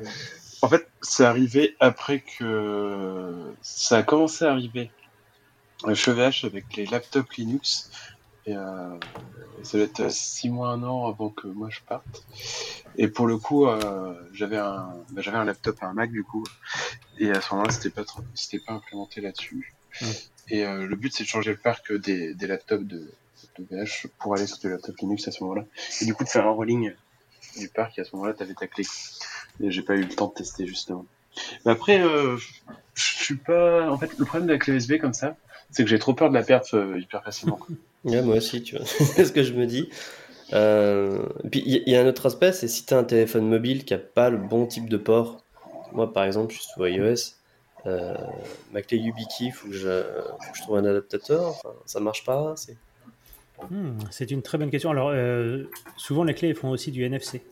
En 0.63 0.69
fait, 0.69 0.87
c'est 1.03 1.25
arrivé 1.25 1.77
après 1.81 2.25
que 2.39 3.55
ça 3.63 3.99
a 3.99 4.03
commencé 4.03 4.45
à 4.45 4.51
arriver 4.53 4.91
chez 5.95 6.13
VH 6.13 6.45
avec 6.45 6.77
les 6.77 6.87
laptops 6.87 7.37
Linux. 7.37 7.91
Et 8.47 8.57
euh, 8.57 8.97
ça 9.65 9.79
doit 9.79 9.87
être 9.87 10.11
six 10.11 10.51
mois, 10.51 10.71
un 10.71 10.83
an 10.83 11.07
avant 11.09 11.31
que 11.31 11.49
moi 11.49 11.69
je 11.71 11.81
parte. 11.87 12.25
Et 12.97 13.09
pour 13.09 13.27
le 13.27 13.37
coup, 13.37 13.67
euh, 13.67 14.15
j'avais 14.33 14.57
un, 14.57 15.05
bah, 15.11 15.21
j'avais 15.21 15.37
un 15.37 15.45
laptop 15.45 15.77
et 15.83 15.85
un 15.85 15.93
Mac 15.93 16.11
du 16.11 16.23
coup. 16.25 16.45
Et 17.19 17.31
à 17.31 17.41
ce 17.41 17.53
moment-là, 17.55 17.71
c'était 17.71 17.91
pas, 17.91 18.05
trop- 18.05 18.23
c'était 18.35 18.61
pas 18.65 18.75
implémenté 18.75 19.21
là-dessus. 19.21 19.75
Et 20.49 20.65
euh, 20.65 20.87
le 20.87 20.97
but, 20.97 21.13
c'est 21.13 21.25
de 21.25 21.29
changer 21.29 21.51
le 21.51 21.59
parc 21.59 21.93
des, 21.93 22.35
des 22.35 22.47
laptops 22.47 22.85
de, 22.85 23.13
de 23.59 23.77
VH 23.77 24.07
pour 24.19 24.35
aller 24.35 24.47
sur 24.47 24.59
des 24.59 24.69
laptops 24.71 25.01
Linux 25.01 25.29
à 25.29 25.33
ce 25.33 25.43
moment-là. 25.45 25.65
Et 26.01 26.05
du 26.05 26.15
coup, 26.15 26.25
de 26.25 26.29
faire 26.29 26.47
un 26.47 26.53
rolling 26.53 26.93
du 27.59 27.69
parc. 27.69 27.99
Et 27.99 28.03
à 28.03 28.05
ce 28.05 28.15
moment-là, 28.17 28.35
t'avais 28.35 28.55
ta 28.55 28.67
clé. 28.67 28.85
Et 29.61 29.71
j'ai 29.71 29.83
pas 29.83 29.95
eu 29.95 30.03
le 30.03 30.15
temps 30.15 30.29
de 30.29 30.35
tester 30.35 30.67
justement. 30.67 31.07
Mais 31.65 31.73
après, 31.73 32.01
euh, 32.01 32.37
je 32.95 33.03
suis 33.03 33.37
pas. 33.37 33.91
En 33.91 33.99
fait, 33.99 34.19
le 34.19 34.25
problème 34.25 34.49
de 34.49 34.53
la 34.53 34.59
clé 34.59 34.75
USB 34.75 34.99
comme 34.99 35.13
ça, 35.13 35.37
c'est 35.71 35.85
que 35.85 35.91
j'ai 35.91 35.99
trop 35.99 36.15
peur 36.15 36.31
de 36.31 36.35
la 36.35 36.43
perdre 36.43 36.67
euh, 36.75 36.99
hyper 36.99 37.23
facilement. 37.23 37.59
Ouais, 38.05 38.23
moi 38.23 38.37
aussi, 38.37 38.63
tu 38.63 38.77
vois. 38.77 38.87
c'est 38.87 39.25
ce 39.25 39.33
que 39.33 39.43
je 39.43 39.53
me 39.53 39.67
dis. 39.67 39.91
Euh, 40.53 41.27
puis 41.51 41.61
il 41.67 41.89
y, 41.89 41.97
a 41.97 42.01
un 42.01 42.07
autre 42.07 42.27
aspect, 42.27 42.53
c'est 42.53 42.69
si 42.69 42.87
tu 42.87 42.95
as 42.95 42.99
un 42.99 43.03
téléphone 43.03 43.49
mobile 43.49 43.85
qui 43.85 43.95
a 43.95 43.99
pas 43.99 44.31
le 44.31 44.37
bon 44.37 44.65
type 44.67 44.89
de 44.89 44.97
port. 44.97 45.43
Moi, 45.91 46.13
par 46.13 46.23
exemple, 46.23 46.55
je 46.55 46.61
suis 46.61 46.69
sous 46.73 46.87
iOS. 46.87 47.35
Euh, 47.87 48.15
ma 48.73 48.83
clé 48.83 48.99
YubiKey, 48.99 49.51
faut 49.51 49.69
que 49.69 49.75
je, 49.75 50.03
faut 50.03 50.53
que 50.53 50.57
je 50.57 50.63
trouve 50.63 50.77
un 50.77 50.85
adaptateur. 50.85 51.49
Enfin, 51.49 51.71
ça 51.85 51.99
marche 51.99 52.25
pas. 52.25 52.55
C'est 52.57 52.77
Hmm, 53.71 53.99
C'est 54.11 54.31
une 54.31 54.43
très 54.43 54.59
bonne 54.59 54.71
question. 54.71 54.91
Alors, 54.91 55.11
euh, 55.13 55.65
souvent, 55.97 56.25
les 56.25 56.35
clés 56.35 56.55
font 56.55 56.71
aussi 56.71 56.91
du 56.93 57.05
NFC. 57.05 57.43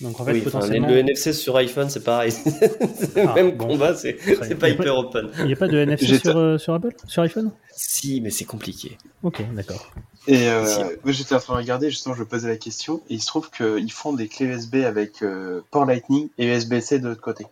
Donc, 0.00 0.20
en 0.20 0.24
fait, 0.24 0.32
oui, 0.32 0.40
potentiellement. 0.42 0.88
le 0.88 0.98
NFC 0.98 1.32
sur 1.32 1.56
iPhone, 1.56 1.88
c'est 1.88 2.02
pareil. 2.02 2.30
c'est 2.32 3.16
le 3.16 3.28
Ah, 3.28 3.34
même 3.34 3.52
bon. 3.52 3.68
combat, 3.68 3.94
c'est 3.94 4.12
pas 4.14 4.46
Il 4.46 4.50
y 4.50 4.52
a 4.52 4.56
pas- 4.56 4.68
hyper 4.68 4.96
open. 4.98 5.30
Il 5.38 5.46
n'y 5.46 5.52
a 5.52 5.56
pas 5.56 5.68
de 5.68 5.78
NFC 5.78 6.18
sur, 6.18 6.36
euh, 6.36 6.58
sur 6.58 6.74
Apple 6.74 6.94
Sur 7.06 7.22
iPhone? 7.22 7.52
Si, 7.70 8.20
mais 8.20 8.30
c'est 8.30 8.44
compliqué. 8.44 8.98
Ok, 9.22 9.42
d'accord. 9.54 9.92
Et 10.26 10.48
euh, 10.48 10.64
Si. 10.66 10.80
moi, 11.04 11.12
j'étais 11.12 11.34
en 11.34 11.38
train 11.40 11.54
de 11.54 11.58
regarder, 11.58 11.90
justement, 11.90 12.14
je 12.14 12.20
me 12.20 12.26
posais 12.26 12.48
la 12.48 12.56
question. 12.56 13.02
Et 13.08 13.14
il 13.14 13.20
se 13.20 13.26
trouve 13.26 13.50
qu'ils 13.50 13.92
font 13.92 14.12
des 14.12 14.26
clés 14.28 14.46
USB 14.46 14.76
avec 14.84 15.22
euh, 15.22 15.60
port 15.70 15.86
Lightning 15.86 16.28
et 16.38 16.46
USB-C 16.46 16.98
de 16.98 17.08
l'autre 17.08 17.20
côté. 17.22 17.46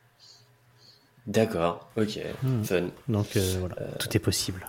D'accord, 1.27 1.89
ok, 1.97 2.19
Hmm. 2.43 2.63
fun. 2.65 2.83
Donc, 3.09 3.37
euh, 3.37 3.57
voilà, 3.61 3.77
tout 4.01 4.09
est 4.17 4.21
possible. 4.21 4.67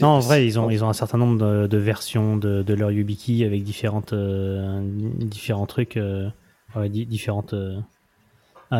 Non, 0.00 0.08
en 0.08 0.20
vrai, 0.20 0.46
ils 0.46 0.58
ont, 0.58 0.68
ils 0.70 0.84
ont 0.84 0.88
un 0.88 0.92
certain 0.92 1.18
nombre 1.18 1.38
de, 1.38 1.66
de 1.66 1.78
versions 1.78 2.36
de, 2.36 2.62
de 2.62 2.74
leur 2.74 2.90
YubiKey 2.90 3.44
avec 3.44 3.62
différentes, 3.62 4.12
euh, 4.12 4.80
différents 5.18 5.66
trucs, 5.66 5.96
euh, 5.96 6.28
ouais, 6.74 6.88
di- 6.88 7.06
différentes, 7.06 7.54
euh, 7.54 7.78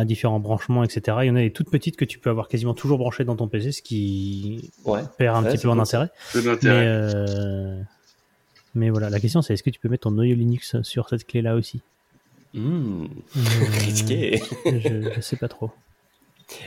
différents 0.05 0.39
branchements, 0.39 0.83
etc. 0.83 1.23
Il 1.23 1.27
y 1.27 1.31
en 1.31 1.35
a 1.35 1.39
des 1.41 1.51
toutes 1.51 1.69
petites 1.71 1.95
que 1.95 2.05
tu 2.05 2.19
peux 2.19 2.29
avoir 2.29 2.47
quasiment 2.47 2.73
toujours 2.73 2.97
branchées 2.97 3.23
dans 3.23 3.35
ton 3.35 3.47
PC, 3.47 3.71
ce 3.71 3.81
qui 3.81 4.71
Ouais. 4.85 5.01
perd 5.17 5.37
un 5.37 5.43
Ouais, 5.43 5.51
petit 5.51 5.57
peu 5.57 5.69
en 5.69 5.79
intérêt. 5.79 6.09
Mais, 6.35 6.69
euh, 6.69 7.81
voilà, 8.91 9.09
la 9.09 9.19
question 9.19 9.41
c'est 9.41 9.53
est-ce 9.53 9.63
que 9.63 9.69
tu 9.71 9.79
peux 9.79 9.89
mettre 9.89 10.03
ton 10.03 10.11
noyau 10.11 10.35
Linux 10.35 10.81
sur 10.83 11.09
cette 11.09 11.25
clé-là 11.25 11.55
aussi? 11.55 11.81
Hmm, 12.53 13.05
Euh, 13.35 14.37
je 15.15 15.21
sais 15.21 15.35
pas 15.35 15.47
trop. 15.47 15.71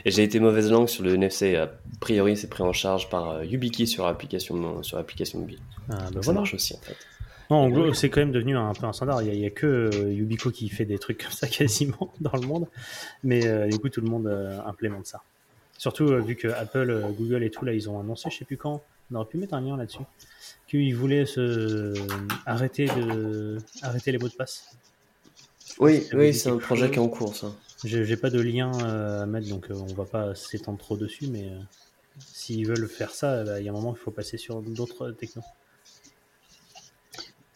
Et 0.05 0.11
j'ai 0.11 0.23
été 0.23 0.39
mauvaise 0.39 0.69
langue 0.71 0.87
sur 0.87 1.03
le 1.03 1.13
NFC. 1.13 1.55
A 1.55 1.71
priori, 1.99 2.37
c'est 2.37 2.49
pris 2.49 2.63
en 2.63 2.73
charge 2.73 3.09
par 3.09 3.29
euh, 3.29 3.45
YubiKey 3.45 3.85
sur 3.85 4.05
application, 4.05 4.83
sur 4.83 4.97
application 4.97 5.39
mobile. 5.39 5.59
Ah, 5.89 6.09
bah 6.13 6.21
ça 6.21 6.33
marche 6.33 6.53
aussi, 6.53 6.75
en 6.75 6.81
fait. 6.81 6.95
Non, 7.51 7.57
en 7.57 7.69
gros, 7.69 7.93
c'est 7.93 8.09
quand 8.09 8.21
même 8.21 8.31
devenu 8.31 8.55
un 8.55 8.71
peu 8.71 8.85
un 8.85 8.93
standard. 8.93 9.21
Il 9.23 9.35
y 9.35 9.45
a, 9.45 9.49
que 9.49 9.67
euh, 9.93 10.13
Yubico 10.13 10.51
qui 10.51 10.69
fait 10.69 10.85
des 10.85 10.97
trucs 10.97 11.17
comme 11.23 11.33
ça 11.33 11.47
quasiment 11.47 12.13
dans 12.21 12.31
le 12.31 12.47
monde. 12.47 12.65
Mais 13.25 13.45
euh, 13.45 13.67
du 13.67 13.77
coup, 13.77 13.89
tout 13.89 13.99
le 13.99 14.09
monde 14.09 14.27
euh, 14.27 14.57
implémente 14.65 15.05
ça. 15.05 15.21
Surtout 15.77 16.05
vu 16.23 16.37
que 16.37 16.47
Apple, 16.47 17.11
Google 17.17 17.43
et 17.43 17.49
tout, 17.49 17.65
là, 17.65 17.73
ils 17.73 17.89
ont 17.89 17.99
annoncé, 17.99 18.29
je 18.29 18.37
sais 18.37 18.45
plus 18.45 18.55
quand, 18.55 18.81
on 19.11 19.15
aurait 19.15 19.25
pu 19.25 19.37
mettre 19.37 19.55
un 19.55 19.61
lien 19.61 19.75
là-dessus, 19.75 20.03
qu'ils 20.67 20.95
voulaient 20.95 21.25
se 21.25 21.93
arrêter, 22.45 22.85
de... 22.85 23.57
arrêter 23.81 24.11
les 24.11 24.19
mots 24.19 24.29
de 24.29 24.35
passe. 24.35 24.77
Oui, 25.79 26.03
oui, 26.13 26.35
c'est 26.35 26.49
un 26.49 26.57
projet 26.57 26.89
qui 26.89 26.97
est 26.97 26.99
en 26.99 27.07
cours, 27.07 27.35
ça. 27.35 27.47
J'ai 27.83 28.05
j'ai 28.05 28.17
pas 28.17 28.29
de 28.29 28.39
lien 28.39 28.71
euh, 28.85 29.23
à 29.23 29.25
mettre, 29.25 29.47
donc 29.49 29.69
euh, 29.71 29.75
on 29.75 29.93
va 29.93 30.05
pas 30.05 30.35
s'étendre 30.35 30.77
trop 30.79 30.97
dessus, 30.97 31.27
mais 31.27 31.51
euh, 31.51 31.59
s'ils 32.33 32.67
veulent 32.67 32.87
faire 32.89 33.11
ça, 33.15 33.43
bah, 33.43 33.59
il 33.59 33.65
y 33.65 33.69
a 33.69 33.71
un 33.71 33.75
moment, 33.75 33.93
il 33.95 33.99
faut 33.99 34.11
passer 34.11 34.37
sur 34.37 34.61
d'autres 34.61 35.11
technos. 35.11 35.43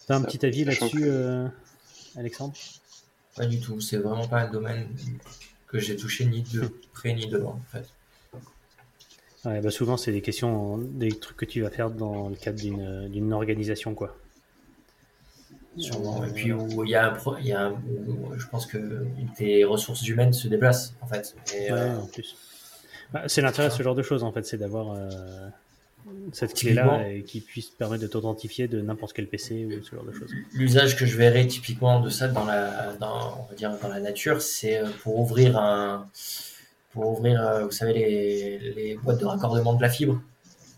T'as 0.08 0.16
un 0.16 0.22
Ça, 0.22 0.28
petit 0.28 0.46
avis 0.46 0.64
là-dessus, 0.66 1.04
que- 1.04 1.10
euh, 1.10 1.48
Alexandre? 2.16 2.56
Pas 3.36 3.46
du 3.46 3.60
tout. 3.62 3.80
C'est 3.80 3.98
vraiment 3.98 4.28
pas 4.28 4.42
un 4.42 4.52
domaine 4.52 4.90
que 5.68 5.80
j'ai 5.80 5.96
touché 5.96 6.26
ni 6.26 6.42
de 6.42 6.68
près 6.94 7.14
ni 7.14 7.28
de 7.28 7.38
loin, 7.38 7.54
en 7.54 7.72
fait. 7.72 7.88
Ouais, 9.46 9.62
bah 9.62 9.72
souvent, 9.72 9.96
c'est 9.96 10.12
des 10.12 10.22
questions, 10.22 10.78
des 10.78 11.18
trucs 11.20 11.38
que 11.38 11.46
tu 11.46 11.62
vas 11.62 11.70
faire 11.70 11.90
dans 11.92 12.28
le 12.30 12.36
cadre 12.36 12.60
d'une 12.60 13.08
d'une 13.10 13.32
organisation, 13.32 13.94
quoi. 13.96 14.18
Sûrement. 15.78 16.24
Et 16.24 16.32
puis 16.32 16.54
où 16.54 16.84
il 16.84 16.90
y 16.90 16.96
a 16.96 17.08
un, 17.08 17.14
pro- 17.14 17.38
il 17.40 17.48
y 17.48 17.52
a 17.54 17.66
un- 17.66 17.72
où 17.72 18.38
je 18.38 18.48
pense 18.48 18.66
que 18.66 19.06
tes 19.38 19.64
ressources 19.66 20.08
humaines 20.08 20.34
se 20.34 20.48
déplacent, 20.48 20.94
en 21.02 21.08
fait. 21.08 21.36
Et, 21.56 21.72
Ouais, 21.72 21.80
euh, 21.80 21.98
en 22.00 22.06
plus. 22.06 22.36
Bah, 23.14 23.24
c'est 23.28 23.42
l'intérêt 23.42 23.70
de 23.70 23.74
ce 23.74 23.84
genre 23.84 23.96
de 23.96 24.02
choses, 24.04 24.24
en 24.24 24.32
fait, 24.32 24.46
c'est 24.46 24.58
d'avoir 24.58 24.92
euh, 24.94 25.10
cette 26.34 26.54
clé-là 26.54 27.08
et 27.10 27.24
qui 27.24 27.40
puisse 27.42 27.72
te 27.72 27.78
permettre 27.78 28.04
de 28.04 28.08
t'authentifier 28.08 28.68
de 28.68 28.82
n'importe 28.82 29.14
quel 29.14 29.28
PC 29.28 29.66
ou 29.66 29.84
ce 29.84 29.96
genre 29.96 30.06
de 30.06 30.12
choses. 30.12 30.32
L'usage 30.54 30.96
que 30.96 31.06
je 31.06 31.18
verrais 31.18 31.46
typiquement 31.48 32.00
de 32.00 32.10
ça 32.10 32.28
dans 32.28 32.46
la, 32.46 32.94
dans, 33.00 33.40
on 33.42 33.50
va 33.50 33.56
dire 33.56 33.78
dans 33.82 33.90
la 33.90 34.00
nature, 34.00 34.42
c'est 34.42 34.80
euh, 34.80 34.88
pour 35.04 35.20
ouvrir 35.20 35.58
un, 35.58 36.08
pour 36.94 37.08
ouvrir, 37.10 37.62
vous 37.66 37.72
savez 37.72 37.94
les, 37.94 38.60
les 38.74 38.96
boîtes 38.96 39.20
de 39.20 39.26
raccordement 39.26 39.74
de 39.74 39.82
la 39.82 39.90
fibre. 39.90 40.22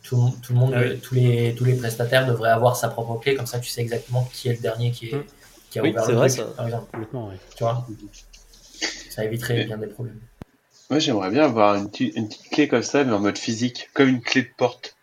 Tout, 0.08 0.16
le 0.16 0.22
monde- 0.22 0.42
tout 0.42 0.54
le 0.54 0.60
monde, 0.60 0.74
Ah 0.76 0.82
oui. 0.84 1.00
tous 1.00 1.16
les, 1.16 1.54
tous 1.56 1.66
les 1.66 1.76
prestataires 1.76 2.26
devraient 2.26 2.50
avoir 2.52 2.76
sa 2.78 2.88
propre 2.88 3.20
clé, 3.20 3.36
comme 3.36 3.46
ça 3.48 3.60
tu 3.60 3.70
sais 3.70 3.82
exactement 3.82 4.30
qui 4.34 4.48
est 4.48 4.54
le 4.54 4.60
dernier 4.60 4.92
qui 4.92 5.10
est, 5.10 5.16
Mm. 5.16 5.24
qui 5.70 5.80
a 5.80 5.82
Oui, 5.84 5.90
ouvert 5.90 6.04
c'est 6.06 6.12
le 6.12 6.18
vrai, 6.18 6.28
truc, 6.30 6.40
ça. 6.40 6.46
par 6.56 6.66
exemple. 6.68 6.98
Tu 7.58 7.64
vois, 7.64 7.86
ça 9.10 9.26
éviterait 9.26 9.66
bien 9.66 9.78
des 9.78 9.88
problèmes. 9.88 10.20
Moi, 10.90 11.00
j'aimerais 11.00 11.30
bien 11.30 11.44
avoir 11.44 11.76
une, 11.76 11.90
petite- 11.90 12.16
une 12.16 12.30
petite 12.30 12.50
clé 12.52 12.68
comme 12.70 12.84
ça, 12.84 13.04
mais 13.04 13.12
en 13.12 13.20
mode 13.20 13.38
physique, 13.38 13.90
comme 13.94 14.08
une 14.08 14.22
clé 14.22 14.44
de 14.44 14.50
porte. 14.56 14.96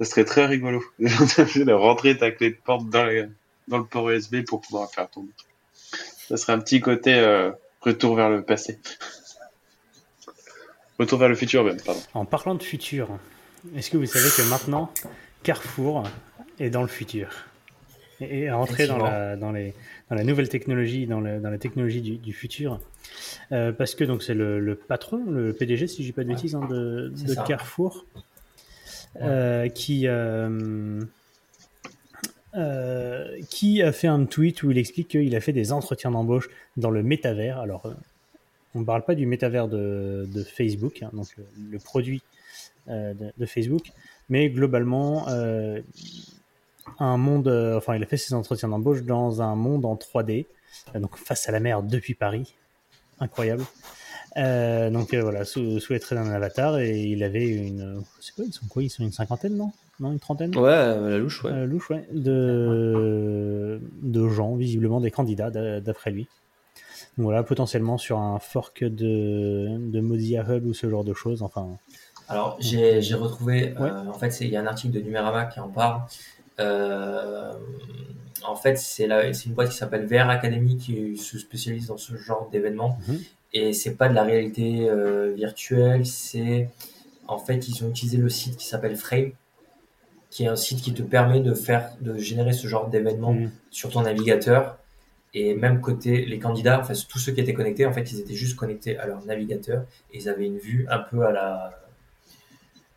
Ça 0.00 0.04
serait 0.04 0.26
très 0.26 0.44
rigolo. 0.44 0.82
de 0.98 1.72
rentrer 1.72 2.18
ta 2.18 2.30
clé 2.30 2.50
de 2.50 2.56
porte 2.62 2.90
dans, 2.90 3.30
dans 3.68 3.78
le 3.78 3.86
port 3.86 4.10
USB 4.10 4.44
pour 4.46 4.60
pouvoir 4.60 4.90
faire 4.90 5.08
tourner. 5.08 5.30
Ça 6.28 6.36
serait 6.36 6.52
un 6.52 6.58
petit 6.58 6.80
côté 6.80 7.14
euh, 7.14 7.50
retour 7.80 8.14
vers 8.16 8.28
le 8.28 8.42
passé. 8.42 8.78
Retour 10.98 11.18
vers 11.18 11.28
le 11.30 11.34
futur 11.34 11.64
même, 11.64 11.80
pardon. 11.80 12.02
En 12.12 12.24
parlant 12.26 12.54
de 12.54 12.62
futur, 12.62 13.08
est-ce 13.74 13.90
que 13.90 13.96
vous 13.96 14.06
savez 14.06 14.28
que 14.36 14.48
maintenant, 14.50 14.92
Carrefour 15.42 16.04
est 16.58 16.70
dans 16.70 16.82
le 16.82 16.88
futur 16.88 17.28
et 18.20 18.42
est 18.44 18.50
rentré 18.50 18.86
dans 18.86 18.96
la, 18.98 19.36
dans, 19.36 19.52
les, 19.52 19.74
dans 20.08 20.16
la 20.16 20.24
nouvelle 20.24 20.48
technologie, 20.48 21.06
dans, 21.06 21.20
le- 21.20 21.38
dans 21.40 21.50
la 21.50 21.58
technologie 21.58 22.00
du, 22.00 22.16
du 22.16 22.32
futur 22.32 22.80
Euh, 23.52 23.72
Parce 23.72 23.94
que 23.94 24.04
donc 24.04 24.22
c'est 24.22 24.34
le, 24.34 24.58
le 24.58 24.74
patron, 24.74 25.22
le 25.30 25.52
PDG, 25.52 25.86
si 25.86 26.02
je 26.02 26.08
dis 26.08 26.12
pas 26.12 26.24
de 26.24 26.28
bêtises, 26.28 26.54
hein, 26.54 26.66
de. 26.68 27.12
Carrefour, 27.46 28.04
euh, 29.20 29.68
qui, 29.68 30.06
euh, 30.08 31.00
qui 33.50 33.82
a 33.82 33.92
fait 33.92 34.08
un 34.08 34.24
tweet 34.24 34.62
où 34.62 34.70
il 34.70 34.78
explique 34.78 35.08
qu'il 35.08 35.34
a 35.36 35.40
fait 35.40 35.52
des 35.52 35.72
entretiens 35.72 36.10
d'embauche 36.10 36.48
dans 36.76 36.90
le 36.90 37.02
métavers. 37.02 37.58
Alors, 37.58 37.92
on 38.74 38.80
ne 38.80 38.84
parle 38.84 39.04
pas 39.04 39.14
du 39.14 39.26
métavers 39.26 39.68
de, 39.68 40.26
de 40.32 40.42
Facebook, 40.42 41.02
hein, 41.02 41.10
donc 41.12 41.26
le, 41.36 41.44
le 41.72 41.78
produit 41.78 42.22
de, 42.88 43.32
de 43.36 43.46
Facebook, 43.46 43.90
mais 44.28 44.48
globalement, 44.50 45.28
euh, 45.28 45.80
un 46.98 47.16
monde, 47.16 47.48
euh, 47.48 47.76
enfin, 47.76 47.96
il 47.96 48.02
a 48.02 48.06
fait 48.06 48.16
ses 48.16 48.34
entretiens 48.34 48.68
d'embauche 48.68 49.02
dans 49.02 49.42
un 49.42 49.54
monde 49.56 49.84
en 49.84 49.96
3D, 49.96 50.46
euh, 50.94 51.00
donc 51.00 51.16
face 51.16 51.48
à 51.48 51.52
la 51.52 51.60
mer 51.60 51.82
depuis 51.82 52.14
Paris. 52.14 52.54
incroyable. 53.20 53.64
Euh, 54.36 54.90
donc 54.90 55.14
euh, 55.14 55.22
voilà, 55.22 55.44
sous, 55.46 55.80
sous 55.80 55.94
les 55.94 56.00
traits 56.00 56.18
d'un 56.18 56.30
avatar 56.30 56.78
et 56.78 57.00
il 57.00 57.22
avait 57.24 57.46
une, 57.48 58.02
je 58.20 58.26
sais 58.26 58.32
pas, 58.36 58.42
ils 58.46 58.52
sont 58.52 58.66
quoi, 58.66 58.82
ils 58.82 58.90
sont 58.90 59.02
une 59.02 59.12
cinquantaine, 59.12 59.56
non? 59.56 59.72
Non, 59.98 60.12
une 60.12 60.20
trentaine? 60.20 60.54
Ouais, 60.56 60.68
euh, 60.70 61.08
la 61.10 61.18
louche, 61.18 61.42
ouais. 61.42 61.52
Euh, 61.52 61.64
louche, 61.64 61.88
ouais, 61.88 62.06
de, 62.12 63.80
de 64.02 64.28
gens, 64.28 64.54
visiblement 64.56 65.00
des 65.00 65.10
candidats 65.10 65.50
d'a- 65.50 65.80
d'après 65.80 66.10
lui. 66.10 66.28
Donc 67.16 67.24
voilà, 67.24 67.42
potentiellement 67.42 67.96
sur 67.96 68.18
un 68.18 68.38
fork 68.38 68.84
de, 68.84 69.78
de 69.90 70.00
Mozilla 70.00 70.44
Hub 70.48 70.66
ou 70.66 70.74
ce 70.74 70.90
genre 70.90 71.04
de 71.04 71.14
choses. 71.14 71.42
Enfin, 71.42 71.78
Alors, 72.28 72.56
j'ai 72.60 73.00
j'ai 73.02 73.14
retrouvé, 73.14 73.74
euh, 73.78 74.06
en 74.06 74.12
fait, 74.14 74.40
il 74.40 74.48
y 74.48 74.56
a 74.56 74.60
un 74.60 74.66
article 74.66 74.94
de 74.94 75.00
Numérama 75.00 75.44
qui 75.46 75.60
en 75.60 75.68
parle. 75.68 76.02
Euh, 76.58 77.52
en 78.44 78.56
fait, 78.56 78.76
c'est 78.78 79.06
la- 79.06 79.32
c'est 79.32 79.46
une 79.46 79.52
boîte 79.54 79.70
qui 79.70 79.76
s'appelle 79.76 80.06
VR 80.06 80.28
Academy 80.30 80.76
qui 80.76 81.16
se 81.16 81.38
spécialise 81.38 81.86
dans 81.88 81.96
ce 81.98 82.16
genre 82.16 82.48
d'événements. 82.50 82.98
Mhm. 83.08 83.18
Et 83.52 83.72
c'est 83.72 83.94
pas 83.94 84.08
de 84.08 84.14
la 84.14 84.24
réalité 84.24 84.88
euh, 84.88 85.32
virtuelle, 85.34 86.04
c'est 86.06 86.68
en 87.28 87.38
fait, 87.38 87.68
ils 87.68 87.84
ont 87.84 87.88
utilisé 87.90 88.18
le 88.18 88.28
site 88.28 88.56
qui 88.56 88.66
s'appelle 88.66 88.96
Frame, 88.96 89.30
qui 90.30 90.44
est 90.44 90.48
un 90.48 90.56
site 90.56 90.80
qui 90.82 90.92
te 90.94 91.02
permet 91.02 91.40
de 91.40 91.54
faire, 91.54 91.90
de 92.00 92.16
générer 92.18 92.52
ce 92.52 92.66
genre 92.68 92.88
d'événements 92.88 93.32
Mhm. 93.32 93.50
sur 93.70 93.90
ton 93.90 94.02
navigateur. 94.02 94.78
Et 95.34 95.54
même 95.54 95.80
côté 95.80 96.24
les 96.24 96.38
candidats, 96.38 96.80
enfin 96.80 96.94
tous 97.08 97.18
ceux 97.18 97.32
qui 97.32 97.40
étaient 97.40 97.52
connectés, 97.54 97.84
en 97.86 97.92
fait, 97.92 98.10
ils 98.12 98.20
étaient 98.20 98.34
juste 98.34 98.56
connectés 98.56 98.96
à 98.98 99.06
leur 99.06 99.24
navigateur 99.26 99.84
et 100.12 100.18
ils 100.18 100.28
avaient 100.28 100.46
une 100.46 100.58
vue 100.58 100.86
un 100.90 100.98
peu 100.98 101.26
à 101.26 101.32
la 101.32 101.78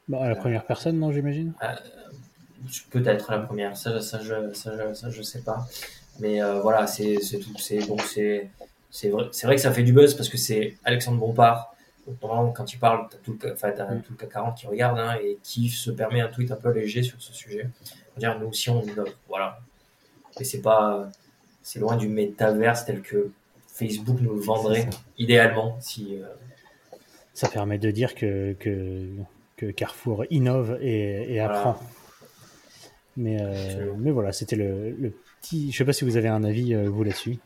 bah, 0.10 0.20
à 0.24 0.30
la 0.30 0.36
première 0.36 0.66
personne, 0.66 1.00
non, 1.00 1.12
j'imagine 1.14 1.54
peut-être 2.92 3.32
la 3.32 3.40
première. 3.40 3.78
Ça, 3.78 4.02
ça, 4.02 4.20
je, 4.22 4.54
ça, 4.54 4.74
je, 4.78 4.94
ça, 4.94 5.10
je 5.10 5.22
sais 5.22 5.42
pas. 5.42 5.66
Mais 6.20 6.42
euh, 6.44 6.60
voilà, 6.60 6.88
c'est 6.88 7.18
tout. 7.40 7.58
C'est 7.58 7.80
donc 7.88 8.02
c'est 8.02 8.50
vrai, 9.10 9.30
vrai 9.44 9.56
que 9.56 9.62
ça 9.62 9.72
fait 9.72 9.84
du 9.84 9.94
buzz 9.94 10.14
parce 10.16 10.30
que 10.30 10.38
c'est 10.38 10.76
Alexandre 10.84 11.18
Bompard. 11.20 11.74
Normalement, 12.22 12.52
quand 12.52 12.74
il 12.74 12.78
parle, 12.80 13.08
t'as 13.10 13.18
tout 13.24 13.38
le, 13.42 13.54
enfin, 13.54 13.72
t'as 13.72 13.86
Mm. 13.86 14.02
tout 14.02 14.12
le 14.14 14.18
CAC 14.18 14.32
40 14.32 14.58
qui 14.58 14.68
regarde 14.68 15.00
hein, 15.00 15.16
et 15.24 15.38
qui 15.44 15.70
se 15.70 15.92
permet 15.92 16.22
un 16.22 16.28
tweet 16.28 16.52
un 16.52 16.56
peu 16.56 16.72
léger 16.72 17.02
sur 17.04 17.22
ce 17.22 17.32
sujet. 17.34 17.70
On 18.16 18.20
dire, 18.20 18.38
nous 18.40 18.48
aussi, 18.48 18.70
on 18.70 18.82
innove. 18.84 19.14
Voilà. 19.28 19.60
Mais 20.38 20.44
c'est 20.44 20.62
pas, 20.62 21.08
c'est 21.62 21.80
loin 21.80 21.96
du 21.98 22.08
métaverse 22.10 22.86
tel 22.86 23.02
que 23.02 23.32
Facebook 23.68 24.20
nous 24.22 24.34
le 24.34 24.42
vendrait 24.42 24.90
idéalement 25.18 25.78
si. 25.80 26.18
euh, 26.22 26.26
Ça 27.34 27.48
permet 27.48 27.78
de 27.78 27.92
dire 27.92 28.16
que, 28.16 28.54
que, 28.54 29.08
que 29.60 29.72
Carrefour 29.72 30.24
innove 30.30 30.78
et, 30.82 31.34
et 31.34 31.40
Voilà. 31.40 31.46
apprend. 31.60 31.80
Mais, 33.18 33.38
euh, 33.42 33.92
mais 33.98 34.12
voilà, 34.12 34.32
c'était 34.32 34.56
le, 34.56 34.92
le 34.92 35.12
petit. 35.42 35.72
Je 35.72 35.78
sais 35.78 35.86
pas 35.86 35.92
si 35.94 36.06
vous 36.06 36.16
avez 36.16 36.30
un 36.30 36.44
avis, 36.44 36.74
euh, 36.74 36.90
vous, 36.90 37.04
là-dessus. 37.04 37.38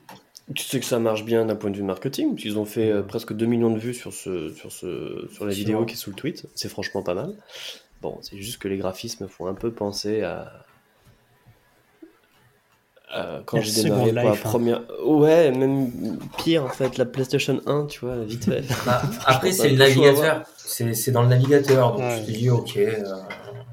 Tu 0.53 0.63
sais 0.63 0.79
que 0.79 0.85
ça 0.85 0.99
marche 0.99 1.25
bien 1.25 1.45
d'un 1.45 1.55
point 1.55 1.71
de 1.71 1.77
vue 1.77 1.83
marketing. 1.83 2.39
Ils 2.43 2.59
ont 2.59 2.65
fait 2.65 2.91
euh, 2.91 3.01
presque 3.01 3.33
2 3.33 3.45
millions 3.45 3.71
de 3.71 3.79
vues 3.79 3.93
sur, 3.93 4.13
ce, 4.13 4.49
sur, 4.53 4.71
ce, 4.71 5.27
sur 5.31 5.45
la 5.45 5.53
vidéo 5.53 5.85
qui 5.85 5.93
est 5.93 5.97
sous 5.97 6.11
le 6.11 6.15
tweet. 6.15 6.45
C'est 6.53 6.69
franchement 6.69 7.01
pas 7.01 7.13
mal. 7.15 7.33
Bon, 8.01 8.19
c'est 8.21 8.37
juste 8.37 8.61
que 8.61 8.67
les 8.67 8.77
graphismes 8.77 9.27
font 9.27 9.47
un 9.47 9.53
peu 9.55 9.71
penser 9.71 10.21
à. 10.21 10.51
À 13.13 13.41
quand 13.45 13.61
j'ai 13.61 13.83
démarré 13.83 14.05
pour 14.11 14.13
la 14.23 14.31
hein. 14.31 14.35
première. 14.43 14.81
Ouais, 15.05 15.51
même 15.51 15.91
pire 16.37 16.63
en 16.65 16.69
fait, 16.69 16.97
la 16.97 17.05
PlayStation 17.05 17.61
1, 17.65 17.85
tu 17.85 18.01
vois, 18.05 18.17
vite 18.23 18.45
fait. 18.45 18.63
bah, 18.85 19.01
après, 19.25 19.51
c'est 19.51 19.69
le 19.69 19.77
navigateur. 19.77 20.43
C'est 20.57 20.93
c'est 20.93 21.11
dans 21.11 21.21
le 21.23 21.29
navigateur. 21.29 21.91
Donc, 21.91 21.99
Ouais. 22.01 22.19
tu 22.25 22.31
te 22.33 22.37
dis, 22.37 22.49
ok. 22.49 22.77
euh, 22.77 23.03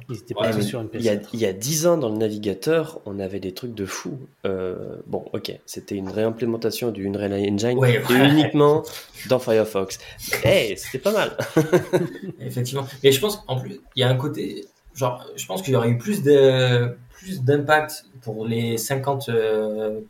Ils 0.08 0.16
étaient 0.16 0.34
Ouais, 0.34 0.40
pas 0.48 0.50
tous 0.50 0.56
mais 0.58 0.62
sur 0.64 0.80
une 0.80 0.88
Il 0.94 1.02
y, 1.02 1.08
a, 1.08 1.14
PS4. 1.14 1.26
il 1.34 1.40
y 1.40 1.46
a 1.46 1.52
10 1.52 1.86
ans 1.86 1.96
dans 1.96 2.08
le 2.08 2.16
navigateur, 2.16 3.00
on 3.06 3.20
avait 3.20 3.38
des 3.38 3.52
trucs 3.54 3.74
de 3.74 3.86
fou. 3.86 4.18
Euh, 4.44 4.96
bon, 5.06 5.24
ok, 5.32 5.52
c'était 5.66 5.94
une 5.94 6.10
réimplémentation 6.10 6.90
du 6.90 7.06
Unreal 7.08 7.32
Engine 7.32 7.78
Ouais, 7.78 8.02
et 8.10 8.14
uniquement 8.14 8.82
dans 9.28 9.38
Firefox. 9.38 9.98
Hey, 10.44 10.76
c'était 10.76 10.98
pas 10.98 11.12
mal. 11.12 11.36
Effectivement. 12.40 12.86
Mais 13.04 13.12
je 13.12 13.20
pense 13.20 13.36
qu'en 13.36 13.60
plus, 13.60 13.80
il 13.96 14.00
y 14.00 14.02
a 14.02 14.08
un 14.08 14.16
côté. 14.16 14.66
Genre, 14.94 15.24
je 15.36 15.46
pense 15.46 15.62
qu'il 15.62 15.72
y 15.72 15.76
aurait 15.76 15.90
eu 15.90 15.98
plus 15.98 16.22
de 16.22 16.96
plus 17.20 17.42
d'impact 17.42 18.04
pour 18.22 18.46
les 18.46 18.76
50 18.78 19.28
euh, 19.28 19.32
euh, 19.32 20.00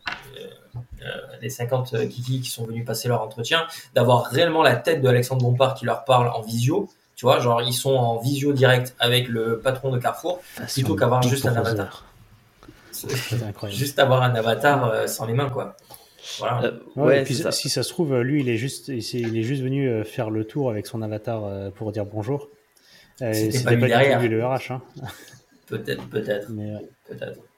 euh, 1.02 1.06
les 1.40 1.50
50 1.50 2.08
kiki 2.08 2.40
qui 2.40 2.50
sont 2.50 2.64
venus 2.66 2.84
passer 2.84 3.08
leur 3.08 3.22
entretien, 3.22 3.66
d'avoir 3.94 4.24
réellement 4.26 4.62
la 4.62 4.76
tête 4.76 5.00
de 5.00 5.08
Alexandre 5.08 5.42
Bompard 5.42 5.74
qui 5.74 5.84
leur 5.84 6.04
parle 6.04 6.28
en 6.28 6.42
visio. 6.42 6.88
Tu 7.16 7.26
vois, 7.26 7.38
genre 7.40 7.60
ils 7.62 7.74
sont 7.74 7.94
en 7.94 8.16
visio 8.18 8.52
direct 8.52 8.94
avec 8.98 9.28
le 9.28 9.58
patron 9.60 9.90
de 9.90 9.98
Carrefour, 9.98 10.40
plutôt 10.72 10.96
qu'avoir 10.96 11.22
juste 11.22 11.44
un 11.46 11.54
avatar. 11.54 12.04
C'est 12.92 13.42
incroyable. 13.42 13.78
Juste 13.78 13.98
avoir 13.98 14.22
un 14.22 14.34
avatar 14.34 14.84
euh, 14.90 15.06
sans 15.06 15.26
les 15.26 15.32
mains, 15.34 15.48
quoi. 15.48 15.76
Voilà. 16.38 16.64
Euh, 16.64 16.78
Ouais, 16.96 17.04
ouais, 17.06 17.20
et 17.20 17.24
puis, 17.24 17.34
c'est 17.34 17.44
ça. 17.44 17.52
si 17.52 17.68
ça 17.70 17.82
se 17.82 17.88
trouve, 17.90 18.14
lui, 18.20 18.40
il 18.40 18.48
est 18.50 18.56
juste, 18.58 18.88
il 18.88 19.36
est 19.38 19.42
juste 19.42 19.62
venu 19.62 19.88
euh, 19.88 20.04
faire 20.04 20.28
le 20.30 20.44
tour 20.44 20.70
avec 20.70 20.86
son 20.86 21.00
avatar 21.02 21.44
euh, 21.44 21.70
pour 21.70 21.92
dire 21.92 22.04
bonjour. 22.04 22.48
Euh, 23.22 23.32
C'était 23.32 23.58
pas 23.58 23.70
pas, 23.70 23.76
lui 23.76 23.86
derrière. 23.88 24.20
lui 24.20 24.28
le 24.28 24.44
RH. 24.46 24.70
Hein. 24.72 24.82
Peut-être, 25.70 26.08
peut-être, 26.10 26.50
Mais, 26.50 26.74
peut-être. 27.04 27.49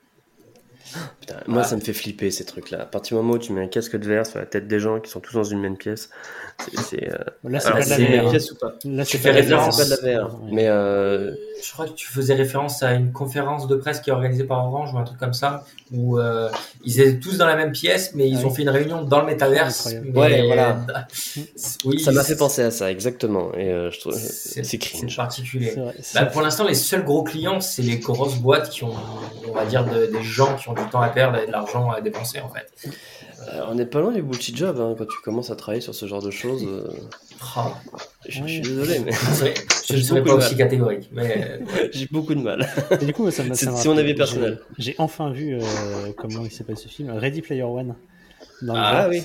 Putain, 1.21 1.37
moi, 1.47 1.63
Ouais. 1.63 1.69
ça 1.69 1.77
me 1.77 1.81
fait 1.81 1.93
flipper 1.93 2.31
ces 2.31 2.45
trucs-là. 2.45 2.83
À 2.83 2.87
partir 2.87 3.17
du 3.17 3.23
moment 3.23 3.35
où 3.35 3.39
tu 3.39 3.53
mets 3.53 3.63
un 3.63 3.69
casque 3.69 3.97
de 3.97 4.07
verre 4.07 4.27
sur 4.27 4.39
la 4.39 4.47
tête 4.47 4.67
des 4.69 4.81
gens 4.81 5.01
qui 5.01 5.11
sont 5.11 5.21
tous 5.21 5.35
dans 5.35 5.45
une 5.45 5.61
même 5.61 5.77
pièce, 5.77 6.11
c'est. 6.59 6.79
c'est, 6.81 7.09
euh, 7.13 7.17
là, 7.45 7.61
c'est 7.61 7.69
Alors, 7.69 7.79
pas 7.79 7.85
de 7.85 7.91
la 7.91 7.97
VR. 7.97 8.01
même 8.11 8.27
hein. 8.27 8.31
pièce 8.31 8.51
ou 8.51 8.57
pas? 8.57 8.73
Là, 8.85 9.05
Tu 9.05 9.13
c'est 9.13 9.19
fais 9.19 9.33
pas 9.33 9.43
de 9.43 9.49
la 9.51 9.57
référence- 9.65 9.77
pas 9.79 9.85
de 9.85 9.91
la 10.07 10.19
VR. 10.23 10.35
Ouais. 10.45 10.51
Mais 10.53 10.69
euh, 10.69 11.33
Je 11.63 11.73
crois 11.73 11.87
que 11.87 11.93
tu 11.93 12.09
faisais 12.09 12.35
référence 12.35 12.83
à 12.83 12.93
une 12.93 13.13
conférence 13.13 13.69
de 13.69 13.77
presse 13.77 14.01
qui 14.01 14.11
est 14.11 14.13
organisée 14.13 14.45
par 14.45 14.67
Orange 14.67 14.93
ou 14.93 14.99
un 14.99 15.05
truc 15.05 15.19
comme 15.19 15.33
ça, 15.33 15.65
où 15.93 16.19
euh, 16.19 16.51
ils 16.85 17.01
étaient 17.01 17.19
tous 17.21 17.39
dans 17.39 17.47
la 17.47 17.55
même 17.57 17.71
pièce, 17.73 18.13
mais 18.15 18.29
ils 18.29 18.39
Ah 18.43 18.47
ont 18.47 18.51
fait 18.51 18.63
une 18.63 18.71
réunion 18.71 19.03
dans 19.03 19.21
le 19.21 19.27
métaverse. 19.27 19.95
Ouais, 20.15 20.43
voilà. 20.47 20.79
Oui, 21.85 22.01
ça 22.01 22.13
m'a 22.13 22.25
fait 22.25 22.37
penser 22.37 22.63
à 22.63 22.71
ça, 22.71 22.91
exactement. 22.91 23.53
Et 23.55 23.71
euh, 23.71 23.91
je 23.91 24.01
trouve 24.01 24.15
C'est 24.15 24.63
c'est 24.63 24.65
c'est 24.65 24.79
cringe. 24.79 25.17
particulier. 25.17 25.71
C'est 25.71 25.81
vrai. 25.81 25.95
Bah, 26.15 26.27
pour 26.27 26.43
l'instant, 26.43 26.67
les 26.67 26.75
seuls 26.75 27.05
gros 27.05 27.23
clients, 27.23 27.61
c'est 27.61 27.83
les 27.83 27.99
grosses 27.99 28.37
boîtes 28.37 28.71
qui 28.71 28.85
ont, 28.85 28.95
on 29.49 29.53
va 29.53 29.65
dire, 29.67 29.85
de- 29.85 30.07
des 30.07 30.23
gens 30.23 30.57
qui 30.57 30.69
ont 30.69 30.72
du 30.75 30.83
temps 30.91 31.01
à 31.03 31.09
perdre 31.09 31.39
et 31.39 31.47
de 31.47 31.53
l'argent 31.53 31.91
à 31.91 32.01
dépenser, 32.01 32.41
en 32.41 32.49
fait. 32.49 32.73
Euh, 33.53 33.65
on 33.69 33.75
n'est 33.75 33.87
pas 33.87 34.01
loin 34.01 34.13
du 34.13 34.23
bullshit 34.23 34.57
job 34.57 34.79
hein, 34.81 34.95
quand 34.97 35.05
tu 35.07 35.19
commences 35.25 35.51
à 35.51 35.57
travailler 35.57 35.81
sur 35.81 35.95
ce 35.95 36.07
genre 36.07 36.23
de 36.23 36.31
choses. 36.31 36.65
euh, 36.65 36.87
Ah, 37.57 37.73
je, 38.29 38.45
suis 38.47 38.61
désolé, 38.61 39.01
mais 39.01 39.11
je 39.13 39.45
ne 39.45 39.97
J'ai 39.99 40.03
serais 40.05 40.21
beaucoup 40.21 40.37
pas 40.37 40.43
de 40.43 40.47
aussi 40.47 40.57
catégorique, 40.57 41.09
mais 41.13 41.59
euh, 41.75 41.89
j'ai 41.93 42.07
beaucoup 42.11 42.35
de 42.37 42.41
mal. 42.41 42.69
Et 43.01 43.05
du 43.05 43.13
coup, 43.13 43.29
ça 43.33 43.43
m'a- 43.43 43.55
C'est- 43.55 43.65
ça 43.65 43.73
m'a 43.73 43.77
si 43.79 43.89
on 43.89 43.93
rappelé- 43.95 44.01
avait 44.01 44.15
personnel. 44.15 44.61
J'ai 44.79 44.95
enfin 44.99 45.33
vu, 45.33 45.55
euh, 45.57 45.61
comment 46.17 46.45
il 46.45 46.53
s'appelle 46.53 46.79
ce 46.79 46.87
film 46.89 47.11
Ready 47.11 47.43
Player 47.43 47.63
One. 47.65 47.97
Dans 48.63 48.75
le 48.75 48.81
Ah 48.81 49.09
oui. 49.09 49.23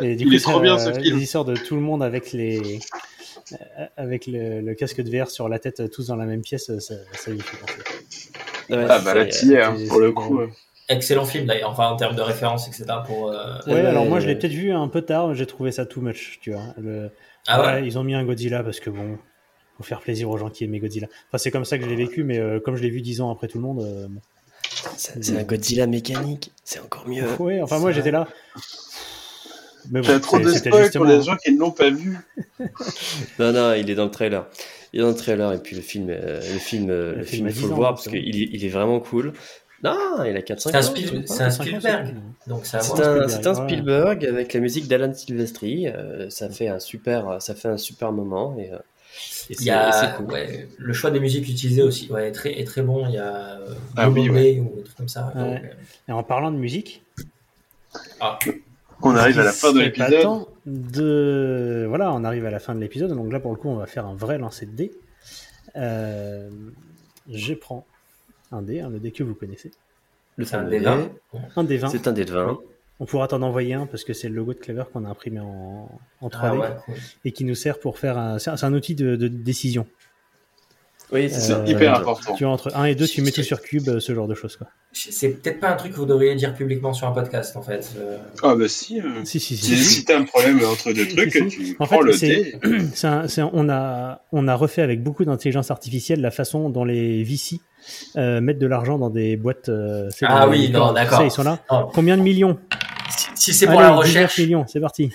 Et 0.00 0.14
du 0.16 0.24
Il 0.24 0.28
coup, 0.30 0.34
est 0.36 0.38
trop 0.40 0.60
bien, 0.60 0.78
ce 0.78 0.92
film. 0.92 1.18
L'histoire 1.18 1.44
de 1.44 1.54
tout 1.56 1.74
le 1.74 1.80
monde 1.82 2.02
avec 2.02 2.32
les. 2.32 2.78
Avec 3.98 4.26
le, 4.26 4.60
le 4.62 4.74
casque 4.74 5.02
de 5.02 5.10
VR 5.14 5.28
sur 5.30 5.48
la 5.48 5.58
tête, 5.58 5.90
tous 5.90 6.06
dans 6.06 6.16
la 6.16 6.24
même 6.24 6.40
pièce, 6.42 6.66
ça, 6.78 6.94
ça 7.12 7.30
y 7.30 7.38
fait 7.40 7.56
penser. 7.58 7.74
Ouais, 8.72 8.86
Ah 8.88 8.98
bah 9.00 9.14
là, 9.14 9.26
t'y 9.26 9.56
hein, 9.56 9.76
pour 9.88 10.00
le 10.00 10.12
coup. 10.12 10.40
euh. 10.40 10.48
excellent 10.88 11.24
film 11.24 11.46
d'ailleurs, 11.46 11.70
enfin 11.70 11.88
en 11.88 11.96
termes 11.96 12.16
de 12.16 12.22
référence, 12.22 12.66
etc. 12.68 12.84
Pour, 13.06 13.30
euh, 13.30 13.58
Ouais, 13.66 13.80
alors 13.86 14.04
moi 14.06 14.18
je 14.20 14.26
l'ai 14.26 14.34
peut-être 14.36 14.52
vu 14.52 14.72
un 14.72 14.88
peu 14.88 15.02
tard, 15.02 15.34
j'ai 15.34 15.46
trouvé 15.46 15.72
ça 15.72 15.86
too 15.86 16.00
much, 16.00 16.38
tu 16.40 16.52
vois. 16.52 16.74
Le- 16.78 17.10
Ah 17.46 17.60
ouais, 17.62 17.86
Ils 17.86 17.98
ont 17.98 18.04
mis 18.04 18.14
un 18.14 18.24
Godzilla 18.24 18.62
parce 18.62 18.80
que 18.80 18.90
bon, 18.90 19.18
faut 19.76 19.82
faire 19.84 20.00
plaisir 20.00 20.28
aux 20.30 20.36
gens 20.38 20.50
qui 20.50 20.64
aimaient 20.64 20.78
Godzilla. 20.80 21.06
Enfin, 21.28 21.38
c'est 21.38 21.50
comme 21.50 21.64
ça 21.64 21.78
que 21.78 21.84
je 21.84 21.88
l'ai 21.88 21.96
vécu, 21.96 22.24
mais 22.24 22.38
euh, 22.38 22.60
comme 22.60 22.76
je 22.76 22.82
l'ai 22.82 22.90
vu 22.90 23.00
dix 23.00 23.20
ans 23.20 23.30
après 23.30 23.48
tout 23.48 23.58
le 23.58 23.64
monde. 23.64 23.80
euh, 23.82 24.06
bon. 24.08 24.20
C'est 24.96 25.36
un 25.36 25.42
Godzilla 25.42 25.86
mécanique, 25.86 26.50
c'est 26.64 26.80
encore 26.80 27.06
mieux. 27.08 27.24
Ouais, 27.38 27.60
enfin, 27.62 27.78
moi 27.78 27.92
j'étais 27.92 28.10
là. 28.10 28.26
Mais 29.90 30.00
bon, 30.00 30.20
trop 30.20 30.38
de 30.38 30.48
c'était 30.52 30.68
spoil 30.70 30.82
justement. 30.84 31.04
pour 31.06 31.12
les 31.14 31.22
gens 31.22 31.36
qui 31.36 31.52
ne 31.52 31.58
l'ont 31.58 31.70
pas 31.72 31.90
vu. 31.90 32.16
Non, 33.38 33.52
non, 33.52 33.74
il 33.74 33.90
est 33.90 33.94
dans 33.94 34.04
le 34.04 34.10
trailer. 34.10 34.46
Il 34.92 35.00
est 35.00 35.02
dans 35.02 35.08
le 35.08 35.14
trailer 35.16 35.52
et 35.52 35.58
puis 35.58 35.74
le 35.76 35.82
film, 35.82 36.08
euh, 36.10 36.36
le 36.36 36.58
film, 36.58 36.90
euh, 36.90 37.12
Le 37.12 37.18
le 37.18 37.24
film 37.24 37.26
film, 37.26 37.46
a 37.46 37.50
il 37.50 37.54
10 37.54 37.60
faut 37.62 37.68
le 37.68 37.74
voir 37.74 37.94
parce 37.94 38.08
qu'il 38.08 38.18
est, 38.42 38.48
il 38.52 38.64
est 38.64 38.68
vraiment 38.68 39.00
cool. 39.00 39.32
Non, 39.82 40.22
il 40.24 40.36
a 40.36 40.40
4-5 40.42 40.56
c'est 40.58 40.76
un, 40.76 40.78
ans. 40.78 41.22
C'est 41.26 41.42
un 41.42 41.50
Spielberg, 41.50 42.06
c'est- 42.06 42.48
donc 42.50 42.64
un, 42.74 43.54
Spielberg, 43.54 44.24
un 44.26 44.28
avec 44.28 44.52
la 44.52 44.60
musique 44.60 44.86
d'Alan 44.86 45.12
Silvestri. 45.12 45.88
euh, 45.88 46.30
ça 46.30 46.48
fait 46.50 46.68
un 46.68 46.78
super, 46.78 47.40
ça 47.42 47.54
fait 47.54 47.68
un 47.68 47.78
super 47.78 48.12
moment 48.12 48.56
et, 48.58 48.70
euh, 48.72 48.76
et 49.50 49.56
Il 49.58 49.64
y 49.66 49.70
a 49.70 50.14
cool. 50.18 50.26
ouais, 50.32 50.68
le 50.78 50.92
choix 50.92 51.10
des 51.10 51.18
musiques 51.20 51.48
utilisées 51.48 51.82
aussi, 51.82 52.10
ouais, 52.12 52.28
est 52.28 52.32
très, 52.32 52.52
est 52.60 52.64
très 52.64 52.82
bon. 52.82 53.06
Il 53.08 53.14
y 53.14 53.18
a 53.18 53.58
euh, 53.58 53.74
Ah 53.96 54.08
oui, 54.08 54.28
ouais. 54.30 54.60
Ou 54.60 54.76
des 54.76 54.82
trucs 54.84 54.96
comme 54.96 55.08
ça. 55.08 55.32
Ouais. 55.34 55.40
donc, 55.42 55.64
euh, 55.64 55.68
Et 56.08 56.12
en 56.12 56.22
parlant 56.22 56.50
de 56.52 56.56
musique, 56.58 57.02
ah, 58.20 58.38
On 59.02 59.16
arrive 59.16 59.38
à 59.40 59.44
la 59.44 59.52
fin 59.52 59.72
de 59.72 59.80
l'épisode. 59.80 60.46
De. 60.66 61.84
Voilà, 61.88 62.12
on 62.12 62.24
arrive 62.24 62.44
à 62.46 62.50
la 62.50 62.58
fin 62.58 62.74
de 62.74 62.80
l'épisode, 62.80 63.10
donc 63.12 63.32
là 63.32 63.40
pour 63.40 63.50
le 63.52 63.56
coup, 63.56 63.68
on 63.68 63.76
va 63.76 63.86
faire 63.86 64.06
un 64.06 64.14
vrai 64.14 64.38
lancer 64.38 64.66
de 64.66 64.72
dés. 64.72 64.92
Euh, 65.76 66.50
je 67.30 67.54
prends 67.54 67.86
un 68.50 68.62
dé, 68.62 68.80
un 68.80 68.90
dé 68.90 69.10
que 69.12 69.22
vous 69.22 69.34
connaissez. 69.34 69.70
Le 70.36 70.44
c'est 70.44 70.56
un 70.56 70.64
dé. 70.64 70.78
vins. 70.78 71.08
Un 71.56 71.64
dé 71.64 71.76
20. 71.78 71.88
C'est 71.88 72.06
un 72.08 72.12
dé 72.12 72.24
de 72.24 72.32
20. 72.32 72.58
On 73.00 73.06
pourra 73.06 73.26
t'en 73.26 73.42
envoyer 73.42 73.74
un 73.74 73.86
parce 73.86 74.04
que 74.04 74.12
c'est 74.12 74.28
le 74.28 74.34
logo 74.36 74.54
de 74.54 74.58
Clever 74.58 74.84
qu'on 74.92 75.04
a 75.04 75.08
imprimé 75.08 75.40
en, 75.40 75.90
en 76.20 76.28
3D 76.28 76.38
Ah 76.42 76.54
ouais, 76.54 76.68
cool. 76.84 76.94
et 77.24 77.32
qui 77.32 77.44
nous 77.44 77.54
sert 77.54 77.80
pour 77.80 77.98
faire 77.98 78.16
un. 78.16 78.38
C'est 78.38 78.50
un, 78.50 78.56
c'est 78.56 78.66
un 78.66 78.72
outil 78.74 78.94
de, 78.94 79.16
de 79.16 79.28
décision. 79.28 79.86
Oui, 81.12 81.28
c'est 81.30 81.52
Euh, 81.52 81.64
hyper 81.66 81.94
important. 81.94 82.34
Tu 82.34 82.44
vois, 82.44 82.52
entre 82.52 82.74
1 82.74 82.84
et 82.84 82.94
2, 82.94 83.06
tu 83.06 83.20
mets 83.22 83.30
tout 83.30 83.42
sur 83.42 83.60
cube, 83.60 83.88
euh, 83.88 84.00
ce 84.00 84.14
genre 84.14 84.26
de 84.26 84.34
choses. 84.34 84.56
Quoi. 84.56 84.66
C'est 84.92 85.28
peut-être 85.28 85.60
pas 85.60 85.68
un 85.68 85.76
truc 85.76 85.92
que 85.92 85.96
vous 85.98 86.06
devriez 86.06 86.34
dire 86.34 86.54
publiquement 86.54 86.92
sur 86.94 87.06
un 87.06 87.12
podcast, 87.12 87.56
en 87.56 87.62
fait. 87.62 87.92
Euh, 87.98 88.16
Ah 88.42 88.54
bah 88.54 88.66
si. 88.68 89.00
euh, 89.00 89.04
Si, 89.24 89.38
si, 89.38 89.56
Si, 89.56 89.76
si. 89.76 89.84
si 89.84 90.04
t'as 90.04 90.18
un 90.18 90.24
problème 90.24 90.60
entre 90.64 90.92
deux 90.92 91.06
trucs, 91.08 91.32
si. 91.32 91.48
tu 91.48 91.76
En 91.78 91.86
prends 91.86 91.98
fait, 91.98 92.04
le 92.04 92.12
c'est- 92.12 92.26
dé. 92.28 92.56
Un- 93.04 93.26
un- 93.26 93.50
on, 93.52 93.68
a, 93.68 94.22
on 94.32 94.48
a 94.48 94.54
refait 94.54 94.82
avec 94.82 95.02
beaucoup 95.02 95.24
d'intelligence 95.24 95.70
artificielle 95.70 96.20
la 96.20 96.30
façon 96.30 96.70
dont 96.70 96.84
les 96.84 97.22
VC 97.22 97.60
euh, 98.16 98.40
mettent 98.40 98.58
de 98.58 98.66
l'argent 98.66 98.98
dans 98.98 99.10
des 99.10 99.36
boîtes. 99.36 99.68
euh, 99.68 100.08
Ah 100.22 100.48
oui, 100.48 100.70
non, 100.70 100.92
d'accord. 100.92 101.22
Ils 101.22 101.30
sont 101.30 101.42
là. 101.42 101.58
non, 101.70 101.88
Combien 101.92 102.16
de 102.16 102.22
millions 102.22 102.58
si 103.14 103.28
si 103.34 103.52
c'est 103.54 103.66
pour 103.66 103.80
Allez, 103.80 103.88
la 103.90 104.02
19 104.02 104.06
recherche, 104.06 104.38
millions, 104.38 104.64
c'est 104.66 104.80
parti. 104.80 105.10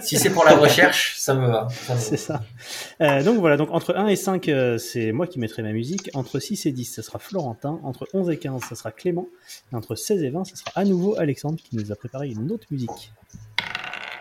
Si 0.00 0.16
c'est 0.16 0.30
pour 0.30 0.44
la 0.44 0.54
recherche, 0.54 1.16
ça 1.18 1.34
me 1.34 1.46
va. 1.46 1.68
Ça. 1.70 1.96
C'est 1.96 2.16
ça. 2.16 2.42
Euh, 3.00 3.22
donc 3.22 3.38
voilà, 3.38 3.56
donc 3.56 3.70
entre 3.70 3.94
1 3.96 4.06
et 4.08 4.16
5, 4.16 4.48
euh, 4.48 4.78
c'est 4.78 5.12
moi 5.12 5.26
qui 5.26 5.38
mettrai 5.38 5.62
ma 5.62 5.72
musique. 5.72 6.10
Entre 6.14 6.38
6 6.38 6.66
et 6.66 6.72
10, 6.72 6.84
ce 6.84 7.02
sera 7.02 7.18
Florentin. 7.18 7.80
Entre 7.82 8.06
11 8.14 8.30
et 8.30 8.38
15, 8.38 8.62
ce 8.68 8.74
sera 8.74 8.90
Clément. 8.90 9.28
Et 9.72 9.76
entre 9.76 9.94
16 9.94 10.22
et 10.22 10.30
20, 10.30 10.44
ce 10.44 10.56
sera 10.56 10.70
à 10.74 10.84
nouveau 10.84 11.18
Alexandre 11.18 11.58
qui 11.62 11.76
nous 11.76 11.92
a 11.92 11.96
préparé 11.96 12.28
une 12.28 12.50
autre 12.50 12.66
musique. 12.70 13.12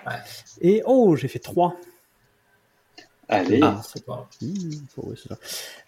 Ouais. 0.06 0.14
Et 0.62 0.82
oh, 0.86 1.16
j'ai 1.16 1.28
fait 1.28 1.40
3. 1.40 1.76
Allez. 3.32 3.60
Ah, 3.64 3.82
c'est 3.82 4.06
pas. 4.06 4.28
Mmh. 4.42 4.72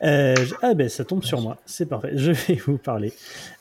Euh, 0.04 0.36
ah 0.62 0.74
ben 0.74 0.88
ça 0.89 1.04
tombe 1.04 1.24
sur 1.24 1.41
moi, 1.41 1.58
c'est 1.66 1.86
parfait. 1.86 2.12
Je 2.16 2.32
vais 2.32 2.56
vous 2.56 2.78
parler 2.78 3.14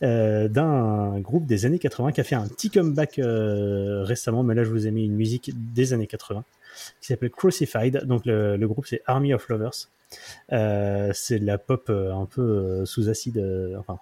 euh, 0.02 0.48
d'un 0.48 1.18
groupe 1.20 1.46
des 1.46 1.66
années 1.66 1.78
80 1.80 2.12
qui 2.12 2.20
a 2.20 2.24
fait 2.24 2.36
un 2.36 2.46
petit 2.48 2.70
comeback 2.70 3.18
euh, 3.18 4.02
récemment, 4.04 4.42
mais 4.44 4.54
là 4.54 4.64
je 4.64 4.70
vous 4.70 4.86
ai 4.86 4.90
mis 4.92 5.04
une 5.04 5.14
musique 5.16 5.50
des 5.74 5.92
années 5.92 6.06
80 6.06 6.44
qui 7.00 7.08
s'appelle 7.08 7.30
Crucified. 7.30 8.04
Donc 8.04 8.24
le, 8.24 8.56
le 8.56 8.68
groupe 8.68 8.86
c'est 8.86 9.02
Army 9.06 9.34
of 9.34 9.48
Lovers. 9.48 9.88
Euh, 10.52 11.10
c'est 11.14 11.38
de 11.38 11.46
la 11.46 11.58
pop 11.58 11.86
euh, 11.88 12.14
un 12.14 12.26
peu 12.26 12.42
euh, 12.42 12.84
sous 12.84 13.08
acide. 13.08 13.38
euh, 13.38 13.76
enfin, 13.78 13.98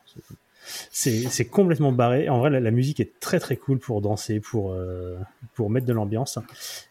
c'est 0.91 1.45
complètement 1.47 1.93
barré. 1.93 2.29
En 2.29 2.39
vrai, 2.39 2.51
la, 2.51 2.61
la 2.61 2.71
musique 2.71 3.01
est 3.01 3.19
très 3.21 3.41
très 3.41 3.57
cool 3.57 3.79
pour 3.79 4.01
danser, 4.01 4.41
pour 4.41 4.73
euh, 4.73 5.17
pour 5.55 5.71
mettre 5.71 5.87
de 5.87 5.93
l'ambiance. 5.93 6.39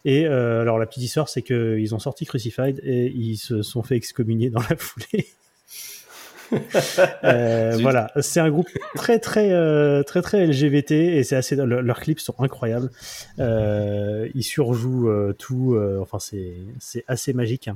Et 0.04 0.26
euh, 0.26 0.60
alors 0.62 0.78
la 0.78 0.86
petite 0.86 1.04
histoire, 1.04 1.28
c'est 1.28 1.42
que 1.42 1.78
ils 1.78 1.94
ont 1.94 1.98
sorti 1.98 2.26
Crucified 2.26 2.80
et 2.82 3.06
ils 3.06 3.36
se 3.36 3.62
sont 3.62 3.82
fait 3.82 3.96
excommunier 3.96 4.50
dans 4.50 4.60
la 4.68 4.76
foulée. 4.78 5.26
Euh, 7.22 7.76
voilà, 7.80 8.10
c'est 8.20 8.40
un 8.40 8.50
groupe 8.50 8.68
très 8.96 9.18
très 9.20 9.52
euh, 9.52 10.02
très 10.02 10.20
très 10.20 10.46
LGBT 10.46 10.90
et 10.92 11.22
c'est 11.22 11.36
assez. 11.36 11.54
le- 11.56 11.80
leurs 11.80 12.00
clips 12.00 12.20
sont 12.20 12.34
incroyables. 12.40 12.90
Euh, 13.38 14.28
ils 14.34 14.42
surjouent 14.42 15.32
tout. 15.38 15.78
enfin, 16.00 16.18
c'est 16.18 16.54
c'est 16.80 17.04
assez 17.06 17.32
magique. 17.32 17.70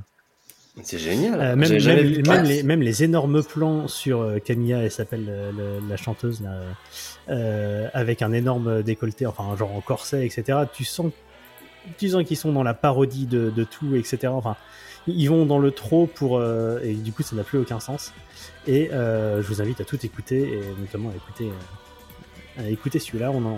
C'est 0.83 0.99
génial. 0.99 1.39
Euh, 1.39 1.55
même, 1.55 2.43
les, 2.43 2.63
même 2.63 2.81
les 2.81 3.03
énormes 3.03 3.43
plans 3.43 3.87
sur 3.87 4.21
euh, 4.21 4.39
Camilla, 4.39 4.79
elle 4.79 4.91
s'appelle 4.91 5.25
euh, 5.29 5.79
la 5.87 5.95
chanteuse, 5.95 6.41
là, 6.41 6.51
euh, 7.29 7.87
avec 7.93 8.21
un 8.21 8.33
énorme 8.33 8.83
décolleté, 8.83 9.25
enfin 9.25 9.55
genre 9.55 9.73
en 9.73 9.81
corset, 9.81 10.25
etc. 10.25 10.59
Tu 10.73 10.83
sens, 10.83 11.11
tu 11.97 12.09
sens 12.09 12.23
qu'ils 12.25 12.37
sont 12.37 12.51
dans 12.51 12.63
la 12.63 12.73
parodie 12.73 13.25
de, 13.25 13.49
de 13.49 13.63
tout, 13.63 13.95
etc. 13.95 14.27
Enfin, 14.27 14.57
ils 15.07 15.27
vont 15.27 15.45
dans 15.45 15.59
le 15.59 15.71
trop 15.71 16.07
pour 16.07 16.43
et 16.43 16.93
du 16.95 17.11
coup 17.11 17.21
ça 17.21 17.35
n'a 17.35 17.43
plus 17.43 17.59
aucun 17.59 17.79
sens. 17.79 18.11
Et 18.67 18.89
je 18.91 19.47
vous 19.47 19.61
invite 19.61 19.79
à 19.79 19.85
tout 19.85 20.03
écouter 20.03 20.41
et 20.41 20.61
notamment 20.79 21.11
à 21.11 21.15
écouter, 21.15 21.51
à 22.57 22.67
écouter 22.67 22.97
celui-là. 22.97 23.29
On 23.31 23.45
en, 23.45 23.57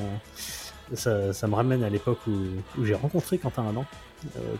ça, 0.93 1.31
ça 1.31 1.47
me 1.47 1.55
ramène 1.55 1.83
à 1.83 1.89
l'époque 1.89 2.19
où, 2.27 2.33
où 2.77 2.85
j'ai 2.85 2.95
rencontré 2.95 3.37
Quentin 3.37 3.65
Adam 3.69 3.85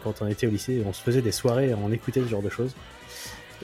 quand 0.03 0.22
on 0.22 0.28
était 0.28 0.47
au 0.47 0.49
lycée, 0.49 0.82
on 0.86 0.93
se 0.93 1.01
faisait 1.01 1.22
des 1.22 1.32
soirées, 1.32 1.74
on 1.74 1.91
écoutait 1.91 2.22
ce 2.22 2.28
genre 2.28 2.41
de 2.43 2.49
choses. 2.49 2.74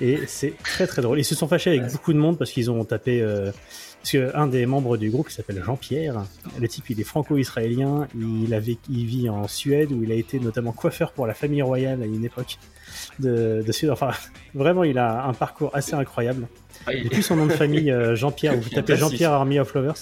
Et 0.01 0.19
c'est 0.25 0.55
très 0.63 0.87
très 0.87 1.01
drôle. 1.03 1.19
Ils 1.19 1.23
se 1.25 1.35
sont 1.35 1.47
fâchés 1.47 1.69
avec 1.77 1.91
beaucoup 1.91 2.13
de 2.13 2.17
monde 2.17 2.37
parce 2.37 2.51
qu'ils 2.51 2.71
ont 2.71 2.83
tapé. 2.83 3.21
euh, 3.21 3.51
parce 4.01 4.11
qu'un 4.11 4.47
des 4.47 4.65
membres 4.65 4.97
du 4.97 5.09
groupe, 5.11 5.27
il 5.29 5.33
s'appelle 5.33 5.61
Jean-Pierre. 5.63 6.25
Le 6.59 6.67
type, 6.67 6.89
il 6.89 6.99
est 6.99 7.03
franco-israélien. 7.05 8.07
Il, 8.19 8.53
avait, 8.53 8.77
il 8.89 9.05
vit 9.05 9.29
en 9.29 9.47
Suède 9.47 9.91
où 9.93 10.03
il 10.03 10.11
a 10.11 10.15
été 10.15 10.39
notamment 10.41 10.71
coiffeur 10.73 11.11
pour 11.13 11.25
la 11.27 11.33
famille 11.33 11.61
royale 11.61 12.01
à 12.01 12.05
une 12.05 12.25
époque 12.25 12.57
de, 13.19 13.63
de 13.65 13.71
Suède. 13.71 13.91
Enfin, 13.91 14.09
vraiment, 14.55 14.83
il 14.83 14.97
a 14.97 15.23
un 15.25 15.33
parcours 15.33 15.69
assez 15.73 15.93
incroyable. 15.93 16.47
Ah, 16.85 16.93
il- 16.93 17.03
Depuis 17.05 17.23
son 17.23 17.35
nom 17.37 17.45
de 17.45 17.53
famille, 17.53 17.91
euh, 17.91 18.13
Jean-Pierre, 18.15 18.57
vous 18.57 18.67
tapez. 18.69 18.97
Jean-Pierre 18.97 19.31
Army 19.31 19.57
of 19.59 19.73
Lovers, 19.73 19.93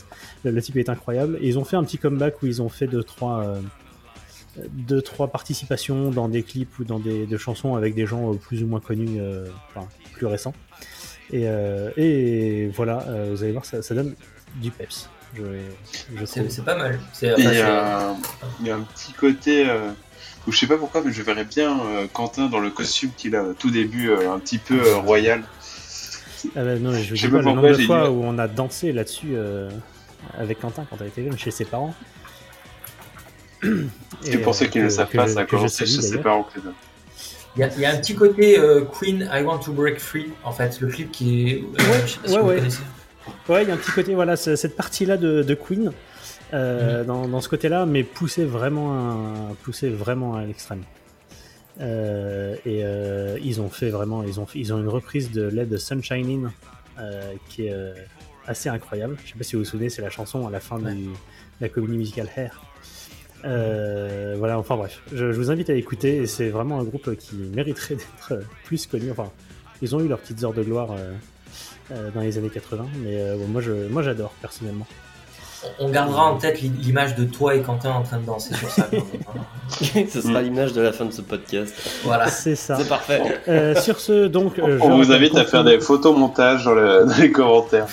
le, 0.45 0.51
le 0.51 0.61
type 0.63 0.77
est 0.77 0.89
incroyable. 0.89 1.37
Et 1.41 1.49
ils 1.49 1.59
ont 1.59 1.65
fait 1.65 1.75
un 1.75 1.83
petit 1.83 1.97
comeback 1.99 2.41
où 2.41 2.47
ils 2.47 2.61
ont 2.61 2.69
fait 2.69 2.87
deux, 2.87 3.03
trois, 3.03 3.43
euh, 3.43 3.59
deux, 4.69 5.01
trois 5.01 5.27
participations 5.27 6.09
dans 6.11 6.27
des 6.27 6.43
clips 6.43 6.77
ou 6.79 6.83
dans 6.83 6.99
des, 6.99 7.25
des 7.25 7.37
chansons 7.37 7.75
avec 7.75 7.95
des 7.95 8.05
gens 8.05 8.33
euh, 8.33 8.35
plus 8.35 8.63
ou 8.63 8.67
moins 8.67 8.79
connus, 8.79 9.19
euh, 9.19 9.47
enfin, 9.69 9.87
plus 10.13 10.25
récents. 10.25 10.53
Et, 11.31 11.43
euh, 11.47 11.89
et 11.97 12.67
voilà, 12.75 13.05
euh, 13.07 13.29
vous 13.31 13.43
allez 13.43 13.53
voir, 13.53 13.63
ça, 13.65 13.81
ça 13.81 13.95
donne 13.95 14.13
du 14.55 14.71
peps. 14.71 15.09
Je, 15.33 15.43
je 16.17 16.25
C'est 16.25 16.65
pas 16.65 16.75
mal. 16.75 16.99
C'est 17.13 17.27
Et 17.27 17.31
enfin, 17.33 17.41
il 17.43 17.49
y, 17.51 17.53
c'est- 17.55 17.61
a, 17.61 18.15
il 18.59 18.67
y 18.67 18.69
a 18.71 18.75
un 18.75 18.81
petit 18.81 19.13
côté 19.13 19.69
euh, 19.69 19.91
où 20.45 20.51
je 20.51 20.57
sais 20.59 20.67
pas 20.67 20.77
pourquoi, 20.77 21.01
mais 21.05 21.13
je 21.13 21.21
verrais 21.23 21.45
bien 21.45 21.79
euh, 21.79 22.07
Quentin 22.11 22.47
dans 22.47 22.59
le 22.59 22.69
costume 22.69 23.11
qu'il 23.15 23.35
a 23.37 23.43
au 23.43 23.53
tout 23.53 23.71
début, 23.71 24.09
euh, 24.09 24.29
un 24.33 24.39
petit 24.39 24.57
peu 24.57 24.81
euh, 24.85 24.97
royal. 24.97 25.43
Ah 26.55 26.63
bah 26.65 26.75
non, 26.75 26.91
je 26.91 27.15
sais 27.15 27.27
pas 27.27 27.33
pas 27.33 27.37
le 27.37 27.43
pourquoi, 27.43 27.61
nombre 27.69 27.77
de 27.77 27.83
fois 27.85 28.09
où 28.11 28.23
on 28.23 28.37
a 28.39 28.47
dansé 28.49 28.91
là-dessus 28.91 29.35
euh, 29.35 29.69
avec 30.37 30.59
Quentin 30.59 30.85
quand 30.89 30.97
on 30.99 31.05
était 31.05 31.23
jeune 31.23 31.37
chez 31.37 31.51
ses 31.51 31.65
parents. 31.65 31.93
C'est 34.21 34.33
Et, 34.33 34.37
pour 34.39 34.55
ça 34.55 34.65
euh, 34.65 34.67
qu'ils 34.67 34.83
ne 34.83 34.89
savent 34.89 35.09
pas, 35.11 35.27
ça 35.27 35.41
a 35.41 35.45
commencé 35.45 35.85
chez 35.85 36.01
ses 36.01 36.17
parents. 36.19 36.47
Il 37.55 37.59
y, 37.59 37.63
a, 37.63 37.69
il 37.75 37.81
y 37.81 37.85
a 37.85 37.91
un 37.91 37.97
petit 37.97 38.15
côté 38.15 38.57
euh, 38.57 38.85
Queen, 38.85 39.29
I 39.31 39.43
Want 39.43 39.59
to 39.59 39.73
Break 39.73 39.99
Free, 39.99 40.29
en 40.43 40.51
fait, 40.53 40.79
le 40.79 40.87
clip 40.87 41.11
qui 41.11 41.49
est. 41.49 41.63
euh, 41.63 41.83
je 42.05 42.11
sais 42.13 42.19
pas 42.19 42.27
si 42.27 42.33
ouais, 42.35 42.41
vous 42.41 42.47
ouais. 42.47 42.55
connaissez. 42.57 42.79
Ouais, 43.49 43.63
il 43.63 43.67
y 43.67 43.71
a 43.71 43.73
un 43.73 43.77
petit 43.77 43.91
côté, 43.91 44.15
voilà, 44.15 44.35
ce- 44.37 44.55
cette 44.55 44.75
partie-là 44.75 45.17
de, 45.17 45.43
de 45.43 45.53
Queen, 45.53 45.89
Mm. 45.89 45.93
euh, 46.53 47.03
dans, 47.03 47.27
dans 47.27 47.39
ce 47.41 47.47
côté-là, 47.49 47.85
mais 47.85 48.03
poussé 48.03 48.45
vraiment 48.45 48.93
à, 48.93 49.53
poussé 49.63 49.89
vraiment 49.89 50.35
à 50.35 50.43
l'extrême. 50.45 50.83
Euh, 51.79 52.55
et 52.65 52.81
euh, 52.83 53.37
ils 53.43 53.61
ont 53.61 53.69
fait 53.69 53.89
vraiment, 53.89 54.23
ils 54.23 54.39
ont, 54.39 54.47
ils 54.55 54.73
ont 54.73 54.77
une 54.79 54.89
reprise 54.89 55.31
de 55.31 55.49
the 55.49 55.77
Sunshine 55.77 56.45
In 56.45 56.51
euh, 57.01 57.33
qui 57.49 57.67
est 57.67 57.73
euh, 57.73 57.93
assez 58.47 58.69
incroyable. 58.69 59.17
Je 59.25 59.31
sais 59.31 59.37
pas 59.37 59.43
si 59.43 59.55
vous 59.55 59.61
vous 59.63 59.69
souvenez, 59.69 59.89
c'est 59.89 60.01
la 60.01 60.09
chanson 60.09 60.45
à 60.47 60.51
la 60.51 60.59
fin 60.59 60.77
de 60.79 60.93
la 61.61 61.69
comédie 61.69 61.97
musicale 61.97 62.27
Hair. 62.35 62.61
Euh, 63.43 64.35
voilà, 64.37 64.59
enfin 64.59 64.75
bref, 64.75 65.01
je, 65.13 65.31
je 65.31 65.37
vous 65.37 65.51
invite 65.51 65.69
à 65.69 65.73
écouter 65.73 66.17
et 66.17 66.27
c'est 66.27 66.49
vraiment 66.49 66.79
un 66.79 66.83
groupe 66.83 67.15
qui 67.15 67.35
mériterait 67.35 67.95
d'être 68.29 68.43
plus 68.63 68.85
connu. 68.85 69.11
Enfin, 69.11 69.31
ils 69.81 69.95
ont 69.95 69.99
eu 69.99 70.07
leurs 70.07 70.19
petites 70.19 70.43
heures 70.43 70.53
de 70.53 70.63
gloire 70.63 70.91
euh, 70.91 71.13
euh, 71.91 72.11
dans 72.11 72.21
les 72.21 72.37
années 72.37 72.49
80, 72.49 72.85
mais 73.03 73.19
euh, 73.19 73.37
bon, 73.37 73.47
moi 73.47 73.61
moi 73.89 74.01
j'adore 74.01 74.31
personnellement. 74.41 74.87
On 75.79 75.89
gardera 75.89 76.23
en 76.25 76.37
tête 76.37 76.59
l'i- 76.61 76.69
l'image 76.69 77.15
de 77.15 77.23
toi 77.25 77.53
et 77.55 77.61
Quentin 77.61 77.91
en 77.91 78.01
train 78.01 78.17
de 78.17 78.25
danser 78.25 78.53
sur 78.55 78.69
ça. 78.69 78.87
Ce 80.09 80.21
sera 80.21 80.41
l'image 80.41 80.73
de 80.73 80.81
la 80.81 80.91
fin 80.91 81.05
de 81.05 81.11
ce 81.11 81.21
podcast. 81.21 81.73
voilà. 82.03 82.27
C'est 82.27 82.55
ça. 82.55 82.75
C'est 82.77 82.87
parfait. 82.89 83.21
Euh, 83.47 83.75
sur 83.79 83.99
ce, 83.99 84.27
donc, 84.27 84.57
euh, 84.59 84.77
je 84.79 84.83
On 84.83 84.97
vous 84.97 85.11
invite 85.11 85.35
à 85.37 85.45
faire 85.45 85.63
des 85.63 85.79
photomontages 85.79 86.65
dans, 86.65 86.73
le- 86.73 87.05
dans 87.05 87.17
les 87.17 87.31
commentaires. 87.31 87.85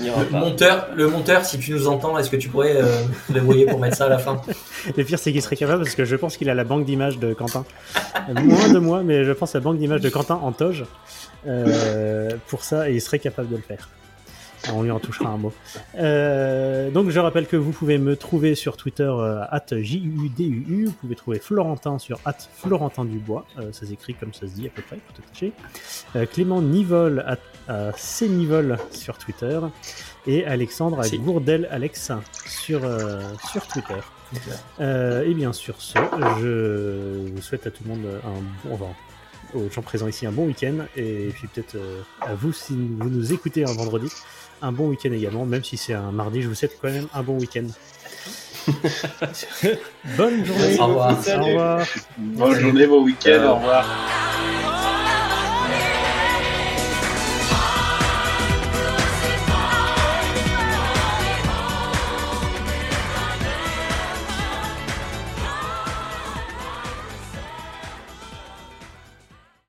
Le 0.00 0.30
monteur, 0.30 0.88
le 0.94 1.08
monteur, 1.08 1.44
si 1.44 1.58
tu 1.58 1.72
nous 1.72 1.88
entends, 1.88 2.18
est-ce 2.18 2.30
que 2.30 2.36
tu 2.36 2.48
pourrais 2.48 2.76
euh, 2.76 3.02
le 3.32 3.40
voyer 3.40 3.66
pour 3.66 3.78
mettre 3.80 3.96
ça 3.96 4.04
à 4.04 4.08
la 4.08 4.18
fin? 4.18 4.40
Le 4.96 5.02
pire, 5.04 5.18
c'est 5.18 5.32
qu'il 5.32 5.42
serait 5.42 5.56
capable 5.56 5.82
parce 5.84 5.94
que 5.94 6.04
je 6.04 6.16
pense 6.16 6.36
qu'il 6.36 6.48
a 6.50 6.54
la 6.54 6.64
banque 6.64 6.84
d'images 6.84 7.18
de 7.18 7.32
Quentin. 7.32 7.64
Euh, 8.28 8.34
Moins 8.42 8.68
de 8.68 8.78
moi, 8.78 9.02
mais 9.02 9.24
je 9.24 9.32
pense 9.32 9.54
à 9.54 9.58
la 9.58 9.64
banque 9.64 9.78
d'images 9.78 10.00
de 10.02 10.08
Quentin 10.10 10.38
en 10.42 10.52
toge 10.52 10.84
euh, 11.46 12.30
pour 12.48 12.62
ça 12.64 12.90
et 12.90 12.94
il 12.94 13.00
serait 13.00 13.18
capable 13.18 13.48
de 13.48 13.56
le 13.56 13.62
faire. 13.62 13.88
On 14.74 14.82
lui 14.82 14.90
en 14.90 15.00
touchera 15.00 15.30
un 15.30 15.36
mot. 15.36 15.52
Euh, 15.98 16.90
donc 16.90 17.10
je 17.10 17.18
rappelle 17.18 17.46
que 17.46 17.56
vous 17.56 17.72
pouvez 17.72 17.98
me 17.98 18.16
trouver 18.16 18.54
sur 18.54 18.76
Twitter 18.76 19.02
euh, 19.02 19.42
at 19.50 19.66
JUDUU, 19.70 20.86
vous 20.86 20.92
pouvez 20.92 21.14
trouver 21.14 21.38
Florentin 21.38 21.98
sur 21.98 22.20
at 22.24 22.36
Florentin 22.54 23.04
Dubois, 23.04 23.46
euh, 23.58 23.72
ça 23.72 23.86
s'écrit 23.86 24.14
comme 24.14 24.32
ça 24.32 24.42
se 24.42 24.52
dit 24.52 24.66
à 24.66 24.70
peu 24.70 24.82
près, 24.82 24.96
tout 24.96 25.22
attaché. 25.22 25.52
Euh, 26.16 26.26
Clément 26.26 26.62
Nivol 26.62 27.24
at, 27.26 27.38
à 27.68 27.92
Cnivol 27.92 28.78
sur 28.90 29.18
Twitter 29.18 29.60
et 30.26 30.44
Alexandre 30.44 31.00
à. 31.00 31.08
Gourdel 31.16 31.68
Alex 31.70 32.12
sur, 32.46 32.84
euh, 32.84 33.22
sur 33.50 33.66
Twitter. 33.66 34.00
Et 34.80 35.34
bien 35.34 35.52
sur 35.52 35.80
ce, 35.80 35.98
je 36.40 37.32
vous 37.34 37.42
souhaite 37.42 37.66
à 37.66 37.70
tout 37.70 37.82
le 37.84 37.90
monde 37.90 38.06
un 38.24 38.68
bon, 38.68 38.74
enfin, 38.74 38.94
aux 39.54 39.70
gens 39.70 39.82
présents 39.82 40.08
ici 40.08 40.26
un 40.26 40.32
bon 40.32 40.46
week-end 40.46 40.86
et 40.96 41.28
puis 41.34 41.48
peut-être 41.48 41.76
euh, 41.76 42.02
à 42.20 42.34
vous 42.34 42.52
si 42.52 42.74
vous 42.74 43.08
nous 43.08 43.32
écoutez 43.32 43.64
un 43.64 43.72
vendredi, 43.72 44.08
un 44.62 44.72
bon 44.72 44.88
week-end 44.88 45.12
également, 45.12 45.44
même 45.44 45.64
si 45.64 45.76
c'est 45.76 45.94
un 45.94 46.10
mardi, 46.12 46.42
je 46.42 46.48
vous 46.48 46.54
souhaite 46.54 46.78
quand 46.80 46.90
même 46.90 47.08
un 47.14 47.22
bon 47.22 47.38
week-end. 47.38 47.66
Bonne 50.16 50.44
journée. 50.44 50.78
Au 50.78 50.86
revoir. 50.86 51.10
Au 51.10 51.44
revoir. 51.44 51.86
Bonne 52.18 52.60
journée, 52.60 52.86
bon 52.86 53.02
week-end, 53.04 53.42
au 53.46 53.54
revoir. 53.56 53.86